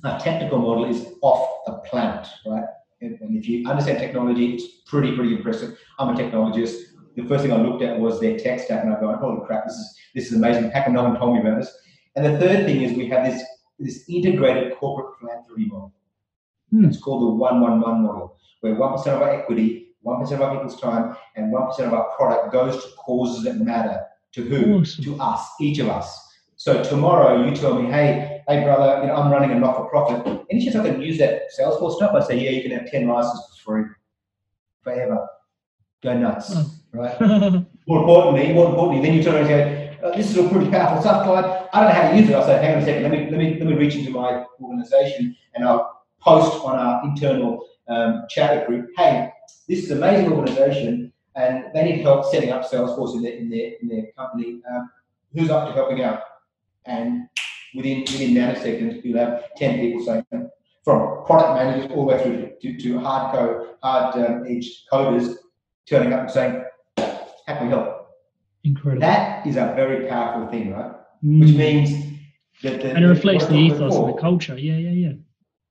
our 0.03 0.19
technical 0.19 0.59
model 0.59 0.85
is 0.85 1.07
off 1.23 1.49
the 1.65 1.73
planet, 1.89 2.27
right? 2.45 2.63
And, 3.01 3.19
and 3.21 3.35
if 3.35 3.49
you 3.49 3.67
understand 3.67 3.97
technology, 3.97 4.53
it's 4.53 4.65
pretty 4.85 5.15
pretty 5.15 5.35
impressive. 5.35 5.79
I'm 5.97 6.15
a 6.15 6.17
technologist. 6.19 6.75
The 7.15 7.23
first 7.23 7.41
thing 7.43 7.53
I 7.53 7.57
looked 7.57 7.81
at 7.81 7.99
was 7.99 8.19
their 8.19 8.37
tech 8.37 8.59
stack, 8.59 8.83
and 8.83 8.93
I 8.93 8.99
go, 8.99 9.15
holy 9.15 9.43
crap, 9.47 9.65
this 9.65 9.73
is 9.73 9.97
this 10.13 10.27
is 10.27 10.37
amazing. 10.37 10.69
How 10.69 10.83
come 10.83 10.93
no 10.93 11.01
one 11.01 11.17
told 11.17 11.33
me 11.33 11.41
about 11.41 11.59
this? 11.61 11.75
And 12.15 12.23
the 12.23 12.37
third 12.37 12.67
thing 12.67 12.83
is 12.83 12.95
we 12.95 13.07
have 13.07 13.25
this 13.25 13.43
this 13.79 14.07
integrated 14.07 14.77
corporate 14.77 15.17
philanthropy 15.17 15.65
model. 15.65 15.91
It's 16.71 16.99
called 16.99 17.23
the 17.23 17.33
one 17.33 17.61
one 17.61 17.81
one 17.81 18.03
model, 18.03 18.37
where 18.61 18.75
one 18.75 18.91
percent 18.91 19.15
of 19.15 19.23
our 19.23 19.31
equity, 19.31 19.84
one 20.05 20.19
percent 20.19 20.41
of 20.41 20.47
our 20.47 20.55
people's 20.55 20.79
time, 20.79 21.15
and 21.35 21.51
one 21.51 21.67
percent 21.67 21.87
of 21.87 21.93
our 21.93 22.15
product 22.15 22.53
goes 22.53 22.83
to 22.83 22.91
causes 22.97 23.43
that 23.43 23.57
matter. 23.57 23.99
To 24.33 24.43
who? 24.43 24.85
To 24.85 25.17
us, 25.19 25.41
each 25.59 25.79
of 25.79 25.89
us. 25.89 26.21
So 26.57 26.83
tomorrow 26.83 27.45
you 27.45 27.55
tell 27.55 27.81
me, 27.81 27.89
hey, 27.89 28.41
hey 28.47 28.63
brother, 28.63 29.01
you 29.01 29.07
know, 29.07 29.15
I'm 29.15 29.31
running 29.31 29.51
a 29.51 29.59
not-for-profit. 29.59 30.45
Any 30.49 30.63
chance 30.63 30.75
I 30.75 30.89
can 30.89 31.01
use 31.01 31.17
that 31.17 31.43
Salesforce 31.57 31.95
stuff? 31.95 32.13
I 32.13 32.25
say, 32.25 32.39
yeah, 32.39 32.51
you 32.51 32.61
can 32.61 32.71
have 32.71 32.89
10 32.89 33.07
licenses 33.07 33.59
for 33.63 33.83
free. 33.83 33.91
Forever. 34.83 35.27
Go 36.03 36.17
nuts. 36.17 36.55
Right? 36.93 37.19
more 37.87 37.99
importantly, 37.99 38.53
more 38.53 38.69
importantly, 38.69 39.05
then 39.05 39.17
you 39.17 39.23
turn 39.23 39.35
around 39.35 39.51
and 39.51 40.01
go, 40.01 40.07
oh, 40.07 40.17
this 40.17 40.29
is 40.29 40.37
all 40.37 40.49
pretty 40.49 40.69
powerful 40.69 41.01
stuff, 41.01 41.25
Clyde. 41.25 41.45
I 41.73 41.79
don't 41.79 41.89
know 41.89 42.01
how 42.01 42.11
to 42.11 42.17
use 42.17 42.29
it. 42.29 42.35
I 42.35 42.45
say, 42.45 42.63
hang 42.63 42.75
on 42.75 42.81
a 42.81 42.85
second, 42.85 43.03
let 43.03 43.11
me 43.11 43.29
let 43.29 43.39
me 43.39 43.59
let 43.59 43.67
me 43.67 43.73
reach 43.73 43.95
into 43.95 44.11
my 44.11 44.45
organization 44.61 45.35
and 45.55 45.65
I'll 45.65 46.03
post 46.21 46.63
on 46.63 46.77
our 46.77 47.03
internal 47.03 47.65
um, 47.87 48.25
chatter 48.29 48.65
group, 48.65 48.89
hey, 48.97 49.29
this 49.67 49.83
is 49.83 49.91
an 49.91 49.97
amazing 49.97 50.31
organization 50.31 51.13
and 51.35 51.65
they 51.73 51.83
need 51.83 52.01
help 52.01 52.25
setting 52.25 52.51
up 52.51 52.63
Salesforce 52.63 53.15
in 53.15 53.23
their 53.23 53.33
in 53.33 53.49
their 53.49 53.71
in 53.81 53.87
their 53.87 54.11
company. 54.17 54.61
Um, 54.71 54.89
who's 55.33 55.49
up 55.49 55.67
to 55.67 55.73
helping 55.73 56.01
out? 56.01 56.21
And 56.85 57.27
within 57.75 58.01
within 58.01 58.33
nanoseconds, 58.33 59.03
you'll 59.03 59.19
have 59.19 59.43
10 59.57 59.79
people 59.79 60.05
saying 60.05 60.49
from 60.83 61.25
product 61.25 61.55
managers 61.55 61.91
all 61.91 62.05
the 62.05 62.15
way 62.15 62.23
through 62.23 62.51
to, 62.61 62.77
to 62.79 62.99
hard 62.99 63.33
code, 63.33 63.69
hard 63.81 64.15
um, 64.23 64.45
edge 64.47 64.85
coders 64.91 65.35
turning 65.87 66.13
up 66.13 66.21
and 66.21 66.31
saying, 66.31 66.63
how 66.97 67.57
can 67.57 67.65
we 67.65 67.69
help? 67.71 68.07
Incredible. 68.63 69.01
That 69.01 69.45
is 69.45 69.55
a 69.57 69.73
very 69.75 70.07
powerful 70.07 70.47
thing, 70.49 70.71
right? 70.71 70.91
Mm. 71.23 71.39
Which 71.39 71.55
means 71.55 71.89
that 72.63 72.81
the, 72.81 72.91
and 72.95 73.03
it 73.03 73.07
reflects 73.07 73.47
the 73.47 73.55
ethos 73.55 73.93
before. 73.93 74.09
and 74.09 74.17
the 74.17 74.21
culture. 74.21 74.57
Yeah, 74.57 74.77
yeah, 74.77 74.91
yeah. 74.91 75.13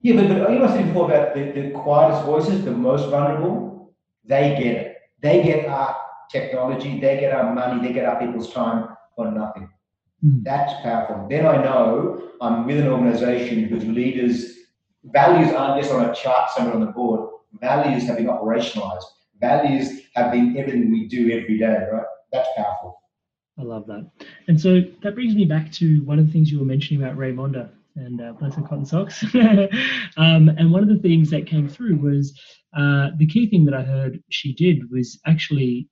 Yeah, 0.02 0.16
but, 0.16 0.28
but 0.28 0.50
you 0.52 0.58
know, 0.58 0.66
I 0.66 0.76
said 0.76 0.86
before 0.88 1.10
about 1.10 1.34
the, 1.34 1.52
the 1.52 1.70
quietest 1.70 2.26
voices, 2.26 2.64
the 2.64 2.72
most 2.72 3.08
vulnerable, 3.08 3.73
they 4.24 4.56
get 4.58 4.74
it. 4.76 4.96
They 5.20 5.42
get 5.42 5.66
our 5.66 5.96
technology, 6.30 7.00
they 7.00 7.20
get 7.20 7.32
our 7.32 7.54
money, 7.54 7.86
they 7.86 7.92
get 7.92 8.04
our 8.04 8.18
people's 8.18 8.52
time 8.52 8.88
for 9.16 9.30
nothing. 9.30 9.68
Hmm. 10.20 10.42
That's 10.42 10.72
powerful. 10.82 11.26
Then 11.28 11.46
I 11.46 11.62
know 11.62 12.30
I'm 12.40 12.66
with 12.66 12.80
an 12.80 12.88
organization 12.88 13.64
whose 13.64 13.84
leaders' 13.84 14.54
values 15.04 15.52
aren't 15.52 15.82
just 15.82 15.94
on 15.94 16.08
a 16.08 16.14
chart 16.14 16.50
somewhere 16.50 16.74
on 16.74 16.80
the 16.80 16.92
board. 16.92 17.30
Values 17.60 18.04
have 18.04 18.16
been 18.16 18.26
operationalized. 18.26 19.04
Values 19.40 20.02
have 20.14 20.32
been 20.32 20.56
everything 20.56 20.90
we 20.90 21.06
do 21.06 21.30
every 21.30 21.58
day, 21.58 21.86
right? 21.92 22.04
That's 22.32 22.48
powerful. 22.56 23.00
I 23.58 23.62
love 23.62 23.86
that. 23.86 24.10
And 24.48 24.60
so 24.60 24.80
that 25.02 25.14
brings 25.14 25.34
me 25.34 25.44
back 25.44 25.70
to 25.72 26.02
one 26.04 26.18
of 26.18 26.26
the 26.26 26.32
things 26.32 26.50
you 26.50 26.58
were 26.58 26.64
mentioning 26.64 27.02
about 27.02 27.16
Raymonda 27.16 27.70
and 27.96 28.20
uh, 28.20 28.32
Bless 28.32 28.54
Her 28.54 28.62
Cotton 28.62 28.86
Socks. 28.86 29.22
um, 30.16 30.48
and 30.48 30.72
one 30.72 30.82
of 30.82 30.88
the 30.88 30.98
things 31.00 31.30
that 31.30 31.46
came 31.46 31.68
through 31.68 31.96
was 31.96 32.38
uh, 32.76 33.10
the 33.18 33.26
key 33.26 33.48
thing 33.48 33.64
that 33.66 33.74
I 33.74 33.82
heard 33.82 34.22
she 34.30 34.52
did 34.52 34.90
was 34.90 35.20
actually, 35.26 35.88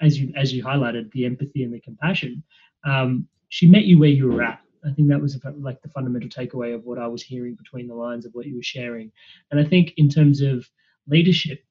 as 0.00 0.18
you 0.18 0.32
as 0.36 0.52
you 0.52 0.64
highlighted, 0.64 1.10
the 1.12 1.26
empathy 1.26 1.64
and 1.64 1.72
the 1.72 1.80
compassion. 1.80 2.42
Um, 2.84 3.26
she 3.48 3.66
met 3.66 3.84
you 3.84 3.98
where 3.98 4.08
you 4.08 4.28
were 4.28 4.42
at. 4.42 4.60
I 4.84 4.92
think 4.92 5.08
that 5.08 5.20
was 5.20 5.38
like 5.58 5.80
the 5.82 5.88
fundamental 5.90 6.28
takeaway 6.28 6.74
of 6.74 6.84
what 6.84 6.98
I 6.98 7.06
was 7.06 7.22
hearing 7.22 7.54
between 7.54 7.86
the 7.86 7.94
lines 7.94 8.26
of 8.26 8.32
what 8.32 8.46
you 8.46 8.56
were 8.56 8.62
sharing. 8.62 9.12
And 9.50 9.60
I 9.60 9.64
think 9.64 9.92
in 9.96 10.08
terms 10.08 10.40
of 10.40 10.68
leadership, 11.06 11.62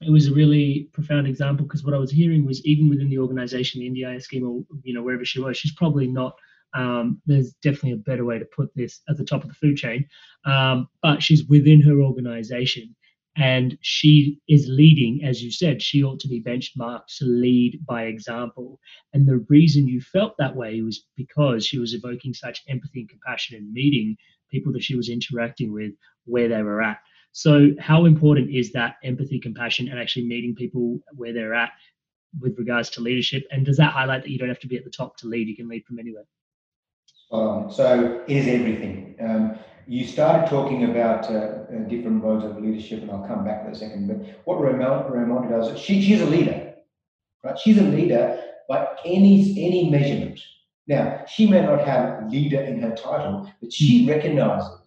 it 0.00 0.10
was 0.10 0.28
a 0.28 0.34
really 0.34 0.88
profound 0.92 1.26
example 1.26 1.66
because 1.66 1.84
what 1.84 1.94
I 1.94 1.98
was 1.98 2.10
hearing 2.10 2.46
was 2.46 2.64
even 2.64 2.88
within 2.88 3.10
the 3.10 3.18
organization, 3.18 3.80
the 3.80 3.90
NDIS 3.90 4.22
scheme, 4.22 4.48
or 4.48 4.64
you 4.82 4.94
know 4.94 5.02
wherever 5.02 5.24
she 5.24 5.40
was, 5.40 5.56
she's 5.56 5.74
probably 5.74 6.06
not. 6.06 6.34
Um, 6.74 7.22
there's 7.26 7.54
definitely 7.62 7.92
a 7.92 7.96
better 7.96 8.24
way 8.24 8.38
to 8.38 8.44
put 8.44 8.70
this 8.74 9.00
at 9.08 9.16
the 9.16 9.24
top 9.24 9.42
of 9.42 9.48
the 9.48 9.54
food 9.54 9.76
chain, 9.76 10.06
um, 10.44 10.88
but 11.02 11.22
she's 11.22 11.44
within 11.46 11.80
her 11.82 12.00
organization 12.00 12.94
and 13.38 13.78
she 13.82 14.40
is 14.48 14.66
leading, 14.68 15.24
as 15.24 15.42
you 15.42 15.52
said. 15.52 15.80
She 15.80 16.02
ought 16.02 16.18
to 16.20 16.28
be 16.28 16.42
benchmarked 16.42 17.16
to 17.18 17.24
lead 17.24 17.80
by 17.86 18.04
example. 18.04 18.80
And 19.12 19.28
the 19.28 19.44
reason 19.48 19.86
you 19.86 20.00
felt 20.00 20.34
that 20.38 20.56
way 20.56 20.82
was 20.82 21.04
because 21.16 21.64
she 21.64 21.78
was 21.78 21.94
evoking 21.94 22.34
such 22.34 22.64
empathy 22.68 23.00
and 23.00 23.08
compassion 23.08 23.56
and 23.56 23.72
meeting 23.72 24.16
people 24.50 24.72
that 24.72 24.82
she 24.82 24.96
was 24.96 25.08
interacting 25.08 25.72
with 25.72 25.92
where 26.24 26.48
they 26.48 26.62
were 26.62 26.82
at. 26.82 26.98
So, 27.30 27.70
how 27.78 28.06
important 28.06 28.50
is 28.50 28.72
that 28.72 28.96
empathy, 29.04 29.38
compassion, 29.38 29.88
and 29.88 30.00
actually 30.00 30.26
meeting 30.26 30.56
people 30.56 30.98
where 31.14 31.32
they're 31.32 31.54
at 31.54 31.70
with 32.40 32.58
regards 32.58 32.90
to 32.90 33.00
leadership? 33.00 33.44
And 33.52 33.64
does 33.64 33.76
that 33.76 33.92
highlight 33.92 34.22
that 34.22 34.30
you 34.30 34.38
don't 34.38 34.48
have 34.48 34.60
to 34.60 34.66
be 34.66 34.76
at 34.76 34.84
the 34.84 34.90
top 34.90 35.16
to 35.18 35.28
lead? 35.28 35.46
You 35.46 35.54
can 35.54 35.68
lead 35.68 35.84
from 35.84 36.00
anywhere. 36.00 36.24
Um, 37.30 37.70
so 37.70 38.24
it 38.26 38.36
is 38.36 38.48
everything. 38.48 39.16
Um, 39.20 39.58
you 39.86 40.06
started 40.06 40.48
talking 40.48 40.84
about 40.84 41.30
uh, 41.30 41.34
uh, 41.34 41.88
different 41.88 42.22
modes 42.22 42.44
of 42.44 42.60
leadership, 42.62 43.02
and 43.02 43.10
I'll 43.10 43.26
come 43.26 43.44
back 43.44 43.64
to 43.64 43.70
that 43.70 43.76
second. 43.76 44.08
But 44.08 44.40
what 44.44 44.58
Raymonda, 44.58 45.10
Raymonda 45.10 45.50
does, 45.50 45.78
she, 45.80 46.02
she's 46.02 46.20
a 46.20 46.26
leader, 46.26 46.74
right? 47.42 47.58
She's 47.58 47.78
a 47.78 47.82
leader 47.82 48.40
by 48.68 48.86
any 49.04 49.50
any 49.58 49.90
measurement. 49.90 50.40
Now, 50.86 51.24
she 51.26 51.46
may 51.46 51.62
not 51.62 51.86
have 51.86 52.30
leader 52.30 52.60
in 52.60 52.80
her 52.80 52.94
title, 52.94 53.50
but 53.60 53.72
she 53.72 54.06
recognizes 54.06 54.78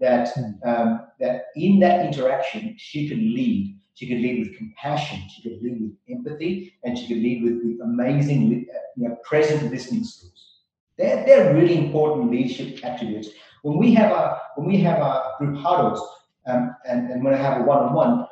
that 0.00 0.30
um, 0.64 1.06
that 1.20 1.46
in 1.56 1.80
that 1.80 2.06
interaction, 2.06 2.74
she 2.78 3.08
can 3.08 3.34
lead. 3.34 3.78
She 3.94 4.08
could 4.08 4.18
lead 4.18 4.40
with 4.40 4.56
compassion. 4.56 5.20
She 5.28 5.42
could 5.42 5.62
lead 5.62 5.80
with 5.80 6.16
empathy, 6.16 6.74
and 6.82 6.98
she 6.98 7.06
could 7.06 7.18
lead 7.18 7.44
with, 7.44 7.60
with 7.64 7.80
amazing, 7.80 8.66
uh, 8.68 8.78
you 8.96 9.08
know, 9.08 9.16
present 9.22 9.70
listening 9.70 10.02
skills. 10.02 10.53
They're, 10.98 11.24
they're 11.24 11.54
really 11.54 11.78
important 11.78 12.30
leadership 12.30 12.84
attributes. 12.84 13.30
When 13.62 13.78
we 13.78 13.94
have 13.94 14.12
our 14.12 14.40
when 14.56 14.68
we 14.68 14.76
have 14.78 15.00
our 15.00 15.34
group 15.38 15.56
huddles, 15.56 16.00
um, 16.46 16.74
and, 16.88 17.10
and 17.10 17.24
when 17.24 17.34
I 17.34 17.38
have 17.38 17.60
a 17.60 17.64
one-on-one, 17.64 18.26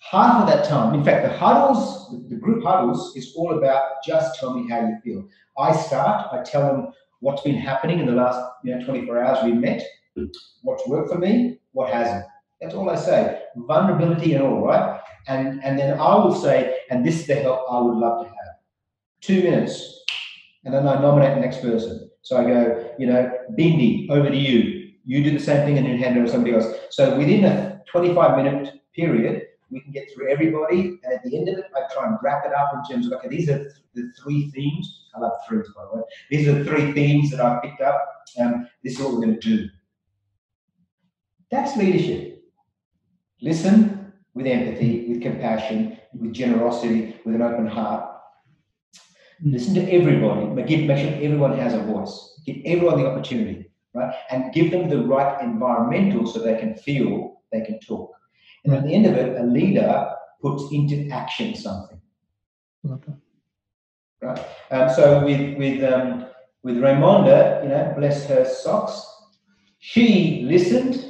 half 0.00 0.42
of 0.42 0.48
that 0.48 0.68
time, 0.68 0.94
in 0.94 1.04
fact, 1.04 1.22
the 1.22 1.38
huddles, 1.38 2.10
the, 2.28 2.36
group 2.36 2.64
huddles, 2.64 3.16
is 3.16 3.32
all 3.36 3.56
about 3.56 3.82
just 4.04 4.38
tell 4.38 4.52
me 4.54 4.68
how 4.68 4.80
you 4.80 4.98
feel. 5.02 5.28
I 5.56 5.74
start, 5.74 6.32
I 6.32 6.42
tell 6.42 6.66
them 6.66 6.92
what's 7.20 7.42
been 7.42 7.54
happening 7.54 8.00
in 8.00 8.06
the 8.06 8.12
last 8.12 8.40
you 8.64 8.74
know 8.74 8.84
24 8.84 9.22
hours 9.22 9.44
we 9.44 9.52
met, 9.52 9.82
what's 10.62 10.86
worked 10.88 11.10
for 11.10 11.18
me, 11.18 11.60
what 11.72 11.92
hasn't. 11.92 12.24
That's 12.60 12.74
all 12.74 12.90
I 12.90 12.96
say. 12.96 13.42
Vulnerability 13.56 14.34
and 14.34 14.44
all, 14.44 14.64
right? 14.64 15.00
And 15.28 15.62
and 15.64 15.78
then 15.78 15.98
I 15.98 16.16
will 16.16 16.34
say, 16.34 16.76
and 16.90 17.06
this 17.06 17.20
is 17.20 17.26
the 17.26 17.36
help 17.36 17.60
I 17.70 17.80
would 17.80 17.96
love 17.96 18.24
to 18.24 18.28
have. 18.28 18.36
Two 19.20 19.42
minutes. 19.42 20.01
And 20.64 20.74
then 20.74 20.86
I 20.86 21.00
nominate 21.00 21.34
the 21.34 21.40
next 21.40 21.60
person. 21.60 22.10
So 22.22 22.36
I 22.36 22.44
go, 22.44 22.94
you 22.98 23.06
know, 23.06 23.30
Bindi, 23.58 24.08
over 24.10 24.30
to 24.30 24.36
you. 24.36 24.92
You 25.04 25.24
do 25.24 25.32
the 25.32 25.44
same 25.44 25.66
thing 25.66 25.78
and 25.78 25.86
then 25.86 25.98
hand 25.98 26.16
it 26.16 26.22
to 26.22 26.28
somebody 26.28 26.54
else. 26.54 26.66
So 26.90 27.16
within 27.18 27.44
a 27.44 27.82
25 27.90 28.36
minute 28.36 28.80
period, 28.94 29.42
we 29.70 29.80
can 29.80 29.90
get 29.90 30.08
through 30.14 30.30
everybody. 30.30 31.00
And 31.02 31.12
at 31.12 31.24
the 31.24 31.36
end 31.36 31.48
of 31.48 31.58
it, 31.58 31.64
I 31.74 31.92
try 31.92 32.06
and 32.06 32.16
wrap 32.22 32.44
it 32.46 32.52
up 32.52 32.72
in 32.74 32.84
terms 32.84 33.06
of, 33.06 33.14
okay, 33.14 33.28
these 33.28 33.48
are 33.48 33.72
the 33.94 34.12
three 34.22 34.50
themes. 34.50 35.06
I 35.16 35.20
love 35.20 35.32
threes, 35.48 35.66
by 35.74 35.84
the 35.90 35.98
way. 35.98 36.02
These 36.30 36.46
are 36.46 36.62
the 36.62 36.64
three 36.64 36.92
themes 36.92 37.30
that 37.30 37.40
I've 37.40 37.62
picked 37.62 37.80
up. 37.80 38.00
Um, 38.40 38.68
this 38.84 38.94
is 38.94 39.00
what 39.00 39.14
we're 39.14 39.22
going 39.22 39.40
to 39.40 39.56
do. 39.56 39.68
That's 41.50 41.76
leadership. 41.76 42.44
Listen 43.40 44.12
with 44.34 44.46
empathy, 44.46 45.06
with 45.08 45.20
compassion, 45.20 45.98
with 46.14 46.32
generosity, 46.32 47.16
with 47.24 47.34
an 47.34 47.42
open 47.42 47.66
heart. 47.66 48.11
Listen 49.44 49.74
to 49.74 49.90
everybody, 49.90 50.46
but 50.46 50.66
give, 50.66 50.86
make 50.86 50.98
sure 50.98 51.14
everyone 51.14 51.58
has 51.58 51.74
a 51.74 51.82
voice. 51.82 52.40
Give 52.46 52.56
everyone 52.64 53.00
the 53.00 53.08
opportunity, 53.08 53.70
right? 53.92 54.14
And 54.30 54.52
give 54.52 54.70
them 54.70 54.88
the 54.88 55.04
right 55.04 55.42
environmental 55.42 56.26
so 56.26 56.38
they 56.38 56.58
can 56.58 56.76
feel, 56.76 57.42
they 57.50 57.62
can 57.62 57.80
talk. 57.80 58.12
And 58.64 58.74
at 58.74 58.84
the 58.84 58.94
end 58.94 59.06
of 59.06 59.14
it, 59.14 59.40
a 59.40 59.44
leader 59.44 60.12
puts 60.40 60.72
into 60.72 61.08
action 61.10 61.54
something. 61.56 62.00
Okay. 62.88 63.12
Right. 64.20 64.46
Um, 64.70 64.88
so 64.94 65.24
with 65.24 65.58
with 65.58 65.82
um, 65.92 66.26
with 66.62 66.76
Raymonda, 66.76 67.62
you 67.64 67.68
know, 67.70 67.92
bless 67.96 68.26
her 68.26 68.44
socks, 68.44 69.04
she 69.78 70.42
listened 70.44 71.04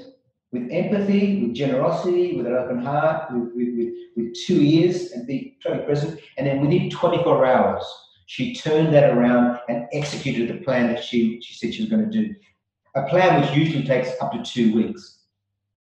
with 0.50 0.68
empathy, 0.70 1.42
with 1.42 1.54
generosity, 1.54 2.36
with 2.36 2.46
an 2.46 2.54
open 2.54 2.82
heart, 2.84 3.30
with, 3.32 3.50
with, 3.54 3.76
with, 3.76 3.94
with 4.16 4.34
two 4.46 4.60
ears 4.60 5.12
and 5.12 5.26
be 5.26 5.56
totally 5.62 5.84
present. 5.84 6.20
And 6.36 6.46
then 6.46 6.60
within 6.60 6.90
24 6.90 7.46
hours, 7.46 7.84
she 8.32 8.54
turned 8.54 8.94
that 8.94 9.10
around 9.10 9.58
and 9.68 9.86
executed 9.92 10.48
the 10.48 10.64
plan 10.64 10.86
that 10.86 11.04
she, 11.04 11.38
she 11.42 11.52
said 11.52 11.74
she 11.74 11.82
was 11.82 11.90
going 11.90 12.10
to 12.10 12.10
do. 12.10 12.34
A 12.94 13.02
plan 13.02 13.38
which 13.38 13.54
usually 13.54 13.84
takes 13.84 14.08
up 14.22 14.32
to 14.32 14.42
two 14.42 14.74
weeks. 14.74 15.24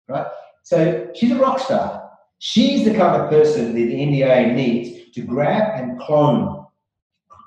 Right? 0.09 0.27
So 0.63 1.11
she's 1.15 1.31
a 1.31 1.39
rock 1.39 1.59
star. 1.59 2.11
She's 2.39 2.83
the 2.83 2.93
kind 2.93 3.21
of 3.21 3.29
person 3.29 3.67
that 3.67 3.73
the 3.73 3.93
NDA 3.93 4.53
needs 4.53 5.13
to 5.13 5.21
grab 5.21 5.81
and 5.81 5.97
clone. 5.97 6.65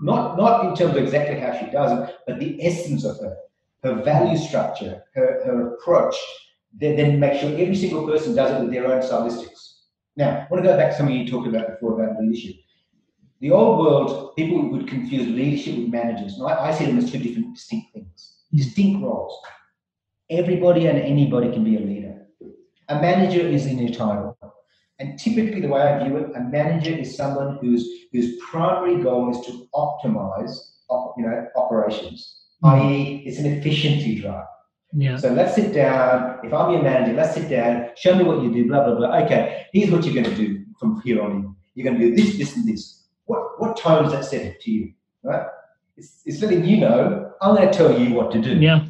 Not, 0.00 0.38
not 0.38 0.64
in 0.64 0.74
terms 0.74 0.96
of 0.96 1.02
exactly 1.02 1.38
how 1.38 1.52
she 1.58 1.70
does 1.70 2.08
it, 2.08 2.16
but 2.26 2.38
the 2.38 2.56
essence 2.64 3.04
of 3.04 3.18
her, 3.18 3.36
her 3.82 4.02
value 4.02 4.38
structure, 4.38 5.02
her, 5.14 5.42
her 5.44 5.74
approach, 5.74 6.16
then, 6.72 6.96
then 6.96 7.20
make 7.20 7.38
sure 7.38 7.50
every 7.50 7.76
single 7.76 8.06
person 8.06 8.34
does 8.34 8.58
it 8.58 8.64
with 8.64 8.72
their 8.72 8.86
own 8.86 9.02
stylistics. 9.02 9.80
Now, 10.16 10.30
I 10.30 10.46
want 10.50 10.64
to 10.64 10.70
go 10.70 10.78
back 10.78 10.92
to 10.92 10.96
something 10.96 11.14
you 11.14 11.30
talked 11.30 11.46
about 11.46 11.68
before 11.68 12.00
about 12.00 12.18
leadership. 12.22 12.54
The 13.40 13.52
old 13.52 13.78
world, 13.78 14.36
people 14.36 14.68
would 14.70 14.88
confuse 14.88 15.28
leadership 15.28 15.78
with 15.78 15.88
managers. 15.88 16.34
And 16.34 16.46
I, 16.46 16.68
I 16.68 16.74
see 16.74 16.86
them 16.86 16.98
as 16.98 17.10
two 17.10 17.18
different 17.18 17.54
distinct 17.54 17.92
things, 17.94 18.34
hmm. 18.50 18.58
distinct 18.58 19.02
roles. 19.02 19.38
Everybody 20.30 20.86
and 20.86 20.98
anybody 20.98 21.52
can 21.52 21.64
be 21.64 21.76
a 21.76 21.80
leader. 21.80 22.26
A 22.88 23.00
manager 23.00 23.40
is 23.40 23.66
in 23.66 23.78
your 23.78 23.94
title. 23.94 24.36
And 24.98 25.18
typically, 25.18 25.60
the 25.60 25.68
way 25.68 25.82
I 25.82 26.02
view 26.02 26.16
it, 26.16 26.34
a 26.34 26.40
manager 26.40 26.90
is 26.90 27.16
someone 27.16 27.58
whose 27.60 27.88
whose 28.12 28.36
primary 28.50 29.00
goal 29.00 29.30
is 29.30 29.46
to 29.46 29.68
optimize, 29.74 30.52
op, 30.88 31.14
you 31.16 31.24
know, 31.24 31.46
operations, 31.54 32.42
hmm. 32.60 32.70
i.e., 32.70 33.22
it's 33.24 33.38
an 33.38 33.46
efficiency 33.46 34.20
drive. 34.20 34.46
Yeah. 34.92 35.16
So 35.16 35.32
let's 35.32 35.54
sit 35.54 35.72
down. 35.74 36.40
If 36.42 36.52
I'm 36.52 36.72
your 36.72 36.82
manager, 36.82 37.12
let's 37.12 37.34
sit 37.34 37.48
down. 37.48 37.90
Show 37.96 38.16
me 38.16 38.24
what 38.24 38.42
you 38.42 38.52
do. 38.52 38.66
Blah 38.66 38.84
blah 38.84 38.94
blah. 38.96 39.18
Okay, 39.20 39.66
here's 39.72 39.90
what 39.90 40.04
you're 40.04 40.14
going 40.14 40.34
to 40.34 40.34
do 40.34 40.64
from 40.80 41.00
here 41.02 41.22
on 41.22 41.30
in. 41.30 41.54
You're 41.74 41.84
going 41.84 42.00
to 42.00 42.08
do 42.08 42.16
this, 42.16 42.36
this, 42.36 42.56
and 42.56 42.66
this. 42.66 42.97
What 43.58 43.76
tone 43.76 44.06
is 44.06 44.12
that 44.12 44.24
setting 44.24 44.54
to 44.60 44.70
you? 44.70 44.92
Right? 45.22 45.46
It's, 45.96 46.22
it's 46.24 46.42
letting 46.42 46.64
you 46.64 46.78
know. 46.78 47.32
I'm 47.40 47.54
going 47.54 47.70
to 47.70 47.76
tell 47.76 47.98
you 47.98 48.14
what 48.14 48.32
to 48.32 48.40
do. 48.40 48.56
Yeah. 48.56 48.84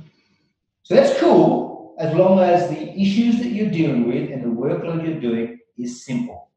So 0.82 0.94
that's 0.94 1.18
cool 1.20 1.68
as 1.98 2.14
long 2.14 2.38
as 2.38 2.68
the 2.70 3.00
issues 3.00 3.38
that 3.38 3.48
you're 3.48 3.70
dealing 3.70 4.06
with 4.06 4.30
and 4.30 4.42
the 4.42 4.48
workload 4.48 5.04
you're 5.04 5.20
doing 5.20 5.58
is 5.76 6.04
simple. 6.04 6.50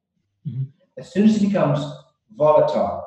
Mm-hmm. 0.47 0.63
As 0.97 1.11
soon 1.11 1.27
as 1.27 1.41
it 1.41 1.47
becomes 1.47 1.79
volatile, 2.35 3.03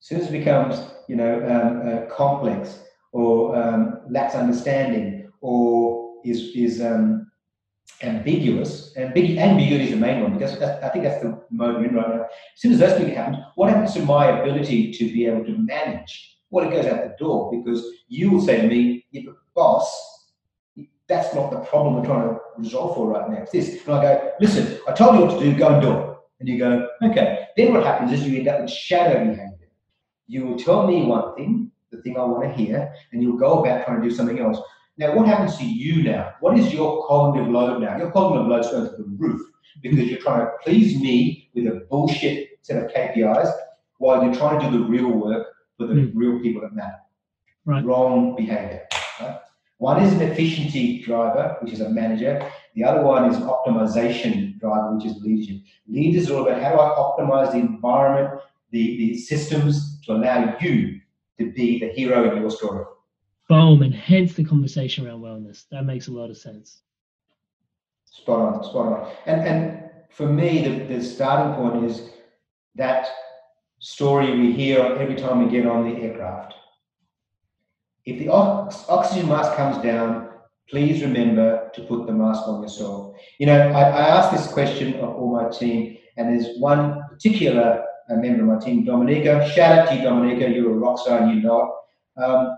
as 0.00 0.06
soon 0.06 0.20
as 0.20 0.28
it 0.28 0.32
becomes 0.32 0.82
you 1.08 1.16
know 1.16 1.34
um, 1.46 1.88
uh, 1.88 2.14
complex 2.14 2.80
or 3.12 3.56
um, 3.56 4.00
lacks 4.08 4.34
understanding 4.34 5.30
or 5.40 6.20
is 6.24 6.54
is 6.54 6.80
um, 6.80 7.29
ambiguous, 8.02 8.94
ambigu- 8.96 9.38
ambiguity 9.38 9.84
is 9.84 9.90
the 9.90 9.96
main 9.96 10.22
one 10.22 10.32
because 10.32 10.60
I 10.60 10.88
think 10.88 11.04
that's 11.04 11.22
the 11.22 11.42
mode 11.50 11.76
we're 11.76 11.86
in 11.86 11.94
right 11.94 12.08
now. 12.08 12.22
As 12.22 12.28
soon 12.56 12.72
as 12.72 12.78
those 12.78 12.98
things 12.98 13.14
happen, 13.14 13.44
what 13.56 13.70
happens 13.70 13.92
to 13.94 14.02
my 14.02 14.40
ability 14.40 14.92
to 14.92 15.04
be 15.04 15.26
able 15.26 15.44
to 15.44 15.58
manage? 15.58 16.38
Well, 16.50 16.66
it 16.66 16.72
goes 16.72 16.86
out 16.86 17.02
the 17.02 17.14
door 17.18 17.50
because 17.52 17.84
you 18.08 18.30
will 18.30 18.40
say 18.40 18.60
to 18.60 18.66
me, 18.66 19.06
yeah, 19.10 19.22
but 19.26 19.36
boss, 19.54 20.20
that's 21.08 21.34
not 21.34 21.50
the 21.50 21.58
problem 21.60 21.94
we're 21.96 22.06
trying 22.06 22.28
to 22.28 22.40
resolve 22.56 22.94
for 22.94 23.08
right 23.08 23.28
now. 23.28 23.42
It's 23.42 23.52
this. 23.52 23.84
And 23.84 23.94
I 23.94 24.02
go, 24.02 24.32
listen, 24.40 24.78
I 24.88 24.92
told 24.92 25.16
you 25.16 25.26
what 25.26 25.38
to 25.38 25.44
do, 25.44 25.58
go 25.58 25.68
and 25.68 25.82
do 25.82 25.92
it. 25.92 26.16
And 26.40 26.48
you 26.48 26.58
go, 26.58 26.88
okay. 27.02 27.48
Then 27.56 27.74
what 27.74 27.84
happens 27.84 28.12
is 28.12 28.26
you 28.26 28.38
end 28.38 28.48
up 28.48 28.62
with 28.62 28.70
shadow 28.70 29.18
behavior. 29.24 29.68
You 30.26 30.46
will 30.46 30.58
tell 30.58 30.86
me 30.86 31.04
one 31.04 31.34
thing, 31.34 31.70
the 31.90 32.00
thing 32.02 32.16
I 32.16 32.24
want 32.24 32.44
to 32.44 32.50
hear, 32.50 32.92
and 33.12 33.22
you'll 33.22 33.36
go 33.36 33.62
about 33.62 33.84
trying 33.84 34.00
to 34.00 34.08
do 34.08 34.14
something 34.14 34.38
else. 34.38 34.58
Now, 35.00 35.14
what 35.14 35.26
happens 35.26 35.56
to 35.56 35.64
you 35.64 36.02
now? 36.02 36.34
What 36.40 36.58
is 36.58 36.74
your 36.74 37.06
cognitive 37.06 37.50
load 37.50 37.80
now? 37.80 37.96
Your 37.96 38.10
cognitive 38.10 38.48
load's 38.48 38.68
going 38.68 38.84
to 38.84 38.96
the 38.98 39.04
roof 39.16 39.40
because 39.80 39.98
you're 40.00 40.20
trying 40.20 40.44
to 40.44 40.50
please 40.62 41.00
me 41.00 41.48
with 41.54 41.68
a 41.68 41.86
bullshit 41.88 42.58
set 42.60 42.84
of 42.84 42.92
KPIs 42.92 43.50
while 43.96 44.22
you're 44.22 44.34
trying 44.34 44.60
to 44.60 44.70
do 44.70 44.78
the 44.78 44.84
real 44.84 45.08
work 45.08 45.46
for 45.78 45.86
the 45.86 45.94
hmm. 45.94 46.18
real 46.18 46.38
people 46.40 46.60
that 46.60 46.74
matter. 46.74 46.98
Right. 47.64 47.82
Wrong 47.82 48.36
behavior. 48.36 48.86
Right? 49.18 49.38
One 49.78 50.02
is 50.02 50.12
an 50.12 50.20
efficiency 50.20 51.02
driver, 51.02 51.56
which 51.62 51.72
is 51.72 51.80
a 51.80 51.88
manager. 51.88 52.46
The 52.74 52.84
other 52.84 53.02
one 53.02 53.24
is 53.30 53.38
an 53.38 53.44
optimization 53.44 54.60
driver, 54.60 54.94
which 54.96 55.06
is 55.06 55.16
leadership. 55.22 55.62
Leaders 55.88 56.30
are 56.30 56.34
all 56.34 56.46
about 56.46 56.62
how 56.62 56.72
do 56.72 56.78
I 56.78 56.88
optimize 56.90 57.52
the 57.52 57.58
environment, 57.58 58.38
the, 58.70 58.98
the 58.98 59.16
systems 59.16 59.98
to 60.02 60.12
allow 60.12 60.58
you 60.60 61.00
to 61.38 61.52
be 61.52 61.80
the 61.80 61.88
hero 61.88 62.30
in 62.30 62.42
your 62.42 62.50
story. 62.50 62.84
Boom. 63.50 63.82
And 63.82 63.92
hence 63.92 64.34
the 64.34 64.44
conversation 64.44 65.04
around 65.04 65.22
wellness. 65.22 65.64
That 65.72 65.84
makes 65.84 66.06
a 66.06 66.12
lot 66.12 66.30
of 66.30 66.36
sense. 66.36 66.82
Spot 68.04 68.38
on, 68.38 68.62
spot 68.62 68.86
on. 68.86 69.12
And 69.26 69.40
and 69.40 69.90
for 70.08 70.26
me, 70.26 70.62
the, 70.62 70.84
the 70.84 71.02
starting 71.02 71.54
point 71.56 71.84
is 71.84 72.10
that 72.76 73.08
story 73.80 74.38
we 74.38 74.52
hear 74.52 74.78
every 74.78 75.16
time 75.16 75.44
we 75.44 75.50
get 75.50 75.66
on 75.66 75.82
the 75.82 76.00
aircraft. 76.00 76.54
If 78.04 78.20
the 78.20 78.28
ox- 78.28 78.84
oxygen 78.88 79.28
mask 79.28 79.56
comes 79.56 79.82
down, 79.82 80.28
please 80.68 81.02
remember 81.02 81.72
to 81.74 81.82
put 81.82 82.06
the 82.06 82.12
mask 82.12 82.46
on 82.46 82.62
yourself. 82.62 83.16
You 83.40 83.46
know, 83.46 83.58
I, 83.70 83.82
I 83.82 84.08
asked 84.16 84.30
this 84.30 84.46
question 84.46 84.94
of 85.00 85.16
all 85.16 85.34
my 85.34 85.48
team, 85.50 85.98
and 86.16 86.28
there's 86.28 86.56
one 86.58 87.02
particular 87.08 87.84
member 88.10 88.42
of 88.42 88.48
my 88.48 88.64
team, 88.64 88.84
Dominica. 88.84 89.50
Shout 89.50 89.76
out 89.76 89.88
to 89.88 89.96
you, 89.96 90.02
Dominica. 90.02 90.48
You're 90.48 90.70
a 90.70 90.74
rock 90.74 91.00
star 91.00 91.18
and 91.18 91.34
you 91.34 91.42
know 91.42 91.74
it. 92.16 92.22
Um, 92.22 92.56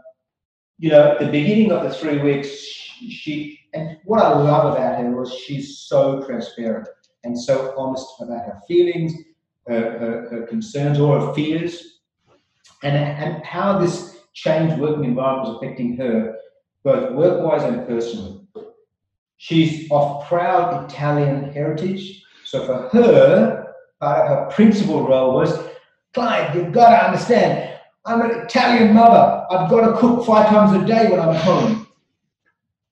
you 0.82 0.90
know, 0.90 1.16
the 1.20 1.26
beginning 1.26 1.70
of 1.70 1.84
the 1.84 1.94
three 1.94 2.18
weeks, 2.18 2.48
She, 2.48 3.60
and 3.72 3.98
what 4.04 4.20
I 4.20 4.30
love 4.34 4.74
about 4.74 4.98
her 4.98 5.12
was 5.12 5.32
she's 5.32 5.78
so 5.78 6.26
transparent 6.26 6.88
and 7.22 7.40
so 7.40 7.72
honest 7.76 8.04
about 8.20 8.46
her 8.46 8.60
feelings, 8.66 9.12
her, 9.68 9.96
her, 10.00 10.28
her 10.28 10.46
concerns, 10.48 10.98
or 10.98 11.20
her 11.20 11.34
fears, 11.34 12.00
and, 12.82 12.96
and 12.96 13.44
how 13.44 13.78
this 13.78 14.18
changed 14.34 14.76
working 14.80 15.04
environment 15.04 15.50
was 15.50 15.56
affecting 15.62 15.96
her, 15.98 16.36
both 16.82 17.12
work-wise 17.12 17.62
and 17.62 17.86
personally. 17.86 18.40
She's 19.36 19.86
of 19.92 20.26
proud 20.26 20.90
Italian 20.90 21.52
heritage, 21.52 22.24
so 22.44 22.66
for 22.66 22.88
her, 22.88 23.72
part 24.00 24.18
of 24.18 24.28
her 24.28 24.50
principal 24.50 25.06
role 25.06 25.34
was, 25.34 25.56
Clyde, 26.12 26.56
you've 26.56 26.72
got 26.72 26.90
to 26.90 27.06
understand, 27.06 27.71
I'm 28.04 28.20
an 28.22 28.30
Italian 28.32 28.94
mother. 28.94 29.46
I've 29.50 29.70
got 29.70 29.86
to 29.86 29.96
cook 29.96 30.26
five 30.26 30.48
times 30.48 30.82
a 30.82 30.84
day 30.84 31.08
when 31.10 31.20
I'm 31.20 31.34
home. 31.36 31.86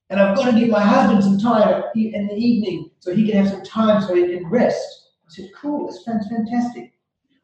And 0.09 0.21
I've 0.21 0.37
got 0.37 0.51
to 0.51 0.59
give 0.59 0.69
my 0.69 0.81
husband 0.81 1.23
some 1.25 1.39
time 1.39 1.85
in 1.95 2.29
the 2.29 2.35
evening 2.35 2.91
so 3.01 3.15
he 3.15 3.29
can 3.29 3.43
have 3.43 3.53
some 3.53 3.65
time 3.65 4.03
so 4.03 4.15
he 4.15 4.27
can 4.27 4.49
rest. 4.49 5.09
I 5.27 5.33
said, 5.33 5.51
cool, 5.61 5.87
that's 5.87 6.05
fantastic. 6.05 6.93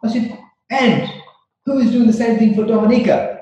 I 0.02 0.12
said, 0.12 0.38
and 0.70 1.10
who 1.64 1.78
is 1.78 1.90
doing 1.90 2.06
the 2.06 2.12
same 2.12 2.38
thing 2.38 2.54
for 2.54 2.64
Dominica? 2.64 3.40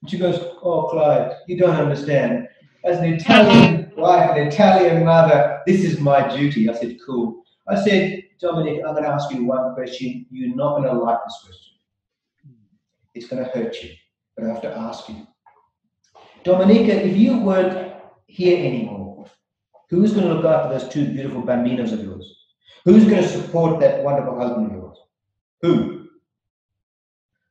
And 0.00 0.10
she 0.10 0.18
goes, 0.18 0.38
oh, 0.62 0.88
Clyde, 0.90 1.32
you 1.46 1.58
don't 1.58 1.76
understand. 1.76 2.48
As 2.84 2.98
an 2.98 3.12
Italian 3.14 3.92
wife, 3.96 4.30
an 4.36 4.46
Italian 4.46 5.04
mother, 5.04 5.60
this 5.66 5.84
is 5.84 6.00
my 6.00 6.34
duty. 6.34 6.70
I 6.70 6.74
said, 6.74 6.96
cool. 7.04 7.42
I 7.68 7.82
said, 7.82 8.22
Dominic, 8.40 8.82
I'm 8.86 8.92
going 8.92 9.04
to 9.04 9.10
ask 9.10 9.30
you 9.32 9.44
one 9.44 9.74
question. 9.74 10.26
You're 10.30 10.54
not 10.54 10.76
going 10.76 10.88
to 10.88 10.92
like 10.92 11.18
this 11.24 11.40
question. 11.44 11.75
It's 13.16 13.28
going 13.28 13.42
to 13.42 13.50
hurt 13.50 13.82
you, 13.82 13.90
but 14.36 14.44
I 14.44 14.48
have 14.48 14.62
to 14.62 14.76
ask 14.76 15.08
you. 15.08 15.26
Dominica, 16.44 16.92
if 17.02 17.16
you 17.16 17.38
weren't 17.38 17.94
here 18.26 18.58
anymore, 18.58 19.26
who's 19.88 20.12
going 20.12 20.28
to 20.28 20.34
look 20.34 20.44
after 20.44 20.78
those 20.78 20.88
two 20.92 21.06
beautiful 21.06 21.42
bambinos 21.42 21.92
of 21.92 22.04
yours? 22.04 22.44
Who's 22.84 23.04
going 23.04 23.22
to 23.22 23.28
support 23.28 23.80
that 23.80 24.04
wonderful 24.04 24.38
husband 24.38 24.66
of 24.66 24.72
yours? 24.72 24.98
Who? 25.62 26.08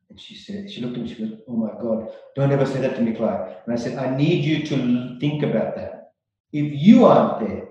And 0.10 0.20
she 0.20 0.36
said, 0.36 0.72
she 0.72 0.82
looked 0.82 0.98
at 0.98 1.04
me, 1.04 1.14
she 1.14 1.26
goes, 1.26 1.40
Oh 1.48 1.58
my 1.58 1.72
God, 1.82 2.10
don't 2.36 2.52
ever 2.52 2.66
say 2.66 2.80
that 2.82 2.96
to 2.96 3.02
me, 3.02 3.14
Clyde. 3.14 3.58
And 3.66 3.74
I 3.74 3.76
said, 3.76 3.98
I 3.98 4.16
need 4.16 4.46
you 4.46 4.66
to 4.68 5.20
think 5.20 5.44
about 5.44 5.76
that. 5.76 6.12
If 6.54 6.72
you 6.74 7.06
aren't 7.06 7.46
there, 7.46 7.68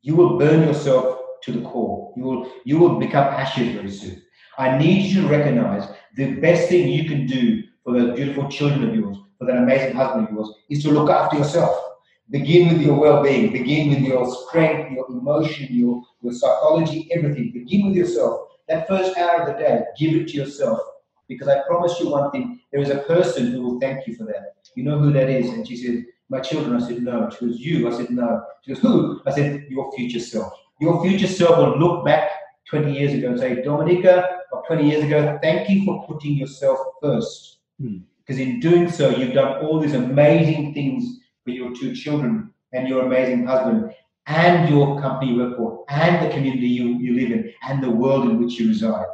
you 0.00 0.16
will 0.16 0.38
burn 0.38 0.66
yourself 0.66 1.18
to 1.42 1.52
the 1.52 1.60
core. 1.60 2.14
You 2.16 2.22
will, 2.24 2.52
you 2.64 2.78
will 2.78 2.98
become 2.98 3.24
ashes 3.24 3.74
very 3.74 3.90
soon. 3.90 4.22
I 4.58 4.76
need 4.76 5.06
you 5.06 5.22
to 5.22 5.28
recognize 5.28 5.88
the 6.16 6.34
best 6.40 6.68
thing 6.68 6.88
you 6.88 7.08
can 7.08 7.26
do 7.26 7.62
for 7.84 7.92
those 7.92 8.16
beautiful 8.16 8.48
children 8.48 8.88
of 8.88 8.94
yours, 8.94 9.16
for 9.38 9.46
that 9.46 9.56
amazing 9.56 9.94
husband 9.94 10.28
of 10.28 10.34
yours, 10.34 10.52
is 10.68 10.82
to 10.82 10.90
look 10.90 11.08
after 11.08 11.38
yourself. 11.38 11.80
Begin 12.30 12.68
with 12.68 12.82
your 12.82 12.98
well-being. 12.98 13.52
Begin 13.52 13.88
with 13.90 14.00
your 14.00 14.26
strength, 14.48 14.90
your 14.92 15.08
emotion, 15.08 15.68
your, 15.70 16.02
your 16.22 16.32
psychology, 16.32 17.08
everything. 17.12 17.52
Begin 17.52 17.86
with 17.86 17.96
yourself. 17.96 18.48
That 18.68 18.88
first 18.88 19.16
hour 19.16 19.42
of 19.42 19.46
the 19.46 19.52
day, 19.54 19.84
give 19.96 20.14
it 20.14 20.28
to 20.28 20.36
yourself. 20.36 20.80
Because 21.28 21.48
I 21.48 21.62
promise 21.66 21.98
you 22.00 22.10
one 22.10 22.30
thing, 22.32 22.60
there 22.72 22.82
is 22.82 22.90
a 22.90 22.98
person 22.98 23.52
who 23.52 23.62
will 23.62 23.80
thank 23.80 24.06
you 24.08 24.16
for 24.16 24.24
that. 24.24 24.56
You 24.74 24.82
know 24.82 24.98
who 24.98 25.12
that 25.12 25.30
is? 25.30 25.50
And 25.50 25.66
she 25.66 25.76
said, 25.76 26.04
My 26.28 26.40
children. 26.40 26.82
I 26.82 26.86
said, 26.86 27.02
No. 27.02 27.30
She 27.30 27.46
goes, 27.46 27.58
You. 27.58 27.88
I 27.88 27.96
said, 27.96 28.10
No. 28.10 28.42
She 28.64 28.74
goes, 28.74 28.82
Who? 28.82 29.20
I 29.24 29.30
said, 29.30 29.66
Your 29.68 29.92
future 29.92 30.20
self. 30.20 30.52
Your 30.80 31.02
future 31.02 31.26
self 31.28 31.58
will 31.58 31.78
look 31.78 32.04
back 32.04 32.30
20 32.68 32.92
years 32.92 33.14
ago 33.14 33.28
and 33.30 33.38
say, 33.38 33.62
Dominica, 33.62 34.37
of 34.52 34.66
20 34.66 34.88
years 34.88 35.04
ago, 35.04 35.38
thank 35.42 35.68
you 35.68 35.84
for 35.84 36.06
putting 36.06 36.32
yourself 36.32 36.78
first. 37.02 37.58
Hmm. 37.80 37.98
Because 38.18 38.40
in 38.40 38.60
doing 38.60 38.90
so, 38.90 39.10
you've 39.10 39.34
done 39.34 39.64
all 39.64 39.80
these 39.80 39.94
amazing 39.94 40.74
things 40.74 41.20
for 41.44 41.50
your 41.50 41.74
two 41.74 41.94
children 41.94 42.52
and 42.72 42.88
your 42.88 43.06
amazing 43.06 43.46
husband 43.46 43.94
and 44.26 44.68
your 44.68 45.00
company 45.00 45.32
you 45.32 45.38
work 45.38 45.56
for 45.56 45.84
and 45.88 46.24
the 46.24 46.34
community 46.34 46.68
you, 46.68 46.98
you 46.98 47.14
live 47.14 47.32
in 47.32 47.52
and 47.68 47.82
the 47.82 47.90
world 47.90 48.28
in 48.28 48.42
which 48.42 48.60
you 48.60 48.68
reside. 48.68 49.06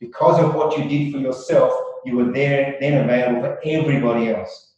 Because 0.00 0.42
of 0.42 0.54
what 0.54 0.76
you 0.76 0.88
did 0.88 1.12
for 1.12 1.18
yourself, 1.18 1.72
you 2.04 2.16
were 2.16 2.32
there 2.32 2.76
then 2.80 3.04
available 3.04 3.42
for 3.42 3.60
everybody 3.64 4.30
else. 4.30 4.72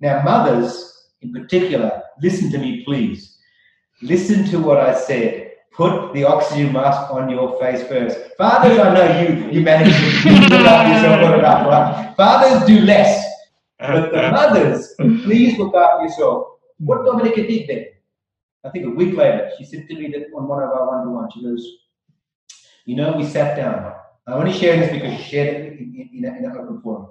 Now, 0.00 0.22
mothers 0.22 1.08
in 1.20 1.32
particular, 1.32 2.02
listen 2.22 2.50
to 2.52 2.58
me, 2.58 2.84
please. 2.84 3.38
Listen 4.02 4.44
to 4.46 4.58
what 4.58 4.78
I 4.78 4.94
said. 4.94 5.52
Put 5.74 6.12
the 6.12 6.24
oxygen 6.24 6.72
mask 6.72 7.10
on 7.10 7.28
your 7.28 7.58
face 7.58 7.82
first. 7.88 8.16
Fathers, 8.38 8.78
I 8.78 8.94
know 8.94 9.20
you 9.20 9.50
you 9.50 9.60
manage 9.60 9.92
to 10.22 10.30
look 10.30 10.66
after 10.66 10.92
yourself 10.92 11.20
well 11.20 11.38
enough, 11.38 11.66
right? 11.66 12.14
Fathers 12.16 12.66
do 12.66 12.80
less. 12.80 13.24
But 13.78 14.12
the 14.12 14.22
mothers, 14.38 14.94
please 15.24 15.58
look 15.58 15.74
after 15.74 16.04
yourself. 16.04 16.58
What 16.78 17.04
Dominica 17.04 17.46
did 17.46 17.68
then, 17.68 17.86
I 18.64 18.70
think 18.70 18.86
a 18.86 18.90
week 18.90 19.16
later, 19.16 19.50
she 19.58 19.64
said 19.64 19.88
to 19.88 19.94
me 19.94 20.12
that 20.12 20.28
on 20.36 20.46
one 20.48 20.62
of 20.62 20.70
our 20.70 20.86
one-to-one, 20.86 21.30
she 21.32 21.42
goes, 21.42 21.66
you 22.84 22.96
know, 22.96 23.16
we 23.16 23.24
sat 23.24 23.56
down. 23.56 23.94
I 24.26 24.32
only 24.32 24.52
share 24.52 24.76
this 24.78 24.90
because 24.90 25.18
she 25.18 25.30
shared 25.30 25.54
it 25.54 25.72
in, 25.72 25.94
in, 25.94 26.10
in, 26.18 26.24
a, 26.24 26.38
in 26.38 26.44
an 26.44 26.56
open 26.56 26.80
forum. 26.80 27.08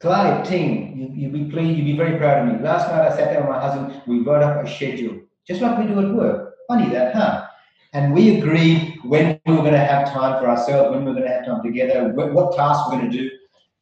Clyde, 0.00 0.44
team, 0.44 0.98
you, 0.98 1.10
you'll 1.14 1.32
be 1.32 1.50
pleased, 1.50 1.78
you'll 1.78 1.86
be 1.86 1.96
very 1.96 2.18
proud 2.18 2.46
of 2.46 2.54
me. 2.54 2.62
Last 2.62 2.88
night 2.90 3.10
I 3.10 3.16
sat 3.16 3.32
down 3.32 3.46
with 3.46 3.56
my 3.56 3.60
husband, 3.60 4.02
we 4.06 4.20
wrote 4.20 4.42
up 4.42 4.64
a 4.64 4.68
schedule, 4.68 5.20
just 5.46 5.60
like 5.62 5.78
we 5.78 5.86
do 5.86 5.98
at 5.98 6.14
work. 6.14 6.43
Funny 6.68 6.88
that, 6.90 7.14
huh? 7.14 7.46
And 7.92 8.12
we 8.12 8.38
agreed 8.38 8.98
when 9.04 9.40
we 9.46 9.52
were 9.52 9.60
going 9.60 9.72
to 9.72 9.78
have 9.78 10.12
time 10.12 10.40
for 10.40 10.48
ourselves, 10.48 10.90
when 10.90 11.04
we 11.04 11.12
were 11.12 11.18
going 11.18 11.28
to 11.28 11.34
have 11.34 11.46
time 11.46 11.62
together, 11.62 12.08
what, 12.08 12.32
what 12.32 12.56
tasks 12.56 12.88
we're 12.90 12.98
going 12.98 13.10
to 13.10 13.16
do. 13.16 13.30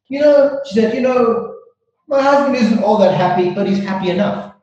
You 0.08 0.20
know, 0.20 0.60
she 0.66 0.74
said, 0.74 0.94
you 0.94 1.00
know, 1.00 1.56
my 2.08 2.20
husband 2.20 2.56
isn't 2.56 2.82
all 2.82 2.98
that 2.98 3.14
happy, 3.14 3.54
but 3.54 3.66
he's 3.66 3.82
happy 3.82 4.10
enough. 4.10 4.54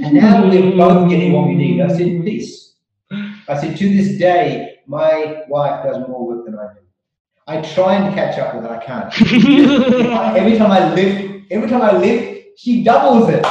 And 0.00 0.14
now 0.14 0.48
we're 0.48 0.76
both 0.76 1.10
getting 1.10 1.32
what 1.32 1.48
we 1.48 1.54
need. 1.54 1.80
I 1.80 1.88
said, 1.88 2.24
peace. 2.24 2.74
I 3.10 3.60
said, 3.60 3.76
to 3.76 3.88
this 3.88 4.18
day, 4.18 4.78
my 4.86 5.42
wife 5.48 5.84
does 5.84 5.98
more 6.08 6.26
work 6.26 6.44
than 6.44 6.56
I 6.56 6.72
do. 6.74 6.80
I 7.48 7.60
try 7.60 7.96
and 7.96 8.14
catch 8.14 8.38
up 8.38 8.54
with 8.54 8.64
her, 8.64 8.70
I 8.70 8.84
can't. 8.84 9.12
every 10.36 10.56
time 10.56 10.70
I 10.70 10.94
lift, 10.94 11.46
every 11.50 11.68
time 11.68 11.82
I 11.82 11.96
lift, 11.96 12.41
she 12.62 12.84
doubles 12.84 13.28
it. 13.28 13.44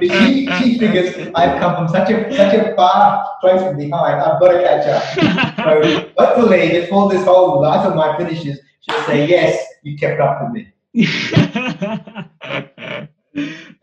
she, 0.00 0.78
figures 0.78 1.30
I've 1.34 1.60
come 1.60 1.76
from 1.76 1.88
such 1.88 2.08
a 2.10 2.34
such 2.34 2.54
a 2.54 2.74
far 2.74 3.28
place 3.42 3.60
behind. 3.76 4.22
I've 4.22 4.40
got 4.40 4.52
to 4.52 4.62
catch 4.62 4.86
up. 4.86 5.02
So 5.56 6.10
hopefully, 6.16 6.80
before 6.80 7.10
this 7.10 7.24
whole 7.24 7.60
life 7.60 7.86
of 7.86 7.94
mine 7.94 8.16
finishes, 8.16 8.58
she'll 8.80 9.02
say, 9.02 9.26
"Yes, 9.28 9.62
you 9.82 9.98
kept 9.98 10.18
up 10.18 10.40
with 10.42 10.52
me." 10.52 10.72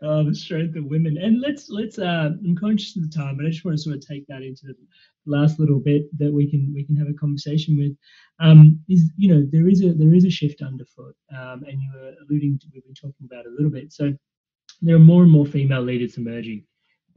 oh, 0.02 0.24
the 0.24 0.34
strength 0.34 0.76
of 0.76 0.84
women. 0.84 1.16
And 1.16 1.40
let's 1.40 1.70
let's. 1.70 2.00
Uh, 2.00 2.30
I'm 2.44 2.56
conscious 2.56 2.96
of 2.96 3.02
the 3.02 3.16
time, 3.16 3.36
but 3.36 3.46
I 3.46 3.50
just 3.50 3.64
want 3.64 3.76
to 3.76 3.82
sort 3.82 3.96
of 3.96 4.06
take 4.06 4.26
that 4.26 4.42
into 4.42 4.66
the 4.66 4.74
last 5.26 5.60
little 5.60 5.78
bit 5.78 6.06
that 6.18 6.32
we 6.32 6.50
can 6.50 6.72
we 6.74 6.84
can 6.84 6.96
have 6.96 7.08
a 7.08 7.14
conversation 7.14 7.78
with. 7.78 7.96
Um, 8.40 8.80
is 8.88 9.12
you 9.16 9.32
know 9.32 9.46
there 9.52 9.68
is 9.68 9.80
a 9.84 9.92
there 9.92 10.12
is 10.12 10.24
a 10.24 10.30
shift 10.30 10.60
underfoot, 10.60 11.14
um, 11.32 11.62
and 11.68 11.80
you 11.80 11.90
were 11.94 12.14
alluding 12.28 12.58
to 12.58 12.66
we've 12.74 12.84
been 12.84 12.94
talking 12.94 13.28
about 13.30 13.46
a 13.46 13.54
little 13.56 13.70
bit. 13.70 13.92
So 13.92 14.12
there 14.82 14.96
are 14.96 15.00
more 15.00 15.22
and 15.22 15.30
more 15.30 15.46
female 15.46 15.82
leaders 15.82 16.16
emerging. 16.16 16.64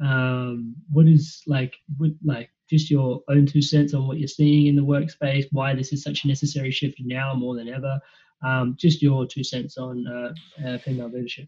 Um, 0.03 0.76
what 0.91 1.07
is 1.07 1.44
like 1.48 1.76
what 1.98 2.11
like 2.23 2.49
just 2.69 2.90
your 2.90 3.22
own 3.30 3.45
two 3.45 3.61
cents 3.61 3.94
on 3.94 4.07
what 4.07 4.19
you're 4.19 4.27
seeing 4.27 4.68
in 4.68 4.76
the 4.76 4.81
workspace? 4.81 5.45
Why 5.52 5.73
this 5.73 5.94
is 5.94 6.03
such 6.03 6.23
a 6.23 6.27
necessary 6.27 6.72
shift 6.72 6.98
now 6.99 7.34
more 7.34 7.56
than 7.56 7.69
ever? 7.69 7.99
Um, 8.44 8.76
just 8.77 9.02
your 9.02 9.26
two 9.26 9.44
cents 9.44 9.77
on 9.77 10.06
uh, 10.07 10.68
uh, 10.68 10.77
female 10.80 11.10
leadership. 11.10 11.48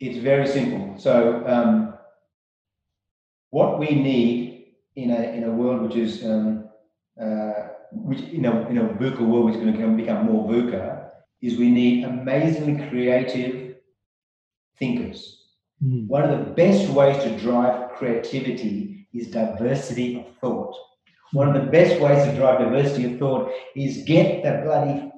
It's 0.00 0.18
very 0.18 0.46
simple. 0.46 0.98
So, 0.98 1.46
um, 1.46 1.94
what 3.50 3.78
we 3.78 3.94
need 3.94 4.74
in 4.96 5.10
a 5.10 5.22
in 5.22 5.44
a 5.44 5.50
world 5.50 5.82
which 5.82 5.96
is 5.96 6.24
um, 6.24 6.68
uh, 7.20 7.52
which 7.92 8.20
in 8.20 8.44
a 8.44 8.68
in 8.68 8.78
a 8.78 8.84
VUCA 8.94 9.20
world 9.20 9.46
which 9.46 9.54
is 9.54 9.60
going 9.60 9.72
to 9.72 9.78
become, 9.78 9.96
become 9.96 10.26
more 10.26 10.48
VUCA 10.50 11.10
is 11.40 11.56
we 11.56 11.70
need 11.70 12.04
amazingly 12.04 12.88
creative 12.88 13.71
thinkers. 14.82 15.20
Mm. 15.84 16.08
One 16.08 16.24
of 16.24 16.30
the 16.36 16.52
best 16.62 16.90
ways 16.90 17.22
to 17.22 17.38
drive 17.38 17.92
creativity 17.98 19.06
is 19.14 19.28
diversity 19.28 20.08
of 20.20 20.26
thought. 20.40 20.74
One 21.32 21.48
of 21.48 21.54
the 21.54 21.70
best 21.70 22.00
ways 22.00 22.24
to 22.24 22.34
drive 22.34 22.58
diversity 22.58 23.12
of 23.12 23.18
thought 23.20 23.52
is 23.76 24.02
get 24.04 24.42
the 24.42 24.62
bloody 24.64 25.12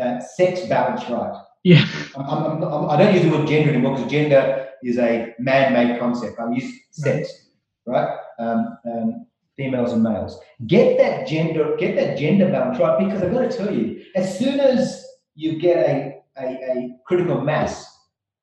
uh, 0.00 0.20
sex 0.20 0.66
balance 0.66 1.08
right. 1.08 1.34
Yeah. 1.64 1.84
I'm, 2.16 2.26
I'm, 2.26 2.62
I'm, 2.62 2.90
I 2.90 2.96
do 2.98 3.04
not 3.04 3.14
use 3.14 3.22
the 3.24 3.30
word 3.30 3.48
gender 3.48 3.70
anymore 3.70 3.96
because 3.96 4.10
gender 4.10 4.68
is 4.82 4.98
a 4.98 5.34
man-made 5.38 5.98
concept. 5.98 6.38
I 6.38 6.52
use 6.52 6.70
sex, 6.90 7.48
right? 7.86 8.18
Um, 8.38 8.78
um, 8.84 9.26
females 9.56 9.92
and 9.92 10.02
males. 10.02 10.38
Get 10.66 10.98
that 10.98 11.26
gender, 11.26 11.74
get 11.78 11.96
that 11.96 12.18
gender 12.18 12.50
balance 12.50 12.78
right 12.78 12.98
because 12.98 13.22
I've 13.22 13.32
got 13.32 13.50
to 13.50 13.56
tell 13.56 13.74
you, 13.74 14.04
as 14.14 14.38
soon 14.38 14.60
as 14.60 15.04
you 15.34 15.58
get 15.58 15.78
a, 15.78 16.20
a, 16.38 16.46
a 16.46 16.96
critical 17.06 17.40
mass 17.40 17.95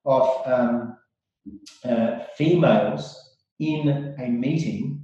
of 0.06 0.48
um, 0.48 0.98
uh, 1.86 2.20
females 2.36 3.36
in 3.60 4.16
a 4.20 4.28
meeting, 4.28 5.04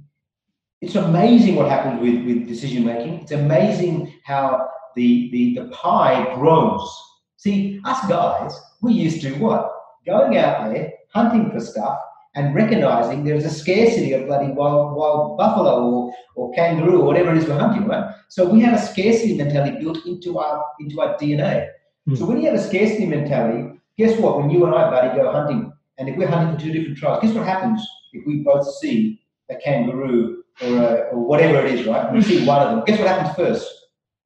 it's 0.80 0.94
amazing 0.94 1.56
what 1.56 1.68
happens 1.68 2.00
with, 2.00 2.24
with 2.24 2.48
decision 2.48 2.84
making. 2.84 3.20
It's 3.20 3.32
amazing 3.32 4.12
how 4.24 4.68
the, 4.96 5.30
the, 5.30 5.54
the 5.54 5.68
pie 5.68 6.34
grows. 6.34 6.90
See, 7.36 7.80
us 7.84 8.06
guys, 8.08 8.58
we 8.80 8.92
used 8.92 9.20
to 9.22 9.34
what? 9.34 9.70
Going 10.06 10.38
out 10.38 10.72
there, 10.72 10.92
hunting 11.12 11.50
for 11.50 11.60
stuff, 11.60 11.98
and 12.34 12.54
recognizing 12.54 13.24
there's 13.24 13.44
a 13.44 13.50
scarcity 13.50 14.12
of 14.12 14.26
bloody 14.26 14.52
wild, 14.52 14.96
wild 14.96 15.36
buffalo 15.36 15.82
or, 15.82 16.14
or 16.36 16.52
kangaroo 16.54 17.00
or 17.00 17.04
whatever 17.04 17.32
it 17.32 17.38
is 17.38 17.46
we're 17.46 17.58
hunting, 17.58 17.86
right? 17.86 18.14
So 18.28 18.48
we 18.48 18.60
have 18.60 18.74
a 18.74 18.82
scarcity 18.82 19.36
mentality 19.36 19.78
built 19.80 20.06
into 20.06 20.38
our 20.38 20.64
into 20.78 21.00
our 21.00 21.16
DNA. 21.16 21.68
So 22.14 22.24
when 22.24 22.40
you 22.40 22.46
have 22.50 22.58
a 22.58 22.62
scarcity 22.62 23.06
mentality, 23.06 23.79
guess 24.00 24.18
what? 24.18 24.38
When 24.38 24.50
you 24.50 24.64
and 24.64 24.74
I, 24.74 24.90
buddy, 24.90 25.16
go 25.16 25.30
hunting, 25.30 25.72
and 25.98 26.08
if 26.08 26.16
we're 26.16 26.26
hunting 26.28 26.56
for 26.56 26.62
two 26.62 26.72
different 26.72 26.96
tribes, 26.96 27.22
guess 27.22 27.34
what 27.34 27.46
happens 27.46 27.86
if 28.12 28.26
we 28.26 28.38
both 28.38 28.66
see 28.76 29.20
a 29.50 29.56
kangaroo 29.56 30.42
or, 30.62 30.68
a, 30.68 30.92
or 31.12 31.18
whatever 31.24 31.64
it 31.66 31.74
is, 31.74 31.86
right? 31.86 32.12
We 32.12 32.22
see 32.22 32.46
one 32.46 32.62
of 32.62 32.70
them. 32.70 32.84
Guess 32.86 32.98
what 32.98 33.08
happens 33.08 33.36
first? 33.36 33.68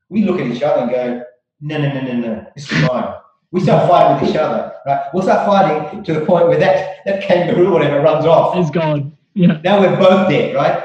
We 0.09 0.25
look 0.25 0.41
at 0.41 0.47
each 0.47 0.63
other 0.63 0.83
and 0.83 0.91
go, 0.91 1.25
no, 1.61 1.79
no, 1.79 1.93
no, 1.93 2.01
no, 2.01 2.13
no, 2.13 2.47
this 2.55 2.71
is 2.71 2.89
mine. 2.89 3.15
We 3.51 3.61
start 3.61 3.89
fighting 3.89 4.21
with 4.21 4.31
each 4.31 4.37
other, 4.37 4.73
right? 4.87 5.07
We'll 5.13 5.23
start 5.23 5.47
fighting 5.47 6.05
to 6.05 6.15
the 6.15 6.27
point 6.27 6.49
where 6.49 6.59
that, 6.59 6.99
that 7.05 7.23
kangaroo, 7.23 7.73
whatever, 7.73 8.01
runs 8.01 8.27
off. 8.27 8.57
It's 8.57 8.71
gone. 8.71 9.17
Yeah. 9.35 9.61
Now 9.65 9.81
we're 9.81 9.97
both 9.97 10.29
dead, 10.29 10.55
right? 10.55 10.83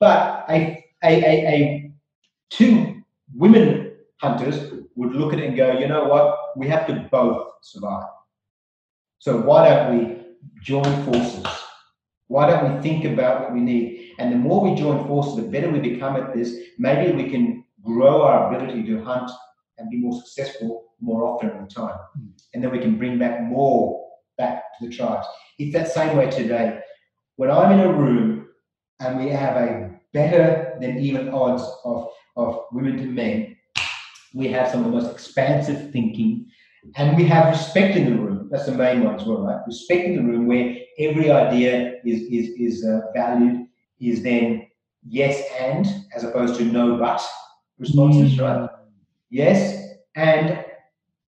But 0.00 0.44
a, 0.48 0.84
a, 1.04 1.08
a, 1.08 1.48
a 1.48 1.92
two 2.50 3.02
women 3.34 3.92
hunters 4.20 4.72
would 4.96 5.12
look 5.12 5.32
at 5.32 5.38
it 5.40 5.46
and 5.48 5.56
go, 5.56 5.78
you 5.78 5.88
know 5.88 6.04
what? 6.04 6.56
We 6.56 6.68
have 6.68 6.86
to 6.86 7.08
both 7.10 7.48
survive. 7.62 8.06
So 9.18 9.40
why 9.40 9.68
don't 9.68 9.98
we 9.98 10.24
join 10.62 11.04
forces? 11.04 11.44
Why 12.28 12.50
don't 12.50 12.76
we 12.76 12.82
think 12.82 13.04
about 13.04 13.40
what 13.42 13.52
we 13.54 13.60
need? 13.60 14.14
And 14.18 14.32
the 14.32 14.36
more 14.36 14.60
we 14.60 14.74
join 14.76 15.06
forces, 15.06 15.36
the 15.36 15.50
better 15.50 15.70
we 15.70 15.80
become 15.80 16.16
at 16.16 16.34
this. 16.34 16.56
Maybe 16.78 17.12
we 17.12 17.30
can 17.30 17.64
grow 17.82 18.22
our 18.22 18.54
ability 18.54 18.84
to 18.84 19.02
hunt 19.02 19.30
and 19.78 19.90
be 19.90 19.98
more 19.98 20.20
successful 20.20 20.84
more 21.00 21.24
often 21.24 21.50
in 21.50 21.68
time. 21.68 21.96
Hmm. 22.16 22.28
And 22.54 22.62
then 22.62 22.70
we 22.70 22.78
can 22.78 22.96
bring 22.98 23.18
back 23.18 23.42
more 23.42 24.04
back 24.38 24.62
to 24.78 24.88
the 24.88 24.94
tribes. 24.94 25.26
It's 25.58 25.72
that 25.74 25.88
same 25.88 26.16
way 26.16 26.30
today. 26.30 26.80
When 27.36 27.50
I'm 27.50 27.72
in 27.72 27.80
a 27.80 27.92
room 27.92 28.48
and 29.00 29.18
we 29.18 29.28
have 29.30 29.56
a 29.56 29.90
better 30.12 30.76
than 30.80 30.98
even 30.98 31.28
odds 31.28 31.62
of, 31.84 32.08
of 32.36 32.60
women 32.72 32.96
to 32.98 33.06
men, 33.06 33.56
we 34.34 34.48
have 34.48 34.70
some 34.70 34.80
of 34.80 34.86
the 34.86 34.98
most 34.98 35.12
expansive 35.12 35.92
thinking 35.92 36.46
and 36.96 37.16
we 37.16 37.24
have 37.24 37.52
respect 37.52 37.96
in 37.96 38.10
the 38.10 38.20
room. 38.20 38.33
That's 38.54 38.66
the 38.66 38.72
main 38.76 39.02
one 39.02 39.16
as 39.16 39.24
well, 39.24 39.38
right? 39.38 39.66
Respect 39.66 40.04
in 40.04 40.14
the 40.14 40.22
room 40.22 40.46
where 40.46 40.76
every 41.00 41.28
idea 41.28 41.96
is, 42.04 42.22
is, 42.22 42.50
is 42.50 42.84
uh, 42.84 43.00
valued, 43.12 43.66
is 43.98 44.22
then 44.22 44.68
yes 45.08 45.42
and 45.58 45.84
as 46.14 46.22
opposed 46.22 46.54
to 46.58 46.64
no 46.64 46.96
but 46.96 47.20
responses, 47.80 48.38
right? 48.38 48.70
Yes. 49.28 49.96
And 50.14 50.64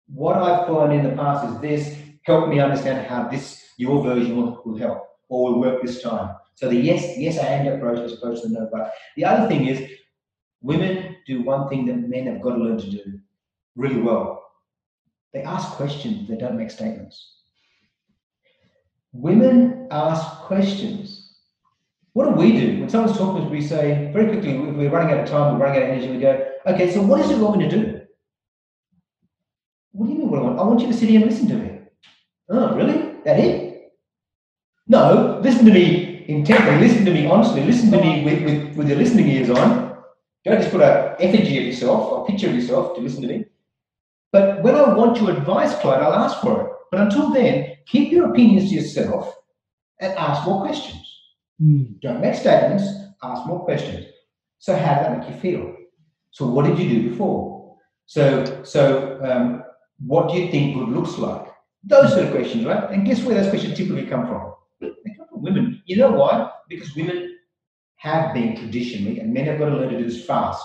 what 0.06 0.36
I've 0.36 0.68
found 0.68 0.92
in 0.92 1.02
the 1.02 1.16
past 1.16 1.52
is 1.52 1.60
this 1.60 1.98
help 2.22 2.48
me 2.48 2.60
understand 2.60 3.08
how 3.08 3.26
this, 3.26 3.70
your 3.76 4.04
version 4.04 4.36
will, 4.36 4.62
will 4.64 4.78
help 4.78 5.08
or 5.28 5.50
will 5.50 5.60
work 5.60 5.82
this 5.82 6.00
time. 6.02 6.36
So 6.54 6.68
the 6.68 6.76
yes, 6.76 7.18
yes 7.18 7.38
and 7.38 7.66
approach 7.66 7.98
as 7.98 8.12
opposed 8.12 8.44
to 8.44 8.50
the 8.50 8.60
no 8.60 8.68
but. 8.72 8.92
The 9.16 9.24
other 9.24 9.48
thing 9.48 9.66
is 9.66 9.90
women 10.62 11.16
do 11.26 11.42
one 11.42 11.68
thing 11.68 11.86
that 11.86 12.08
men 12.08 12.28
have 12.28 12.40
got 12.40 12.54
to 12.54 12.62
learn 12.62 12.78
to 12.78 12.88
do 12.88 13.18
really 13.74 14.00
well. 14.00 14.45
They 15.32 15.42
ask 15.42 15.72
questions, 15.72 16.28
they 16.28 16.36
don't 16.36 16.56
make 16.56 16.70
statements. 16.70 17.42
Women 19.12 19.88
ask 19.90 20.26
questions. 20.42 21.38
What 22.12 22.24
do 22.24 22.30
we 22.30 22.52
do? 22.52 22.80
When 22.80 22.88
someone's 22.88 23.16
talking 23.18 23.42
to 23.42 23.46
us, 23.46 23.52
we 23.52 23.60
say 23.60 24.10
very 24.12 24.28
quickly, 24.28 24.56
we're 24.58 24.90
running 24.90 25.12
out 25.12 25.24
of 25.24 25.28
time, 25.28 25.58
we're 25.58 25.66
running 25.66 25.82
out 25.82 25.90
of 25.90 25.94
energy, 25.96 26.12
we 26.12 26.20
go, 26.20 26.48
okay, 26.66 26.90
so 26.92 27.02
what 27.02 27.20
is 27.20 27.30
it 27.30 27.36
you 27.36 27.44
want 27.44 27.58
me 27.58 27.68
to 27.68 27.76
do? 27.76 28.00
What 29.92 30.06
do 30.06 30.12
you 30.12 30.18
mean 30.18 30.30
what 30.30 30.40
I 30.40 30.42
want? 30.42 30.58
I 30.58 30.62
want 30.62 30.80
you 30.80 30.86
to 30.86 30.94
sit 30.94 31.08
here 31.08 31.20
and 31.20 31.30
listen 31.30 31.48
to 31.48 31.54
me. 31.54 31.80
Oh, 32.48 32.74
really? 32.74 33.16
That 33.24 33.40
it? 33.40 33.92
No, 34.86 35.40
listen 35.42 35.66
to 35.66 35.72
me 35.72 36.24
intently, 36.28 36.86
listen 36.86 37.04
to 37.04 37.12
me 37.12 37.26
honestly, 37.26 37.64
listen 37.64 37.90
to 37.90 38.00
me 38.00 38.24
with, 38.24 38.42
with, 38.44 38.76
with 38.76 38.88
your 38.88 38.98
listening 38.98 39.28
ears 39.28 39.50
on. 39.50 39.96
Don't 40.44 40.58
just 40.58 40.70
put 40.70 40.80
a 40.80 41.16
effigy 41.18 41.58
of 41.58 41.64
yourself, 41.64 42.22
a 42.22 42.30
picture 42.30 42.48
of 42.48 42.54
yourself 42.54 42.94
to 42.94 43.00
listen 43.00 43.22
to 43.22 43.28
me. 43.28 43.44
But 44.32 44.62
when 44.62 44.74
I 44.74 44.92
want 44.92 45.20
your 45.20 45.30
advice, 45.30 45.74
Clyde, 45.80 46.02
I'll 46.02 46.12
ask 46.12 46.40
for 46.40 46.60
it. 46.62 46.72
But 46.90 47.00
until 47.00 47.30
then, 47.32 47.76
keep 47.86 48.12
your 48.12 48.30
opinions 48.30 48.68
to 48.70 48.76
yourself 48.76 49.34
and 50.00 50.12
ask 50.14 50.46
more 50.46 50.62
questions. 50.62 51.02
Don't 52.02 52.20
make 52.20 52.34
statements, 52.34 52.84
ask 53.22 53.46
more 53.46 53.64
questions. 53.64 54.06
So 54.58 54.76
how 54.76 54.94
did 54.94 55.04
that 55.04 55.18
make 55.18 55.28
you 55.28 55.40
feel? 55.40 55.76
So 56.30 56.46
what 56.46 56.66
did 56.66 56.78
you 56.78 56.88
do 56.88 57.10
before? 57.10 57.76
So 58.06 58.62
so 58.62 59.18
um, 59.22 59.64
what 59.98 60.30
do 60.30 60.38
you 60.38 60.50
think 60.50 60.74
good 60.74 60.88
looks 60.88 61.18
like? 61.18 61.46
Those 61.84 62.12
sort 62.12 62.24
of 62.26 62.32
questions, 62.32 62.64
right? 62.64 62.90
And 62.90 63.06
guess 63.06 63.22
where 63.22 63.40
those 63.40 63.48
questions 63.48 63.76
typically 63.76 64.06
come 64.06 64.26
from? 64.26 64.52
They 64.80 65.14
come 65.16 65.28
from 65.28 65.42
women. 65.42 65.82
You 65.86 65.96
know 65.96 66.10
why? 66.10 66.50
Because 66.68 66.94
women 66.94 67.38
have 67.96 68.34
been 68.34 68.56
traditionally, 68.56 69.20
and 69.20 69.32
men 69.32 69.46
have 69.46 69.58
got 69.58 69.70
to 69.70 69.76
learn 69.76 69.90
to 69.90 69.98
do 69.98 70.04
this 70.04 70.24
fast, 70.24 70.64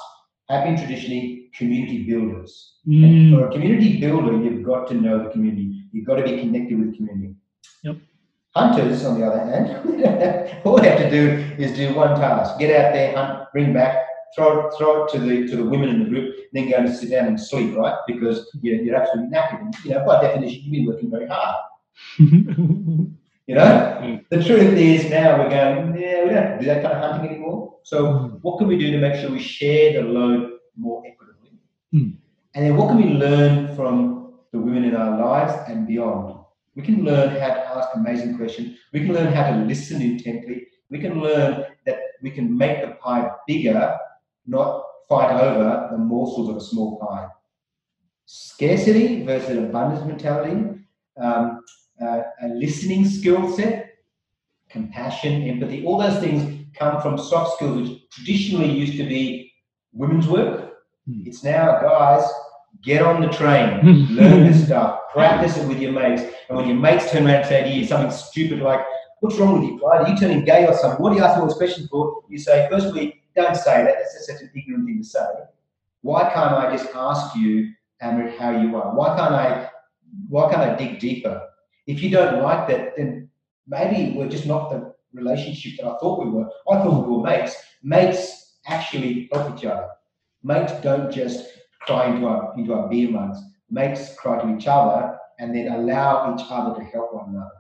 have 0.50 0.66
been 0.66 0.78
traditionally 0.78 1.41
community 1.58 2.04
builders. 2.04 2.78
And 2.86 3.04
mm. 3.04 3.34
for 3.34 3.48
a 3.48 3.52
community 3.52 4.00
builder, 4.00 4.34
you've 4.42 4.64
got 4.64 4.88
to 4.90 4.94
know 4.94 5.24
the 5.24 5.30
community. 5.30 5.84
You've 5.92 6.06
got 6.06 6.16
to 6.16 6.24
be 6.24 6.40
connected 6.40 6.80
with 6.80 6.92
the 6.92 6.98
community. 6.98 7.36
Yep. 7.84 7.98
Hunters, 8.56 9.06
on 9.06 9.20
the 9.20 9.26
other 9.26 9.40
hand, 9.40 10.62
all 10.66 10.78
they 10.78 10.90
have 10.90 11.00
to 11.00 11.10
do 11.10 11.64
is 11.64 11.76
do 11.76 11.94
one 11.94 12.20
task: 12.20 12.60
get 12.60 12.70
out 12.76 12.94
there, 12.94 13.16
hunt, 13.16 13.48
bring 13.54 13.74
back, 13.74 14.06
throw 14.36 14.68
it, 14.68 14.74
throw 14.78 15.06
it 15.06 15.12
to 15.14 15.20
the 15.20 15.48
to 15.48 15.56
the 15.58 15.66
women 15.66 15.90
in 15.90 16.00
the 16.04 16.10
group, 16.10 16.36
then 16.54 16.70
go 16.70 16.78
and 16.78 16.94
sit 16.94 17.12
down 17.12 17.28
and 17.28 17.40
sleep, 17.40 17.76
right? 17.78 17.96
Because 18.08 18.50
you're, 18.62 18.76
you're 18.76 18.96
absolutely 18.96 19.36
knackered. 19.36 19.62
And, 19.62 19.76
you 19.86 19.92
know, 19.92 20.06
by 20.06 20.22
definition, 20.22 20.62
you've 20.64 20.72
been 20.72 20.86
working 20.86 21.12
very 21.12 21.28
hard. 21.28 21.56
You 23.52 23.56
know, 23.56 24.22
the 24.30 24.42
truth 24.42 24.78
is 24.78 25.10
now 25.10 25.38
we're 25.38 25.50
going, 25.50 26.00
yeah, 26.00 26.24
we 26.24 26.30
don't 26.30 26.60
do 26.60 26.66
that 26.68 26.84
kind 26.84 26.96
of 26.96 27.02
hunting 27.02 27.32
anymore. 27.32 27.76
So, 27.84 28.06
mm. 28.06 28.40
what 28.44 28.60
can 28.60 28.68
we 28.68 28.78
do 28.78 28.92
to 28.92 28.98
make 28.98 29.20
sure 29.20 29.30
we 29.30 29.42
share 29.42 30.02
the 30.02 30.08
load 30.08 30.52
more 30.78 31.04
equitably? 31.06 31.31
And 31.94 32.66
then, 32.66 32.78
what 32.78 32.90
can 32.90 32.98
we 32.98 33.14
learn 33.14 33.76
from 33.76 34.34
the 34.52 34.60
women 34.60 34.84
in 34.84 34.96
our 34.96 35.20
lives 35.20 35.54
and 35.68 35.88
beyond? 35.88 36.40
We 36.76 36.84
can 36.84 37.04
learn 37.04 37.32
how 37.32 37.48
to 37.48 37.68
ask 37.78 37.90
amazing 37.96 38.38
questions. 38.38 38.78
We 38.94 39.02
can 39.02 39.14
learn 39.14 39.34
how 39.34 39.52
to 39.52 39.58
listen 39.66 40.02
intently. 40.02 40.68
We 40.90 41.00
can 41.00 41.22
learn 41.22 41.66
that 41.86 42.00
we 42.22 42.32
can 42.32 42.58
make 42.58 42.82
the 42.82 42.96
pie 42.96 43.30
bigger, 43.48 43.98
not 44.46 44.84
fight 45.10 45.40
over 45.42 45.90
the 45.92 45.98
morsels 45.98 46.50
of 46.50 46.58
a 46.58 46.62
small 46.62 46.98
pie. 47.00 47.28
Scarcity 48.26 49.26
versus 49.26 49.58
abundance 49.58 50.06
mentality, 50.06 50.80
um, 51.18 51.62
uh, 52.02 52.22
a 52.42 52.48
listening 52.48 53.06
skill 53.06 53.52
set, 53.52 53.96
compassion, 54.70 55.44
empathy, 55.44 55.86
all 55.86 55.98
those 55.98 56.20
things 56.20 56.66
come 56.74 57.02
from 57.02 57.18
soft 57.18 57.58
skills, 57.58 57.90
which 57.90 58.10
traditionally 58.12 58.72
used 58.72 58.98
to 58.98 59.04
be 59.04 59.52
women's 59.92 60.28
work. 60.28 60.61
Hmm. 61.08 61.24
It's 61.26 61.44
now, 61.44 61.80
guys, 61.82 62.24
get 62.82 63.02
on 63.02 63.22
the 63.22 63.30
train, 63.30 63.82
learn 64.16 64.48
this 64.48 64.66
stuff, 64.66 65.02
practice 65.12 65.58
it 65.58 65.68
with 65.68 65.80
your 65.80 65.92
mates. 65.92 66.24
And 66.50 66.58
when 66.58 66.68
your 66.68 66.78
mates 66.78 67.12
turn 67.12 67.26
around 67.26 67.36
and 67.42 67.46
say 67.46 67.64
to 67.64 67.70
you 67.70 67.86
something 67.86 68.12
stupid 68.12 68.60
like, 68.60 68.82
What's 69.20 69.38
wrong 69.38 69.60
with 69.62 69.70
you, 69.70 69.78
Clyde? 69.78 70.02
Are 70.02 70.10
you 70.10 70.18
turning 70.18 70.44
gay 70.44 70.66
or 70.66 70.74
something? 70.74 71.00
What 71.02 71.14
are 71.14 71.16
you 71.16 71.24
asking 71.24 71.42
all 71.44 71.48
these 71.48 71.58
questions 71.58 71.88
for? 71.90 72.24
You 72.28 72.40
say, 72.40 72.68
Firstly, 72.72 73.22
don't 73.36 73.56
say 73.56 73.84
that. 73.84 73.96
That's 74.00 74.14
just 74.16 74.26
such 74.26 74.42
an 74.42 74.50
ignorant 74.56 74.88
thing 74.88 74.98
to 74.98 75.04
say. 75.04 75.26
Why 76.02 76.24
can't 76.34 76.56
I 76.56 76.76
just 76.76 76.90
ask 76.96 77.36
you, 77.36 77.72
Amrit, 78.02 78.38
how 78.38 78.60
you 78.60 78.76
are? 78.76 78.96
Why 78.96 79.16
can't 79.16 79.34
I 79.34 79.70
why 80.28 80.52
can't 80.52 80.64
I 80.64 80.76
dig 80.76 81.00
deeper? 81.00 81.48
If 81.88 82.02
you 82.02 82.10
don't 82.10 82.42
like 82.42 82.68
that, 82.68 82.98
then 82.98 83.30
maybe 83.68 84.18
we're 84.18 84.28
just 84.30 84.46
not 84.46 84.70
the 84.70 84.94
relationship 85.14 85.74
that 85.78 85.88
I 85.88 85.98
thought 86.00 86.24
we 86.24 86.32
were. 86.32 86.50
I 86.70 86.82
thought 86.82 87.08
we 87.08 87.16
were 87.16 87.24
mates. 87.24 87.56
Mates 87.84 88.58
actually 88.68 89.30
help 89.32 89.58
each 89.58 89.66
other. 89.66 89.88
Mates 90.44 90.74
don't 90.82 91.12
just 91.12 91.46
cry 91.82 92.14
into 92.14 92.28
our 92.28 92.54
into 92.58 92.74
our 92.74 92.88
beer 92.90 93.10
mugs. 93.10 93.40
Mates 93.70 94.16
cry 94.16 94.42
to 94.42 94.56
each 94.56 94.68
other 94.68 95.18
and 95.40 95.56
then 95.56 95.72
allow 95.72 96.36
each 96.36 96.46
other 96.50 96.78
to 96.80 96.86
help 96.86 97.14
one 97.14 97.30
another. 97.30 97.52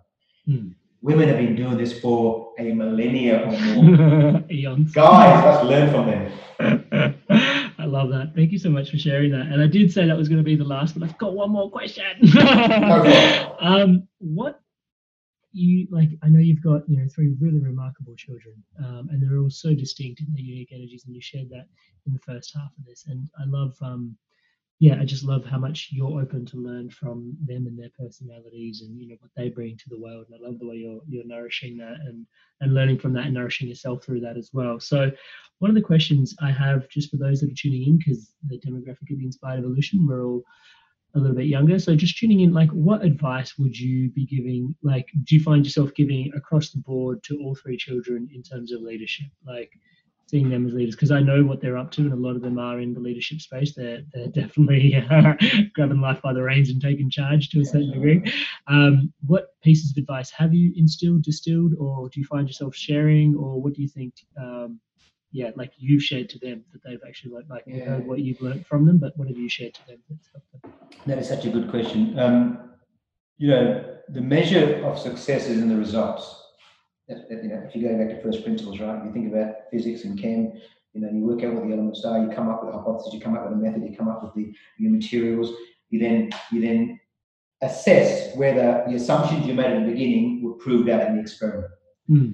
Women 1.01 1.29
have 1.29 1.37
been 1.37 1.55
doing 1.55 1.77
this 1.77 1.99
for 1.99 2.53
a 2.59 2.73
millennia 2.73 3.41
or 3.41 3.51
more. 3.51 4.39
Guys, 4.93 5.45
let's 5.45 5.63
learn 5.63 5.91
from 5.91 6.05
them. 6.07 6.31
I 7.79 7.85
love 7.85 8.09
that. 8.09 8.33
Thank 8.35 8.51
you 8.51 8.59
so 8.59 8.69
much 8.69 8.91
for 8.91 8.99
sharing 8.99 9.31
that. 9.31 9.47
And 9.47 9.61
I 9.61 9.65
did 9.65 9.91
say 9.91 10.05
that 10.05 10.15
was 10.15 10.29
going 10.29 10.37
to 10.37 10.43
be 10.43 10.55
the 10.55 10.63
last, 10.63 10.97
but 10.97 11.07
I've 11.07 11.17
got 11.17 11.33
one 11.33 11.49
more 11.49 11.71
question. 11.71 12.03
um, 13.59 14.07
what 14.19 14.61
you 15.51 15.87
like? 15.91 16.09
I 16.23 16.29
know 16.29 16.39
you've 16.39 16.63
got 16.63 16.87
you 16.87 16.97
know 16.97 17.07
three 17.13 17.35
really 17.39 17.59
remarkable 17.59 18.15
children, 18.15 18.55
um, 18.79 19.09
and 19.11 19.21
they're 19.21 19.39
all 19.39 19.49
so 19.49 19.73
distinct 19.73 20.21
in 20.21 20.27
their 20.33 20.43
unique 20.43 20.71
energies, 20.71 21.05
and 21.05 21.15
you 21.15 21.21
shared 21.21 21.49
that 21.49 21.67
in 22.07 22.13
the 22.13 22.19
first 22.19 22.53
half 22.55 22.71
of 22.77 22.85
this. 22.85 23.05
And 23.07 23.29
I 23.39 23.45
love, 23.45 23.75
um, 23.81 24.15
yeah, 24.79 24.99
I 24.99 25.05
just 25.05 25.23
love 25.23 25.45
how 25.45 25.59
much 25.59 25.89
you're 25.91 26.21
open 26.21 26.45
to 26.47 26.57
learn 26.57 26.89
from 26.89 27.37
them 27.45 27.67
and 27.67 27.77
their 27.77 27.91
personalities, 27.99 28.81
and 28.81 28.99
you 28.99 29.07
know 29.07 29.17
what 29.19 29.31
they 29.35 29.49
bring 29.49 29.77
to 29.77 29.89
the 29.89 29.99
world. 29.99 30.25
And 30.29 30.39
I 30.39 30.47
love 30.47 30.59
the 30.59 30.67
way 30.67 30.75
you're 30.77 31.01
you're 31.07 31.25
nourishing 31.25 31.77
that 31.77 31.97
and 32.05 32.25
and 32.61 32.73
learning 32.73 32.99
from 32.99 33.13
that 33.13 33.25
and 33.25 33.33
nourishing 33.33 33.67
yourself 33.67 34.03
through 34.03 34.21
that 34.21 34.37
as 34.37 34.51
well. 34.53 34.79
So 34.79 35.11
one 35.59 35.69
of 35.69 35.75
the 35.75 35.81
questions 35.81 36.35
I 36.41 36.51
have 36.51 36.89
just 36.89 37.11
for 37.11 37.17
those 37.17 37.41
that 37.41 37.51
are 37.51 37.55
tuning 37.55 37.83
in, 37.83 37.97
because 37.97 38.33
the 38.47 38.59
demographic 38.59 39.11
of 39.11 39.19
the 39.19 39.25
Inspired 39.25 39.59
Evolution, 39.59 40.07
we're 40.07 40.25
all 40.25 40.43
a 41.15 41.19
little 41.19 41.35
bit 41.35 41.47
younger. 41.47 41.79
So 41.79 41.95
just 41.95 42.17
tuning 42.17 42.41
in, 42.41 42.53
like, 42.53 42.69
what 42.71 43.03
advice 43.03 43.57
would 43.57 43.77
you 43.77 44.09
be 44.11 44.25
giving? 44.25 44.75
Like, 44.81 45.07
do 45.23 45.35
you 45.35 45.43
find 45.43 45.65
yourself 45.65 45.93
giving 45.95 46.31
across 46.35 46.71
the 46.71 46.79
board 46.79 47.23
to 47.23 47.37
all 47.39 47.55
three 47.55 47.77
children 47.77 48.29
in 48.33 48.43
terms 48.43 48.71
of 48.71 48.81
leadership? 48.81 49.27
Like, 49.45 49.71
seeing 50.31 50.49
them 50.49 50.65
as 50.65 50.73
leaders 50.73 50.95
because 50.95 51.11
I 51.11 51.19
know 51.19 51.43
what 51.43 51.59
they're 51.59 51.77
up 51.77 51.91
to, 51.91 52.01
and 52.01 52.13
a 52.13 52.15
lot 52.15 52.37
of 52.37 52.41
them 52.41 52.57
are 52.57 52.79
in 52.79 52.93
the 52.93 53.01
leadership 53.01 53.41
space. 53.41 53.75
They're 53.75 54.01
they're 54.13 54.27
definitely 54.27 54.95
uh, 54.95 55.33
grabbing 55.75 55.99
life 55.99 56.21
by 56.21 56.33
the 56.33 56.41
reins 56.41 56.69
and 56.69 56.81
taking 56.81 57.09
charge 57.09 57.49
to 57.49 57.59
a 57.59 57.65
certain 57.65 57.91
degree. 57.91 58.33
Um, 58.67 59.11
what 59.27 59.59
pieces 59.61 59.91
of 59.91 59.97
advice 59.97 60.31
have 60.31 60.53
you 60.53 60.71
instilled, 60.77 61.23
distilled, 61.23 61.73
or 61.77 62.07
do 62.09 62.19
you 62.19 62.25
find 62.25 62.47
yourself 62.47 62.73
sharing, 62.73 63.35
or 63.35 63.61
what 63.61 63.73
do 63.73 63.81
you 63.81 63.89
think? 63.89 64.13
Um, 64.39 64.79
yeah, 65.31 65.51
like 65.55 65.71
you've 65.77 66.03
shared 66.03 66.29
to 66.29 66.39
them 66.39 66.63
that 66.73 66.81
they've 66.83 66.99
actually 67.07 67.33
like, 67.33 67.45
like 67.49 67.63
Yeah. 67.65 67.97
what 67.99 68.19
you've 68.19 68.41
learned 68.41 68.65
from 68.65 68.85
them, 68.85 68.97
but 68.97 69.17
what 69.17 69.27
have 69.27 69.37
you 69.37 69.49
shared 69.49 69.73
to 69.75 69.87
them 69.87 69.97
that's 70.09 70.29
helped 70.31 70.51
them? 70.51 70.73
That 71.07 71.17
is 71.19 71.27
such 71.27 71.45
a 71.45 71.49
good 71.49 71.69
question. 71.69 72.17
Um, 72.19 72.71
you 73.37 73.49
know, 73.49 73.85
the 74.09 74.21
measure 74.21 74.83
of 74.85 74.99
success 74.99 75.47
is 75.47 75.61
in 75.61 75.69
the 75.69 75.77
results. 75.77 76.37
That, 77.07 77.25
you 77.29 77.49
know, 77.49 77.63
if 77.67 77.75
you 77.75 77.81
go 77.87 77.97
back 77.97 78.09
to 78.09 78.21
first 78.21 78.43
principles, 78.43 78.79
right? 78.79 79.03
You 79.05 79.11
think 79.11 79.33
about 79.33 79.55
physics 79.71 80.03
and 80.05 80.19
chem. 80.19 80.53
You 80.93 81.01
know, 81.01 81.09
you 81.09 81.25
work 81.25 81.43
out 81.43 81.53
what 81.53 81.65
the 81.65 81.73
elements 81.73 82.03
are. 82.05 82.21
You 82.21 82.29
come 82.29 82.49
up 82.49 82.63
with 82.63 82.73
a 82.73 82.77
hypothesis. 82.77 83.13
You 83.13 83.21
come 83.21 83.35
up 83.35 83.43
with 83.43 83.53
a 83.53 83.55
method. 83.55 83.83
You 83.83 83.95
come 83.97 84.09
up 84.09 84.21
with 84.23 84.33
the 84.35 84.53
your 84.77 84.91
materials. 84.91 85.51
You 85.89 85.99
then 85.99 86.29
you 86.51 86.61
then 86.61 86.99
assess 87.61 88.35
whether 88.35 88.83
the 88.87 88.95
assumptions 88.95 89.45
you 89.45 89.53
made 89.53 89.71
at 89.71 89.85
the 89.85 89.91
beginning 89.91 90.41
were 90.43 90.53
proved 90.53 90.89
out 90.89 91.07
in 91.07 91.15
the 91.15 91.21
experiment. 91.21 91.71
Hmm. 92.07 92.31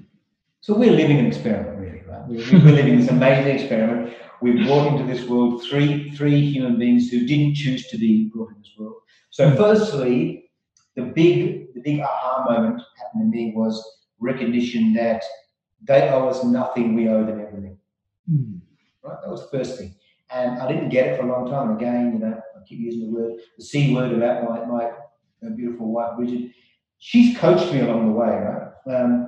So 0.62 0.78
we're 0.78 0.92
living 0.92 1.20
an 1.20 1.26
experiment, 1.28 1.80
really, 1.80 2.02
right? 2.08 2.28
We're, 2.28 2.64
we're 2.64 2.76
living 2.76 3.00
this 3.00 3.10
amazing 3.10 3.48
experiment. 3.48 4.16
We 4.42 4.64
brought 4.66 4.92
into 4.92 5.12
this 5.12 5.28
world 5.28 5.64
three 5.64 6.12
three 6.12 6.52
human 6.52 6.78
beings 6.78 7.10
who 7.10 7.26
didn't 7.26 7.56
choose 7.56 7.88
to 7.88 7.98
be 7.98 8.30
brought 8.34 8.50
into 8.50 8.62
this 8.62 8.74
world. 8.78 8.96
So, 9.30 9.56
firstly, 9.56 10.50
the 10.96 11.04
big 11.04 11.74
the 11.74 11.82
big 11.82 12.02
aha 12.02 12.46
moment 12.50 12.82
happened 12.98 13.32
to 13.32 13.38
me 13.38 13.54
was 13.56 13.84
recognition 14.20 14.94
that 14.94 15.24
they 15.88 16.10
owe 16.10 16.28
us 16.28 16.44
nothing, 16.44 16.96
we 16.96 17.08
owe 17.08 17.26
them 17.26 17.40
everything. 17.40 17.78
Hmm. 18.30 18.58
Right? 19.04 19.18
That 19.22 19.30
was 19.30 19.50
the 19.50 19.58
first 19.58 19.78
thing. 19.78 19.96
And 20.30 20.60
I 20.60 20.68
didn't 20.68 20.90
get 20.90 21.08
it 21.08 21.20
for 21.20 21.26
a 21.26 21.32
long 21.32 21.50
time. 21.50 21.76
Again, 21.78 22.14
you 22.14 22.20
know, 22.20 22.34
I 22.34 22.64
keep 22.68 22.80
using 22.80 23.12
the 23.12 23.18
word, 23.18 23.40
the 23.58 23.64
C 23.64 23.94
word 23.94 24.12
about 24.12 24.68
my, 24.68 24.92
my 25.42 25.56
beautiful 25.56 25.92
wife, 25.92 26.18
Bridget. 26.18 26.52
She's 26.98 27.38
coached 27.38 27.72
me 27.72 27.82
along 27.82 28.08
the 28.08 28.12
way, 28.12 28.28
right? 28.28 28.72
Um, 28.94 29.27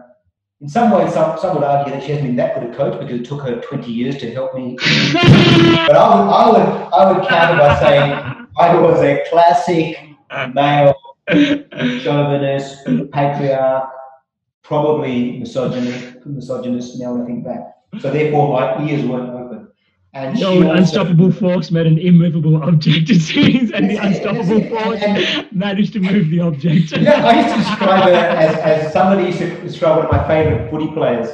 in 0.61 0.68
some 0.68 0.91
ways, 0.91 1.14
some, 1.14 1.38
some 1.40 1.56
would 1.56 1.64
argue 1.64 1.94
that 1.94 2.03
she 2.03 2.10
hasn't 2.11 2.27
been 2.27 2.36
that 2.36 2.60
good 2.60 2.69
a 2.69 2.76
coach 2.76 2.99
because 2.99 3.22
it 3.22 3.26
took 3.26 3.41
her 3.44 3.61
20 3.61 3.90
years 3.91 4.18
to 4.18 4.31
help 4.31 4.53
me. 4.53 4.76
but 5.14 5.95
I 5.95 6.19
would, 6.19 6.30
I 6.30 6.49
would, 6.49 6.94
I 6.94 7.11
would 7.11 7.27
counter 7.27 7.57
by 7.57 7.80
saying 7.80 8.48
I 8.57 8.76
was 8.76 9.02
a 9.02 9.23
classic 9.30 9.98
male 10.53 10.94
chauvinist, 12.02 12.86
patriarch, 13.11 13.90
probably 14.64 15.40
misogynist, 15.40 16.26
misogynist 16.26 16.99
now 16.99 17.22
I 17.22 17.26
think 17.26 17.45
back. 17.45 17.76
So 18.02 18.11
therefore, 18.11 18.60
my 18.60 18.86
ears 18.86 19.06
weren't. 19.06 19.38
And 20.14 20.36
also- 20.36 20.72
unstoppable 20.72 21.31
force 21.31 21.69
met 21.69 21.86
an 21.86 21.99
immovable 21.99 22.64
object, 22.64 23.10
it 23.10 23.22
seems, 23.22 23.72
and 23.72 23.90
the 23.90 23.98
unstoppable 23.98 24.64
force 24.69 25.02
and- 25.02 25.52
managed 25.52 25.94
to 25.94 25.99
move 25.99 26.30
the 26.30 26.40
object. 26.40 26.91
Yeah, 26.91 27.26
I 27.26 27.41
used 27.41 27.49
to 27.49 27.57
describe 27.57 28.03
her 28.06 28.14
as, 28.15 28.57
as 28.57 28.94
somebody 28.94 29.27
used 29.27 29.40
to 29.40 29.61
describe 29.61 29.98
one 29.98 30.06
of 30.07 30.11
my 30.11 30.27
favourite 30.27 30.69
footy 30.72 30.88
players, 30.94 31.30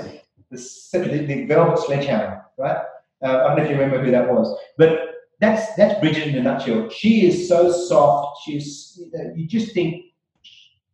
the, 0.52 1.00
the, 1.00 1.26
the 1.26 1.46
Velvet 1.46 1.80
Sledgehammer, 1.80 2.46
right? 2.58 2.78
Uh, 3.24 3.28
I 3.28 3.48
don't 3.48 3.58
know 3.58 3.64
if 3.64 3.70
you 3.70 3.76
remember 3.76 4.04
who 4.04 4.12
that 4.12 4.30
was, 4.30 4.58
but 4.78 5.16
that's 5.40 5.74
that's 5.76 6.00
Bridget 6.00 6.28
in 6.28 6.36
a 6.36 6.44
nutshell. 6.44 6.90
She 6.90 7.26
is 7.26 7.48
so 7.48 7.72
soft. 7.72 8.42
She's 8.44 9.00
you, 9.00 9.12
know, 9.14 9.34
you 9.36 9.48
just 9.48 9.74
think 9.74 10.06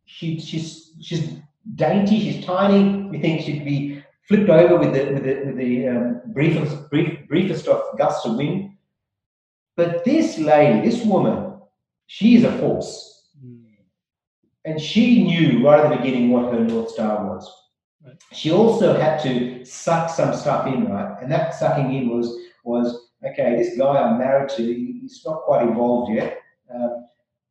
she 0.04 0.40
she's 0.40 0.92
she's 1.00 1.30
dainty. 1.74 2.20
She's 2.20 2.44
tiny. 2.44 3.08
You 3.12 3.20
think 3.20 3.42
she'd 3.42 3.64
be 3.64 3.91
flipped 4.28 4.50
over 4.50 4.76
with 4.76 4.92
the 4.92 5.12
with 5.12 5.24
the 5.24 5.34
with 5.46 5.56
the 5.56 5.88
um, 5.88 6.20
briefest 6.26 6.90
brief, 6.90 7.28
briefest 7.28 7.68
of 7.68 7.82
gusts 7.98 8.26
of 8.26 8.36
wind. 8.36 8.70
But 9.76 10.04
this 10.04 10.38
lady, 10.38 10.88
this 10.88 11.04
woman, 11.04 11.60
she 12.06 12.36
is 12.36 12.44
a 12.44 12.58
force. 12.58 13.10
And 14.64 14.80
she 14.80 15.24
knew 15.24 15.66
right 15.66 15.84
at 15.84 15.90
the 15.90 15.96
beginning 15.96 16.30
what 16.30 16.52
her 16.52 16.60
North 16.60 16.90
Star 16.90 17.26
was. 17.26 17.50
She 18.32 18.52
also 18.52 18.98
had 18.98 19.20
to 19.22 19.64
suck 19.64 20.08
some 20.08 20.34
stuff 20.34 20.66
in, 20.66 20.88
right? 20.88 21.20
And 21.20 21.30
that 21.32 21.54
sucking 21.54 21.92
in 21.92 22.08
was, 22.10 22.36
was 22.64 23.08
okay, 23.24 23.56
this 23.56 23.76
guy 23.76 23.98
I'm 23.98 24.18
married 24.18 24.50
to, 24.50 24.62
he's 24.62 25.22
not 25.26 25.42
quite 25.42 25.66
evolved 25.66 26.12
yet. 26.14 26.38
Um, 26.72 27.08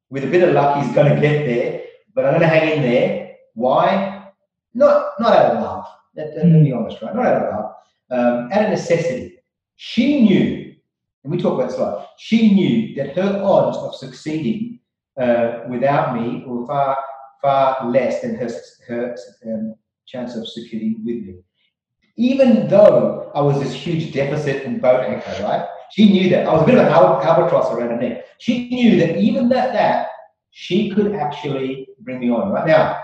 with 0.10 0.24
a 0.24 0.28
bit 0.28 0.48
of 0.48 0.54
luck, 0.54 0.84
he's 0.84 0.94
going 0.94 1.14
to 1.14 1.20
get 1.20 1.46
there, 1.46 1.84
but 2.14 2.26
I'm 2.26 2.32
going 2.32 2.42
to 2.42 2.48
hang 2.48 2.78
in 2.78 2.82
there. 2.82 3.36
Why? 3.56 4.30
Not, 4.74 5.14
not 5.20 5.34
out 5.34 5.56
of 5.56 5.64
love. 5.64 5.86
Let, 6.16 6.36
let 6.36 6.46
me 6.46 6.64
be 6.64 6.74
honest, 6.74 7.02
right? 7.02 7.16
Not 7.16 7.26
out 7.26 7.42
of 7.42 7.54
love. 7.54 7.74
Um, 8.12 8.52
out 8.52 8.66
of 8.66 8.70
necessity. 8.72 9.38
She 9.78 10.22
knew, 10.22 10.76
and 11.24 11.32
we 11.32 11.42
talk 11.42 11.54
about 11.54 11.70
this 11.70 11.80
a 11.80 11.82
lot, 11.82 12.10
she 12.18 12.54
knew 12.54 12.96
that 12.96 13.16
her 13.16 13.42
odds 13.44 13.78
of 13.78 13.96
succeeding 13.96 14.80
uh, 15.20 15.62
without 15.70 16.16
me 16.16 16.44
were 16.46 16.66
far 16.68 16.98
far 17.42 17.90
less 17.90 18.22
than 18.22 18.36
her 18.36 18.50
her 18.88 19.16
um, 19.46 19.76
chance 20.06 20.36
of 20.36 20.48
succeeding 20.48 21.02
with 21.04 21.24
me. 21.24 21.36
Even 22.18 22.68
though 22.68 23.32
I 23.34 23.42
was 23.42 23.60
this 23.60 23.74
huge 23.74 24.14
deficit 24.14 24.66
and 24.66 24.82
boat 24.82 25.04
anchor, 25.06 25.44
right? 25.44 25.68
She 25.92 26.12
knew 26.12 26.30
that 26.30 26.48
I 26.48 26.54
was 26.54 26.64
a 26.64 26.66
bit 26.66 26.76
of 26.76 26.86
an 26.86 26.92
al- 26.92 27.22
albatross 27.22 27.74
around 27.74 27.90
her 27.90 27.98
neck. 27.98 28.26
She 28.38 28.70
knew 28.70 28.98
that 29.00 29.18
even 29.18 29.50
that 29.50 29.74
that 29.74 30.08
she 30.52 30.90
could 30.92 31.16
actually 31.16 31.88
bring 32.00 32.20
me 32.20 32.30
on. 32.30 32.52
Right 32.52 32.68
now, 32.68 33.02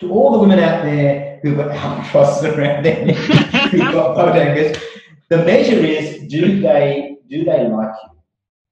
to 0.00 0.10
all 0.12 0.32
the 0.32 0.38
women 0.38 0.58
out 0.58 0.84
there 0.84 1.27
who've 1.42 1.56
got 1.56 1.70
albatrosses 1.70 2.44
around 2.44 2.84
them. 2.84 3.08
who've 3.08 3.92
got 3.92 4.14
boat 4.14 4.76
the 5.28 5.38
measure 5.44 5.78
is: 5.78 6.26
do 6.28 6.60
they 6.60 7.18
do 7.28 7.44
they 7.44 7.68
like 7.68 7.94
you? 8.04 8.18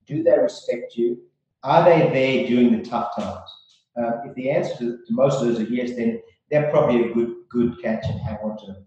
Do 0.07 0.23
they 0.23 0.39
respect 0.39 0.97
you? 0.97 1.23
Are 1.63 1.85
they 1.85 2.09
there 2.13 2.47
during 2.47 2.73
the 2.73 2.89
tough 2.89 3.15
times? 3.17 3.51
Uh, 3.99 4.23
if 4.25 4.35
the 4.35 4.51
answer 4.51 4.77
to, 4.79 4.99
to 5.07 5.13
most 5.13 5.41
of 5.41 5.49
those 5.49 5.61
are 5.61 5.65
yes, 5.65 5.97
then 5.97 6.21
they're 6.51 6.71
probably 6.71 7.11
a 7.11 7.15
good 7.15 7.35
good 7.51 7.81
catch 7.83 8.05
and 8.07 8.21
hang 8.21 8.37
on 8.43 8.57
to 8.59 8.67
them. 8.67 8.87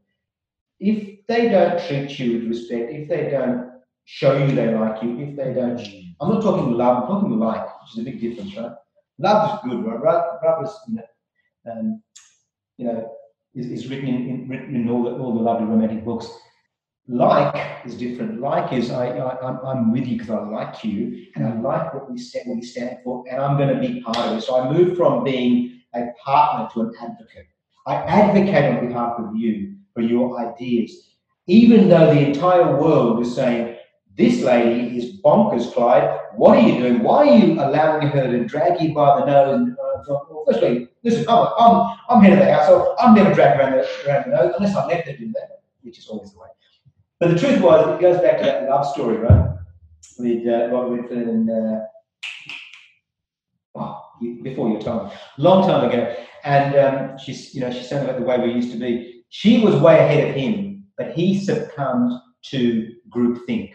If 0.79 1.25
they 1.27 1.49
don't 1.49 1.79
treat 1.87 2.17
you 2.19 2.39
with 2.39 2.47
respect, 2.47 2.91
if 2.91 3.09
they 3.09 3.29
don't 3.29 3.69
show 4.05 4.37
you 4.37 4.55
they 4.55 4.73
like 4.73 5.03
you, 5.03 5.19
if 5.19 5.35
they 5.35 5.53
don't, 5.53 5.79
I'm 6.19 6.29
not 6.29 6.41
talking 6.41 6.73
love, 6.73 7.03
I'm 7.03 7.07
talking 7.07 7.37
like, 7.37 7.63
which 7.81 7.91
is 7.93 7.99
a 7.99 8.03
big 8.03 8.19
difference, 8.19 8.55
right? 8.57 8.71
Love 9.19 9.59
is 9.65 9.69
good, 9.69 9.83
right? 9.83 10.23
Love 10.43 10.63
is, 10.63 10.71
you 10.87 10.95
know, 10.95 11.71
um, 11.71 12.01
you 12.77 12.85
know, 12.85 13.11
is, 13.55 13.65
is 13.67 13.89
written 13.89 14.07
in, 14.07 14.51
in 14.51 14.75
in 14.75 14.89
all 14.89 15.03
the 15.03 15.11
all 15.11 15.33
the 15.33 15.41
lovely 15.41 15.67
romantic 15.67 16.05
books. 16.05 16.27
Like 17.07 17.85
is 17.85 17.95
different. 17.95 18.39
Like 18.39 18.71
is 18.71 18.91
I, 18.91 19.17
I 19.17 19.47
I'm, 19.47 19.59
I'm 19.65 19.91
with 19.91 20.05
you 20.05 20.17
because 20.17 20.29
I 20.29 20.41
like 20.41 20.83
you 20.83 21.25
and 21.35 21.45
I 21.47 21.59
like 21.59 21.93
what 21.93 22.11
we 22.11 22.19
stand 22.19 22.47
what 22.47 22.57
we 22.57 22.61
stand 22.61 22.97
for, 23.03 23.25
and 23.29 23.41
I'm 23.41 23.57
going 23.57 23.73
to 23.73 23.79
be 23.79 24.01
part 24.01 24.17
of 24.17 24.37
it. 24.37 24.41
So 24.41 24.61
I 24.61 24.71
move 24.71 24.95
from 24.95 25.23
being 25.23 25.81
a 25.95 26.07
partner 26.23 26.69
to 26.73 26.87
an 26.87 26.93
advocate. 27.01 27.47
I 27.87 27.95
advocate 27.95 28.77
on 28.77 28.87
behalf 28.87 29.13
of 29.17 29.35
you 29.35 29.75
for 29.95 30.01
your 30.01 30.39
ideas, 30.39 31.15
even 31.47 31.89
though 31.89 32.13
the 32.13 32.27
entire 32.27 32.79
world 32.79 33.21
is 33.21 33.33
saying 33.33 33.75
this 34.15 34.43
lady 34.43 34.97
is 34.97 35.19
bonkers, 35.21 35.73
Clyde. 35.73 36.19
What 36.35 36.57
are 36.57 36.61
you 36.61 36.77
doing? 36.77 37.01
Why 37.01 37.27
are 37.27 37.35
you 37.37 37.53
allowing 37.53 38.07
her 38.09 38.27
to 38.27 38.45
drag 38.45 38.81
you 38.81 38.93
by 38.93 39.21
the 39.21 39.25
nose? 39.25 39.88
Uh, 40.07 40.19
firstly, 40.45 40.87
listen, 41.03 41.25
I'm, 41.27 41.47
I'm, 41.57 41.97
I'm 42.09 42.21
head 42.21 42.33
of 42.33 42.39
the 42.39 42.53
household. 42.53 42.95
I'm 42.99 43.15
never 43.15 43.33
dragged 43.33 43.59
around 43.59 43.73
the, 43.73 43.87
around 44.07 44.31
the 44.31 44.35
nose 44.35 44.53
unless 44.57 44.75
I 44.75 44.85
let 44.85 45.05
her 45.05 45.17
do 45.17 45.31
that, 45.33 45.61
which 45.81 45.97
is 45.97 46.07
always 46.07 46.31
the 46.31 46.39
way. 46.39 46.47
But 47.19 47.31
the 47.31 47.39
truth 47.39 47.61
was, 47.61 47.95
it 47.95 48.01
goes 48.01 48.21
back 48.21 48.37
to 48.39 48.45
that 48.45 48.69
love 48.69 48.85
story, 48.85 49.17
right? 49.17 49.55
With 50.17 50.47
uh, 50.47 50.69
Robert 50.71 51.01
Redford 51.01 51.27
and 51.27 51.49
uh, 51.49 51.79
oh, 53.75 54.01
before 54.41 54.69
your 54.69 54.81
time, 54.81 55.11
long 55.37 55.67
time 55.67 55.89
ago. 55.89 56.15
And 56.43 56.75
um, 56.75 57.17
she's, 57.17 57.53
you 57.53 57.61
know, 57.61 57.71
she's 57.71 57.89
saying 57.89 58.03
about 58.05 58.19
the 58.19 58.25
way 58.25 58.39
we 58.39 58.53
used 58.53 58.71
to 58.71 58.77
be. 58.77 59.23
She 59.29 59.63
was 59.63 59.75
way 59.75 59.99
ahead 59.99 60.29
of 60.29 60.35
him, 60.35 60.85
but 60.97 61.11
he 61.11 61.39
succumbed 61.39 62.13
to 62.45 62.93
groupthink, 63.09 63.73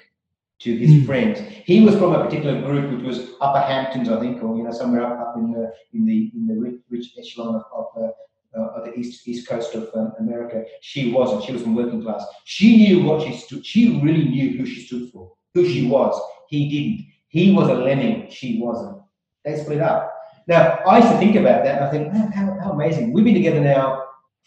to 0.60 0.76
his 0.76 0.90
Mm. 0.94 1.06
friends. 1.06 1.40
He 1.66 1.84
was 1.84 1.96
from 1.96 2.14
a 2.14 2.24
particular 2.24 2.60
group, 2.62 2.90
which 2.92 3.04
was 3.04 3.30
Upper 3.40 3.60
Hamptons, 3.60 4.08
I 4.08 4.20
think, 4.20 4.42
or 4.42 4.56
you 4.56 4.62
know, 4.62 4.70
somewhere 4.72 5.04
up, 5.04 5.18
up 5.20 5.36
in 5.36 5.52
the 5.52 5.72
in 5.92 6.06
the 6.06 6.30
in 6.34 6.46
the 6.46 6.54
rich, 6.54 6.80
rich 6.88 7.06
echelon 7.18 7.56
of, 7.56 7.64
of 7.72 7.86
uh, 8.02 8.10
uh, 8.56 8.68
of 8.76 8.84
the 8.84 8.94
east 8.98 9.26
east 9.26 9.48
coast 9.48 9.74
of 9.74 9.90
um, 9.94 10.12
America. 10.20 10.64
She 10.80 11.12
wasn't. 11.12 11.42
She 11.44 11.52
was 11.52 11.62
from 11.62 11.74
working 11.74 12.02
class. 12.02 12.24
She 12.44 12.76
knew 12.76 13.04
what 13.04 13.22
she 13.26 13.32
stood. 13.36 13.66
She 13.66 14.00
really 14.00 14.24
knew 14.24 14.56
who 14.56 14.64
she 14.64 14.80
stood 14.86 15.10
for, 15.10 15.32
who 15.54 15.66
she 15.68 15.86
was. 15.86 16.14
He 16.48 16.68
didn't. 16.68 17.06
He 17.28 17.52
was 17.52 17.68
a 17.68 17.74
lemming. 17.74 18.30
She 18.30 18.60
wasn't. 18.60 18.98
They 19.44 19.56
split 19.56 19.80
up. 19.80 20.12
Now 20.46 20.78
I 20.86 20.98
used 20.98 21.10
to 21.10 21.18
think 21.18 21.34
about 21.36 21.64
that, 21.64 21.76
and 21.76 21.84
I 21.86 21.90
think, 21.90 22.12
man, 22.12 22.30
how, 22.30 22.56
how 22.62 22.70
amazing. 22.72 23.12
We've 23.12 23.24
been 23.24 23.34
together 23.34 23.60
now 23.60 24.04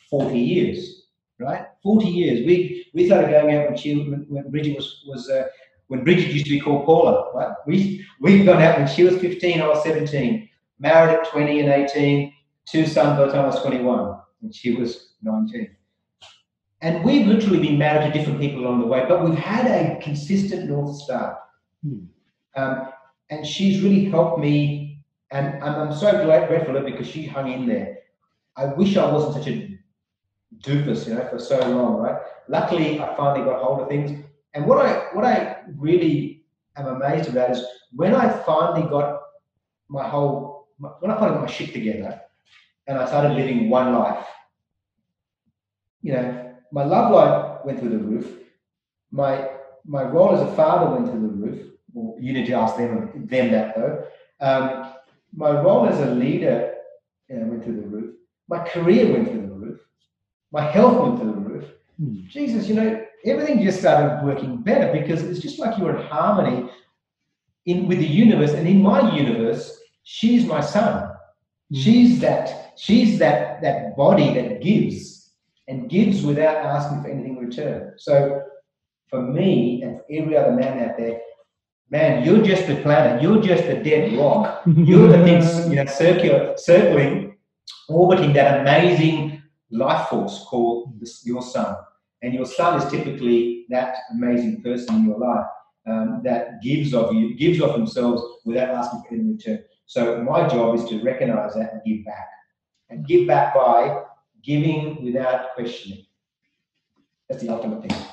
forty 0.10 0.40
years, 0.40 1.08
right? 1.40 1.66
Forty 1.84 2.08
years. 2.08 2.46
We 2.46 2.86
we 2.94 3.08
started 3.08 3.30
going 3.30 3.54
out 3.56 3.68
when 3.68 3.78
she 3.78 3.96
when, 3.96 4.26
when 4.30 4.50
Bridget 4.50 4.76
was 4.78 5.04
was 5.06 5.30
uh, 5.30 5.44
when 5.88 6.03
Bridget 6.03 6.31
used 6.31 6.45
to 6.45 6.51
be 6.51 6.59
called 6.59 6.85
Paula, 6.85 7.31
right? 7.34 7.55
We 7.65 8.05
we've 8.19 8.45
gone 8.45 8.61
out 8.61 8.77
when 8.77 8.88
she 8.88 9.03
was 9.03 9.18
15, 9.18 9.61
I 9.61 9.68
was 9.68 9.84
17, 9.84 10.49
married 10.80 11.14
at 11.14 11.30
20 11.30 11.61
and 11.61 11.69
18, 11.69 12.34
two 12.69 12.85
sons 12.85 13.18
by 13.18 13.26
the 13.26 13.31
time 13.31 13.43
I 13.43 13.47
was 13.47 13.61
21, 13.61 14.19
and 14.41 14.53
she 14.53 14.76
was 14.76 15.14
19. 15.22 15.69
And 16.81 17.03
we've 17.03 17.26
literally 17.26 17.59
been 17.59 17.77
married 17.77 18.11
to 18.11 18.18
different 18.18 18.39
people 18.39 18.61
along 18.61 18.81
the 18.81 18.88
way, 18.88 19.05
but 19.07 19.23
we've 19.23 19.38
had 19.38 19.65
a 19.65 19.99
consistent 20.01 20.69
North 20.69 20.95
Star. 20.97 21.39
Um, 22.55 22.89
and 23.30 23.45
she's 23.45 23.81
really 23.81 24.05
helped 24.05 24.39
me, 24.39 25.03
and 25.31 25.61
I'm, 25.64 25.89
I'm 25.89 25.95
so 25.95 26.23
grateful 26.23 26.65
for 26.65 26.80
her 26.80 26.84
because 26.84 27.07
she 27.07 27.26
hung 27.26 27.51
in 27.51 27.68
there. 27.68 27.99
I 28.55 28.65
wish 28.65 28.97
I 28.97 29.11
wasn't 29.11 29.35
such 29.35 29.47
a 29.47 29.77
doofus, 30.61 31.07
you 31.07 31.15
know, 31.15 31.27
for 31.30 31.39
so 31.39 31.59
long, 31.59 31.97
right? 31.97 32.19
Luckily, 32.47 32.99
I 32.99 33.15
finally 33.15 33.45
got 33.45 33.61
hold 33.61 33.81
of 33.81 33.89
things. 33.89 34.23
And 34.53 34.65
what 34.65 34.86
I 34.86 35.07
what 35.14 35.26
I 35.26 35.57
really 35.76 36.44
am 36.76 36.88
amazed 36.88 37.30
about 37.30 37.52
is 37.52 37.64
when 37.95 38.14
I 38.15 38.30
finally 38.44 38.88
got 38.90 39.22
my 39.90 40.07
whole 40.07 40.68
when 40.99 41.11
I 41.11 41.15
finally 41.15 41.36
got 41.36 41.41
my 41.41 41.52
shit 41.52 41.74
together, 41.74 42.22
and 42.88 42.98
I 42.98 43.06
started 43.07 43.34
living 43.34 43.69
one 43.69 43.94
life. 43.94 44.26
You 46.02 46.14
know, 46.14 46.53
my 46.72 46.84
love 46.84 47.11
life 47.11 47.65
went 47.65 47.80
through 47.80 47.90
the 47.90 47.98
roof. 47.98 48.40
My 49.11 49.49
my 49.86 50.03
role 50.03 50.36
as 50.36 50.41
a 50.41 50.56
father 50.56 50.91
went 50.91 51.10
through 51.10 51.22
the 51.22 51.34
roof. 51.34 51.68
Well, 51.94 52.15
you 52.19 52.34
need 52.34 52.45
to 52.48 52.53
ask 52.53 52.78
them 52.78 53.26
them 53.28 53.52
that 53.52 53.76
though. 53.76 54.06
Um, 54.40 54.94
my 55.36 55.52
role 55.52 55.88
as 55.88 55.99
a 55.99 56.11
leader 56.11 56.74
you 57.30 57.38
know, 57.38 57.48
went 57.48 57.64
through 57.64 57.82
the 57.82 57.88
roof. 57.88 58.15
My 58.48 58.60
career 58.60 59.11
went 59.11 59.30
through 59.30 59.41
the 59.41 59.53
roof. 59.53 59.80
My 60.52 60.61
health 60.61 61.02
went 61.02 61.19
through 61.19 61.34
the 61.34 61.40
roof. 61.40 61.65
Jesus, 62.28 62.68
you 62.68 62.76
know, 62.76 63.06
everything 63.26 63.64
just 63.64 63.80
started 63.80 64.23
working 64.23 64.57
better 64.57 64.91
because 64.91 65.23
it's 65.23 65.39
just 65.39 65.60
like 65.60 65.77
you're 65.77 65.98
in 65.98 66.06
harmony 66.07 66.69
in 67.65 67.88
with 67.88 67.99
the 67.99 68.07
universe. 68.07 68.52
And 68.52 68.68
in 68.68 68.81
my 68.81 69.15
universe, 69.15 69.80
she's 70.03 70.45
my 70.45 70.61
sun. 70.61 71.03
Mm. 71.03 71.84
She's 71.84 72.19
that, 72.19 72.73
she's 72.77 73.19
that 73.19 73.61
that 73.61 73.95
body 73.95 74.34
that 74.34 74.61
gives 74.61 75.34
and 75.68 75.89
gives 75.89 76.23
without 76.23 76.57
asking 76.57 77.02
for 77.02 77.10
anything 77.10 77.38
in 77.38 77.45
return. 77.45 77.94
So 77.98 78.41
for 79.10 79.22
me 79.22 79.81
and 79.84 79.98
for 79.98 80.06
every 80.10 80.38
other 80.38 80.53
man 80.53 80.89
out 80.89 80.98
there, 80.98 81.19
man, 81.89 82.23
you're 82.23 82.44
just 82.44 82.69
a 82.69 82.76
planet, 82.81 83.22
you're 83.22 83.41
just 83.41 83.64
a 83.64 83.84
dead 83.84 84.18
rock. 84.18 84.64
You're 84.65 85.07
the 85.07 85.23
thing, 85.23 85.72
you 85.72 85.77
know, 85.77 85.85
circular, 85.85 86.53
circling, 86.57 87.38
orbiting 87.88 88.34
that 88.34 88.61
amazing 88.61 89.41
life 89.72 90.10
force 90.10 90.45
called 90.48 90.99
this, 90.99 91.26
your 91.26 91.41
sun. 91.41 91.76
And 92.22 92.34
your 92.34 92.45
sun 92.45 92.81
is 92.81 92.89
typically 92.89 93.65
that 93.69 93.95
amazing 94.11 94.61
person 94.64 94.95
in 94.95 95.06
your 95.06 95.19
life 95.19 95.45
um, 95.88 96.22
that 96.23 96.61
gives 96.61 96.94
of 96.94 97.14
you, 97.14 97.35
gives 97.35 97.61
of 97.61 97.73
themselves 97.73 98.22
without 98.45 98.69
asking 98.69 99.02
for 99.02 99.07
anything 99.14 99.30
in 99.30 99.38
return. 99.38 99.64
So 99.85 100.22
my 100.23 100.48
job 100.48 100.76
is 100.76 100.85
to 100.85 101.02
recognize 101.03 101.53
that 101.53 101.73
and 101.73 101.81
give 101.85 102.06
back. 102.06 102.27
And 102.89 103.06
give 103.06 103.27
back 103.27 103.53
by 103.53 104.03
giving 104.44 105.03
without 105.03 105.53
questioning. 105.56 106.06
That's 107.30 107.41
the 107.41 107.49
ultimate 107.49 107.81
thing. 107.81 108.07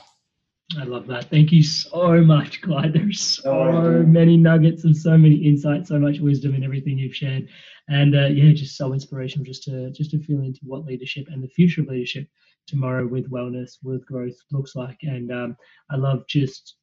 I 0.79 0.85
love 0.85 1.07
that. 1.09 1.31
Thank 1.31 1.53
you 1.53 1.63
so 1.63 2.21
much, 2.23 2.63
Clyde. 2.63 2.95
There's 2.95 3.21
so 3.21 4.03
many 4.07 4.37
nuggets 4.37 4.85
and 4.85 4.97
so 4.97 5.17
many 5.17 5.37
insights, 5.37 5.89
so 5.89 5.99
much 5.99 6.21
wisdom 6.21 6.55
in 6.55 6.65
everything 6.65 6.99
you've 6.99 7.15
shared, 7.15 7.49
and 7.89 8.17
uh, 8.17 8.27
yeah, 8.27 8.53
just 8.53 8.77
so 8.77 8.93
inspirational. 8.93 9.45
Just 9.45 9.65
to 9.65 9.91
just 9.91 10.11
to 10.13 10.19
feel 10.19 10.41
into 10.41 10.61
what 10.63 10.87
leadership 10.87 11.27
and 11.29 11.43
the 11.43 11.49
future 11.49 11.83
of 11.83 11.89
leadership 11.89 12.27
tomorrow 12.67 13.07
with 13.07 13.31
wellness, 13.31 13.77
with 13.83 14.07
growth 14.07 14.37
looks 14.53 14.75
like, 14.75 14.99
and 15.03 15.31
um, 15.31 15.57
I 15.91 15.97
love 15.97 16.27
just 16.29 16.77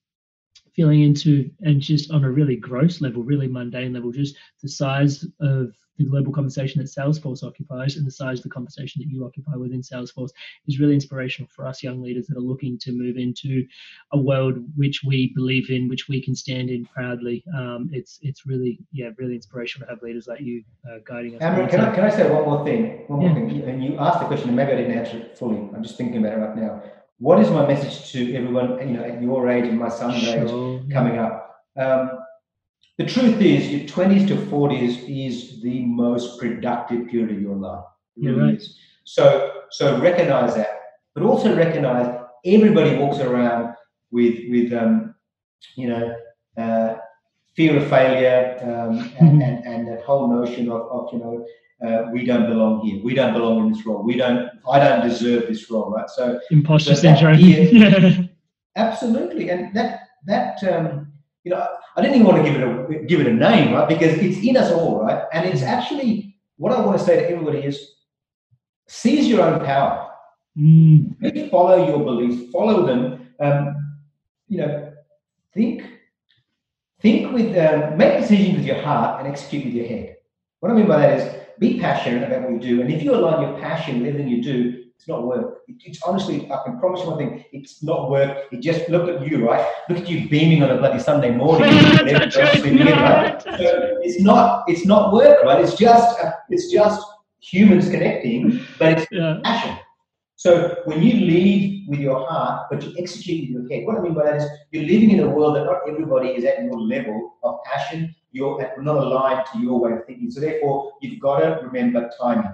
feeling 0.75 1.01
into 1.01 1.49
and 1.61 1.81
just 1.81 2.11
on 2.11 2.23
a 2.23 2.31
really 2.31 2.55
gross 2.55 3.01
level, 3.01 3.23
really 3.23 3.47
mundane 3.47 3.93
level, 3.93 4.11
just 4.11 4.35
the 4.61 4.69
size 4.69 5.25
of 5.41 5.73
the 6.03 6.09
global 6.09 6.31
conversation 6.31 6.81
that 6.81 6.89
Salesforce 6.89 7.43
occupies 7.43 7.95
and 7.97 8.05
the 8.05 8.11
size 8.11 8.39
of 8.39 8.43
the 8.43 8.49
conversation 8.49 9.01
that 9.01 9.09
you 9.09 9.25
occupy 9.25 9.55
within 9.55 9.81
Salesforce 9.81 10.31
is 10.67 10.79
really 10.79 10.93
inspirational 10.93 11.49
for 11.55 11.67
us 11.67 11.83
young 11.83 12.01
leaders 12.01 12.27
that 12.27 12.37
are 12.37 12.41
looking 12.41 12.77
to 12.79 12.91
move 12.91 13.17
into 13.17 13.65
a 14.13 14.19
world 14.19 14.55
which 14.75 15.01
we 15.05 15.31
believe 15.35 15.69
in, 15.69 15.87
which 15.87 16.07
we 16.07 16.21
can 16.21 16.35
stand 16.35 16.69
in 16.69 16.85
proudly. 16.85 17.43
Um, 17.55 17.89
it's 17.91 18.19
it's 18.21 18.45
really 18.45 18.79
yeah 18.91 19.09
really 19.17 19.35
inspirational 19.35 19.87
to 19.87 19.93
have 19.93 20.01
leaders 20.03 20.27
like 20.27 20.41
you 20.41 20.63
uh, 20.89 20.99
guiding 21.05 21.35
us. 21.35 21.41
Amber, 21.41 21.67
can 21.67 21.81
I, 21.81 21.93
can 21.95 22.03
I 22.03 22.09
say 22.09 22.29
one 22.29 22.43
more 22.43 22.63
thing? 22.65 23.05
One 23.07 23.19
more 23.19 23.29
Yeah. 23.29 23.35
thing. 23.35 23.61
And 23.69 23.83
you 23.83 23.97
asked 23.97 24.19
the 24.19 24.25
question, 24.25 24.49
and 24.49 24.55
maybe 24.55 24.71
I 24.73 24.75
didn't 24.75 24.97
answer 24.97 25.17
it 25.17 25.37
fully. 25.37 25.57
I'm 25.73 25.83
just 25.83 25.97
thinking 25.97 26.17
about 26.17 26.37
it 26.37 26.41
right 26.41 26.57
now. 26.57 26.83
What 27.19 27.39
is 27.39 27.49
my 27.51 27.67
message 27.67 28.11
to 28.13 28.33
everyone, 28.35 28.79
you 28.79 28.97
know, 28.97 29.03
at 29.03 29.21
your 29.21 29.47
age 29.47 29.65
and 29.65 29.77
my 29.77 29.89
son's 29.89 30.23
Sure, 30.23 30.79
age 30.81 30.91
coming 30.91 31.19
up? 31.19 31.63
Um, 31.77 32.20
the 33.01 33.11
truth 33.11 33.41
is, 33.41 33.69
your 33.69 33.81
20s 33.81 34.27
to 34.27 34.35
40s 34.35 35.05
is 35.07 35.61
the 35.61 35.85
most 35.85 36.39
productive 36.39 37.07
period 37.07 37.31
of 37.31 37.41
your 37.41 37.55
life. 37.55 37.85
It 38.17 38.27
really 38.27 38.41
right. 38.41 38.53
is. 38.55 38.77
So, 39.05 39.51
so 39.71 39.99
recognize 39.99 40.55
that, 40.55 40.69
but 41.15 41.23
also 41.23 41.55
recognize 41.55 42.19
everybody 42.45 42.97
walks 42.97 43.19
around 43.19 43.75
with, 44.11 44.39
with, 44.49 44.73
um, 44.73 45.15
you 45.75 45.89
know, 45.89 46.15
uh, 46.57 46.95
fear 47.55 47.77
of 47.77 47.89
failure 47.89 48.57
um, 48.61 49.11
and, 49.19 49.41
and, 49.41 49.65
and 49.65 49.87
that 49.87 50.03
whole 50.03 50.27
notion 50.27 50.69
of, 50.69 50.81
of 50.91 51.09
you 51.11 51.19
know, 51.19 51.45
uh, 51.85 52.11
we 52.13 52.23
don't 52.23 52.47
belong 52.47 52.81
here. 52.85 53.03
We 53.03 53.15
don't 53.15 53.33
belong 53.33 53.65
in 53.65 53.73
this 53.73 53.83
role. 53.87 54.03
We 54.03 54.15
don't. 54.15 54.51
I 54.71 54.77
don't 54.77 55.01
deserve 55.01 55.47
this 55.47 55.71
role, 55.71 55.89
right? 55.89 56.07
So 56.07 56.39
Imposter 56.51 56.93
syndrome. 56.93 57.37
fear- 57.37 57.69
yeah. 57.71 58.21
Absolutely, 58.75 59.49
and 59.49 59.73
that 59.73 60.01
that 60.27 60.63
um, 60.63 61.00
you 61.43 61.51
know, 61.51 61.67
I 61.95 62.01
didn't 62.01 62.15
even 62.15 62.27
want 62.27 62.43
to 62.45 62.51
give 62.51 62.61
it 62.61 62.67
a 62.67 63.05
give 63.05 63.21
it 63.21 63.27
a 63.27 63.33
name, 63.33 63.73
right? 63.73 63.87
Because 63.87 64.17
it's 64.17 64.45
in 64.45 64.57
us 64.57 64.71
all, 64.71 65.03
right? 65.03 65.23
And 65.33 65.47
it's 65.47 65.63
actually 65.63 66.35
what 66.57 66.71
I 66.71 66.81
want 66.81 66.97
to 66.97 67.03
say 67.03 67.15
to 67.15 67.29
everybody 67.29 67.59
is 67.59 67.95
seize 68.87 69.27
your 69.27 69.41
own 69.41 69.63
power. 69.65 70.09
Mm, 70.57 71.49
follow 71.49 71.87
your 71.87 71.99
beliefs, 72.03 72.51
follow 72.51 72.85
them. 72.85 73.29
Um, 73.39 73.97
you 74.47 74.57
know, 74.59 74.93
think 75.53 75.83
think 76.99 77.31
with 77.31 77.57
um, 77.57 77.97
make 77.97 78.19
decisions 78.19 78.57
with 78.57 78.65
your 78.65 78.81
heart 78.81 79.19
and 79.19 79.27
execute 79.27 79.65
with 79.65 79.73
your 79.73 79.87
head. 79.87 80.17
What 80.59 80.71
I 80.71 80.75
mean 80.75 80.87
by 80.87 80.99
that 80.99 81.19
is 81.19 81.35
be 81.57 81.79
passionate 81.79 82.23
about 82.23 82.43
what 82.43 82.51
you 82.51 82.59
do, 82.59 82.81
and 82.81 82.91
if 82.91 83.01
you 83.01 83.15
align 83.15 83.41
your 83.41 83.59
passion 83.59 83.99
with 83.99 84.09
everything 84.09 84.29
you 84.29 84.43
do, 84.43 84.80
it's 85.01 85.07
not 85.07 85.25
work. 85.25 85.63
It, 85.67 85.77
it's 85.83 85.99
honestly, 86.03 86.45
I 86.51 86.61
can 86.63 86.79
promise 86.79 87.01
you 87.01 87.07
one 87.07 87.17
thing: 87.17 87.43
it's 87.51 87.81
not 87.81 88.11
work. 88.11 88.45
It 88.51 88.59
just 88.59 88.87
look 88.87 89.09
at 89.09 89.27
you, 89.27 89.47
right? 89.47 89.67
Look 89.89 89.97
at 89.97 90.07
you 90.07 90.29
beaming 90.29 90.61
on 90.61 90.69
a 90.69 90.77
bloody 90.77 90.99
Sunday 90.99 91.31
morning. 91.31 91.69
and 91.73 92.07
everyone 92.07 92.21
else 92.21 92.59
sleeping 92.59 92.77
in, 92.81 92.87
right? 92.87 93.41
So 93.41 93.97
it's 94.03 94.21
not, 94.21 94.63
it's 94.67 94.85
not 94.85 95.11
work, 95.11 95.43
right? 95.43 95.59
It's 95.59 95.75
just, 95.75 96.19
it's 96.49 96.71
just 96.71 97.01
humans 97.39 97.89
connecting, 97.89 98.63
but 98.77 98.99
it's 98.99 99.07
passion. 99.43 99.79
So 100.35 100.75
when 100.85 101.01
you 101.01 101.13
lead 101.13 101.87
with 101.87 101.99
your 101.99 102.23
heart, 102.27 102.67
but 102.69 102.83
you 102.83 102.93
execute 102.99 103.55
with 103.55 103.63
your 103.63 103.79
head, 103.79 103.87
what 103.87 103.97
I 103.97 104.01
mean 104.01 104.13
by 104.13 104.25
that 104.25 104.35
is 104.35 104.45
you're 104.69 104.83
living 104.83 105.09
in 105.09 105.21
a 105.21 105.29
world 105.29 105.55
that 105.55 105.65
not 105.65 105.79
everybody 105.89 106.29
is 106.29 106.45
at 106.45 106.63
your 106.63 106.79
level 106.79 107.37
of 107.43 107.57
passion. 107.63 108.13
You're 108.31 108.71
not 108.77 108.97
aligned 108.97 109.47
to 109.51 109.59
your 109.59 109.79
way 109.79 109.93
of 109.93 110.05
thinking. 110.05 110.29
So 110.29 110.41
therefore, 110.41 110.91
you've 111.01 111.19
got 111.19 111.39
to 111.39 111.65
remember 111.65 112.07
timing. 112.21 112.51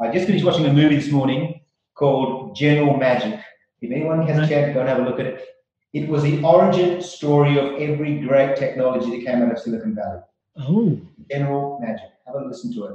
I 0.00 0.10
just 0.10 0.26
finished 0.26 0.44
watching 0.44 0.66
a 0.66 0.72
movie 0.72 0.96
this 0.96 1.12
morning 1.12 1.60
called 1.94 2.56
General 2.56 2.96
Magic. 2.96 3.40
If 3.80 3.90
anyone 3.90 4.26
has 4.26 4.36
mm-hmm. 4.36 4.44
a 4.44 4.48
chance, 4.48 4.74
go 4.74 4.80
and 4.80 4.88
have 4.88 4.98
a 4.98 5.02
look 5.02 5.20
at 5.20 5.26
it. 5.26 5.48
It 5.92 6.08
was 6.08 6.22
the 6.22 6.42
origin 6.42 7.00
story 7.00 7.58
of 7.58 7.80
every 7.80 8.18
great 8.18 8.56
technology 8.56 9.10
that 9.10 9.24
came 9.24 9.42
out 9.42 9.52
of 9.52 9.58
Silicon 9.58 9.94
Valley. 9.94 10.20
Oh. 10.58 11.00
General 11.30 11.78
Magic. 11.80 12.10
Have 12.26 12.36
a 12.36 12.44
listen 12.44 12.72
to 12.74 12.86
it. 12.86 12.94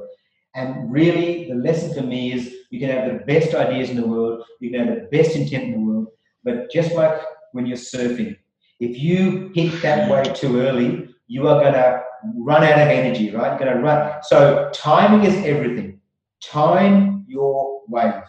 And 0.55 0.91
really, 0.91 1.47
the 1.47 1.55
lesson 1.55 1.93
for 1.93 2.01
me 2.01 2.33
is 2.33 2.53
you 2.71 2.79
can 2.79 2.89
have 2.89 3.11
the 3.11 3.25
best 3.25 3.53
ideas 3.53 3.89
in 3.89 3.95
the 3.95 4.07
world, 4.07 4.43
you 4.59 4.71
can 4.71 4.87
have 4.87 4.95
the 4.95 5.17
best 5.17 5.35
intent 5.35 5.65
in 5.65 5.71
the 5.71 5.79
world, 5.79 6.07
but 6.43 6.71
just 6.71 6.93
like 6.93 7.21
when 7.51 7.65
you're 7.65 7.77
surfing, 7.77 8.35
if 8.79 8.97
you 8.97 9.51
hit 9.53 9.81
that 9.81 10.09
wave 10.09 10.33
too 10.33 10.59
early, 10.59 11.09
you 11.27 11.47
are 11.47 11.61
going 11.61 11.73
to 11.73 12.03
run 12.35 12.63
out 12.63 12.79
of 12.79 12.87
energy, 12.87 13.31
right? 13.31 13.49
You're 13.49 13.59
going 13.59 13.77
to 13.77 13.83
run. 13.83 14.21
So, 14.23 14.69
timing 14.73 15.23
is 15.25 15.45
everything. 15.45 16.01
Time 16.43 17.25
your 17.27 17.81
wave, 17.87 18.23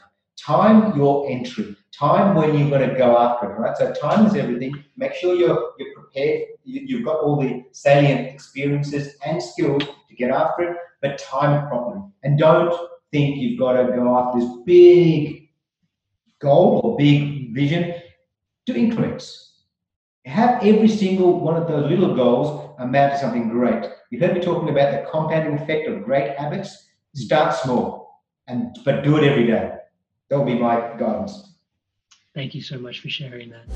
time 0.44 0.96
your 0.96 1.28
entry, 1.30 1.76
time 1.92 2.34
when 2.34 2.56
you're 2.56 2.70
going 2.70 2.88
to 2.88 2.96
go 2.96 3.16
after 3.18 3.52
it, 3.52 3.58
right? 3.58 3.76
So, 3.76 3.92
time 3.92 4.26
is 4.26 4.34
everything. 4.34 4.82
Make 4.96 5.14
sure 5.14 5.34
you're, 5.34 5.72
you're 5.78 5.94
prepared, 5.94 6.42
you, 6.64 6.82
you've 6.86 7.04
got 7.04 7.20
all 7.20 7.40
the 7.40 7.64
salient 7.72 8.28
experiences 8.28 9.16
and 9.24 9.42
skills 9.42 9.82
to 9.82 10.14
get 10.16 10.30
after 10.30 10.70
it, 10.70 10.76
but 11.02 11.18
time 11.18 11.62
it 11.62 11.68
properly. 11.68 12.02
And 12.22 12.38
don't 12.38 12.74
think 13.12 13.36
you've 13.36 13.58
got 13.58 13.72
to 13.74 13.92
go 13.92 14.16
after 14.16 14.40
this 14.40 14.48
big 14.64 15.50
goal 16.40 16.80
or 16.82 16.96
big 16.96 17.54
vision. 17.54 17.94
Do 18.66 18.74
increments. 18.74 19.64
Have 20.26 20.62
every 20.62 20.88
single 20.88 21.40
one 21.40 21.56
of 21.56 21.66
those 21.66 21.90
little 21.90 22.14
goals 22.14 22.76
amount 22.78 23.14
to 23.14 23.18
something 23.18 23.48
great. 23.48 23.84
You 24.10 24.20
heard 24.20 24.34
me 24.34 24.40
talking 24.40 24.68
about 24.68 24.92
the 24.92 25.10
compounding 25.10 25.54
effect 25.54 25.88
of 25.88 26.04
great 26.04 26.36
habits. 26.36 26.88
Hmm. 27.14 27.20
Start 27.22 27.54
small, 27.54 28.22
and 28.46 28.76
but 28.84 29.02
do 29.02 29.16
it 29.16 29.24
every 29.24 29.46
day. 29.46 29.79
That 30.30 30.38
will 30.38 30.44
be 30.44 30.54
my 30.54 30.76
guidance. 30.96 31.54
Thank 32.34 32.54
you 32.54 32.62
so 32.62 32.78
much 32.78 33.00
for 33.00 33.08
sharing 33.08 33.50
that. 33.50 33.66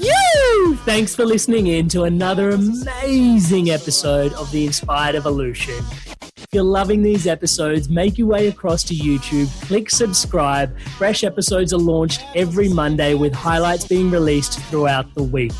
You 0.00 0.76
Thanks 0.78 1.14
for 1.14 1.24
listening 1.24 1.68
in 1.68 1.88
to 1.90 2.02
another 2.02 2.50
amazing 2.50 3.70
episode 3.70 4.32
of 4.32 4.50
the 4.50 4.66
Inspired 4.66 5.14
Evolution. 5.14 5.76
If 6.36 6.46
you're 6.52 6.64
loving 6.64 7.02
these 7.02 7.28
episodes, 7.28 7.88
make 7.88 8.18
your 8.18 8.26
way 8.26 8.48
across 8.48 8.82
to 8.84 8.94
YouTube, 8.94 9.48
click 9.68 9.88
subscribe. 9.88 10.76
Fresh 10.98 11.22
episodes 11.22 11.72
are 11.72 11.78
launched 11.78 12.24
every 12.34 12.68
Monday 12.68 13.14
with 13.14 13.32
highlights 13.32 13.86
being 13.86 14.10
released 14.10 14.58
throughout 14.62 15.14
the 15.14 15.22
week. 15.22 15.52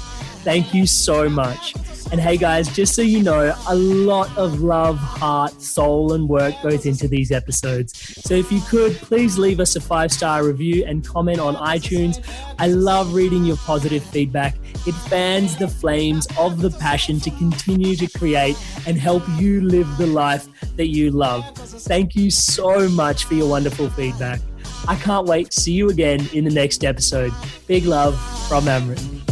Thank 0.42 0.74
you 0.74 0.86
so 0.86 1.28
much. 1.28 1.74
And 2.12 2.20
hey 2.20 2.36
guys, 2.36 2.68
just 2.68 2.94
so 2.94 3.00
you 3.00 3.22
know, 3.22 3.56
a 3.66 3.74
lot 3.74 4.36
of 4.36 4.60
love, 4.60 4.98
heart, 4.98 5.62
soul, 5.62 6.12
and 6.12 6.28
work 6.28 6.54
goes 6.62 6.84
into 6.84 7.08
these 7.08 7.32
episodes. 7.32 7.98
So 8.22 8.34
if 8.34 8.52
you 8.52 8.60
could, 8.68 8.92
please 8.96 9.38
leave 9.38 9.60
us 9.60 9.76
a 9.76 9.80
five 9.80 10.12
star 10.12 10.44
review 10.44 10.84
and 10.84 11.06
comment 11.06 11.40
on 11.40 11.56
iTunes. 11.56 12.22
I 12.58 12.66
love 12.66 13.14
reading 13.14 13.46
your 13.46 13.56
positive 13.56 14.04
feedback. 14.04 14.56
It 14.86 14.92
fans 14.92 15.56
the 15.56 15.68
flames 15.68 16.26
of 16.38 16.60
the 16.60 16.68
passion 16.68 17.18
to 17.20 17.30
continue 17.30 17.96
to 17.96 18.06
create 18.06 18.58
and 18.86 18.98
help 18.98 19.22
you 19.38 19.62
live 19.62 19.96
the 19.96 20.06
life 20.06 20.46
that 20.76 20.88
you 20.88 21.12
love. 21.12 21.48
Thank 21.56 22.14
you 22.14 22.30
so 22.30 22.90
much 22.90 23.24
for 23.24 23.32
your 23.32 23.48
wonderful 23.48 23.88
feedback. 23.88 24.40
I 24.86 24.96
can't 24.96 25.26
wait 25.26 25.50
to 25.52 25.58
see 25.58 25.72
you 25.72 25.88
again 25.88 26.28
in 26.34 26.44
the 26.44 26.50
next 26.50 26.84
episode. 26.84 27.32
Big 27.66 27.86
love 27.86 28.20
from 28.48 28.64
Amrit. 28.64 29.31